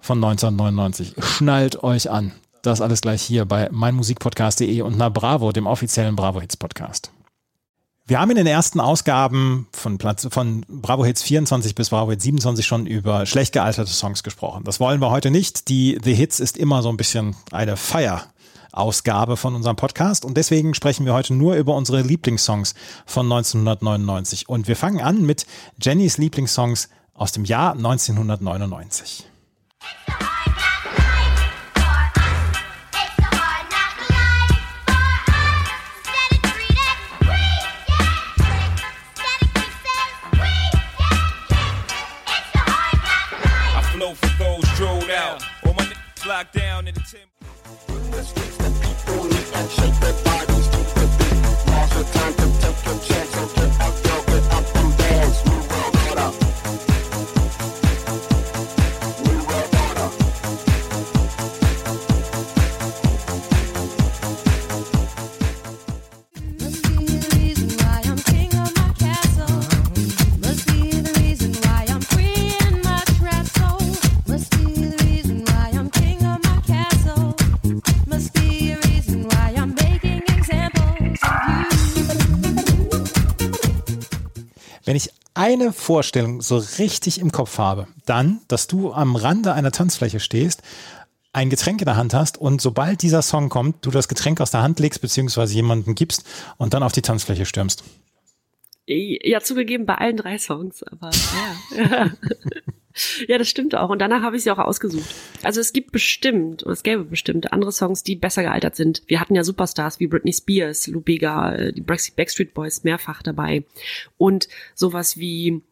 von 0.00 0.18
1999. 0.18 1.14
Schnallt 1.22 1.84
euch 1.84 2.10
an. 2.10 2.32
Das 2.62 2.80
alles 2.80 3.00
gleich 3.00 3.22
hier 3.22 3.44
bei 3.44 3.68
meinmusikpodcast.de 3.70 4.82
und 4.82 4.98
na 4.98 5.08
Bravo, 5.08 5.52
dem 5.52 5.68
offiziellen 5.68 6.16
Bravo 6.16 6.40
Hits 6.40 6.56
Podcast. 6.56 7.12
Wir 8.08 8.18
haben 8.20 8.30
in 8.30 8.38
den 8.38 8.46
ersten 8.46 8.80
Ausgaben 8.80 9.68
von, 9.70 9.98
Platz, 9.98 10.26
von 10.30 10.64
Bravo 10.66 11.04
Hits 11.04 11.22
24 11.24 11.74
bis 11.74 11.90
Bravo 11.90 12.10
Hits 12.10 12.24
27 12.24 12.64
schon 12.64 12.86
über 12.86 13.26
schlecht 13.26 13.52
gealterte 13.52 13.92
Songs 13.92 14.22
gesprochen. 14.22 14.64
Das 14.64 14.80
wollen 14.80 15.02
wir 15.02 15.10
heute 15.10 15.30
nicht. 15.30 15.68
Die 15.68 15.98
The 16.02 16.14
Hits 16.14 16.40
ist 16.40 16.56
immer 16.56 16.80
so 16.80 16.88
ein 16.88 16.96
bisschen 16.96 17.36
eine 17.52 17.76
Feierausgabe 17.76 19.36
von 19.36 19.54
unserem 19.54 19.76
Podcast 19.76 20.24
und 20.24 20.38
deswegen 20.38 20.72
sprechen 20.72 21.04
wir 21.04 21.12
heute 21.12 21.34
nur 21.34 21.56
über 21.56 21.74
unsere 21.74 22.00
Lieblingssongs 22.00 22.74
von 23.04 23.26
1999. 23.26 24.48
Und 24.48 24.68
wir 24.68 24.76
fangen 24.76 25.02
an 25.02 25.26
mit 25.26 25.44
Jennys 25.78 26.16
Lieblingssongs 26.16 26.88
aus 27.12 27.32
dem 27.32 27.44
Jahr 27.44 27.72
1999. 27.72 29.26
The 48.18 48.24
people 48.82 49.24
need 49.26 49.46
and 49.54 49.70
shake 49.70 50.00
the 50.00 50.27
Wenn 84.88 84.96
ich 84.96 85.10
eine 85.34 85.74
Vorstellung 85.74 86.40
so 86.40 86.56
richtig 86.78 87.20
im 87.20 87.30
Kopf 87.30 87.58
habe, 87.58 87.88
dann, 88.06 88.40
dass 88.48 88.68
du 88.68 88.90
am 88.90 89.16
Rande 89.16 89.52
einer 89.52 89.70
Tanzfläche 89.70 90.18
stehst, 90.18 90.62
ein 91.34 91.50
Getränk 91.50 91.82
in 91.82 91.84
der 91.84 91.96
Hand 91.96 92.14
hast 92.14 92.38
und 92.38 92.62
sobald 92.62 93.02
dieser 93.02 93.20
Song 93.20 93.50
kommt, 93.50 93.84
du 93.84 93.90
das 93.90 94.08
Getränk 94.08 94.40
aus 94.40 94.50
der 94.50 94.62
Hand 94.62 94.80
legst, 94.80 95.02
beziehungsweise 95.02 95.52
jemanden 95.52 95.94
gibst 95.94 96.24
und 96.56 96.72
dann 96.72 96.82
auf 96.82 96.92
die 96.92 97.02
Tanzfläche 97.02 97.44
stürmst. 97.44 97.84
Ja, 98.86 99.40
zugegeben 99.40 99.84
bei 99.84 99.96
allen 99.96 100.16
drei 100.16 100.38
Songs, 100.38 100.82
aber 100.82 101.10
ja. 101.76 102.10
ja, 103.26 103.38
das 103.38 103.48
stimmt 103.48 103.74
auch. 103.74 103.90
Und 103.90 104.00
danach 104.00 104.22
habe 104.22 104.36
ich 104.36 104.42
sie 104.42 104.50
auch 104.50 104.58
ausgesucht. 104.58 105.14
Also 105.42 105.60
es 105.60 105.72
gibt 105.72 105.92
bestimmt, 105.92 106.64
oder 106.64 106.72
es 106.72 106.82
gäbe 106.82 107.04
bestimmt 107.04 107.52
andere 107.52 107.72
Songs, 107.72 108.02
die 108.02 108.16
besser 108.16 108.42
gealtert 108.42 108.76
sind. 108.76 109.02
Wir 109.06 109.20
hatten 109.20 109.34
ja 109.34 109.44
Superstars 109.44 110.00
wie 110.00 110.06
Britney 110.06 110.32
Spears, 110.32 110.86
Lou 110.86 111.00
Bega, 111.00 111.54
äh, 111.54 111.72
die 111.72 111.80
Backstreet 111.80 112.54
Boys 112.54 112.84
mehrfach 112.84 113.22
dabei. 113.22 113.64
Und 114.16 114.48
sowas 114.74 115.18
wie 115.18 115.62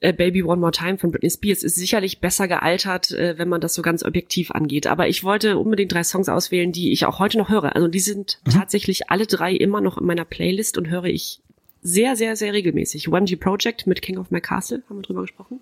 äh, 0.00 0.12
Baby 0.12 0.42
One 0.42 0.60
More 0.60 0.72
Time 0.72 0.98
von 0.98 1.10
Britney 1.10 1.30
Spears 1.30 1.62
ist 1.62 1.76
sicherlich 1.76 2.20
besser 2.20 2.48
gealtert, 2.48 3.10
äh, 3.12 3.38
wenn 3.38 3.48
man 3.48 3.60
das 3.60 3.74
so 3.74 3.82
ganz 3.82 4.04
objektiv 4.04 4.50
angeht. 4.50 4.86
Aber 4.86 5.08
ich 5.08 5.24
wollte 5.24 5.58
unbedingt 5.58 5.92
drei 5.92 6.04
Songs 6.04 6.28
auswählen, 6.28 6.72
die 6.72 6.92
ich 6.92 7.06
auch 7.06 7.18
heute 7.18 7.38
noch 7.38 7.48
höre. 7.48 7.74
Also 7.74 7.88
die 7.88 8.00
sind 8.00 8.40
tatsächlich 8.52 9.10
alle 9.10 9.26
drei 9.26 9.52
immer 9.52 9.80
noch 9.80 9.98
in 9.98 10.06
meiner 10.06 10.24
Playlist 10.24 10.78
und 10.78 10.88
höre 10.88 11.04
ich 11.04 11.40
sehr, 11.86 12.16
sehr, 12.16 12.34
sehr 12.34 12.52
regelmäßig. 12.52 13.08
OMG 13.08 13.36
Project 13.36 13.86
mit 13.86 14.02
King 14.02 14.18
of 14.18 14.32
My 14.32 14.40
Castle, 14.40 14.82
haben 14.88 14.98
wir 14.98 15.02
drüber 15.02 15.22
gesprochen, 15.22 15.60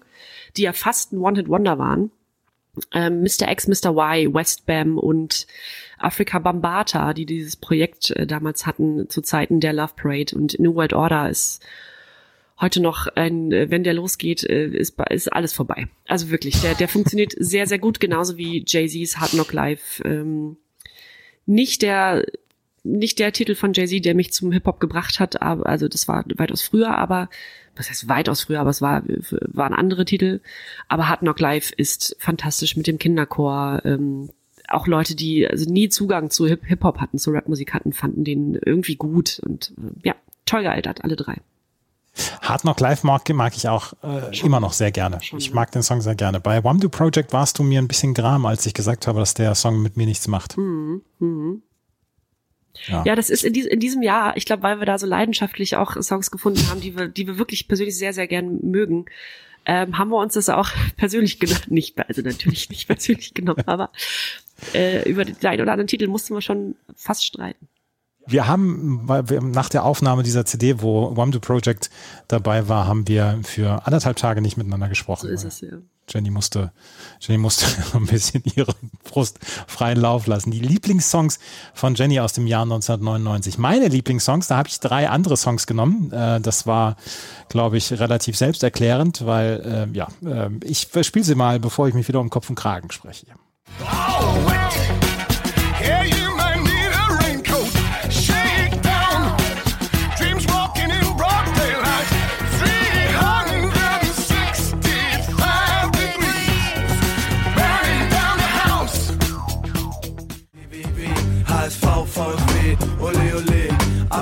die 0.56 0.62
ja 0.62 0.72
fast 0.72 1.12
ein 1.12 1.18
One-Hit-Wonder 1.18 1.78
waren. 1.78 2.10
Ähm, 2.92 3.20
Mr. 3.20 3.50
X, 3.52 3.68
Mr. 3.68 3.90
Y, 3.90 4.34
Westbam 4.34 4.98
und 4.98 5.46
Africa 5.98 6.38
Bambata, 6.38 7.12
die 7.12 7.26
dieses 7.26 7.56
Projekt 7.56 8.10
äh, 8.10 8.26
damals 8.26 8.66
hatten 8.66 9.08
zu 9.10 9.20
Zeiten 9.20 9.60
der 9.60 9.74
Love 9.74 9.92
Parade 9.96 10.34
und 10.34 10.58
New 10.58 10.74
World 10.74 10.94
Order 10.94 11.28
ist 11.28 11.62
heute 12.58 12.80
noch 12.80 13.06
ein, 13.08 13.52
äh, 13.52 13.70
wenn 13.70 13.84
der 13.84 13.94
losgeht, 13.94 14.44
äh, 14.44 14.66
ist, 14.66 14.98
ist 15.10 15.32
alles 15.32 15.52
vorbei. 15.52 15.86
Also 16.08 16.30
wirklich, 16.30 16.60
der, 16.62 16.74
der 16.74 16.88
funktioniert 16.88 17.34
sehr, 17.36 17.66
sehr 17.66 17.78
gut, 17.78 18.00
genauso 18.00 18.38
wie 18.38 18.64
Jay-Z's 18.66 19.18
Hard 19.18 19.32
Knock 19.32 19.52
Live. 19.52 20.00
Ähm, 20.04 20.56
nicht 21.46 21.82
der 21.82 22.24
nicht 22.84 23.18
der 23.18 23.32
Titel 23.32 23.54
von 23.54 23.72
Jay-Z, 23.72 24.04
der 24.04 24.14
mich 24.14 24.32
zum 24.32 24.52
Hip-Hop 24.52 24.78
gebracht 24.78 25.18
hat, 25.18 25.42
aber, 25.42 25.66
also 25.66 25.88
das 25.88 26.06
war 26.06 26.24
weitaus 26.36 26.62
früher, 26.62 26.96
aber, 26.96 27.28
was 27.76 27.90
heißt 27.90 28.08
weitaus 28.08 28.42
früher, 28.42 28.60
aber 28.60 28.70
es 28.70 28.80
war, 28.80 29.02
waren 29.06 29.74
andere 29.74 30.04
Titel. 30.04 30.40
Aber 30.86 31.08
Hard 31.08 31.20
Knock 31.20 31.40
Live 31.40 31.72
ist 31.76 32.14
fantastisch 32.18 32.76
mit 32.76 32.86
dem 32.86 32.98
Kinderchor. 32.98 33.80
Ähm, 33.84 34.30
auch 34.68 34.86
Leute, 34.86 35.14
die 35.16 35.48
also 35.48 35.68
nie 35.70 35.88
Zugang 35.88 36.30
zu 36.30 36.46
Hip- 36.46 36.64
Hip-Hop 36.64 37.00
hatten, 37.00 37.18
zu 37.18 37.30
Rapmusik 37.32 37.74
hatten, 37.74 37.92
fanden 37.92 38.22
den 38.22 38.54
irgendwie 38.54 38.96
gut 38.96 39.40
und 39.44 39.72
äh, 39.78 40.08
ja, 40.08 40.14
toll 40.46 40.62
gealtert, 40.62 41.02
alle 41.04 41.16
drei. 41.16 41.38
Hard 42.42 42.60
Knock 42.62 42.78
Live 42.80 43.02
mag, 43.02 43.28
mag 43.30 43.56
ich 43.56 43.68
auch 43.68 43.92
äh, 44.04 44.38
immer 44.38 44.60
noch 44.60 44.72
sehr 44.72 44.92
gerne. 44.92 45.18
Ich 45.36 45.52
mag 45.52 45.72
den 45.72 45.82
Song 45.82 46.00
sehr 46.00 46.14
gerne. 46.14 46.38
Bei 46.38 46.62
Wamdu 46.62 46.88
Project 46.88 47.32
warst 47.32 47.58
du 47.58 47.64
mir 47.64 47.80
ein 47.80 47.88
bisschen 47.88 48.14
gram, 48.14 48.46
als 48.46 48.66
ich 48.66 48.74
gesagt 48.74 49.06
habe, 49.08 49.18
dass 49.18 49.34
der 49.34 49.54
Song 49.56 49.82
mit 49.82 49.96
mir 49.96 50.06
nichts 50.06 50.28
macht. 50.28 50.56
Mhm. 50.56 51.02
Mhm. 51.18 51.62
Ja. 52.88 53.04
Ja, 53.04 53.14
das 53.14 53.30
ist 53.30 53.44
in, 53.44 53.52
dies, 53.52 53.66
in 53.66 53.80
diesem 53.80 54.02
Jahr, 54.02 54.36
ich 54.36 54.46
glaube, 54.46 54.62
weil 54.62 54.78
wir 54.78 54.86
da 54.86 54.98
so 54.98 55.06
leidenschaftlich 55.06 55.76
auch 55.76 56.00
Songs 56.02 56.30
gefunden 56.30 56.68
haben, 56.68 56.80
die 56.80 56.96
wir, 56.96 57.08
die 57.08 57.26
wir 57.26 57.38
wirklich 57.38 57.68
persönlich 57.68 57.96
sehr, 57.96 58.12
sehr 58.12 58.26
gern 58.26 58.58
mögen, 58.62 59.06
ähm, 59.66 59.96
haben 59.98 60.10
wir 60.10 60.18
uns 60.18 60.34
das 60.34 60.48
auch 60.48 60.70
persönlich 60.96 61.38
genommen, 61.38 61.60
nicht, 61.68 61.98
also 61.98 62.22
natürlich 62.22 62.68
nicht 62.70 62.86
persönlich 62.88 63.34
genommen, 63.34 63.64
aber 63.66 63.90
äh, 64.74 65.08
über 65.08 65.24
den 65.24 65.36
einen 65.44 65.62
oder 65.62 65.72
anderen 65.72 65.88
Titel 65.88 66.06
mussten 66.06 66.34
wir 66.34 66.40
schon 66.40 66.76
fast 66.94 67.24
streiten. 67.24 67.68
Wir 68.26 68.46
haben, 68.46 69.06
nach 69.52 69.68
der 69.68 69.84
Aufnahme 69.84 70.22
dieser 70.22 70.46
CD, 70.46 70.80
wo 70.80 71.16
Wamdu 71.16 71.40
Project 71.40 71.90
dabei 72.28 72.68
war, 72.68 72.86
haben 72.86 73.06
wir 73.06 73.40
für 73.42 73.86
anderthalb 73.86 74.16
Tage 74.16 74.40
nicht 74.40 74.56
miteinander 74.56 74.88
gesprochen. 74.88 75.26
So 75.26 75.28
ist 75.28 75.44
es 75.44 75.60
ja. 75.60 75.78
Jenny 76.08 76.30
musste, 76.30 76.72
Jenny 77.20 77.38
musste 77.38 77.66
ein 77.94 78.06
bisschen 78.06 78.42
ihren 78.54 78.74
Frust 79.02 79.38
freien 79.66 79.98
Lauf 79.98 80.26
lassen. 80.26 80.50
Die 80.50 80.60
Lieblingssongs 80.60 81.38
von 81.72 81.94
Jenny 81.94 82.20
aus 82.20 82.34
dem 82.34 82.46
Jahr 82.46 82.62
1999. 82.62 83.58
Meine 83.58 83.88
Lieblingssongs, 83.88 84.48
da 84.48 84.56
habe 84.56 84.68
ich 84.68 84.80
drei 84.80 85.08
andere 85.08 85.36
Songs 85.36 85.66
genommen. 85.66 86.12
Äh, 86.12 86.40
das 86.40 86.66
war, 86.66 86.96
glaube 87.48 87.78
ich, 87.78 87.92
relativ 87.92 88.36
selbsterklärend, 88.36 89.24
weil, 89.24 89.88
äh, 89.92 89.96
ja, 89.96 90.08
äh, 90.24 90.50
ich 90.62 90.88
spiele 91.02 91.24
sie 91.24 91.34
mal, 91.34 91.58
bevor 91.58 91.88
ich 91.88 91.94
mich 91.94 92.06
wieder 92.06 92.20
um 92.20 92.30
Kopf 92.30 92.50
und 92.50 92.56
Kragen 92.56 92.90
spreche. 92.90 93.26
Oh, 93.80 94.50
Yeah, 95.80 96.04
you 96.04 96.23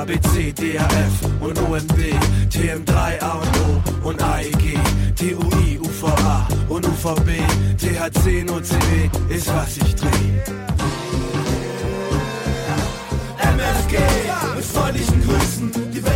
ABC, 0.02 0.52
DHF 0.52 1.14
und 1.40 1.56
OMD, 1.60 1.94
TM3, 2.50 3.22
A 3.22 3.34
und 3.34 3.48
O 3.60 4.08
und 4.08 4.20
AEG, 4.20 4.76
TUI, 5.14 5.78
UVA 5.78 6.48
und 6.68 6.84
UVB, 6.84 7.28
THC, 7.78 8.42
NOCB 8.42 9.30
ist 9.30 9.46
was 9.54 9.76
ich 9.76 9.94
dreh. 9.94 10.08
MFG 13.38 13.98
mit 14.56 14.64
freundlichen 14.64 15.22
Grüßen, 15.22 15.70
die 15.92 16.04
Welt 16.04 16.11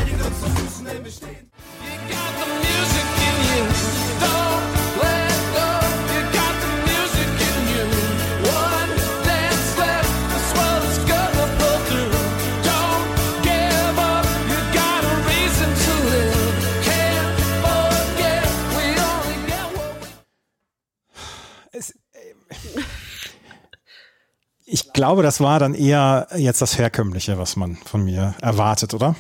glaube, 24.97 25.23
das 25.23 25.41
war 25.41 25.61
dann 25.61 25.75
eher 25.75 26.27
jetzt 26.37 26.61
das 26.61 26.77
Herkömmliche, 26.79 27.39
was 27.39 27.55
man 27.55 27.77
von 27.77 28.05
mir 28.05 28.35
erwartet, 28.41 28.95
oder? 28.95 29.15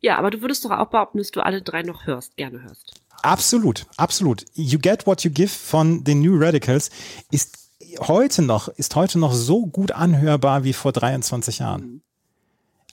Ja, 0.00 0.16
aber 0.16 0.30
du 0.30 0.40
würdest 0.40 0.64
doch 0.64 0.70
auch 0.70 0.86
behaupten, 0.86 1.18
dass 1.18 1.30
du 1.30 1.40
alle 1.40 1.60
drei 1.60 1.82
noch 1.82 2.06
hörst, 2.06 2.36
gerne 2.36 2.62
hörst. 2.62 2.94
Absolut, 3.22 3.86
absolut. 3.96 4.44
You 4.54 4.78
Get 4.78 5.06
What 5.06 5.24
You 5.24 5.30
Give 5.30 5.48
von 5.48 6.04
den 6.04 6.20
New 6.20 6.38
Radicals 6.38 6.90
ist 7.32 7.58
heute 7.98 8.42
noch, 8.42 8.68
ist 8.68 8.94
heute 8.94 9.18
noch 9.18 9.32
so 9.32 9.66
gut 9.66 9.90
anhörbar 9.90 10.62
wie 10.62 10.72
vor 10.72 10.92
23 10.92 11.58
Jahren. 11.58 12.00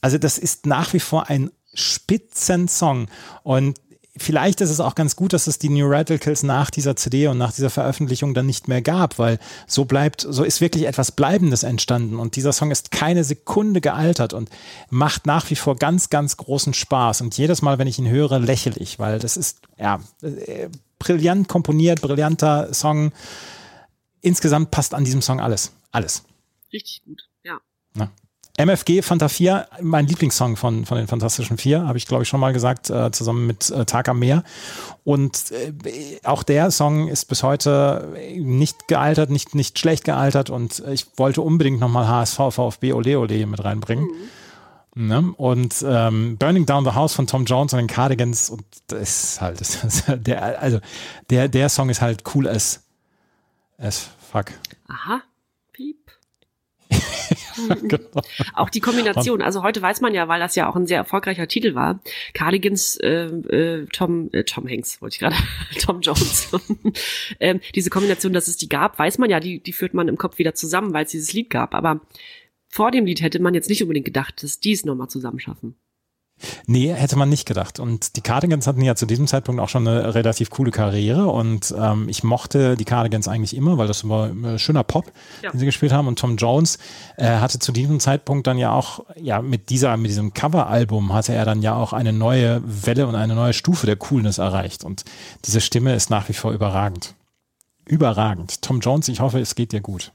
Also 0.02 0.18
das 0.18 0.40
ist 0.40 0.66
nach 0.66 0.94
wie 0.94 1.00
vor 1.00 1.30
ein 1.30 1.52
Spitzensong 1.76 3.08
und 3.44 3.80
vielleicht 4.18 4.62
ist 4.62 4.70
es 4.70 4.80
auch 4.80 4.96
ganz 4.96 5.16
gut, 5.16 5.34
dass 5.34 5.48
es 5.48 5.60
die 5.60 5.70
New 5.70 5.88
Radicals 5.88 6.44
nach 6.44 6.70
dieser 6.70 6.96
CD 6.96 7.28
und 7.28 7.38
nach 7.38 7.52
dieser 7.52 7.70
Veröffentlichung 7.70 8.34
dann 8.34 8.46
nicht 8.46 8.68
mehr 8.68 8.82
gab, 8.82 9.20
weil 9.20 9.40
so 9.68 9.86
bleibt, 9.86 10.26
so 10.28 10.44
ist 10.44 10.62
wirklich 10.62 10.86
etwas 10.86 11.12
Bleibendes 11.12 11.64
entstanden 11.64 12.18
und 12.18 12.36
dieser 12.36 12.54
Song 12.54 12.72
ist 12.72 12.92
keine 12.92 13.24
Sekunde 13.24 13.82
gealtert 13.82 14.34
und 14.34 14.50
macht 14.90 15.26
nach 15.26 15.50
wie 15.50 15.56
vor 15.56 15.76
ganz, 15.76 16.10
ganz 16.10 16.38
großen 16.38 16.74
Spaß 16.74 17.22
und 17.22 17.38
jedes 17.38 17.62
Mal, 17.62 17.78
wenn 17.78 17.88
ich 17.88 18.00
ihn 18.00 18.10
höre, 18.10 18.40
lächle 18.40 18.76
ich, 18.78 19.00
weil 19.00 19.20
das 19.20 19.38
ist, 19.38 19.60
ja, 19.78 20.00
äh, 20.22 20.70
brillant 21.00 21.48
komponiert, 21.48 22.02
brillanter 22.02 22.74
Song. 22.74 23.12
Insgesamt 24.22 24.72
passt 24.72 24.94
an 24.94 25.04
diesem 25.04 25.22
Song 25.22 25.40
alles, 25.40 25.72
alles. 25.92 26.24
Richtig 26.72 27.04
gut, 27.06 27.22
ja. 27.44 27.60
Ne? 27.94 28.10
MFG 28.58 29.02
Fanta 29.02 29.28
4, 29.28 29.68
mein 29.82 30.08
Lieblingssong 30.08 30.56
von, 30.56 30.86
von 30.86 30.98
den 30.98 31.08
Fantastischen 31.08 31.58
Vier, 31.58 31.86
habe 31.86 31.98
ich 31.98 32.06
glaube 32.06 32.24
ich 32.24 32.30
schon 32.30 32.40
mal 32.40 32.54
gesagt, 32.54 32.90
äh, 32.90 33.12
zusammen 33.12 33.48
mit 33.48 33.70
äh, 33.70 33.86
Tag 33.86 34.08
am 34.08 34.20
Meer. 34.20 34.44
Und 35.04 35.52
äh, 35.52 35.74
auch 36.24 36.44
der 36.44 36.72
Song 36.72 37.10
ist 37.10 37.26
bis 37.26 37.44
heute 37.44 38.16
nicht 38.38 38.88
gealtert, 38.88 39.30
nicht, 39.30 39.56
nicht 39.56 39.78
schlecht 39.78 40.06
gealtert 40.06 40.50
und 40.50 40.82
ich 40.92 41.06
wollte 41.18 41.42
unbedingt 41.42 41.82
nochmal 41.82 42.08
HSV, 42.08 42.38
VfB, 42.52 42.94
Ole 42.94 43.20
Ole 43.20 43.46
mit 43.46 43.64
reinbringen. 43.64 44.10
Ne? 44.98 45.34
Und 45.36 45.84
ähm, 45.86 46.38
Burning 46.38 46.66
Down 46.66 46.86
the 46.86 46.92
House 46.92 47.14
von 47.14 47.28
Tom 47.28 47.44
Jones 47.44 47.74
und 47.74 47.80
den 47.80 47.88
Cardigans 47.88 48.50
und 48.50 48.64
das 48.88 49.24
ist 49.24 49.42
halt, 49.42 49.60
das 49.60 49.84
ist 49.84 50.08
halt 50.08 50.26
der, 50.26 50.62
also 50.62 50.80
der, 51.30 51.50
der 51.50 51.68
Song 51.68 51.90
ist 51.90 52.02
halt 52.02 52.24
cool 52.34 52.48
as, 52.48 52.82
as 53.78 54.08
fuck. 54.32 54.46
Aha. 54.88 55.22
Genau. 57.82 58.22
Auch 58.54 58.70
die 58.70 58.80
Kombination, 58.80 59.42
also 59.42 59.64
heute 59.64 59.82
weiß 59.82 60.02
man 60.02 60.14
ja, 60.14 60.28
weil 60.28 60.40
das 60.40 60.56
ja 60.56 60.70
auch 60.70 60.76
ein 60.76 60.88
sehr 60.88 60.98
erfolgreicher 60.98 61.48
Titel 61.48 61.74
war, 61.74 62.02
Cardigans, 62.34 62.98
äh, 62.98 63.28
äh, 63.28 63.86
Tom, 63.92 64.30
äh, 64.34 64.44
Tom 64.44 64.68
Hanks, 64.68 65.02
wollte 65.02 65.16
ich 65.16 65.20
gerade, 65.20 65.36
Tom 65.80 66.02
Jones. 66.02 66.52
ähm, 67.40 67.62
diese 67.74 67.90
Kombination, 67.90 68.34
dass 68.34 68.48
es 68.48 68.58
die 68.58 68.70
gab, 68.70 69.00
weiß 69.00 69.18
man 69.18 69.30
ja, 69.30 69.40
die, 69.40 69.62
die 69.62 69.74
führt 69.74 69.94
man 69.94 70.08
im 70.08 70.18
Kopf 70.18 70.38
wieder 70.38 70.54
zusammen, 70.54 70.94
weil 70.94 71.06
es 71.06 71.12
dieses 71.12 71.34
Lied 71.34 71.50
gab. 71.50 71.74
Aber 71.74 72.02
vor 72.68 72.92
dem 72.92 73.06
Lied 73.06 73.22
hätte 73.22 73.40
man 73.40 73.54
jetzt 73.54 73.70
nicht 73.70 73.82
unbedingt 73.82 74.06
gedacht, 74.06 74.44
dass 74.44 74.60
die 74.60 74.74
es 74.74 74.86
nochmal 74.86 75.08
zusammen 75.08 75.40
schaffen. 75.40 75.76
Nee, 76.68 76.94
hätte 76.94 77.16
man 77.18 77.30
nicht 77.30 77.48
gedacht. 77.48 77.80
Und 77.80 78.18
die 78.18 78.22
Cardigans 78.22 78.68
hatten 78.68 78.82
ja 78.82 78.96
zu 78.96 79.06
diesem 79.06 79.26
Zeitpunkt 79.26 79.62
auch 79.62 79.70
schon 79.70 79.88
eine 79.88 80.14
relativ 80.16 80.50
coole 80.50 80.70
Karriere 80.72 81.28
und 81.28 81.74
ähm, 81.78 82.10
ich 82.10 82.24
mochte 82.24 82.76
die 82.76 82.84
Cardigans 82.86 83.28
eigentlich 83.28 83.56
immer, 83.56 83.78
weil 83.78 83.88
das 83.88 84.08
war 84.08 84.28
ein 84.28 84.60
schöner 84.60 84.84
Pop, 84.84 85.06
Ja. 85.42 85.52
den 85.52 85.60
sie 85.60 85.66
gespielt 85.66 85.94
haben. 85.94 86.08
Und 86.08 86.20
Tom 86.20 86.36
Jones 86.36 86.78
äh, 87.18 87.26
hatte 87.40 87.60
zu 87.60 87.72
diesem 87.72 88.00
Zeitpunkt 88.00 88.48
dann 88.48 88.58
ja 88.58 88.72
auch, 88.74 89.06
ja, 89.16 89.42
mit 89.42 89.70
dieser, 89.70 89.96
mit 89.98 90.12
diesem 90.12 90.34
Coveralbum 90.34 91.14
hatte 91.14 91.34
er 91.34 91.46
dann 91.46 91.62
ja 91.62 91.74
auch 91.76 91.94
eine 91.94 92.12
neue 92.12 92.62
Welle 92.66 93.08
und 93.08 93.16
eine 93.16 93.34
neue 93.34 93.54
Stufe 93.54 93.86
der 93.86 93.96
Coolness 93.96 94.38
erreicht. 94.38 94.84
Und 94.84 95.06
diese 95.46 95.62
Stimme 95.62 95.96
ist 95.96 96.10
nach 96.10 96.28
wie 96.28 96.34
vor 96.34 96.52
überragend. 96.52 97.16
Überragend. 97.88 98.62
Tom 98.62 98.80
Jones, 98.82 99.08
ich 99.08 99.20
hoffe, 99.20 99.40
es 99.40 99.56
geht 99.56 99.72
dir 99.72 99.82
gut. 99.82 100.12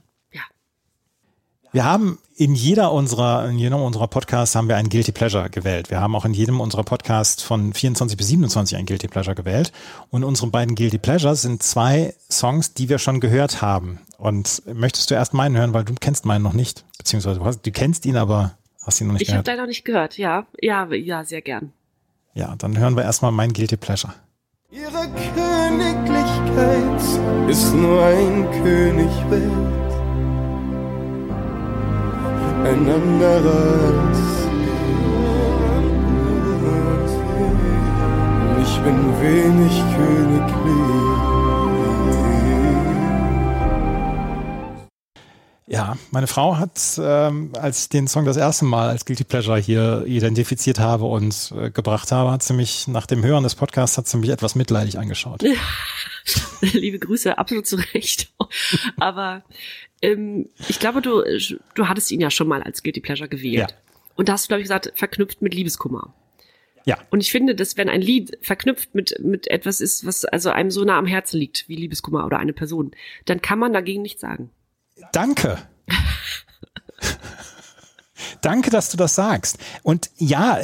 Wir 1.73 1.85
haben 1.85 2.19
in 2.35 2.53
jeder 2.53 2.91
unserer, 2.91 3.47
in 3.47 3.57
jedem 3.57 3.79
unserer 3.79 4.07
Podcasts 4.07 4.55
haben 4.55 4.67
wir 4.67 4.75
einen 4.75 4.89
Guilty 4.89 5.13
Pleasure 5.13 5.49
gewählt. 5.49 5.89
Wir 5.89 6.01
haben 6.01 6.15
auch 6.15 6.25
in 6.25 6.33
jedem 6.33 6.59
unserer 6.59 6.83
Podcasts 6.83 7.41
von 7.43 7.71
24 7.73 8.17
bis 8.17 8.27
27 8.27 8.77
ein 8.77 8.85
Guilty 8.85 9.07
Pleasure 9.07 9.35
gewählt. 9.35 9.71
Und 10.09 10.25
unsere 10.25 10.47
beiden 10.47 10.75
Guilty 10.75 10.97
Pleasures 10.97 11.43
sind 11.43 11.63
zwei 11.63 12.13
Songs, 12.29 12.73
die 12.73 12.89
wir 12.89 12.99
schon 12.99 13.21
gehört 13.21 13.61
haben. 13.61 13.99
Und 14.17 14.63
möchtest 14.73 15.11
du 15.11 15.15
erst 15.15 15.33
meinen 15.33 15.55
hören, 15.55 15.73
weil 15.73 15.85
du 15.85 15.93
kennst 15.97 16.25
meinen 16.25 16.41
noch 16.41 16.53
nicht. 16.53 16.83
Beziehungsweise 16.97 17.39
du, 17.39 17.45
hast, 17.45 17.65
du 17.65 17.71
kennst 17.71 18.05
ihn, 18.05 18.17
aber 18.17 18.51
hast 18.85 18.99
ihn 18.99 19.07
noch 19.07 19.13
nicht 19.13 19.21
Ich 19.21 19.29
habe 19.29 19.43
gehört. 19.43 19.57
da 19.57 19.61
noch 19.61 19.67
nicht 19.67 19.85
gehört, 19.85 20.17
ja. 20.17 20.45
Ja, 20.59 20.91
ja, 20.91 21.23
sehr 21.23 21.41
gern. 21.41 21.71
Ja, 22.33 22.53
dann 22.57 22.77
hören 22.77 22.97
wir 22.97 23.03
erstmal 23.03 23.31
mein 23.31 23.53
Guilty 23.53 23.77
Pleasure. 23.77 24.13
Ihre 24.71 25.07
Königlichkeit 25.35 27.49
ist 27.49 27.73
nur 27.73 28.03
ein 28.03 28.49
König 28.61 29.09
wert. 29.29 29.80
Ein 32.63 32.89
anderer 32.89 34.07
als 34.07 34.17
sie. 34.17 34.51
Ich 38.61 38.79
bin 38.83 39.21
wenig 39.21 39.83
königlich. 39.95 41.11
Ja, 45.71 45.97
meine 46.11 46.27
Frau 46.27 46.57
hat, 46.57 46.99
ähm, 47.01 47.53
als 47.57 47.83
ich 47.83 47.89
den 47.89 48.07
Song 48.07 48.25
das 48.25 48.35
erste 48.35 48.65
Mal 48.65 48.89
als 48.89 49.05
Guilty 49.05 49.23
Pleasure 49.23 49.57
hier 49.57 50.03
identifiziert 50.05 50.79
habe 50.79 51.05
und 51.05 51.53
äh, 51.57 51.71
gebracht 51.71 52.11
habe, 52.11 52.29
hat 52.29 52.43
sie 52.43 52.53
mich 52.53 52.89
nach 52.89 53.05
dem 53.05 53.23
Hören 53.23 53.43
des 53.43 53.55
Podcasts 53.55 53.97
hat 53.97 54.05
sie 54.05 54.17
mich 54.17 54.29
etwas 54.29 54.55
mitleidig 54.55 54.99
angeschaut. 54.99 55.43
Liebe 56.61 56.99
Grüße, 56.99 57.37
absolut 57.37 57.65
zu 57.65 57.77
Recht. 57.93 58.33
Aber 58.99 59.43
ähm, 60.01 60.49
ich 60.67 60.79
glaube, 60.79 61.01
du, 61.01 61.23
du 61.75 61.87
hattest 61.87 62.11
ihn 62.11 62.21
ja 62.21 62.31
schon 62.31 62.47
mal 62.47 62.63
als 62.63 62.83
Guilty 62.83 63.01
Pleasure 63.01 63.29
gewählt. 63.29 63.71
Ja. 63.71 63.77
Und 64.15 64.29
da 64.29 64.33
hast 64.33 64.45
du, 64.45 64.47
glaube 64.49 64.61
ich, 64.61 64.65
gesagt, 64.65 64.91
verknüpft 64.95 65.41
mit 65.41 65.53
Liebeskummer. 65.53 66.13
Ja. 66.85 66.97
Und 67.11 67.21
ich 67.21 67.31
finde, 67.31 67.55
dass 67.55 67.77
wenn 67.77 67.89
ein 67.89 68.01
Lied 68.01 68.37
verknüpft 68.41 68.95
mit, 68.95 69.19
mit 69.19 69.47
etwas 69.47 69.81
ist, 69.81 70.05
was 70.05 70.25
also 70.25 70.49
einem 70.49 70.71
so 70.71 70.83
nah 70.83 70.97
am 70.97 71.05
Herzen 71.05 71.37
liegt, 71.37 71.69
wie 71.69 71.75
Liebeskummer 71.75 72.25
oder 72.25 72.39
eine 72.39 72.53
Person, 72.53 72.91
dann 73.25 73.41
kann 73.41 73.59
man 73.59 73.73
dagegen 73.73 74.01
nichts 74.01 74.21
sagen. 74.21 74.49
Danke. 75.11 75.57
Danke, 78.41 78.69
dass 78.71 78.89
du 78.89 78.97
das 78.97 79.15
sagst. 79.15 79.59
Und 79.83 80.09
ja, 80.17 80.59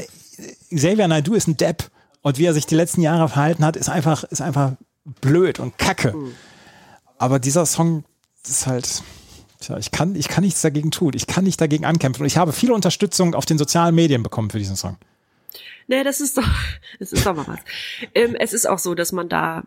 Xavier 0.74 1.08
Naidoo 1.08 1.36
ist 1.36 1.48
ein 1.48 1.58
Depp. 1.58 1.90
Und 2.22 2.40
wie 2.40 2.46
er 2.46 2.54
sich 2.54 2.66
die 2.66 2.76
letzten 2.76 3.02
Jahre 3.02 3.30
verhalten 3.30 3.64
hat, 3.64 3.78
ist 3.78 3.90
einfach, 3.90 4.24
ist 4.26 4.42
einfach 4.42 4.74
blöd 5.22 5.60
und 5.60 5.78
kacke. 5.78 6.14
Aber 7.18 7.40
dieser 7.40 7.66
Song 7.66 8.04
ist 8.44 8.68
halt, 8.68 9.04
tja, 9.60 9.78
ich 9.78 9.92
kann, 9.92 10.16
ich 10.16 10.28
kann 10.28 10.44
nichts 10.44 10.62
dagegen 10.62 10.92
tun. 10.92 11.12
Ich 11.16 11.28
kann 11.28 11.44
nicht 11.44 11.60
dagegen 11.60 11.86
ankämpfen. 11.86 12.24
Und 12.24 12.28
ich 12.28 12.38
habe 12.38 12.54
viel 12.54 12.72
Unterstützung 12.72 13.36
auf 13.36 13.46
den 13.46 13.58
sozialen 13.58 13.96
Medien 13.96 14.24
bekommen 14.24 14.50
für 14.50 14.60
diesen 14.60 14.76
Song. 14.76 14.98
Nee, 15.88 16.04
das 16.04 16.20
ist 16.20 16.38
doch, 16.38 16.48
das 17.00 17.14
ist 17.14 17.26
doch 17.26 17.36
mal 17.36 17.48
was. 17.48 17.60
Ähm, 18.14 18.36
es 18.36 18.54
ist 18.54 18.68
auch 18.68 18.80
so, 18.80 18.94
dass 18.94 19.12
man 19.12 19.30
da, 19.30 19.64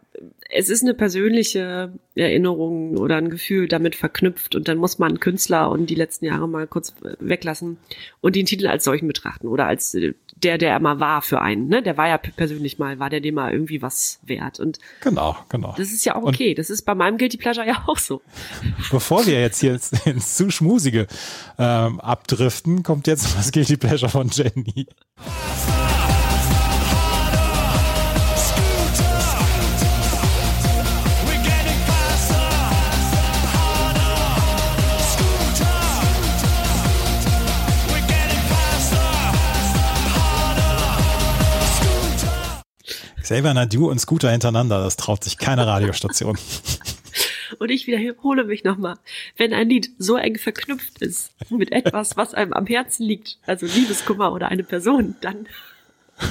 es 0.51 0.69
ist 0.69 0.83
eine 0.83 0.95
persönliche 0.95 1.93
Erinnerung 2.15 2.99
oder 2.99 3.17
ein 3.17 3.31
Gefühl 3.31 3.69
damit 3.69 3.97
verknüpft 3.97 4.55
und 4.55 4.69
dann 4.69 4.77
muss 4.77 4.99
man 4.99 5.19
Künstler 5.19 5.71
und 5.71 5.87
die 5.89 5.95
letzten 5.95 6.27
Jahre 6.27 6.47
mal 6.49 6.67
kurz 6.67 6.95
weglassen 7.19 7.79
und 8.21 8.37
den 8.37 8.47
Titel 8.47 8.67
als 8.67 8.85
solchen 8.85 9.07
betrachten 9.07 9.49
oder 9.49 9.67
als 9.67 9.95
äh, 9.95 10.12
der, 10.43 10.59
der 10.59 10.71
er 10.73 10.81
mal 10.81 11.01
war 11.01 11.23
für 11.23 11.41
einen, 11.41 11.69
ne? 11.69 11.83
Der 11.83 11.97
war 11.97 12.09
ja 12.09 12.19
persönlich 12.19 12.79
mal, 12.79 12.99
war 12.99 13.11
der 13.11 13.21
dem 13.21 13.35
mal 13.35 13.53
irgendwie 13.53 13.83
was 13.83 14.19
wert. 14.23 14.59
Und 14.61 14.79
Genau, 15.03 15.37
genau. 15.49 15.75
das 15.77 15.91
ist 15.93 16.05
ja 16.05 16.15
auch 16.15 16.23
Und- 16.23 16.35
okay. 16.35 16.55
das 16.55 16.71
ist 16.71 16.83
bei 16.83 16.95
meinem 16.95 17.19
Guilty 17.19 17.37
Pleasure 17.37 17.67
ja 17.67 17.85
auch 17.87 17.99
so. 17.99 18.23
Bevor 18.91 19.27
wir 19.27 19.41
jetzt 19.41 19.61
hier 19.61 19.73
ins, 19.75 19.93
ins 20.07 20.37
zu 20.37 20.51
schmusige 20.51 21.07
ähm, 21.59 22.01
abdriften, 22.01 22.83
kommt 22.83 23.07
jetzt 23.07 23.35
das 23.37 23.53
Guilty 23.53 23.77
Pleasure 23.77 24.11
von 24.11 24.29
Jenny. 24.31 24.87
Xavier 43.31 43.55
Nadu 43.55 43.89
und 43.89 44.01
Scooter 44.01 44.28
hintereinander, 44.28 44.82
das 44.82 44.97
traut 44.97 45.23
sich 45.23 45.39
keine 45.39 45.65
Radiostation. 45.65 46.36
Und 47.61 47.70
ich 47.70 47.86
wiederhole 47.86 48.43
mich 48.43 48.65
nochmal. 48.65 48.97
Wenn 49.36 49.52
ein 49.52 49.69
Lied 49.69 49.90
so 49.98 50.16
eng 50.16 50.36
verknüpft 50.36 51.01
ist 51.01 51.32
mit 51.48 51.70
etwas, 51.70 52.16
was 52.16 52.35
einem 52.35 52.52
am 52.52 52.66
Herzen 52.66 53.05
liegt, 53.05 53.39
also 53.47 53.66
Liebeskummer 53.66 54.32
oder 54.32 54.48
eine 54.48 54.65
Person, 54.65 55.15
dann. 55.20 55.47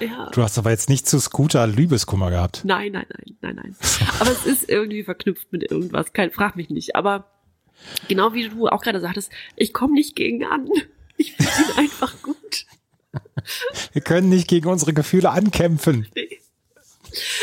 Ja. 0.00 0.06
ja. 0.06 0.30
Du 0.30 0.42
hast 0.42 0.58
aber 0.58 0.70
jetzt 0.70 0.88
nicht 0.88 1.08
zu 1.08 1.18
Scooter 1.18 1.66
Liebeskummer 1.66 2.30
gehabt. 2.30 2.62
Nein, 2.64 2.92
nein, 2.92 3.06
nein, 3.08 3.36
nein, 3.40 3.54
nein. 3.56 3.76
Aber 4.20 4.30
es 4.30 4.44
ist 4.44 4.68
irgendwie 4.68 5.02
verknüpft 5.02 5.50
mit 5.52 5.70
irgendwas. 5.70 6.12
Kein, 6.12 6.30
frag 6.32 6.54
mich 6.54 6.68
nicht. 6.70 6.94
Aber 6.96 7.30
genau 8.06 8.34
wie 8.34 8.48
du 8.48 8.68
auch 8.68 8.82
gerade 8.82 9.00
sagtest, 9.00 9.32
ich 9.54 9.72
komme 9.72 9.94
nicht 9.94 10.14
gegen 10.14 10.44
an. 10.44 10.68
Ich 11.16 11.32
finde 11.32 11.52
ihn 11.52 11.76
einfach 11.78 12.20
gut. 12.22 12.66
Wir 13.92 14.02
können 14.02 14.28
nicht 14.28 14.48
gegen 14.48 14.68
unsere 14.68 14.92
Gefühle 14.92 15.30
ankämpfen. 15.30 16.08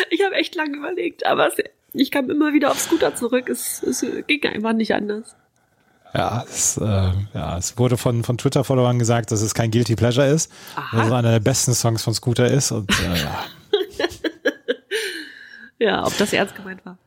Ich 0.10 0.24
habe 0.24 0.36
echt 0.36 0.56
lange 0.56 0.78
überlegt, 0.78 1.26
aber 1.26 1.48
es, 1.48 1.56
ich 1.94 2.12
kam 2.12 2.30
immer 2.30 2.54
wieder 2.54 2.72
auf 2.72 2.80
Scooter 2.80 3.16
zurück. 3.16 3.50
Es, 3.50 3.82
es 3.84 4.06
ging 4.28 4.44
einfach 4.46 4.74
nicht 4.74 4.94
anders. 4.94 5.36
Ja, 6.14 6.44
es, 6.48 6.78
äh, 6.78 7.12
ja, 7.34 7.58
es 7.58 7.78
wurde 7.78 7.98
von, 7.98 8.24
von 8.24 8.38
Twitter-Followern 8.38 9.00
gesagt, 9.00 9.32
dass 9.32 9.42
es 9.42 9.56
kein 9.56 9.72
Guilty 9.72 9.96
Pleasure 9.96 10.28
ist, 10.28 10.52
Aha. 10.76 10.98
dass 10.98 11.08
es 11.08 11.12
einer 11.12 11.32
der 11.32 11.40
besten 11.40 11.74
Songs 11.74 12.04
von 12.04 12.14
Scooter 12.14 12.46
ist. 12.52 12.72
Und 12.72 12.92
äh, 13.00 13.22
ja. 13.22 13.46
Ja, 15.80 16.06
ob 16.06 16.18
das 16.18 16.32
ernst 16.32 16.56
gemeint 16.56 16.86
war. 16.86 16.98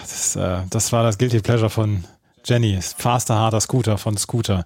das, 0.00 0.36
äh, 0.36 0.62
das 0.70 0.90
war 0.92 1.02
das 1.02 1.18
Guilty 1.18 1.40
Pleasure 1.40 1.68
von 1.68 2.04
Jenny. 2.48 2.78
Faster, 2.80 3.36
harter 3.36 3.60
Scooter 3.60 3.98
von 3.98 4.16
Scooter. 4.16 4.64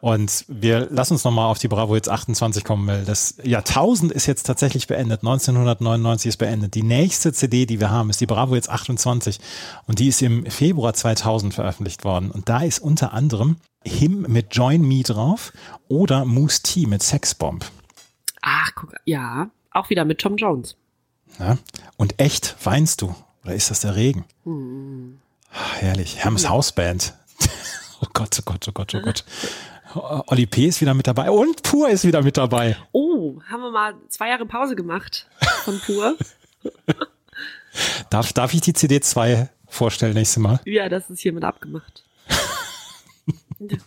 Und 0.00 0.44
wir 0.48 0.88
lassen 0.90 1.14
uns 1.14 1.24
nochmal 1.24 1.50
auf 1.50 1.58
die 1.58 1.68
Bravo 1.68 1.94
jetzt 1.94 2.08
28 2.08 2.64
kommen, 2.64 2.86
weil 2.86 3.04
das 3.04 3.34
Jahrtausend 3.42 4.12
ist 4.12 4.26
jetzt 4.26 4.44
tatsächlich 4.44 4.86
beendet. 4.86 5.20
1999 5.20 6.28
ist 6.28 6.36
beendet. 6.36 6.74
Die 6.74 6.82
nächste 6.82 7.32
CD, 7.32 7.66
die 7.66 7.80
wir 7.80 7.90
haben, 7.90 8.10
ist 8.10 8.20
die 8.20 8.26
Bravo 8.26 8.54
jetzt 8.54 8.70
28. 8.70 9.40
Und 9.86 9.98
die 9.98 10.08
ist 10.08 10.22
im 10.22 10.46
Februar 10.46 10.94
2000 10.94 11.52
veröffentlicht 11.52 12.04
worden. 12.04 12.30
Und 12.30 12.48
da 12.48 12.60
ist 12.60 12.78
unter 12.78 13.12
anderem 13.12 13.56
Him 13.84 14.22
mit 14.28 14.54
Join 14.54 14.82
Me 14.82 15.02
drauf 15.02 15.52
oder 15.88 16.24
Moose 16.24 16.62
T 16.62 16.86
mit 16.86 17.02
Sexbomb. 17.02 17.64
Ach, 18.40 18.70
guck, 18.74 18.94
ja. 19.04 19.50
Auch 19.72 19.90
wieder 19.90 20.04
mit 20.04 20.18
Tom 20.18 20.36
Jones. 20.36 20.76
Ja? 21.38 21.58
Und 21.96 22.20
echt, 22.20 22.56
weinst 22.64 23.02
du? 23.02 23.14
Oder 23.44 23.54
ist 23.54 23.70
das 23.70 23.80
der 23.80 23.96
Regen? 23.96 24.24
Hm. 24.44 25.18
Ah, 25.52 25.74
herrlich. 25.78 26.18
Herms 26.24 26.48
Hausband. 26.48 27.14
oh 28.00 28.06
Gott, 28.12 28.36
oh 28.38 28.42
Gott, 28.44 28.68
oh 28.68 28.72
Gott, 28.72 28.94
oh 28.94 29.00
Gott. 29.00 29.24
Oli 30.28 30.46
P. 30.46 30.66
ist 30.66 30.80
wieder 30.80 30.94
mit 30.94 31.06
dabei 31.06 31.30
und 31.30 31.62
Pur 31.62 31.88
ist 31.88 32.04
wieder 32.04 32.22
mit 32.22 32.36
dabei. 32.36 32.76
Oh, 32.92 33.40
haben 33.50 33.62
wir 33.62 33.70
mal 33.70 33.94
zwei 34.08 34.28
Jahre 34.28 34.44
Pause 34.44 34.76
gemacht 34.76 35.26
von 35.64 35.80
Pur. 35.80 36.16
Darf, 38.10 38.32
darf 38.32 38.52
ich 38.54 38.60
die 38.60 38.72
CD 38.72 39.00
2 39.00 39.48
vorstellen 39.68 40.14
nächstes 40.14 40.38
Mal? 40.42 40.60
ja, 40.64 40.88
das 40.88 41.10
ist 41.10 41.20
hiermit 41.20 41.44
abgemacht. 41.44 42.02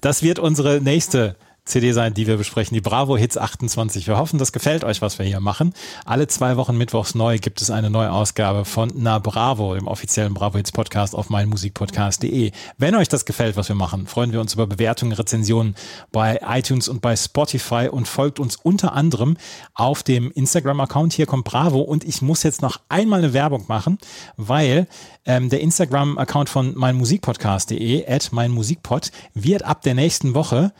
Das 0.00 0.22
wird 0.22 0.38
unsere 0.38 0.80
nächste 0.80 1.34
CD 1.68 1.92
sein, 1.92 2.14
die 2.14 2.26
wir 2.26 2.36
besprechen, 2.36 2.74
die 2.74 2.80
Bravo 2.80 3.16
Hits 3.16 3.36
28. 3.36 4.06
Wir 4.06 4.16
hoffen, 4.16 4.38
das 4.38 4.52
gefällt 4.52 4.84
euch, 4.84 5.02
was 5.02 5.18
wir 5.18 5.26
hier 5.26 5.40
machen. 5.40 5.74
Alle 6.04 6.26
zwei 6.26 6.56
Wochen 6.56 6.76
mittwochs 6.76 7.14
neu 7.14 7.38
gibt 7.38 7.60
es 7.60 7.70
eine 7.70 7.90
neue 7.90 8.10
Ausgabe 8.10 8.64
von 8.64 8.90
Na 8.94 9.18
Bravo, 9.18 9.74
dem 9.74 9.86
offiziellen 9.86 10.32
Bravo 10.34 10.56
Hits 10.56 10.72
Podcast 10.72 11.14
auf 11.14 11.28
meinmusikpodcast.de. 11.28 12.52
Wenn 12.78 12.94
euch 12.94 13.08
das 13.08 13.26
gefällt, 13.26 13.56
was 13.56 13.68
wir 13.68 13.76
machen, 13.76 14.06
freuen 14.06 14.32
wir 14.32 14.40
uns 14.40 14.54
über 14.54 14.66
Bewertungen, 14.66 15.12
Rezensionen 15.12 15.74
bei 16.10 16.40
iTunes 16.48 16.88
und 16.88 17.02
bei 17.02 17.14
Spotify 17.14 17.88
und 17.90 18.08
folgt 18.08 18.40
uns 18.40 18.56
unter 18.56 18.94
anderem 18.94 19.36
auf 19.74 20.02
dem 20.02 20.30
Instagram-Account. 20.30 21.12
Hier 21.12 21.26
kommt 21.26 21.44
Bravo 21.44 21.80
und 21.80 22.02
ich 22.02 22.22
muss 22.22 22.42
jetzt 22.42 22.62
noch 22.62 22.80
einmal 22.88 23.18
eine 23.18 23.34
Werbung 23.34 23.66
machen, 23.68 23.98
weil 24.38 24.86
ähm, 25.26 25.50
der 25.50 25.60
Instagram-Account 25.60 26.48
von 26.48 26.74
meinmusikpodcast.de, 26.76 28.06
at 28.10 28.32
meinmusikpod, 28.32 29.12
wird 29.34 29.64
ab 29.64 29.82
der 29.82 29.94
nächsten 29.94 30.34
Woche 30.34 30.72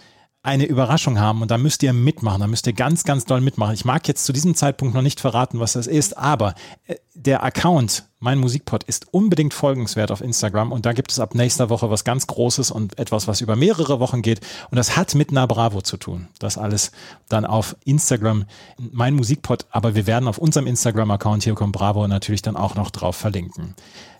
eine 0.49 0.65
Überraschung 0.65 1.21
haben 1.21 1.43
und 1.43 1.51
da 1.51 1.59
müsst 1.59 1.83
ihr 1.83 1.93
mitmachen, 1.93 2.41
da 2.41 2.47
müsst 2.47 2.67
ihr 2.67 2.73
ganz, 2.73 3.05
ganz 3.05 3.25
doll 3.25 3.41
mitmachen. 3.41 3.75
Ich 3.75 3.85
mag 3.85 4.09
jetzt 4.09 4.25
zu 4.25 4.33
diesem 4.33 4.55
Zeitpunkt 4.55 4.95
noch 4.95 5.03
nicht 5.03 5.21
verraten, 5.21 5.61
was 5.61 5.75
das 5.75 5.87
ist, 5.87 6.17
aber 6.17 6.55
äh, 6.87 6.97
der 7.15 7.45
Account, 7.45 8.05
mein 8.21 8.39
Musikpod, 8.39 8.85
ist 8.85 9.13
unbedingt 9.13 9.55
folgenswert 9.55 10.11
auf 10.11 10.21
Instagram 10.21 10.73
und 10.73 10.87
da 10.87 10.93
gibt 10.93 11.13
es 11.13 11.21
ab 11.21 11.35
nächster 11.35 11.69
Woche 11.69 11.91
was 11.91 12.05
ganz 12.05 12.27
Großes 12.27 12.71
und 12.71 12.99
etwas, 12.99 13.29
was 13.29 13.41
über 13.41 13.57
mehrere 13.57 14.01
Wochen 14.01 14.23
geht 14.23 14.41
und 14.71 14.77
das 14.77 14.97
hat 14.97 15.15
mit 15.15 15.33
Na 15.33 15.47
Bravo 15.47 15.83
zu 15.83 15.97
tun. 15.97 16.29
Das 16.39 16.59
alles 16.59 16.91
dann 17.29 17.45
auf 17.45 17.77
Instagram, 17.85 18.47
mein 18.79 19.15
Musikpod, 19.15 19.67
aber 19.71 19.95
wir 19.95 20.07
werden 20.07 20.29
auf 20.29 20.39
unserem 20.39 20.67
Instagram-Account 20.67 21.45
hier 21.45 21.55
kommt 21.55 21.73
Bravo 21.73 22.09
natürlich 22.09 22.43
dann 22.43 22.57
auch 22.57 22.75
noch 22.75 22.91
drauf 22.91 23.17
verlinken. 23.17 23.75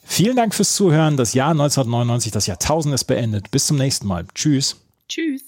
Vielen 0.05 0.37
Dank 0.37 0.55
fürs 0.55 0.75
Zuhören. 0.75 1.19
Das 1.19 1.35
Jahr 1.35 1.51
1999, 1.51 2.33
das 2.33 2.47
Jahrtausend 2.47 2.95
ist 2.95 3.05
beendet. 3.05 3.51
Bis 3.51 3.67
zum 3.67 3.77
nächsten 3.77 4.07
Mal. 4.07 4.27
Tschüss. 4.35 4.77
Tschüss. 5.07 5.48